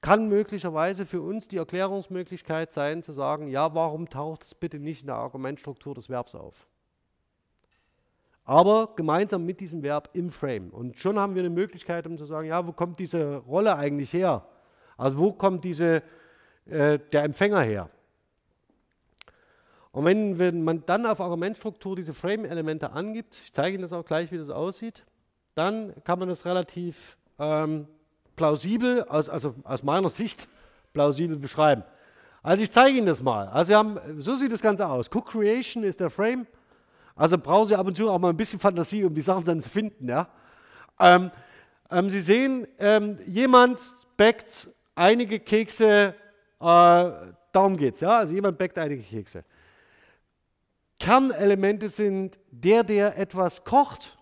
kann 0.00 0.28
möglicherweise 0.28 1.04
für 1.04 1.20
uns 1.20 1.48
die 1.48 1.58
Erklärungsmöglichkeit 1.58 2.72
sein, 2.72 3.02
zu 3.02 3.12
sagen, 3.12 3.48
ja, 3.48 3.74
warum 3.74 4.08
taucht 4.08 4.44
es 4.44 4.54
bitte 4.54 4.78
nicht 4.78 5.02
in 5.02 5.08
der 5.08 5.16
Argumentstruktur 5.16 5.94
des 5.94 6.08
Verbs 6.08 6.34
auf? 6.34 6.66
Aber 8.44 8.94
gemeinsam 8.96 9.44
mit 9.44 9.60
diesem 9.60 9.82
Verb 9.82 10.10
im 10.14 10.30
Frame. 10.30 10.70
Und 10.70 10.98
schon 10.98 11.18
haben 11.18 11.34
wir 11.34 11.42
eine 11.42 11.50
Möglichkeit, 11.50 12.06
um 12.06 12.16
zu 12.16 12.24
sagen, 12.24 12.48
ja, 12.48 12.66
wo 12.66 12.72
kommt 12.72 12.98
diese 12.98 13.36
Rolle 13.36 13.76
eigentlich 13.76 14.12
her? 14.12 14.46
Also 14.96 15.18
wo 15.18 15.32
kommt 15.32 15.64
diese, 15.64 16.02
äh, 16.66 16.98
der 17.12 17.24
Empfänger 17.24 17.60
her? 17.60 17.90
Und 19.92 20.04
wenn, 20.04 20.38
wenn 20.38 20.62
man 20.62 20.84
dann 20.86 21.04
auf 21.04 21.20
Argumentstruktur 21.20 21.96
diese 21.96 22.14
Frame-Elemente 22.14 22.92
angibt, 22.92 23.40
ich 23.44 23.52
zeige 23.52 23.74
Ihnen 23.74 23.82
das 23.82 23.92
auch 23.92 24.04
gleich, 24.04 24.30
wie 24.32 24.38
das 24.38 24.50
aussieht, 24.50 25.04
dann 25.54 25.92
kann 26.04 26.18
man 26.18 26.28
das 26.28 26.44
relativ 26.44 27.16
ähm, 27.38 27.86
plausibel, 28.40 29.04
aus, 29.04 29.28
also 29.28 29.54
aus 29.64 29.82
meiner 29.82 30.08
Sicht 30.08 30.48
plausibel 30.94 31.36
beschreiben. 31.36 31.84
Also 32.42 32.62
ich 32.62 32.70
zeige 32.70 32.96
Ihnen 32.96 33.06
das 33.06 33.22
mal. 33.22 33.46
Also 33.48 33.74
haben, 33.74 33.98
so 34.16 34.34
sieht 34.34 34.50
das 34.50 34.62
Ganze 34.62 34.88
aus. 34.88 35.10
Cook 35.14 35.26
Creation 35.26 35.84
ist 35.84 36.00
der 36.00 36.08
Frame. 36.08 36.46
Also 37.14 37.36
brauchen 37.36 37.68
Sie 37.68 37.76
ab 37.76 37.86
und 37.86 37.94
zu 37.94 38.08
auch 38.08 38.18
mal 38.18 38.30
ein 38.30 38.36
bisschen 38.38 38.58
Fantasie, 38.58 39.04
um 39.04 39.14
die 39.14 39.20
Sachen 39.20 39.44
dann 39.44 39.60
zu 39.60 39.68
finden. 39.68 40.08
Ja? 40.08 40.26
Ähm, 40.98 41.30
ähm, 41.90 42.08
Sie 42.08 42.20
sehen, 42.20 42.66
ähm, 42.78 43.18
jemand 43.26 43.82
backt 44.16 44.70
einige 44.94 45.38
Kekse, 45.38 46.14
äh, 46.60 47.10
darum 47.52 47.76
geht 47.76 47.96
es. 47.96 48.00
Ja? 48.00 48.20
Also 48.20 48.32
jemand 48.32 48.56
backt 48.56 48.78
einige 48.78 49.02
Kekse. 49.02 49.44
Kernelemente 50.98 51.90
sind 51.90 52.38
der, 52.50 52.84
der 52.84 53.18
etwas 53.18 53.64
kocht 53.64 54.16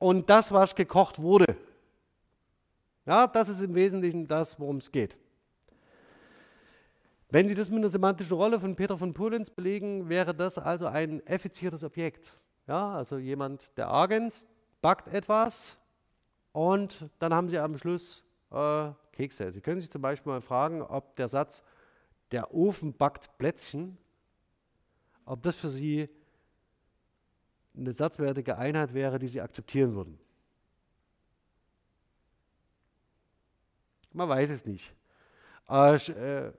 und 0.00 0.28
das, 0.28 0.50
was 0.50 0.74
gekocht 0.74 1.22
wurde. 1.22 1.56
Ja, 3.06 3.26
das 3.26 3.48
ist 3.48 3.60
im 3.60 3.74
Wesentlichen 3.74 4.28
das, 4.28 4.58
worum 4.60 4.76
es 4.76 4.90
geht. 4.92 5.16
Wenn 7.30 7.46
Sie 7.46 7.54
das 7.54 7.70
mit 7.70 7.78
einer 7.78 7.90
semantischen 7.90 8.36
Rolle 8.36 8.58
von 8.58 8.74
Peter 8.74 8.98
von 8.98 9.14
Pulenz 9.14 9.50
belegen, 9.50 10.08
wäre 10.08 10.34
das 10.34 10.58
also 10.58 10.86
ein 10.86 11.24
effiziertes 11.26 11.84
Objekt. 11.84 12.36
Ja, 12.66 12.92
also 12.92 13.18
jemand, 13.18 13.76
der 13.78 13.88
Agens, 13.88 14.46
backt 14.80 15.08
etwas 15.08 15.78
und 16.52 17.08
dann 17.18 17.32
haben 17.32 17.48
Sie 17.48 17.58
am 17.58 17.76
Schluss 17.78 18.24
äh, 18.50 18.90
Kekse. 19.12 19.52
Sie 19.52 19.60
können 19.60 19.80
sich 19.80 19.90
zum 19.90 20.02
Beispiel 20.02 20.32
mal 20.32 20.40
fragen, 20.40 20.82
ob 20.82 21.14
der 21.16 21.28
Satz, 21.28 21.62
der 22.32 22.54
Ofen 22.54 22.92
backt 22.92 23.36
Plätzchen, 23.38 23.96
ob 25.24 25.42
das 25.42 25.56
für 25.56 25.68
Sie 25.68 26.08
eine 27.76 27.92
satzwertige 27.92 28.58
Einheit 28.58 28.94
wäre, 28.94 29.18
die 29.18 29.28
Sie 29.28 29.40
akzeptieren 29.40 29.94
würden. 29.94 30.18
Man 34.12 34.28
weiß 34.28 34.50
es 34.50 34.64
nicht. 34.66 34.94
Äh, 35.68 35.96
äh, 35.96 36.52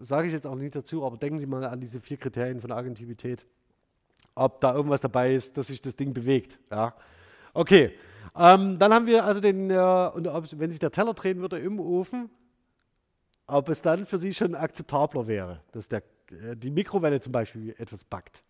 Sage 0.00 0.26
ich 0.26 0.32
jetzt 0.32 0.46
auch 0.46 0.56
nicht 0.56 0.74
dazu, 0.74 1.04
aber 1.04 1.16
denken 1.16 1.38
Sie 1.38 1.46
mal 1.46 1.64
an 1.64 1.80
diese 1.80 2.00
vier 2.00 2.16
Kriterien 2.16 2.60
von 2.60 2.72
Agentivität. 2.72 3.46
Ob 4.34 4.60
da 4.60 4.74
irgendwas 4.74 5.00
dabei 5.00 5.34
ist, 5.34 5.56
dass 5.56 5.68
sich 5.68 5.80
das 5.80 5.94
Ding 5.94 6.12
bewegt. 6.12 6.58
Ja. 6.70 6.94
Okay, 7.54 7.92
ähm, 8.36 8.78
dann 8.78 8.92
haben 8.92 9.06
wir 9.06 9.24
also 9.24 9.40
den, 9.40 9.70
äh, 9.70 10.10
und 10.14 10.26
ob, 10.26 10.46
wenn 10.58 10.70
sich 10.70 10.80
der 10.80 10.90
Teller 10.90 11.14
drehen 11.14 11.40
würde 11.40 11.58
im 11.58 11.78
Ofen, 11.78 12.30
ob 13.46 13.68
es 13.68 13.82
dann 13.82 14.06
für 14.06 14.18
Sie 14.18 14.32
schon 14.32 14.54
akzeptabler 14.54 15.26
wäre, 15.26 15.60
dass 15.72 15.88
der, 15.88 16.02
äh, 16.30 16.56
die 16.56 16.70
Mikrowelle 16.70 17.20
zum 17.20 17.32
Beispiel 17.32 17.74
etwas 17.78 18.04
backt. 18.04 18.44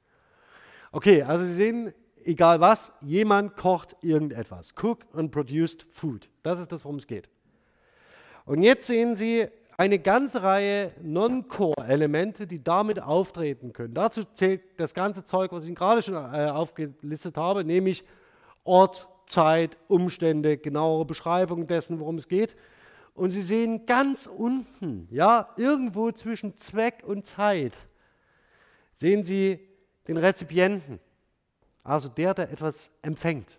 Okay, 0.92 1.22
also 1.22 1.44
Sie 1.44 1.54
sehen, 1.54 1.92
egal 2.22 2.60
was, 2.60 2.92
jemand 3.00 3.56
kocht 3.56 3.96
irgendetwas. 4.02 4.74
Cook 4.80 5.06
and 5.14 5.32
produced 5.32 5.86
food. 5.90 6.30
Das 6.42 6.60
ist 6.60 6.70
das, 6.70 6.84
worum 6.84 6.96
es 6.96 7.06
geht. 7.06 7.28
Und 8.44 8.62
jetzt 8.62 8.86
sehen 8.86 9.14
Sie 9.14 9.46
eine 9.76 9.98
ganze 9.98 10.42
Reihe 10.42 10.92
Non-Core-Elemente, 11.02 12.46
die 12.46 12.62
damit 12.62 13.00
auftreten 13.00 13.72
können. 13.72 13.94
Dazu 13.94 14.22
zählt 14.34 14.62
das 14.78 14.94
ganze 14.94 15.24
Zeug, 15.24 15.52
was 15.52 15.64
ich 15.64 15.68
Ihnen 15.68 15.76
gerade 15.76 16.02
schon 16.02 16.14
äh, 16.14 16.48
aufgelistet 16.50 17.36
habe, 17.36 17.64
nämlich 17.64 18.04
Ort, 18.64 19.08
Zeit, 19.26 19.78
Umstände, 19.88 20.58
genauere 20.58 21.04
Beschreibung 21.04 21.66
dessen, 21.66 22.00
worum 22.00 22.16
es 22.16 22.28
geht. 22.28 22.54
Und 23.14 23.30
Sie 23.30 23.42
sehen 23.42 23.86
ganz 23.86 24.26
unten, 24.26 25.08
ja, 25.10 25.48
irgendwo 25.56 26.12
zwischen 26.12 26.56
Zweck 26.58 27.02
und 27.06 27.26
Zeit, 27.26 27.72
sehen 28.94 29.24
Sie 29.24 29.68
den 30.08 30.16
Rezipienten, 30.16 30.98
also 31.82 32.08
der, 32.08 32.34
der 32.34 32.50
etwas 32.50 32.90
empfängt. 33.02 33.58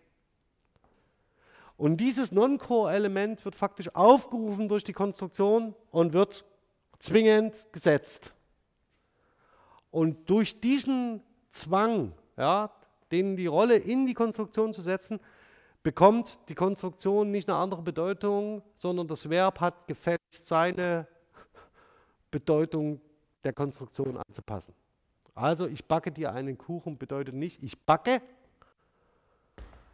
Und 1.78 1.98
dieses 1.98 2.32
Non-Core-Element 2.32 3.44
wird 3.46 3.56
faktisch 3.56 3.94
aufgerufen 3.96 4.68
durch 4.70 4.84
die 4.84 4.94
Konstruktion 4.94 5.76
und 5.92 6.14
wird 6.14 6.46
zwingend 7.00 7.68
gesetzt. 7.72 8.34
Und 9.92 10.30
durch 10.30 10.60
diesen 10.60 11.22
Zwang, 11.50 12.14
ja, 12.38 12.72
den 13.12 13.36
die 13.36 13.48
Rolle 13.48 13.78
in 13.78 14.06
die 14.06 14.14
Konstruktion 14.14 14.74
zu 14.74 14.82
setzen, 14.82 15.20
bekommt 15.84 16.40
die 16.50 16.56
Konstruktion 16.56 17.30
nicht 17.30 17.50
eine 17.50 17.58
andere 17.58 17.82
Bedeutung, 17.82 18.64
sondern 18.76 19.08
das 19.08 19.30
Verb 19.30 19.60
hat 19.60 19.86
gefälligst 19.86 20.48
seine 20.48 21.08
Bedeutung 22.32 23.02
der 23.44 23.54
Konstruktion 23.54 24.18
anzupassen. 24.18 24.74
Also 25.36 25.68
ich 25.68 25.86
backe 25.86 26.12
dir 26.12 26.32
einen 26.32 26.58
Kuchen 26.58 26.98
bedeutet 26.98 27.36
nicht, 27.36 27.62
ich 27.62 27.78
backe, 27.86 28.22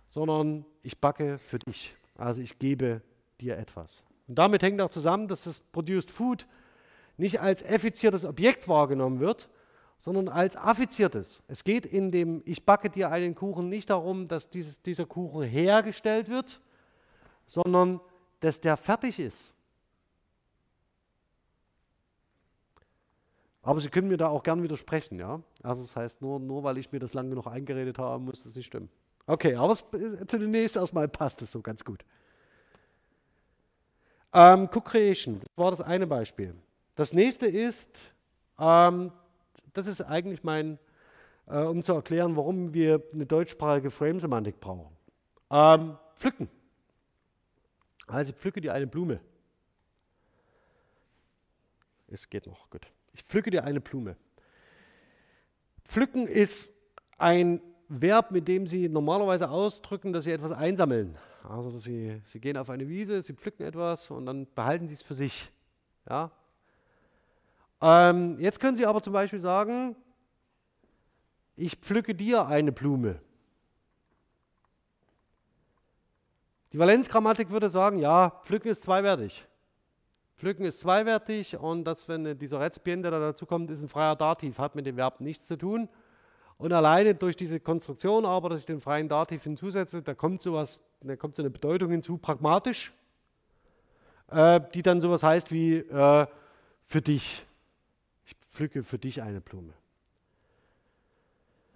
sondern 0.10 0.66
ich 0.84 1.00
backe 1.00 1.38
für 1.38 1.60
dich. 1.60 1.96
Also 2.18 2.42
ich 2.42 2.60
gebe 2.60 3.02
dir 3.40 3.58
etwas. 3.58 4.04
Und 4.28 4.36
damit 4.38 4.62
hängt 4.62 4.82
auch 4.82 4.90
zusammen, 4.90 5.28
dass 5.28 5.46
das 5.46 5.60
Produced 5.60 6.12
Food 6.12 6.46
nicht 7.16 7.40
als 7.40 7.62
effiziertes 7.62 8.26
Objekt 8.26 8.68
wahrgenommen 8.68 9.20
wird, 9.20 9.50
sondern 9.98 10.28
als 10.28 10.56
affiziertes. 10.56 11.42
Es 11.48 11.64
geht 11.64 11.86
in 11.86 12.12
dem 12.12 12.42
Ich 12.46 12.66
backe 12.66 12.90
dir 12.90 13.12
einen 13.12 13.36
Kuchen 13.36 13.70
nicht 13.70 13.90
darum, 13.90 14.28
dass 14.28 14.50
dieses, 14.50 14.82
dieser 14.82 15.06
Kuchen 15.06 15.44
hergestellt 15.44 16.30
wird, 16.30 16.60
sondern 17.48 18.00
dass 18.40 18.62
der 18.62 18.78
fertig 18.78 19.20
ist. 19.20 19.54
Aber 23.62 23.82
Sie 23.82 23.90
können 23.90 24.08
mir 24.08 24.18
da 24.18 24.30
auch 24.30 24.42
gern 24.42 24.64
widersprechen, 24.64 25.20
ja. 25.20 25.42
Also 25.62 25.82
das 25.82 25.96
heißt, 25.96 26.22
nur, 26.22 26.40
nur 26.40 26.64
weil 26.64 26.78
ich 26.78 26.92
mir 26.92 27.00
das 27.00 27.14
lange 27.14 27.30
genug 27.30 27.46
eingeredet 27.46 28.00
habe, 28.00 28.24
muss 28.24 28.44
das 28.44 28.56
nicht 28.56 28.68
stimmen. 28.68 28.90
Okay, 29.26 29.56
aber 29.56 29.78
zunächst 30.28 30.76
erstmal 30.76 31.08
passt 31.08 31.42
es 31.42 31.52
so 31.52 31.62
ganz 31.62 31.84
gut. 31.84 32.04
Ähm, 34.34 34.70
Co-Creation, 34.70 35.40
das 35.40 35.50
war 35.56 35.72
das 35.72 35.82
eine 35.82 36.08
Beispiel. 36.08 36.56
Das 36.96 37.14
nächste 37.14 37.48
ist, 37.48 38.00
ähm, 38.60 39.12
das 39.74 39.88
ist 39.88 40.02
eigentlich 40.02 40.44
mein, 40.44 40.78
äh, 41.48 41.60
um 41.60 41.82
zu 41.82 41.94
erklären, 41.94 42.36
warum 42.36 42.74
wir 42.74 43.04
eine 43.14 43.26
deutschsprachige 43.26 43.92
Frame-Semantik 43.92 44.60
brauchen. 44.60 44.96
Ähm, 45.50 45.98
pflücken. 46.14 46.50
Also 48.08 48.34
pflücke 48.34 48.62
dir 48.62 48.74
eine 48.74 48.88
Blume. 48.88 49.20
Es 52.08 52.30
geht 52.30 52.48
noch, 52.48 52.70
gut. 52.70 52.88
Ich 53.14 53.24
pflücke 53.24 53.52
dir 53.52 53.64
eine 53.64 53.82
Blume. 53.82 54.16
Pflücken 55.86 56.28
ist 56.28 56.72
ein 57.18 57.62
Verb, 57.90 58.30
mit 58.30 58.48
dem 58.48 58.68
Sie 58.68 58.88
normalerweise 58.88 59.50
ausdrücken, 59.50 60.14
dass 60.14 60.24
Sie 60.24 60.32
etwas 60.32 60.52
einsammeln. 60.52 61.18
Also, 61.44 61.72
dass 61.72 61.84
Sie, 61.84 62.22
Sie 62.24 62.40
gehen 62.40 62.56
auf 62.56 62.70
eine 62.70 62.88
Wiese, 62.88 63.22
Sie 63.24 63.34
pflücken 63.34 63.64
etwas 63.64 64.12
und 64.12 64.28
dann 64.28 64.48
behalten 64.54 64.88
Sie 64.88 64.94
es 64.94 65.02
für 65.02 65.16
sich. 65.16 65.52
Ja? 66.08 66.32
Ähm, 67.82 68.40
jetzt 68.40 68.60
können 68.60 68.78
Sie 68.78 68.86
aber 68.86 69.02
zum 69.02 69.14
Beispiel 69.14 69.40
sagen, 69.40 69.96
ich 71.56 71.76
pflücke 71.78 72.14
dir 72.14 72.46
eine 72.46 72.72
Blume. 72.72 73.20
Die 76.72 76.78
Valenzgrammatik 76.78 77.50
würde 77.50 77.70
sagen, 77.72 77.98
ja, 77.98 78.30
pflücken 78.44 78.70
ist 78.70 78.84
zweiwertig. 78.84 79.48
Pflücken 80.38 80.64
ist 80.64 80.80
zweiwertig 80.80 81.58
und 81.58 81.84
das, 81.84 82.08
wenn 82.08 82.38
dieser 82.38 82.60
Rezipient, 82.60 83.04
der 83.04 83.12
da 83.12 83.20
dazu 83.20 83.46
kommt, 83.46 83.72
ist 83.72 83.82
ein 83.82 83.90
freier 83.90 84.16
Dativ, 84.16 84.60
hat 84.60 84.76
mit 84.76 84.86
dem 84.86 84.96
Verb 84.96 85.20
nichts 85.20 85.48
zu 85.48 85.58
tun. 85.58 85.90
Und 86.60 86.74
alleine 86.74 87.16
durch 87.16 87.38
diese 87.38 87.62
Konstruktion 87.62 88.26
aber, 88.26 88.50
dass 88.50 88.60
ich 88.60 88.66
den 88.66 88.82
freien 88.82 89.08
Dativ 89.08 89.44
hinzusetze, 89.44 90.02
da 90.02 90.14
kommt 90.14 90.42
sowas, 90.42 90.82
da 91.00 91.16
kommt 91.16 91.38
so 91.38 91.42
eine 91.42 91.50
Bedeutung 91.50 91.90
hinzu, 91.90 92.18
pragmatisch, 92.18 92.94
äh, 94.30 94.60
die 94.74 94.82
dann 94.84 95.00
sowas 95.00 95.24
heißt 95.24 95.52
wie 95.52 95.78
äh, 95.78 96.28
für 96.84 97.02
dich. 97.02 97.46
Ich 98.26 98.36
pflücke 98.50 98.84
für 98.84 98.98
dich 98.98 99.22
eine 99.22 99.40
Blume. 99.40 99.74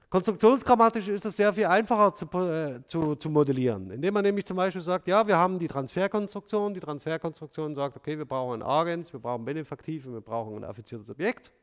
Konstruktionsgrammatisch 0.10 1.08
ist 1.08 1.26
es 1.26 1.38
sehr 1.38 1.54
viel 1.54 1.66
einfacher 1.66 2.14
zu, 2.14 2.26
äh, 2.40 2.86
zu, 2.86 3.16
zu, 3.16 3.30
modellieren, 3.30 3.90
indem 3.90 4.14
man 4.14 4.24
nämlich 4.24 4.46
zum 4.46 4.58
Beispiel 4.58 4.82
sagt, 4.82 5.08
ja, 5.08 5.26
wir 5.26 5.38
haben 5.38 5.60
die 5.60 5.70
Transferkonstruktion. 5.70 6.74
Die 6.74 6.82
Transferkonstruktion 6.82 7.74
sagt, 7.74 7.96
okay, 7.96 8.18
wir 8.18 8.26
brauchen 8.26 8.62
ein 8.62 8.68
Agens, 8.68 9.14
wir 9.14 9.22
brauchen 9.22 9.46
Benefaktiv 9.46 10.06
und 10.08 10.14
wir 10.14 10.22
brauchen 10.22 10.58
ein 10.58 10.66
affiziertes 10.66 11.10
Objekt. 11.10 11.54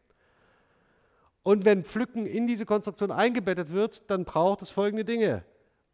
Und 1.43 1.65
wenn 1.65 1.85
Pflücken 1.85 2.27
in 2.27 2.47
diese 2.47 2.67
Konstruktion 2.67 3.11
eingebettet 3.11 3.71
wird, 3.71 4.11
dann 4.11 4.25
braucht 4.25 4.63
es 4.63 4.71
folgende 4.71 5.05
Dinge. 5.05 5.45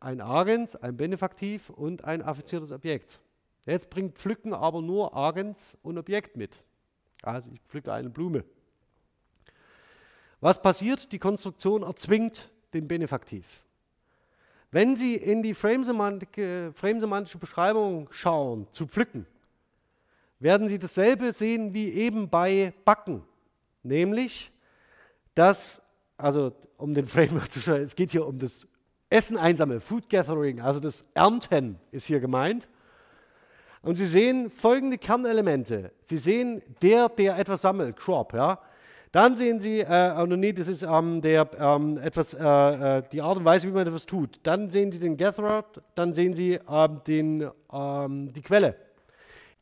Ein 0.00 0.20
Agens, 0.20 0.76
ein 0.76 0.96
Benefaktiv 0.96 1.70
und 1.70 2.04
ein 2.04 2.22
affiziertes 2.22 2.72
Objekt. 2.72 3.20
Jetzt 3.64 3.90
bringt 3.90 4.18
Pflücken 4.18 4.54
aber 4.54 4.82
nur 4.82 5.16
Agens 5.16 5.76
und 5.82 5.98
Objekt 5.98 6.36
mit. 6.36 6.62
Also 7.22 7.50
ich 7.52 7.60
pflücke 7.62 7.92
eine 7.92 8.10
Blume. 8.10 8.44
Was 10.40 10.60
passiert? 10.60 11.10
Die 11.12 11.18
Konstruktion 11.18 11.82
erzwingt 11.82 12.52
den 12.74 12.86
Benefaktiv. 12.86 13.62
Wenn 14.70 14.96
Sie 14.96 15.14
in 15.14 15.42
die 15.42 15.54
frame-semantische 15.54 16.72
Frame 16.74 17.26
Beschreibung 17.40 18.08
schauen, 18.10 18.66
zu 18.72 18.86
pflücken, 18.86 19.26
werden 20.38 20.68
Sie 20.68 20.78
dasselbe 20.78 21.32
sehen 21.32 21.72
wie 21.72 21.90
eben 21.92 22.28
bei 22.28 22.74
Backen. 22.84 23.22
Nämlich, 23.82 24.52
dass, 25.36 25.80
also 26.16 26.52
um 26.76 26.92
den 26.94 27.06
Framework 27.06 27.50
zu 27.52 27.60
schauen, 27.60 27.82
es 27.82 27.94
geht 27.94 28.10
hier 28.10 28.26
um 28.26 28.38
das 28.38 28.66
Essen 29.08 29.36
einsammeln, 29.36 29.80
Food 29.80 30.10
Gathering, 30.10 30.60
also 30.60 30.80
das 30.80 31.04
Ernten 31.14 31.78
ist 31.92 32.06
hier 32.06 32.18
gemeint. 32.18 32.68
Und 33.82 33.94
Sie 33.94 34.06
sehen 34.06 34.50
folgende 34.50 34.98
Kernelemente. 34.98 35.92
Sie 36.02 36.18
sehen 36.18 36.60
der, 36.82 37.08
der 37.08 37.38
etwas 37.38 37.62
sammelt, 37.62 37.96
Crop, 37.96 38.34
ja. 38.34 38.58
Dann 39.12 39.36
sehen 39.36 39.60
Sie, 39.60 39.80
äh, 39.80 40.14
oh 40.18 40.26
nee, 40.26 40.52
das 40.52 40.66
ist 40.66 40.82
ähm, 40.82 41.22
der, 41.22 41.48
ähm, 41.58 41.96
etwas, 41.96 42.34
äh, 42.34 42.98
äh, 42.98 43.02
die 43.12 43.22
Art 43.22 43.38
und 43.38 43.44
Weise, 43.44 43.68
wie 43.68 43.72
man 43.72 43.86
etwas 43.86 44.04
tut. 44.04 44.40
Dann 44.42 44.70
sehen 44.70 44.90
Sie 44.90 44.98
den 44.98 45.16
Gatherer, 45.16 45.64
dann 45.94 46.12
sehen 46.12 46.34
Sie 46.34 46.58
ähm, 46.68 47.00
den, 47.06 47.48
ähm, 47.72 48.32
die 48.32 48.42
Quelle. 48.42 48.76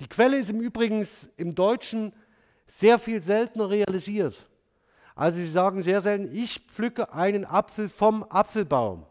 Die 0.00 0.08
Quelle 0.08 0.38
ist 0.38 0.50
im 0.50 0.60
Übrigen 0.60 1.06
im 1.36 1.54
Deutschen 1.54 2.14
sehr 2.66 2.98
viel 2.98 3.22
seltener 3.22 3.68
realisiert. 3.68 4.46
Also 5.14 5.38
Sie 5.38 5.48
sagen 5.48 5.80
sehr 5.80 6.00
selten, 6.00 6.34
ich 6.34 6.60
pflücke 6.60 7.12
einen 7.12 7.44
Apfel 7.44 7.88
vom 7.88 8.24
Apfelbaum 8.24 9.06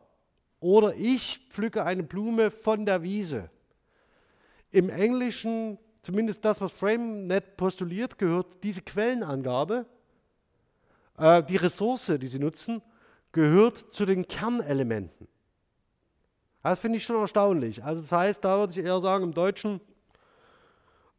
oder 0.59 0.95
ich 0.95 1.47
pflücke 1.49 1.85
eine 1.85 2.03
Blume 2.03 2.51
von 2.51 2.85
der 2.85 3.03
Wiese. 3.03 3.49
Im 4.71 4.89
Englischen, 4.89 5.77
zumindest 6.01 6.43
das, 6.43 6.59
was 6.59 6.71
FrameNet 6.71 7.55
postuliert, 7.57 8.17
gehört 8.17 8.63
diese 8.63 8.81
Quellenangabe, 8.81 9.85
äh, 11.17 11.43
die 11.43 11.57
Ressource, 11.57 12.11
die 12.19 12.27
Sie 12.27 12.39
nutzen, 12.39 12.81
gehört 13.31 13.77
zu 13.77 14.05
den 14.05 14.27
Kernelementen. 14.27 15.27
Das 16.63 16.79
finde 16.79 16.97
ich 16.97 17.03
schon 17.03 17.17
erstaunlich. 17.17 17.83
Also 17.83 18.01
das 18.01 18.11
heißt, 18.11 18.43
da 18.43 18.57
würde 18.57 18.71
ich 18.71 18.79
eher 18.79 18.99
sagen, 19.01 19.25
im 19.25 19.33
Deutschen, 19.33 19.81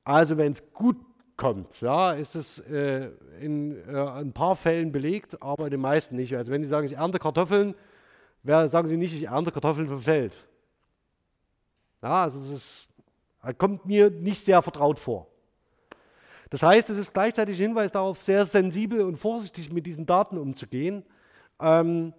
also 0.03 0.37
wenn 0.37 0.53
es 0.53 0.63
gut 0.73 0.97
kommt, 1.37 1.81
ja, 1.81 2.13
ist 2.13 2.35
es 2.35 2.61
äh, 2.61 3.11
in 3.41 3.77
äh, 3.89 3.97
ein 3.97 4.33
paar 4.33 4.57
Fällen 4.57 4.93
belegt, 4.93 5.43
aber 5.43 5.65
in 5.65 5.71
den 5.73 5.81
meisten 5.81 6.17
nicht. 6.17 6.35
Also 6.37 6.53
wenn 6.53 6.63
Sie 6.63 6.69
sagen, 6.69 6.87
ich 6.87 6.95
ernte 6.95 7.19
Kartoffeln, 7.19 7.75
wer, 8.43 8.69
sagen 8.69 8.87
Sie 8.87 8.97
nicht, 8.97 9.15
ich 9.15 9.25
ernte 9.25 9.51
Kartoffeln 9.51 9.89
vom 9.89 10.01
Feld. 10.01 10.47
Ja, 12.03 12.23
also 12.23 12.39
es 12.39 12.51
ist, 12.51 12.89
kommt 13.59 13.87
mir 13.87 14.11
nicht 14.11 14.45
sehr 14.45 14.63
vertraut 14.63 14.99
vor. 14.99 15.27
Das 16.51 16.63
heißt, 16.63 16.89
es 16.91 16.99
ist 16.99 17.13
gleichzeitig 17.13 17.59
ein 17.59 17.69
Hinweis 17.69 17.91
darauf, 17.91 18.23
sehr 18.23 18.47
sensibel 18.47 19.01
und 19.01 19.17
vorsichtig 19.17 19.73
mit 19.73 19.87
diesen 19.87 20.07
Daten 20.07 20.39
umzugehen, 20.39 21.05
ähm, 21.61 22.13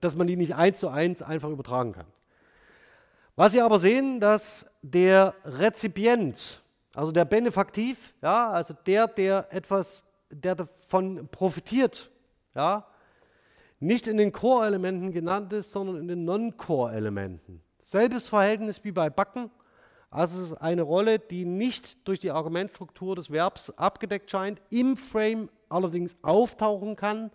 dass 0.00 0.14
man 0.14 0.26
die 0.26 0.36
nicht 0.36 0.54
eins 0.54 0.80
zu 0.80 0.88
eins 0.88 1.20
einfach 1.20 1.50
übertragen 1.50 1.92
kann. 1.92 2.06
Was 3.36 3.52
Sie 3.52 3.60
aber 3.60 3.78
sehen, 3.78 4.18
dass 4.18 4.66
der 4.82 5.34
Rezipient, 5.44 6.62
also 6.94 7.12
der 7.12 7.24
Benefaktiv, 7.24 8.14
ja, 8.22 8.50
also 8.50 8.74
der, 8.86 9.06
der 9.06 9.46
etwas, 9.50 10.04
der 10.30 10.54
davon 10.54 11.28
profitiert, 11.30 12.10
ja, 12.54 12.86
nicht 13.80 14.08
in 14.08 14.16
den 14.16 14.32
Core-Elementen 14.32 15.12
genannt 15.12 15.52
ist, 15.52 15.70
sondern 15.70 15.96
in 15.98 16.08
den 16.08 16.24
Non-Core-Elementen. 16.24 17.62
Selbes 17.80 18.28
Verhältnis 18.28 18.82
wie 18.82 18.92
bei 18.92 19.08
Backen. 19.08 19.50
Also 20.10 20.40
es 20.40 20.50
ist 20.50 20.56
eine 20.56 20.82
Rolle, 20.82 21.18
die 21.18 21.44
nicht 21.44 22.08
durch 22.08 22.18
die 22.18 22.30
Argumentstruktur 22.30 23.14
des 23.14 23.30
Verbs 23.30 23.70
abgedeckt 23.70 24.30
scheint, 24.30 24.60
im 24.70 24.96
Frame 24.96 25.48
allerdings 25.68 26.16
auftauchen 26.22 26.96
kann 26.96 27.30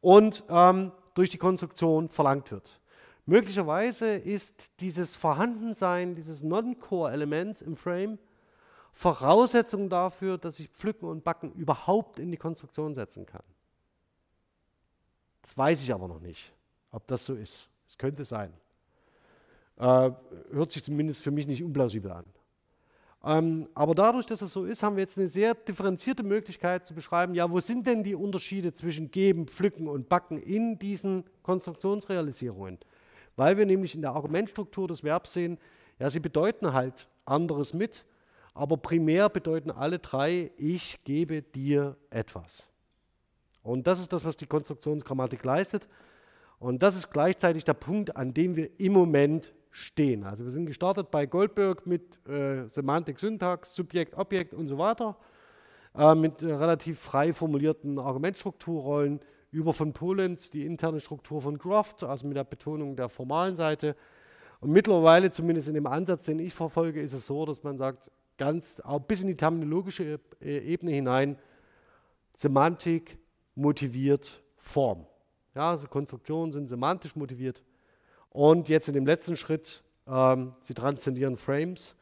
und 0.00 0.44
ähm, 0.48 0.92
durch 1.14 1.30
die 1.30 1.38
Konstruktion 1.38 2.08
verlangt 2.08 2.52
wird. 2.52 2.78
Möglicherweise 3.26 4.16
ist 4.16 4.70
dieses 4.80 5.16
Vorhandensein 5.16 6.14
dieses 6.14 6.42
Non-Core-Elements 6.42 7.62
im 7.62 7.76
Frame 7.76 8.18
Voraussetzung 8.94 9.88
dafür, 9.88 10.38
dass 10.38 10.60
ich 10.60 10.68
Pflücken 10.70 11.06
und 11.06 11.24
Backen 11.24 11.52
überhaupt 11.52 12.20
in 12.20 12.30
die 12.30 12.36
Konstruktion 12.36 12.94
setzen 12.94 13.26
kann. 13.26 13.42
Das 15.42 15.58
weiß 15.58 15.82
ich 15.82 15.92
aber 15.92 16.06
noch 16.06 16.20
nicht, 16.20 16.52
ob 16.92 17.06
das 17.08 17.26
so 17.26 17.34
ist. 17.34 17.68
Es 17.86 17.98
könnte 17.98 18.24
sein. 18.24 18.52
Äh, 19.76 20.12
hört 20.52 20.70
sich 20.70 20.84
zumindest 20.84 21.22
für 21.22 21.32
mich 21.32 21.46
nicht 21.46 21.62
unplausibel 21.62 22.12
an. 22.12 22.24
Ähm, 23.24 23.68
aber 23.74 23.96
dadurch, 23.96 24.26
dass 24.26 24.42
es 24.42 24.52
so 24.52 24.64
ist, 24.64 24.82
haben 24.84 24.94
wir 24.96 25.02
jetzt 25.02 25.18
eine 25.18 25.26
sehr 25.26 25.54
differenzierte 25.54 26.22
Möglichkeit 26.22 26.86
zu 26.86 26.94
beschreiben, 26.94 27.34
ja, 27.34 27.50
wo 27.50 27.58
sind 27.60 27.86
denn 27.88 28.04
die 28.04 28.14
Unterschiede 28.14 28.72
zwischen 28.74 29.10
Geben, 29.10 29.48
Pflücken 29.48 29.88
und 29.88 30.08
Backen 30.08 30.38
in 30.38 30.78
diesen 30.78 31.24
Konstruktionsrealisierungen? 31.42 32.78
Weil 33.34 33.58
wir 33.58 33.66
nämlich 33.66 33.96
in 33.96 34.02
der 34.02 34.12
Argumentstruktur 34.12 34.86
des 34.86 35.02
Verbs 35.02 35.32
sehen, 35.32 35.58
ja, 35.98 36.08
sie 36.10 36.20
bedeuten 36.20 36.72
halt 36.72 37.08
anderes 37.24 37.74
mit, 37.74 38.04
aber 38.54 38.76
primär 38.76 39.28
bedeuten 39.28 39.70
alle 39.70 39.98
drei, 39.98 40.52
ich 40.56 41.02
gebe 41.04 41.42
dir 41.42 41.96
etwas. 42.10 42.68
Und 43.62 43.86
das 43.86 43.98
ist 43.98 44.12
das, 44.12 44.24
was 44.24 44.36
die 44.36 44.46
Konstruktionsgrammatik 44.46 45.44
leistet. 45.44 45.88
Und 46.60 46.82
das 46.82 46.96
ist 46.96 47.10
gleichzeitig 47.10 47.64
der 47.64 47.74
Punkt, 47.74 48.16
an 48.16 48.32
dem 48.32 48.56
wir 48.56 48.70
im 48.78 48.92
Moment 48.92 49.52
stehen. 49.70 50.22
Also 50.22 50.44
wir 50.44 50.52
sind 50.52 50.66
gestartet 50.66 51.10
bei 51.10 51.26
Goldberg 51.26 51.84
mit 51.84 52.26
äh, 52.28 52.68
Semantik, 52.68 53.18
Syntax, 53.18 53.74
Subjekt, 53.74 54.16
Objekt 54.16 54.54
und 54.54 54.68
so 54.68 54.78
weiter, 54.78 55.16
äh, 55.96 56.14
mit 56.14 56.42
äh, 56.42 56.52
relativ 56.52 57.00
frei 57.00 57.32
formulierten 57.32 57.98
Argumentstrukturrollen 57.98 59.18
über 59.50 59.72
von 59.72 59.92
Polenz 59.92 60.50
die 60.50 60.64
interne 60.64 61.00
Struktur 61.00 61.42
von 61.42 61.58
Groft, 61.58 62.04
also 62.04 62.26
mit 62.26 62.36
der 62.36 62.44
Betonung 62.44 62.94
der 62.94 63.08
formalen 63.08 63.56
Seite. 63.56 63.96
Und 64.60 64.70
mittlerweile, 64.70 65.30
zumindest 65.30 65.68
in 65.68 65.74
dem 65.74 65.86
Ansatz, 65.86 66.26
den 66.26 66.38
ich 66.38 66.54
verfolge, 66.54 67.00
ist 67.00 67.12
es 67.12 67.26
so, 67.26 67.44
dass 67.44 67.62
man 67.64 67.76
sagt, 67.76 68.10
ganz 68.36 68.80
auch 68.80 69.00
bis 69.00 69.22
in 69.22 69.28
die 69.28 69.36
terminologische 69.36 70.20
e-, 70.40 70.58
Ebene 70.58 70.92
hinein, 70.92 71.38
Semantik 72.36 73.18
motiviert 73.54 74.42
Form. 74.56 75.06
Ja, 75.54 75.70
also 75.70 75.86
Konstruktionen 75.86 76.52
sind 76.52 76.68
semantisch 76.68 77.14
motiviert. 77.14 77.62
Und 78.30 78.68
jetzt 78.68 78.88
in 78.88 78.94
dem 78.94 79.06
letzten 79.06 79.36
Schritt, 79.36 79.84
ähm, 80.08 80.54
sie 80.60 80.74
transzendieren 80.74 81.36
Frames, 81.36 81.94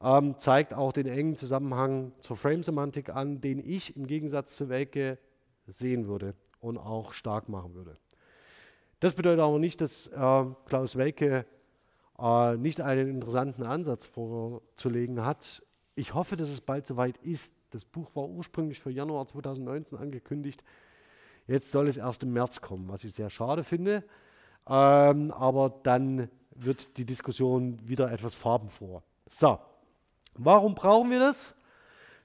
ähm, 0.00 0.38
zeigt 0.38 0.74
auch 0.74 0.92
den 0.92 1.06
engen 1.06 1.36
Zusammenhang 1.36 2.12
zur 2.20 2.36
Frame-Semantik 2.36 3.10
an, 3.10 3.40
den 3.40 3.58
ich 3.58 3.96
im 3.96 4.06
Gegensatz 4.06 4.56
zu 4.56 4.68
Welke 4.68 5.18
sehen 5.66 6.06
würde 6.06 6.34
und 6.60 6.78
auch 6.78 7.12
stark 7.12 7.48
machen 7.48 7.74
würde. 7.74 7.96
Das 9.00 9.14
bedeutet 9.14 9.40
aber 9.40 9.58
nicht, 9.58 9.80
dass 9.80 10.06
äh, 10.08 10.44
Klaus 10.66 10.96
Welke 10.96 11.44
äh, 12.18 12.56
nicht 12.56 12.80
einen 12.80 13.08
interessanten 13.08 13.64
Ansatz 13.64 14.06
vorzulegen 14.06 15.24
hat. 15.24 15.62
Ich 15.94 16.14
hoffe, 16.14 16.36
dass 16.36 16.48
es 16.48 16.60
bald 16.60 16.86
soweit 16.86 17.18
ist. 17.18 17.54
Das 17.70 17.84
Buch 17.84 18.10
war 18.14 18.28
ursprünglich 18.28 18.80
für 18.80 18.90
Januar 18.90 19.26
2019 19.26 19.98
angekündigt. 19.98 20.64
Jetzt 21.46 21.70
soll 21.70 21.88
es 21.88 21.96
erst 21.96 22.22
im 22.22 22.32
März 22.32 22.60
kommen, 22.60 22.88
was 22.88 23.04
ich 23.04 23.12
sehr 23.12 23.30
schade 23.30 23.64
finde. 23.64 24.04
Ähm, 24.66 25.32
aber 25.32 25.80
dann 25.82 26.28
wird 26.54 26.96
die 26.96 27.04
Diskussion 27.04 27.78
wieder 27.86 28.10
etwas 28.10 28.34
farbenfroher. 28.34 29.02
So, 29.26 29.58
warum 30.34 30.74
brauchen 30.74 31.10
wir 31.10 31.20
das? 31.20 31.54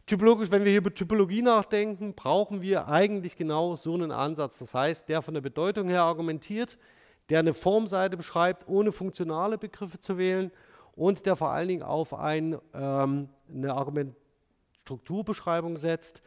Typologisch, 0.06 0.52
wenn 0.52 0.64
wir 0.64 0.72
hier 0.72 0.80
über 0.80 0.94
Typologie 0.94 1.41
nachdenken, 1.41 2.14
brauchen 2.14 2.61
wir 2.61 2.88
eigentlich 2.88 3.35
genau 3.35 3.76
so 3.76 3.94
einen 3.94 4.11
Ansatz. 4.11 4.60
Das 4.60 4.73
heißt, 4.73 5.10
der 5.10 5.22
von 5.22 5.34
der 5.34 5.41
Bedeutung 5.41 5.89
her 5.89 6.03
argumentiert, 6.03 6.77
der 7.30 7.39
eine 7.39 7.53
Formseite 7.53 8.15
beschreibt, 8.15 8.69
ohne 8.69 8.94
funktionale 8.94 9.57
Begriffe 9.57 9.99
zu 9.99 10.18
wählen 10.18 10.52
und 10.95 11.26
der 11.26 11.35
vor 11.35 11.49
allen 11.49 11.68
Dingen 11.68 11.84
auf 11.84 12.14
ein, 12.14 12.57
ähm, 12.73 13.27
eine 13.49 13.76
Argumentstrukturbeschreibung 13.76 15.78
setzt, 15.78 16.22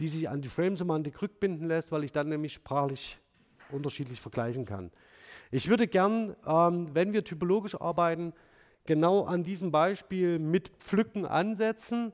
die 0.00 0.08
sich 0.08 0.28
an 0.28 0.42
die 0.42 0.48
Frame-Semantik 0.48 1.22
rückbinden 1.22 1.68
lässt, 1.68 1.92
weil 1.92 2.04
ich 2.04 2.12
dann 2.12 2.28
nämlich 2.28 2.52
sprachlich 2.52 3.18
unterschiedlich 3.70 4.20
vergleichen 4.20 4.64
kann. 4.64 4.90
Ich 5.50 5.68
würde 5.68 5.86
gern, 5.86 6.34
ähm, 6.46 6.94
wenn 6.94 7.12
wir 7.12 7.24
typologisch 7.24 7.80
arbeiten, 7.80 8.32
genau 8.86 9.24
an 9.24 9.44
diesem 9.44 9.70
Beispiel 9.70 10.38
mit 10.38 10.68
Pflücken 10.78 11.24
ansetzen. 11.24 12.12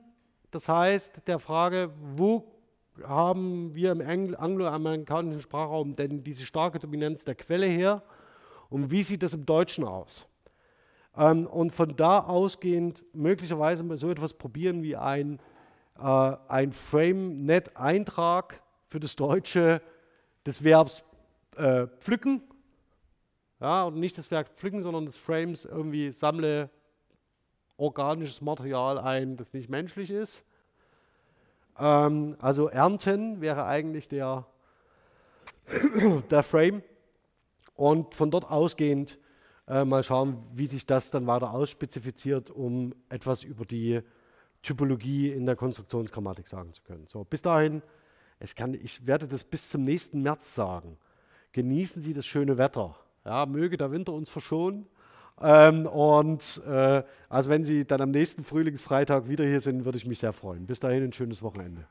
Das 0.51 0.69
heißt, 0.69 1.27
der 1.27 1.39
Frage, 1.39 1.91
wo 2.15 2.51
haben 3.03 3.73
wir 3.73 3.91
im 3.91 4.35
angloamerikanischen 4.37 5.41
Sprachraum 5.41 5.95
denn 5.95 6.23
diese 6.23 6.45
starke 6.45 6.79
Dominanz 6.79 7.23
der 7.23 7.35
Quelle 7.35 7.65
her 7.65 8.03
und 8.69 8.91
wie 8.91 9.03
sieht 9.03 9.23
das 9.23 9.33
im 9.33 9.45
Deutschen 9.45 9.83
aus? 9.83 10.27
Ähm, 11.17 11.45
und 11.47 11.71
von 11.71 11.95
da 11.95 12.19
ausgehend 12.19 13.03
möglicherweise 13.13 13.83
mal 13.83 13.97
so 13.97 14.09
etwas 14.09 14.33
probieren 14.33 14.83
wie 14.83 14.95
ein 14.95 15.39
äh, 16.01 16.35
ein 16.47 16.71
Frame-Net-Eintrag 16.71 18.61
für 18.87 18.99
das 18.99 19.15
Deutsche 19.15 19.81
des 20.45 20.63
Verbs 20.63 21.03
äh, 21.55 21.87
pflücken. 21.99 22.41
Ja, 23.59 23.83
und 23.83 23.99
nicht 23.99 24.17
das 24.17 24.31
Verb 24.31 24.49
pflücken, 24.57 24.81
sondern 24.81 25.05
des 25.05 25.17
Frames 25.17 25.65
irgendwie 25.65 26.11
sammle 26.11 26.69
organisches 27.77 28.41
Material 28.41 28.97
ein, 28.97 29.37
das 29.37 29.53
nicht 29.53 29.69
menschlich 29.69 30.09
ist. 30.09 30.43
Ähm, 31.77 32.35
also 32.39 32.67
ernten 32.67 33.39
wäre 33.41 33.65
eigentlich 33.65 34.07
der, 34.07 34.47
der 36.31 36.43
Frame. 36.43 36.81
Und 37.75 38.15
von 38.15 38.31
dort 38.31 38.49
ausgehend 38.49 39.17
äh, 39.71 39.85
mal 39.85 40.03
schauen, 40.03 40.43
wie 40.53 40.67
sich 40.67 40.85
das 40.85 41.11
dann 41.11 41.25
weiter 41.27 41.53
ausspezifiziert, 41.53 42.49
um 42.49 42.93
etwas 43.07 43.43
über 43.43 43.63
die 43.63 44.01
Typologie 44.61 45.31
in 45.31 45.45
der 45.45 45.55
Konstruktionsgrammatik 45.55 46.47
sagen 46.47 46.73
zu 46.73 46.83
können. 46.83 47.07
So, 47.07 47.23
bis 47.23 47.41
dahin, 47.41 47.81
ich, 48.41 48.55
kann, 48.55 48.73
ich 48.73 49.07
werde 49.07 49.27
das 49.27 49.45
bis 49.45 49.69
zum 49.69 49.83
nächsten 49.83 50.21
März 50.21 50.53
sagen. 50.53 50.97
Genießen 51.53 52.01
Sie 52.01 52.13
das 52.13 52.25
schöne 52.25 52.57
Wetter. 52.57 52.97
Ja, 53.23 53.45
möge 53.45 53.77
der 53.77 53.91
Winter 53.91 54.11
uns 54.11 54.29
verschonen. 54.29 54.87
Ähm, 55.39 55.85
und 55.87 56.61
äh, 56.67 57.03
also 57.29 57.49
wenn 57.49 57.63
Sie 57.63 57.85
dann 57.85 58.01
am 58.01 58.11
nächsten 58.11 58.43
Frühlingsfreitag 58.43 59.29
wieder 59.29 59.45
hier 59.45 59.61
sind, 59.61 59.85
würde 59.85 59.97
ich 59.97 60.05
mich 60.05 60.19
sehr 60.19 60.33
freuen. 60.33 60.65
Bis 60.65 60.81
dahin 60.81 61.03
ein 61.03 61.13
schönes 61.13 61.41
Wochenende. 61.41 61.87